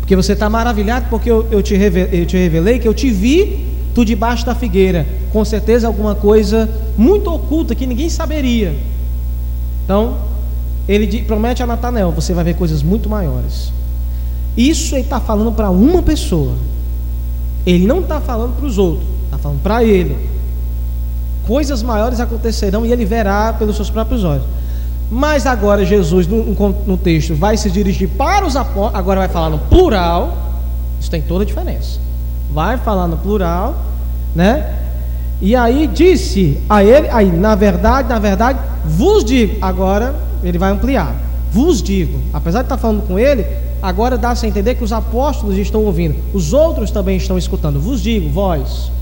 Porque 0.00 0.16
você 0.16 0.32
está 0.32 0.50
maravilhado 0.50 1.06
porque 1.08 1.30
eu, 1.30 1.46
eu, 1.52 1.62
te 1.62 1.76
revelei, 1.76 2.20
eu 2.20 2.26
te 2.26 2.36
revelei 2.36 2.80
que 2.80 2.88
eu 2.88 2.92
te 2.92 3.08
vi, 3.10 3.64
tu 3.94 4.04
debaixo 4.04 4.44
da 4.44 4.54
figueira. 4.54 5.06
Com 5.32 5.44
certeza 5.44 5.86
alguma 5.86 6.16
coisa 6.16 6.68
muito 6.98 7.32
oculta 7.32 7.76
que 7.76 7.86
ninguém 7.86 8.10
saberia. 8.10 8.76
Então, 9.84 10.18
ele 10.88 11.22
promete 11.22 11.62
a 11.62 11.66
Natanael: 11.66 12.10
você 12.10 12.34
vai 12.34 12.42
ver 12.42 12.54
coisas 12.54 12.82
muito 12.82 13.08
maiores. 13.08 13.72
Isso 14.56 14.96
ele 14.96 15.04
está 15.04 15.20
falando 15.20 15.52
para 15.52 15.70
uma 15.70 16.02
pessoa. 16.02 16.54
Ele 17.64 17.86
não 17.86 18.00
está 18.00 18.20
falando 18.20 18.56
para 18.56 18.66
os 18.66 18.76
outros, 18.76 19.06
está 19.30 19.38
falando 19.38 19.62
para 19.62 19.84
ele. 19.84 20.16
Coisas 21.46 21.82
maiores 21.82 22.20
acontecerão 22.20 22.84
e 22.84 22.92
ele 22.92 23.04
verá 23.04 23.52
pelos 23.52 23.76
seus 23.76 23.88
próprios 23.88 24.24
olhos. 24.24 24.44
Mas 25.10 25.46
agora 25.46 25.84
Jesus, 25.84 26.26
no, 26.26 26.44
no 26.86 26.96
texto, 26.96 27.34
vai 27.34 27.56
se 27.56 27.70
dirigir 27.70 28.08
para 28.08 28.46
os 28.46 28.54
apóstolos, 28.54 28.94
agora 28.94 29.20
vai 29.20 29.28
falar 29.28 29.50
no 29.50 29.58
plural. 29.58 30.36
Isso 31.00 31.10
tem 31.10 31.20
toda 31.20 31.42
a 31.42 31.46
diferença. 31.46 31.98
Vai 32.52 32.76
falar 32.76 33.08
no 33.08 33.16
plural, 33.16 33.74
né? 34.34 34.76
E 35.40 35.56
aí 35.56 35.86
disse 35.86 36.58
a 36.68 36.84
ele, 36.84 37.08
aí, 37.08 37.32
na 37.32 37.54
verdade, 37.54 38.08
na 38.08 38.18
verdade, 38.18 38.58
vos 38.84 39.24
digo, 39.24 39.56
agora 39.60 40.14
ele 40.44 40.58
vai 40.58 40.70
ampliar. 40.70 41.16
Vos 41.50 41.82
digo, 41.82 42.20
apesar 42.32 42.60
de 42.60 42.66
estar 42.66 42.76
falando 42.76 43.06
com 43.06 43.18
ele, 43.18 43.44
agora 43.82 44.16
dá-se 44.16 44.46
a 44.46 44.48
entender 44.48 44.76
que 44.76 44.84
os 44.84 44.92
apóstolos 44.92 45.56
estão 45.56 45.84
ouvindo, 45.84 46.14
os 46.32 46.52
outros 46.52 46.90
também 46.90 47.16
estão 47.16 47.36
escutando. 47.36 47.80
Vos 47.80 48.00
digo, 48.00 48.28
vós, 48.28 48.92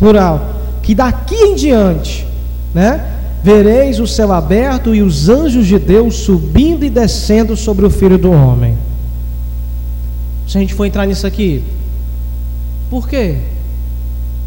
plural, 0.00 0.54
que 0.82 0.94
daqui 0.94 1.34
em 1.34 1.54
diante, 1.54 2.26
né, 2.74 3.18
vereis 3.44 4.00
o 4.00 4.06
céu 4.06 4.32
aberto 4.32 4.94
e 4.94 5.02
os 5.02 5.28
anjos 5.28 5.66
de 5.66 5.78
Deus 5.78 6.16
subindo 6.16 6.86
e 6.86 6.90
descendo 6.90 7.54
sobre 7.54 7.84
o 7.84 7.90
filho 7.90 8.16
do 8.16 8.32
homem. 8.32 8.76
Se 10.48 10.56
a 10.56 10.60
gente 10.60 10.72
for 10.72 10.86
entrar 10.86 11.06
nisso 11.06 11.26
aqui, 11.26 11.62
por 12.88 13.06
quê? 13.06 13.36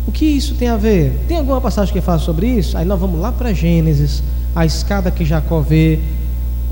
O 0.07 0.11
que 0.11 0.25
isso 0.25 0.55
tem 0.55 0.67
a 0.67 0.75
ver? 0.75 1.23
Tem 1.27 1.37
alguma 1.37 1.61
passagem 1.61 1.93
que 1.93 2.01
fala 2.01 2.19
sobre 2.19 2.47
isso? 2.47 2.75
Aí 2.75 2.83
nós 2.83 2.99
vamos 2.99 3.19
lá 3.19 3.31
para 3.31 3.53
Gênesis, 3.53 4.23
a 4.55 4.65
escada 4.65 5.11
que 5.11 5.23
Jacó 5.23 5.61
vê, 5.61 5.99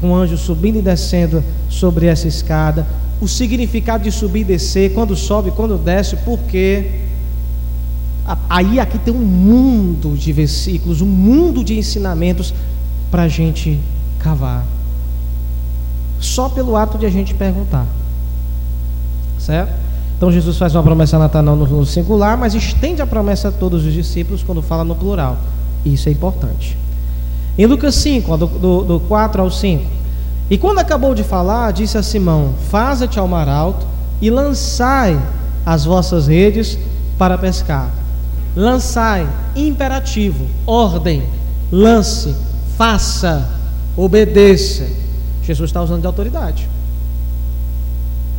com 0.01 0.09
o 0.09 0.15
anjo 0.15 0.37
subindo 0.37 0.79
e 0.79 0.81
descendo 0.81 1.43
sobre 1.69 2.07
essa 2.07 2.27
escada, 2.27 2.85
o 3.21 3.27
significado 3.27 4.03
de 4.03 4.11
subir 4.11 4.41
e 4.41 4.43
descer, 4.43 4.93
quando 4.93 5.15
sobe, 5.15 5.51
quando 5.51 5.77
desce, 5.77 6.15
por 6.17 6.39
quê? 6.39 7.10
Aí 8.49 8.79
aqui 8.79 8.97
tem 8.97 9.13
um 9.13 9.19
mundo 9.19 10.15
de 10.17 10.31
versículos, 10.31 11.01
um 11.01 11.07
mundo 11.07 11.63
de 11.63 11.77
ensinamentos 11.77 12.53
para 13.09 13.23
a 13.23 13.27
gente 13.27 13.79
cavar. 14.19 14.65
Só 16.19 16.49
pelo 16.49 16.75
ato 16.75 16.97
de 16.97 17.05
a 17.05 17.09
gente 17.09 17.33
perguntar. 17.33 17.85
Certo? 19.39 19.73
Então 20.17 20.31
Jesus 20.31 20.57
faz 20.57 20.75
uma 20.75 20.83
promessa 20.83 21.15
a 21.15 21.19
Natanael 21.19 21.55
no 21.55 21.85
singular, 21.85 22.37
mas 22.37 22.53
estende 22.53 23.01
a 23.01 23.07
promessa 23.07 23.47
a 23.47 23.51
todos 23.51 23.85
os 23.85 23.93
discípulos 23.93 24.43
quando 24.43 24.61
fala 24.61 24.83
no 24.83 24.95
plural. 24.95 25.37
Isso 25.83 26.09
é 26.09 26.11
importante. 26.11 26.77
Em 27.57 27.65
Lucas 27.65 27.95
5, 27.95 28.37
do, 28.37 28.45
do, 28.45 28.83
do 28.83 28.99
4 28.99 29.41
ao 29.41 29.49
5. 29.49 29.83
E 30.49 30.57
quando 30.57 30.79
acabou 30.79 31.15
de 31.15 31.23
falar, 31.23 31.71
disse 31.71 31.97
a 31.97 32.03
Simão: 32.03 32.53
Faza-te 32.69 33.17
ao 33.17 33.27
mar 33.27 33.49
alto 33.49 33.85
e 34.21 34.29
lançai 34.29 35.19
as 35.65 35.85
vossas 35.85 36.27
redes 36.27 36.77
para 37.17 37.37
pescar. 37.37 38.00
Lançai, 38.55 39.27
imperativo, 39.55 40.45
ordem, 40.65 41.23
lance, 41.71 42.35
faça, 42.77 43.49
obedeça. 43.95 44.87
Jesus 45.43 45.69
está 45.69 45.81
usando 45.81 46.01
de 46.01 46.07
autoridade. 46.07 46.69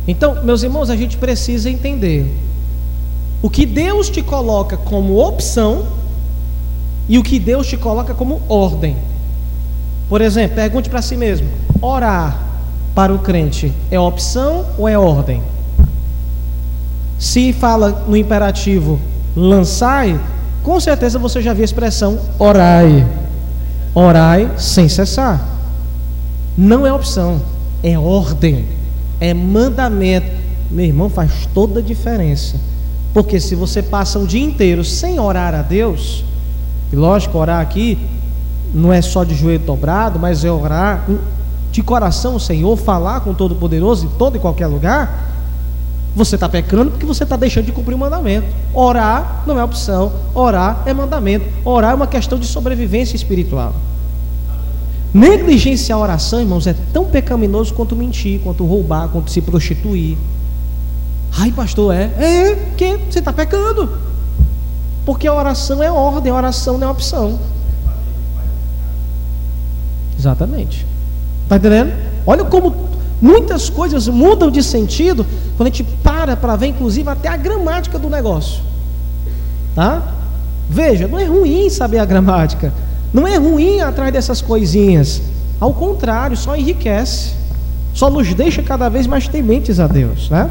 Então, 0.07 0.43
meus 0.43 0.63
irmãos, 0.63 0.89
a 0.89 0.95
gente 0.95 1.17
precisa 1.17 1.69
entender 1.69 2.31
o 3.41 3.49
que 3.49 3.65
Deus 3.65 4.09
te 4.09 4.21
coloca 4.21 4.77
como 4.77 5.17
opção 5.17 5.85
e 7.09 7.17
o 7.17 7.23
que 7.23 7.39
Deus 7.39 7.67
te 7.67 7.77
coloca 7.77 8.13
como 8.13 8.41
ordem. 8.47 8.95
Por 10.07 10.21
exemplo, 10.21 10.55
pergunte 10.55 10.89
para 10.89 11.01
si 11.01 11.17
mesmo: 11.17 11.47
orar 11.81 12.39
para 12.93 13.13
o 13.13 13.19
crente 13.19 13.73
é 13.89 13.99
opção 13.99 14.65
ou 14.77 14.87
é 14.87 14.97
ordem? 14.97 15.41
Se 17.17 17.53
fala 17.53 18.03
no 18.07 18.15
imperativo 18.15 18.99
lançai, 19.35 20.19
com 20.61 20.79
certeza 20.79 21.19
você 21.19 21.41
já 21.41 21.53
viu 21.53 21.63
a 21.63 21.65
expressão 21.65 22.19
orai. 22.39 23.05
Orai 23.93 24.51
sem 24.57 24.87
cessar. 24.87 25.41
Não 26.57 26.85
é 26.85 26.93
opção, 26.93 27.41
é 27.83 27.97
ordem, 27.97 28.65
é 29.19 29.33
mandamento. 29.33 30.27
Meu 30.69 30.85
irmão, 30.85 31.09
faz 31.09 31.47
toda 31.53 31.79
a 31.79 31.83
diferença. 31.83 32.57
Porque 33.13 33.39
se 33.39 33.53
você 33.53 33.81
passa 33.81 34.17
um 34.17 34.25
dia 34.25 34.43
inteiro 34.43 34.83
sem 34.83 35.19
orar 35.19 35.53
a 35.53 35.61
Deus, 35.61 36.23
e 36.91 36.95
lógico, 36.95 37.37
orar 37.37 37.61
aqui 37.61 37.97
não 38.73 38.91
é 38.91 39.01
só 39.01 39.23
de 39.23 39.35
joelho 39.35 39.63
dobrado, 39.63 40.17
mas 40.19 40.43
é 40.43 40.51
orar 40.51 41.05
de 41.71 41.81
coração 41.83 42.35
o 42.35 42.39
Senhor, 42.39 42.75
falar 42.77 43.21
com 43.21 43.31
o 43.31 43.35
Todo-Poderoso 43.35 44.05
em 44.05 44.09
todo 44.09 44.37
e 44.37 44.39
qualquer 44.39 44.67
lugar, 44.67 45.32
você 46.15 46.35
está 46.35 46.47
pecando 46.47 46.91
porque 46.91 47.05
você 47.05 47.23
está 47.23 47.35
deixando 47.35 47.65
de 47.65 47.71
cumprir 47.71 47.95
o 47.95 47.97
mandamento. 47.97 48.47
Orar 48.73 49.43
não 49.47 49.59
é 49.59 49.63
opção, 49.63 50.11
orar 50.33 50.83
é 50.85 50.93
mandamento. 50.93 51.45
Orar 51.65 51.91
é 51.91 51.95
uma 51.95 52.07
questão 52.07 52.37
de 52.37 52.45
sobrevivência 52.45 53.15
espiritual. 53.15 53.73
Negligenciar 55.13 55.97
a 55.97 56.01
oração, 56.01 56.39
irmãos, 56.39 56.65
é 56.65 56.75
tão 56.91 57.05
pecaminoso 57.05 57.73
quanto 57.73 57.95
mentir, 57.95 58.39
quanto 58.41 58.65
roubar, 58.65 59.09
quanto 59.09 59.31
se 59.31 59.41
prostituir. 59.41 60.17
Ai, 61.37 61.51
pastor, 61.51 61.93
é? 61.93 62.11
É, 62.17 62.55
que 62.77 62.97
você 63.09 63.19
está 63.19 63.33
pecando. 63.33 63.89
Porque 65.05 65.27
a 65.27 65.33
oração 65.33 65.83
é 65.83 65.91
ordem, 65.91 66.31
a 66.31 66.35
oração 66.35 66.77
não 66.77 66.87
é 66.87 66.91
opção. 66.91 67.39
Exatamente. 70.17 70.85
Está 71.43 71.57
entendendo? 71.57 71.91
Olha 72.25 72.45
como 72.45 72.71
muitas 73.23 73.69
coisas 73.69 74.09
mudam 74.09 74.51
de 74.51 74.61
sentido 74.61 75.25
quando 75.55 75.67
a 75.67 75.71
gente 75.71 75.85
para 76.03 76.35
para 76.35 76.57
ver, 76.57 76.67
inclusive, 76.67 77.09
até 77.09 77.29
a 77.29 77.37
gramática 77.37 77.97
do 77.97 78.09
negócio. 78.09 78.61
Tá? 79.73 80.03
Veja, 80.69 81.07
não 81.07 81.17
é 81.17 81.23
ruim 81.23 81.69
saber 81.69 81.99
a 81.99 82.05
gramática. 82.05 82.73
Não 83.13 83.25
é 83.25 83.37
ruim 83.37 83.79
atrás 83.79 84.11
dessas 84.11 84.41
coisinhas. 84.41 85.21
Ao 85.57 85.73
contrário, 85.73 86.35
só 86.35 86.53
enriquece. 86.57 87.31
Só 87.93 88.09
nos 88.09 88.33
deixa 88.33 88.61
cada 88.61 88.89
vez 88.89 89.07
mais 89.07 89.27
tementes 89.27 89.79
a 89.79 89.87
Deus, 89.87 90.29
né? 90.29 90.49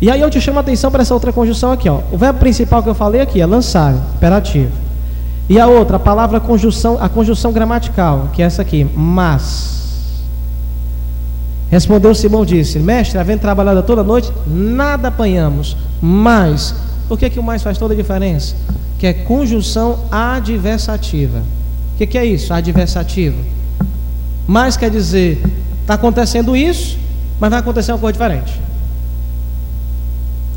E 0.00 0.10
aí 0.10 0.20
eu 0.20 0.30
te 0.30 0.40
chamo 0.40 0.58
a 0.58 0.62
atenção 0.62 0.90
para 0.90 1.02
essa 1.02 1.12
outra 1.12 1.32
conjunção 1.32 1.72
aqui, 1.72 1.88
ó. 1.88 2.00
O 2.10 2.16
verbo 2.16 2.38
principal 2.38 2.82
que 2.82 2.88
eu 2.88 2.94
falei 2.94 3.20
aqui 3.20 3.40
é 3.40 3.46
lançar, 3.46 3.94
imperativo. 4.14 4.72
E 5.48 5.60
a 5.60 5.66
outra, 5.66 5.96
a 5.96 6.00
palavra 6.00 6.40
conjunção, 6.40 6.96
a 7.00 7.08
conjunção 7.08 7.52
gramatical, 7.52 8.30
que 8.32 8.42
é 8.42 8.46
essa 8.46 8.62
aqui, 8.62 8.84
mas. 8.96 9.82
Respondeu 11.72 12.14
Simão 12.14 12.44
disse: 12.44 12.78
Mestre, 12.78 13.18
havendo 13.18 13.40
trabalhado 13.40 13.82
toda 13.82 14.04
noite, 14.04 14.30
nada 14.46 15.08
apanhamos. 15.08 15.74
Mas, 16.02 16.74
por 17.08 17.18
que, 17.18 17.30
que 17.30 17.40
o 17.40 17.42
mais 17.42 17.62
faz 17.62 17.78
toda 17.78 17.94
a 17.94 17.96
diferença? 17.96 18.54
Que 18.98 19.06
é 19.06 19.14
conjunção 19.14 20.00
adversativa. 20.10 21.38
O 21.38 21.96
que, 21.96 22.06
que 22.06 22.18
é 22.18 22.26
isso? 22.26 22.52
Adversativa. 22.52 23.38
Mas 24.46 24.76
quer 24.76 24.90
dizer, 24.90 25.42
está 25.80 25.94
acontecendo 25.94 26.54
isso, 26.54 26.98
mas 27.40 27.48
vai 27.48 27.60
acontecer 27.60 27.92
uma 27.92 27.98
coisa 27.98 28.12
diferente. 28.12 28.60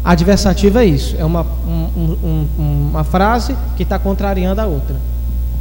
Adversativa 0.04 0.84
é 0.84 0.86
isso, 0.86 1.16
é 1.18 1.24
uma, 1.24 1.46
um, 1.66 2.18
um, 2.24 2.48
uma 2.90 3.06
frase 3.06 3.56
que 3.78 3.84
está 3.84 3.98
contrariando 3.98 4.60
a 4.60 4.66
outra. 4.66 4.98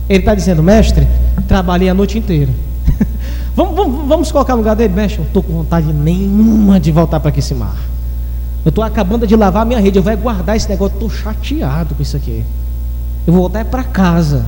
Ele 0.08 0.18
está 0.18 0.34
dizendo, 0.34 0.64
mestre, 0.64 1.06
trabalhei 1.46 1.88
a 1.88 1.94
noite 1.94 2.18
inteira. 2.18 2.50
Vamos, 3.56 3.76
vamos, 3.76 4.08
vamos 4.08 4.32
colocar 4.32 4.54
no 4.54 4.58
lugar 4.58 4.74
dele, 4.74 4.92
mexe. 4.92 5.18
Eu 5.18 5.24
estou 5.24 5.40
com 5.40 5.52
vontade 5.52 5.92
nenhuma 5.92 6.80
de 6.80 6.90
voltar 6.90 7.20
para 7.20 7.32
esse 7.38 7.54
mar. 7.54 7.76
Eu 8.64 8.70
estou 8.70 8.82
acabando 8.82 9.28
de 9.28 9.36
lavar 9.36 9.62
a 9.62 9.64
minha 9.64 9.78
rede. 9.78 9.96
Eu 9.96 10.02
vou 10.02 10.16
guardar 10.16 10.56
esse 10.56 10.68
negócio. 10.68 10.94
Estou 10.94 11.08
chateado 11.08 11.94
com 11.94 12.02
isso 12.02 12.16
aqui. 12.16 12.44
Eu 13.24 13.32
vou 13.32 13.42
voltar 13.42 13.64
para 13.64 13.84
casa. 13.84 14.44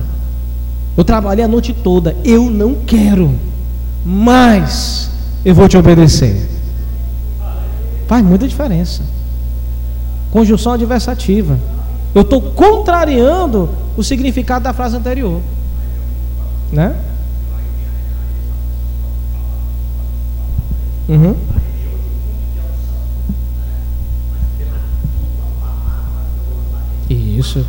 Eu 0.97 1.05
trabalhei 1.05 1.45
a 1.45 1.47
noite 1.47 1.73
toda. 1.73 2.17
Eu 2.25 2.49
não 2.49 2.75
quero. 2.85 3.33
Mas 4.03 5.09
eu 5.45 5.55
vou 5.55 5.69
te 5.69 5.77
obedecer. 5.77 6.45
Faz 8.07 8.25
muita 8.25 8.45
diferença. 8.45 9.03
Conjunção 10.31 10.73
adversativa. 10.73 11.57
Eu 12.13 12.23
estou 12.23 12.41
contrariando 12.41 13.69
o 13.95 14.03
significado 14.03 14.63
da 14.63 14.73
frase 14.73 14.97
anterior. 14.97 15.39
Né? 16.71 16.93
Uhum. 21.09 21.35
Isso. 27.09 27.65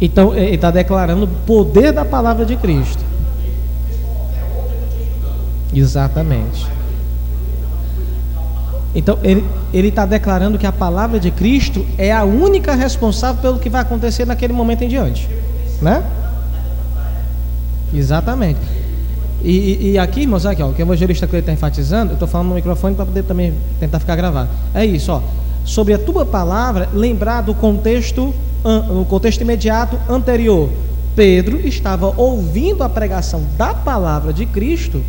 Então, 0.00 0.34
ele 0.34 0.56
está 0.56 0.70
declarando 0.70 1.24
o 1.24 1.28
poder 1.28 1.92
da 1.92 2.04
palavra 2.04 2.44
de 2.44 2.56
Cristo. 2.56 3.02
Exatamente. 5.72 6.66
Então, 8.94 9.18
ele 9.22 9.88
está 9.88 10.04
declarando 10.04 10.58
que 10.58 10.66
a 10.66 10.72
palavra 10.72 11.18
de 11.18 11.30
Cristo 11.30 11.84
é 11.96 12.12
a 12.12 12.22
única 12.22 12.74
responsável 12.74 13.40
pelo 13.40 13.58
que 13.58 13.70
vai 13.70 13.80
acontecer 13.80 14.24
naquele 14.24 14.52
momento 14.52 14.82
em 14.82 14.88
diante. 14.88 15.28
Né? 15.80 16.04
Exatamente. 17.92 18.60
E, 19.44 19.90
e, 19.90 19.98
aqui, 19.98 20.22
irmãos, 20.22 20.46
aqui, 20.46 20.62
ó, 20.62 20.68
o 20.68 20.72
que 20.72 20.82
o 20.82 20.84
evangelista 20.84 21.26
Cleiton 21.26 21.52
está 21.52 21.52
enfatizando, 21.52 22.12
eu 22.12 22.14
estou 22.14 22.26
falando 22.26 22.48
no 22.48 22.54
microfone 22.54 22.94
para 22.94 23.04
poder 23.04 23.24
também 23.24 23.52
tentar 23.78 24.00
ficar 24.00 24.16
gravado. 24.16 24.48
É 24.72 24.86
isso, 24.86 25.12
ó. 25.12 25.20
Sobre 25.66 25.92
a 25.92 25.98
tua 25.98 26.24
palavra, 26.24 26.88
lembrar 26.94 27.42
do 27.42 27.54
contexto, 27.54 28.34
no 28.88 29.04
contexto 29.04 29.42
imediato 29.42 29.98
anterior. 30.08 30.70
Pedro 31.14 31.60
estava 31.66 32.12
ouvindo 32.16 32.82
a 32.82 32.88
pregação 32.88 33.42
da 33.56 33.74
palavra 33.74 34.32
de 34.32 34.46
Cristo, 34.46 35.04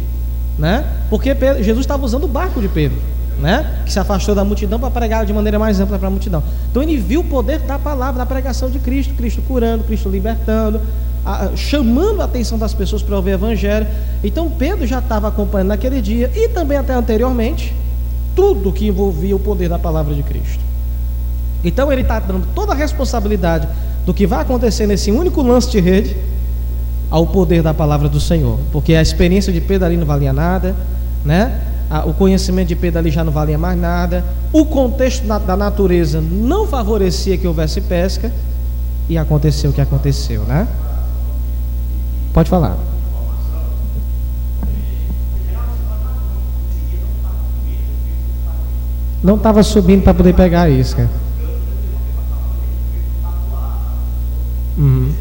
né? 0.60 0.86
Porque 1.10 1.34
Pedro, 1.34 1.64
Jesus 1.64 1.84
estava 1.84 2.06
usando 2.06 2.26
o 2.26 2.28
barco 2.28 2.62
de 2.62 2.68
Pedro, 2.68 2.98
né? 3.40 3.82
Que 3.86 3.92
se 3.92 4.00
afastou 4.00 4.36
da 4.36 4.44
multidão 4.44 4.80
para 4.80 4.92
pregar 4.92 5.26
de 5.26 5.34
maneira 5.34 5.58
mais 5.58 5.80
ampla 5.80 5.98
para 5.98 6.08
a 6.08 6.12
multidão. 6.12 6.44
Então 6.70 6.84
ele 6.84 6.98
viu 6.98 7.22
o 7.22 7.24
poder 7.24 7.60
da 7.60 7.80
palavra, 7.80 8.20
da 8.20 8.26
pregação 8.26 8.70
de 8.70 8.80
Cristo, 8.80 9.14
Cristo 9.16 9.42
curando, 9.48 9.84
Cristo 9.86 10.10
libertando, 10.10 10.80
a, 11.26 11.56
chamando 11.56 12.22
a 12.22 12.26
atenção 12.26 12.58
das 12.58 12.74
pessoas 12.74 13.02
para 13.02 13.16
ouvir 13.16 13.32
o 13.32 13.34
evangelho. 13.34 13.88
Então 14.24 14.50
Pedro 14.50 14.86
já 14.86 15.00
estava 15.00 15.28
acompanhando 15.28 15.70
naquele 15.70 16.02
dia 16.02 16.32
e 16.36 16.50
também 16.50 16.78
até 16.78 16.94
anteriormente 16.94 17.74
tudo 18.36 18.72
que 18.72 18.88
envolvia 18.88 19.36
o 19.36 19.40
poder 19.40 19.70
da 19.70 19.80
palavra 19.80 20.14
de 20.14 20.22
Cristo. 20.22 20.60
Então 21.64 21.92
ele 21.92 22.02
está 22.02 22.20
dando 22.20 22.46
toda 22.54 22.74
a 22.74 22.76
responsabilidade 22.76 23.68
do 24.06 24.14
que 24.14 24.28
vai 24.28 24.42
acontecer 24.42 24.86
nesse 24.86 25.10
único 25.12 25.42
lance 25.42 25.72
de 25.72 25.80
rede 25.80 26.16
ao 27.10 27.26
poder 27.26 27.64
da 27.64 27.74
palavra 27.74 28.08
do 28.08 28.20
Senhor, 28.20 28.60
porque 28.72 28.94
a 28.94 29.02
experiência 29.02 29.52
de 29.52 29.62
Pedro 29.62 29.86
ali 29.86 29.98
não 29.98 30.06
valia 30.06 30.34
nada, 30.34 30.76
né? 31.24 31.60
O 32.06 32.14
conhecimento 32.14 32.68
de 32.68 32.76
Pedro 32.76 33.00
ali 33.00 33.10
já 33.10 33.24
não 33.24 33.32
valia 33.32 33.58
mais 33.58 33.80
nada, 33.80 34.24
o 34.52 34.66
contexto 34.66 35.26
da 35.26 35.56
natureza 35.56 36.20
não 36.22 36.68
favorecia 36.68 37.38
que 37.38 37.48
houvesse 37.48 37.80
pesca 37.82 38.32
e 39.08 39.18
aconteceu 39.18 39.70
o 39.70 39.74
que 39.74 39.82
aconteceu, 39.82 40.42
né? 40.44 40.68
Pode 42.36 42.50
falar. 42.50 42.76
Não 49.24 49.36
estava 49.36 49.64
subindo 49.64 50.04
para 50.04 50.14
poder 50.14 50.34
pegar 50.34 50.64
a 50.64 50.70
isca. 50.70 51.10
Uhum. 54.78 55.14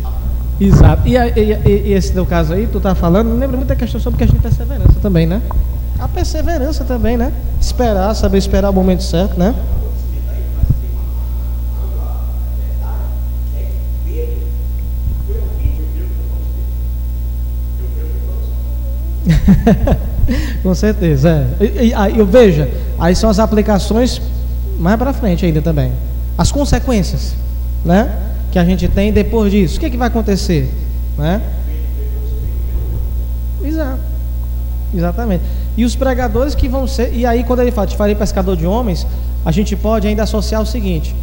Exato. 0.60 1.06
E, 1.06 1.16
e, 1.16 1.88
e, 1.88 1.92
esse 1.92 2.12
teu 2.12 2.26
caso 2.26 2.52
aí, 2.52 2.66
tu 2.66 2.80
tá 2.80 2.96
falando, 2.96 3.38
lembra 3.38 3.56
muita 3.56 3.76
questão 3.76 4.00
sobre 4.00 4.18
questão 4.18 4.36
de 4.36 4.42
perseverança 4.42 4.98
também, 5.00 5.24
né? 5.24 5.40
A 6.00 6.08
perseverança 6.08 6.82
também, 6.82 7.16
né? 7.16 7.32
Esperar, 7.60 8.12
saber 8.16 8.38
esperar 8.38 8.70
o 8.70 8.72
momento 8.72 9.04
certo, 9.04 9.38
né? 9.38 9.54
Com 20.62 20.74
certeza. 20.74 21.46
É. 21.60 21.64
E, 21.64 21.88
e, 21.88 21.94
aí, 21.94 22.18
eu 22.18 22.26
veja, 22.26 22.68
aí 22.98 23.14
são 23.14 23.28
as 23.30 23.38
aplicações 23.38 24.20
mais 24.78 24.96
para 24.96 25.12
frente 25.12 25.44
ainda 25.44 25.60
também. 25.60 25.92
As 26.36 26.50
consequências, 26.50 27.34
né? 27.84 28.10
Que 28.50 28.58
a 28.58 28.64
gente 28.64 28.88
tem 28.88 29.12
depois 29.12 29.50
disso. 29.50 29.76
O 29.76 29.80
que, 29.80 29.86
é 29.86 29.90
que 29.90 29.96
vai 29.96 30.08
acontecer, 30.08 30.72
né? 31.18 31.40
Exato. 33.62 34.00
Exatamente. 34.94 35.42
E 35.76 35.84
os 35.84 35.96
pregadores 35.96 36.54
que 36.54 36.68
vão 36.68 36.86
ser. 36.86 37.12
E 37.12 37.26
aí, 37.26 37.42
quando 37.44 37.60
ele 37.60 37.72
fala, 37.72 37.86
te 37.86 37.96
farei 37.96 38.14
pescador 38.14 38.56
de 38.56 38.66
homens, 38.66 39.06
a 39.44 39.50
gente 39.50 39.74
pode 39.74 40.06
ainda 40.06 40.22
associar 40.22 40.62
o 40.62 40.66
seguinte: 40.66 41.14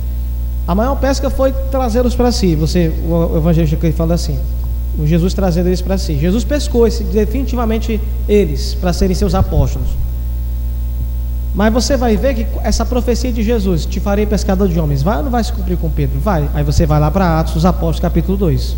a 0.67 0.75
maior 0.75 0.95
pesca 0.95 1.29
foi 1.29 1.53
trazê-los 1.71 2.15
para 2.15 2.31
si. 2.31 2.55
Você, 2.55 2.91
o 3.07 3.37
evangelista 3.37 3.77
que 3.77 3.85
ele 3.85 3.93
fala 3.93 4.13
assim: 4.13 4.37
Jesus 5.05 5.33
trazendo 5.33 5.67
eles 5.67 5.81
para 5.81 5.97
si. 5.97 6.17
Jesus 6.17 6.43
pescou 6.43 6.85
esse, 6.85 7.03
definitivamente 7.03 7.99
eles 8.27 8.73
para 8.73 8.93
serem 8.93 9.15
seus 9.15 9.33
apóstolos. 9.33 9.87
Mas 11.53 11.73
você 11.73 11.97
vai 11.97 12.15
ver 12.15 12.33
que 12.33 12.47
essa 12.63 12.85
profecia 12.85 13.31
de 13.31 13.43
Jesus, 13.43 13.85
te 13.85 13.99
farei 13.99 14.25
pescador 14.25 14.67
de 14.69 14.79
homens, 14.79 15.03
vai 15.03 15.17
ou 15.17 15.23
não 15.23 15.31
vai 15.31 15.43
se 15.43 15.51
cumprir 15.51 15.77
com 15.77 15.89
Pedro? 15.89 16.19
Vai. 16.19 16.49
Aí 16.53 16.63
você 16.63 16.85
vai 16.85 16.99
lá 16.99 17.11
para 17.11 17.39
Atos 17.39 17.55
dos 17.55 17.65
Apóstolos, 17.65 17.99
capítulo 17.99 18.37
2. 18.37 18.75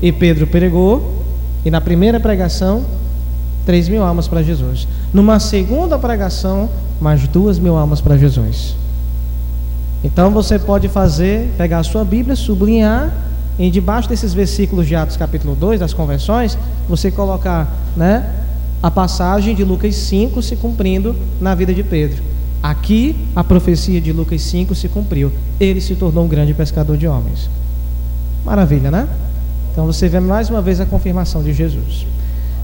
E 0.00 0.12
Pedro 0.12 0.46
pregou, 0.46 1.22
e 1.64 1.70
na 1.70 1.80
primeira 1.80 2.18
pregação, 2.18 2.84
3 3.66 3.88
mil 3.88 4.02
almas 4.02 4.28
para 4.28 4.42
Jesus. 4.42 4.86
Numa 5.12 5.38
segunda 5.38 5.98
pregação, 5.98 6.70
mais 7.00 7.26
duas 7.28 7.58
mil 7.58 7.76
almas 7.76 8.00
para 8.00 8.16
Jesus. 8.16 8.76
Então 10.02 10.30
você 10.30 10.58
pode 10.58 10.88
fazer, 10.88 11.50
pegar 11.58 11.80
a 11.80 11.82
sua 11.82 12.04
Bíblia, 12.04 12.36
sublinhar 12.36 13.12
em 13.58 13.70
debaixo 13.70 14.08
desses 14.08 14.34
versículos 14.34 14.86
de 14.86 14.94
Atos 14.94 15.16
capítulo 15.16 15.54
2, 15.54 15.80
das 15.80 15.94
convenções, 15.94 16.56
você 16.88 17.10
colocar 17.10 17.72
né, 17.96 18.28
a 18.82 18.90
passagem 18.90 19.54
de 19.54 19.64
Lucas 19.64 19.94
5 19.94 20.42
se 20.42 20.56
cumprindo 20.56 21.16
na 21.40 21.54
vida 21.54 21.72
de 21.72 21.82
Pedro. 21.82 22.22
Aqui 22.62 23.16
a 23.34 23.42
profecia 23.42 24.00
de 24.00 24.12
Lucas 24.12 24.42
5 24.42 24.74
se 24.74 24.88
cumpriu. 24.88 25.32
Ele 25.58 25.80
se 25.80 25.94
tornou 25.94 26.24
um 26.24 26.28
grande 26.28 26.52
pescador 26.52 26.96
de 26.96 27.06
homens. 27.06 27.48
Maravilha, 28.44 28.90
né? 28.90 29.08
Então 29.72 29.86
você 29.86 30.08
vê 30.08 30.20
mais 30.20 30.50
uma 30.50 30.60
vez 30.60 30.80
a 30.80 30.86
confirmação 30.86 31.42
de 31.42 31.52
Jesus. 31.52 32.06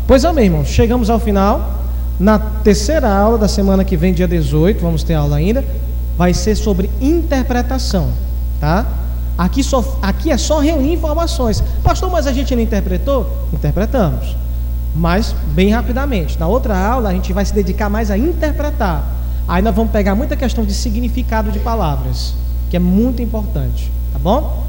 Pois 0.06 0.24
amém, 0.24 0.46
irmãos. 0.46 0.68
Chegamos 0.68 1.08
ao 1.08 1.18
final. 1.18 1.82
Na 2.18 2.38
terceira 2.38 3.12
aula 3.12 3.38
da 3.38 3.48
semana 3.48 3.84
que 3.84 3.96
vem, 3.96 4.12
dia 4.12 4.28
18, 4.28 4.80
vamos 4.80 5.02
ter 5.02 5.14
aula 5.14 5.36
ainda, 5.36 5.64
vai 6.16 6.34
ser 6.34 6.54
sobre 6.54 6.88
interpretação, 7.00 8.10
tá? 8.60 8.86
Aqui, 9.36 9.64
só, 9.64 9.98
aqui 10.02 10.30
é 10.30 10.36
só 10.36 10.60
reunir 10.60 10.92
informações. 10.92 11.62
Pastor, 11.82 12.10
mas 12.10 12.26
a 12.26 12.32
gente 12.32 12.54
não 12.54 12.62
interpretou? 12.62 13.48
Interpretamos. 13.52 14.36
Mas 14.94 15.34
bem 15.54 15.70
rapidamente. 15.70 16.38
Na 16.38 16.46
outra 16.46 16.76
aula 16.78 17.08
a 17.08 17.12
gente 17.12 17.32
vai 17.32 17.44
se 17.44 17.54
dedicar 17.54 17.88
mais 17.88 18.10
a 18.10 18.18
interpretar. 18.18 19.04
Aí 19.48 19.62
nós 19.62 19.74
vamos 19.74 19.90
pegar 19.90 20.14
muita 20.14 20.36
questão 20.36 20.64
de 20.64 20.74
significado 20.74 21.50
de 21.50 21.58
palavras, 21.58 22.34
que 22.70 22.76
é 22.76 22.80
muito 22.80 23.20
importante, 23.22 23.90
tá 24.12 24.18
bom? 24.18 24.64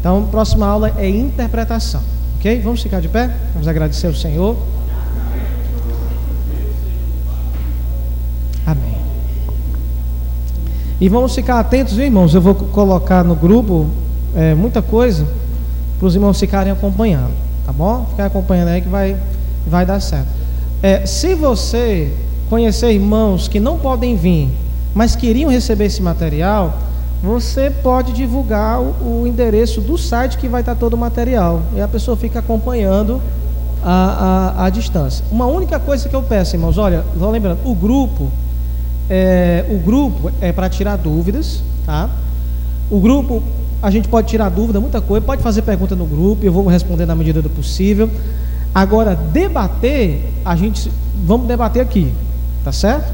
Então, 0.00 0.26
próxima 0.30 0.66
aula 0.66 0.92
é 0.96 1.08
interpretação. 1.08 2.02
OK? 2.36 2.60
Vamos 2.60 2.82
ficar 2.82 3.00
de 3.00 3.08
pé? 3.08 3.30
Vamos 3.52 3.66
agradecer 3.66 4.06
ao 4.06 4.14
Senhor. 4.14 4.56
Amém. 8.66 8.96
E 11.00 11.08
vamos 11.08 11.34
ficar 11.34 11.58
atentos, 11.58 11.98
irmãos. 11.98 12.34
Eu 12.34 12.40
vou 12.40 12.54
colocar 12.54 13.24
no 13.24 13.34
grupo 13.34 13.88
é, 14.34 14.54
muita 14.54 14.82
coisa 14.82 15.26
para 15.98 16.06
os 16.06 16.14
irmãos 16.14 16.38
ficarem 16.38 16.72
acompanhando, 16.72 17.32
tá 17.64 17.72
bom? 17.72 18.06
Ficar 18.10 18.26
acompanhando 18.26 18.68
aí 18.68 18.80
que 18.80 18.88
vai, 18.88 19.16
vai 19.66 19.86
dar 19.86 20.00
certo. 20.00 20.28
É, 20.82 21.06
se 21.06 21.34
você 21.34 22.12
conhecer 22.50 22.92
irmãos 22.92 23.48
que 23.48 23.58
não 23.58 23.78
podem 23.78 24.16
vir, 24.16 24.50
mas 24.94 25.16
queriam 25.16 25.50
receber 25.50 25.86
esse 25.86 26.02
material, 26.02 26.78
você 27.22 27.70
pode 27.70 28.12
divulgar 28.12 28.80
o, 28.80 29.22
o 29.22 29.26
endereço 29.26 29.80
do 29.80 29.96
site 29.96 30.36
que 30.36 30.48
vai 30.48 30.60
estar 30.60 30.74
todo 30.74 30.94
o 30.94 30.98
material. 30.98 31.62
E 31.74 31.80
a 31.80 31.88
pessoa 31.88 32.16
fica 32.16 32.40
acompanhando 32.40 33.20
a, 33.82 34.54
a, 34.58 34.66
a 34.66 34.70
distância. 34.70 35.24
Uma 35.32 35.46
única 35.46 35.78
coisa 35.80 36.08
que 36.08 36.14
eu 36.14 36.22
peço, 36.22 36.56
irmãos, 36.56 36.76
olha, 36.76 37.04
só 37.18 37.30
lembrando, 37.30 37.58
o 37.64 37.74
grupo 37.74 38.30
é, 39.08 39.64
o 39.68 39.78
grupo 39.78 40.30
é 40.40 40.52
para 40.52 40.68
tirar 40.68 40.96
dúvidas, 40.96 41.62
tá? 41.84 42.08
O 42.90 42.98
grupo 43.00 43.42
a 43.84 43.90
gente 43.90 44.08
pode 44.08 44.28
tirar 44.28 44.48
dúvida, 44.48 44.80
muita 44.80 44.98
coisa, 44.98 45.26
pode 45.26 45.42
fazer 45.42 45.60
pergunta 45.60 45.94
no 45.94 46.06
grupo, 46.06 46.42
eu 46.42 46.50
vou 46.50 46.66
responder 46.66 47.04
na 47.04 47.14
medida 47.14 47.42
do 47.42 47.50
possível. 47.50 48.08
Agora, 48.74 49.14
debater, 49.14 50.24
a 50.42 50.56
gente 50.56 50.90
vamos 51.26 51.46
debater 51.46 51.82
aqui, 51.82 52.10
tá 52.64 52.72
certo? 52.72 53.12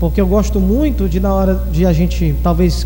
Porque 0.00 0.20
eu 0.20 0.26
gosto 0.26 0.58
muito 0.58 1.08
de 1.08 1.20
na 1.20 1.32
hora 1.32 1.54
de 1.70 1.86
a 1.86 1.92
gente 1.92 2.34
talvez 2.42 2.84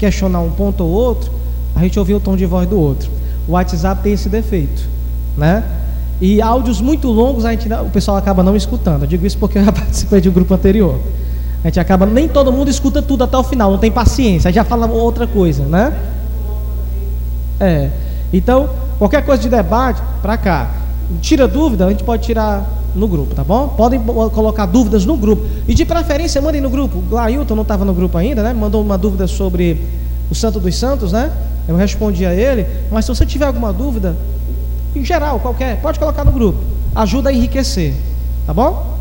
questionar 0.00 0.40
um 0.40 0.50
ponto 0.50 0.82
ou 0.82 0.90
outro, 0.90 1.30
a 1.76 1.80
gente 1.80 1.96
ouvir 1.96 2.14
o 2.14 2.20
tom 2.20 2.34
de 2.34 2.44
voz 2.44 2.68
do 2.68 2.76
outro. 2.76 3.08
O 3.46 3.52
WhatsApp 3.52 4.02
tem 4.02 4.14
esse 4.14 4.28
defeito, 4.28 4.82
né? 5.36 5.62
E 6.20 6.42
áudios 6.42 6.80
muito 6.80 7.06
longos 7.06 7.44
a 7.44 7.52
gente, 7.52 7.72
o 7.72 7.90
pessoal 7.90 8.16
acaba 8.16 8.42
não 8.42 8.56
escutando. 8.56 9.02
Eu 9.02 9.06
digo 9.06 9.24
isso 9.24 9.38
porque 9.38 9.58
eu 9.58 9.64
já 9.64 9.70
participei 9.70 10.20
de 10.20 10.28
um 10.28 10.32
grupo 10.32 10.52
anterior. 10.52 10.98
A 11.62 11.68
gente 11.68 11.78
acaba, 11.78 12.04
nem 12.04 12.26
todo 12.26 12.50
mundo 12.50 12.68
escuta 12.68 13.00
tudo 13.00 13.22
até 13.22 13.36
o 13.36 13.44
final, 13.44 13.70
não 13.70 13.78
tem 13.78 13.92
paciência, 13.92 14.50
já 14.50 14.64
fala 14.64 14.86
outra 14.88 15.24
coisa, 15.24 15.64
né? 15.64 15.92
É. 17.60 17.90
Então, 18.32 18.70
qualquer 18.98 19.24
coisa 19.24 19.42
de 19.42 19.48
debate, 19.48 20.02
para 20.20 20.36
cá. 20.36 20.70
Tira 21.20 21.48
dúvida, 21.48 21.86
a 21.86 21.90
gente 21.90 22.04
pode 22.04 22.22
tirar 22.24 22.66
no 22.94 23.08
grupo, 23.08 23.34
tá 23.34 23.44
bom? 23.44 23.68
Podem 23.68 24.00
colocar 24.00 24.66
dúvidas 24.66 25.04
no 25.04 25.16
grupo. 25.16 25.46
E 25.66 25.74
de 25.74 25.84
preferência, 25.84 26.40
mandem 26.42 26.60
no 26.60 26.68
grupo. 26.68 26.98
O 26.98 27.54
não 27.54 27.62
estava 27.62 27.84
no 27.84 27.94
grupo 27.94 28.18
ainda, 28.18 28.42
né? 28.42 28.52
Mandou 28.52 28.82
uma 28.82 28.98
dúvida 28.98 29.26
sobre 29.26 29.80
o 30.30 30.34
Santo 30.34 30.60
dos 30.60 30.76
Santos, 30.76 31.12
né? 31.12 31.32
Eu 31.66 31.76
respondi 31.76 32.24
a 32.24 32.34
ele, 32.34 32.66
mas 32.90 33.04
se 33.04 33.14
você 33.14 33.26
tiver 33.26 33.46
alguma 33.46 33.72
dúvida, 33.72 34.16
em 34.94 35.04
geral, 35.04 35.38
qualquer, 35.38 35.80
pode 35.80 35.98
colocar 35.98 36.24
no 36.24 36.32
grupo. 36.32 36.58
Ajuda 36.94 37.30
a 37.30 37.32
enriquecer, 37.32 37.94
tá 38.46 38.54
bom? 38.54 38.96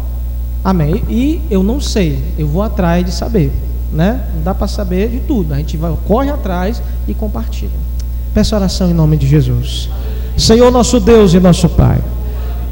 Amém. 0.63 1.03
E 1.09 1.41
eu 1.49 1.63
não 1.63 1.79
sei, 1.79 2.21
eu 2.37 2.47
vou 2.47 2.61
atrás 2.61 3.05
de 3.05 3.11
saber, 3.11 3.51
né? 3.91 4.27
Não 4.35 4.43
dá 4.43 4.53
para 4.53 4.67
saber 4.67 5.09
de 5.09 5.19
tudo. 5.21 5.53
A 5.53 5.57
gente 5.57 5.77
vai, 5.77 5.95
corre 6.05 6.29
atrás 6.29 6.81
e 7.07 7.13
compartilha. 7.13 7.86
Peço 8.33 8.55
oração 8.55 8.89
em 8.89 8.93
nome 8.93 9.17
de 9.17 9.27
Jesus. 9.27 9.89
Senhor 10.37 10.71
nosso 10.71 10.99
Deus 10.99 11.33
e 11.33 11.39
nosso 11.39 11.67
Pai. 11.69 11.97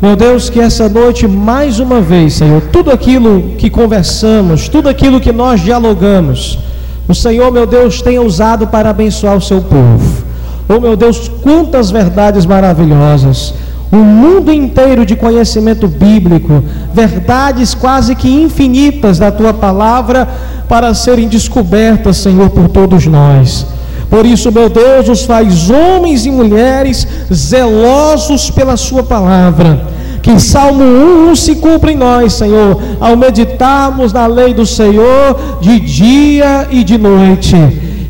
Meu 0.01 0.15
Deus, 0.15 0.49
que 0.49 0.59
essa 0.59 0.87
noite, 0.89 1.27
mais 1.27 1.79
uma 1.79 2.01
vez, 2.01 2.33
Senhor, 2.33 2.61
tudo 2.71 2.91
aquilo 2.91 3.55
que 3.57 3.69
conversamos, 3.69 4.67
tudo 4.67 4.89
aquilo 4.89 5.19
que 5.19 5.31
nós 5.31 5.61
dialogamos, 5.61 6.59
o 7.07 7.15
Senhor, 7.15 7.51
meu 7.51 7.65
Deus, 7.65 8.01
tenha 8.01 8.21
usado 8.21 8.67
para 8.67 8.89
abençoar 8.89 9.35
o 9.37 9.41
seu 9.41 9.61
povo. 9.61 10.23
Oh, 10.67 10.79
meu 10.79 10.95
Deus, 10.95 11.29
quantas 11.41 11.91
verdades 11.91 12.45
maravilhosas 12.45 13.53
um 13.91 14.03
mundo 14.03 14.51
inteiro 14.51 15.05
de 15.05 15.15
conhecimento 15.15 15.87
bíblico, 15.87 16.63
verdades 16.93 17.73
quase 17.73 18.15
que 18.15 18.29
infinitas 18.29 19.19
da 19.19 19.31
tua 19.31 19.53
palavra 19.53 20.27
para 20.67 20.93
serem 20.93 21.27
descobertas, 21.27 22.17
Senhor, 22.17 22.49
por 22.49 22.67
todos 22.67 23.05
nós. 23.05 23.65
Por 24.09 24.25
isso, 24.25 24.51
meu 24.51 24.69
Deus, 24.69 25.09
os 25.09 25.23
faz 25.25 25.69
homens 25.69 26.25
e 26.25 26.31
mulheres 26.31 27.07
zelosos 27.33 28.49
pela 28.49 28.77
Sua 28.77 29.03
palavra. 29.03 29.95
Que 30.21 30.39
Salmo 30.39 30.83
1 30.83 31.35
se 31.35 31.55
cumpra 31.57 31.91
em 31.91 31.95
nós, 31.95 32.33
Senhor, 32.33 32.81
ao 32.99 33.15
meditarmos 33.15 34.11
na 34.11 34.25
lei 34.25 34.53
do 34.53 34.65
Senhor 34.65 35.59
de 35.61 35.79
dia 35.79 36.67
e 36.71 36.83
de 36.83 36.97
noite. 36.97 37.55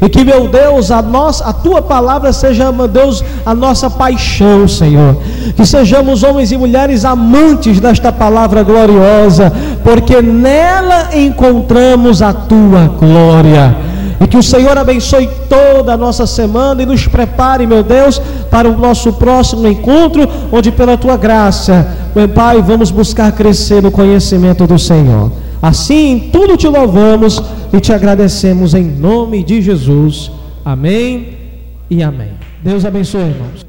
E 0.01 0.09
que, 0.09 0.23
meu 0.23 0.47
Deus, 0.47 0.91
a, 0.91 1.01
nossa, 1.01 1.45
a 1.45 1.53
tua 1.53 1.81
palavra 1.81 2.31
seja, 2.31 2.71
meu 2.71 2.87
Deus, 2.87 3.23
a 3.45 3.55
nossa 3.55 3.89
paixão, 3.89 4.67
Senhor. 4.67 5.17
Que 5.55 5.65
sejamos 5.65 6.21
homens 6.23 6.51
e 6.51 6.57
mulheres 6.57 7.05
amantes 7.05 7.79
desta 7.79 8.11
palavra 8.11 8.61
gloriosa, 8.63 9.51
porque 9.83 10.21
nela 10.21 11.09
encontramos 11.15 12.21
a 12.21 12.33
tua 12.33 12.87
glória. 12.99 13.75
E 14.19 14.27
que 14.27 14.37
o 14.37 14.43
Senhor 14.43 14.77
abençoe 14.77 15.29
toda 15.49 15.93
a 15.93 15.97
nossa 15.97 16.25
semana 16.25 16.81
e 16.81 16.85
nos 16.85 17.07
prepare, 17.07 17.67
meu 17.67 17.83
Deus, 17.83 18.21
para 18.49 18.69
o 18.69 18.77
nosso 18.77 19.13
próximo 19.13 19.67
encontro, 19.67 20.27
onde 20.51 20.71
pela 20.71 20.97
tua 20.97 21.17
graça, 21.17 21.87
meu 22.15 22.29
Pai, 22.29 22.61
vamos 22.61 22.91
buscar 22.91 23.31
crescer 23.33 23.81
no 23.81 23.91
conhecimento 23.91 24.65
do 24.65 24.79
Senhor. 24.79 25.31
Assim, 25.61 26.29
tudo 26.31 26.55
te 26.55 26.67
louvamos 26.67 27.41
e 27.73 27.79
te 27.79 27.91
agradecemos 27.91 28.73
em 28.73 28.83
nome 28.83 29.43
de 29.43 29.61
Jesus. 29.61 30.31
Amém 30.63 31.37
e 31.89 32.01
amém. 32.01 32.31
Deus 32.63 32.85
abençoe, 32.85 33.21
irmãos. 33.21 33.64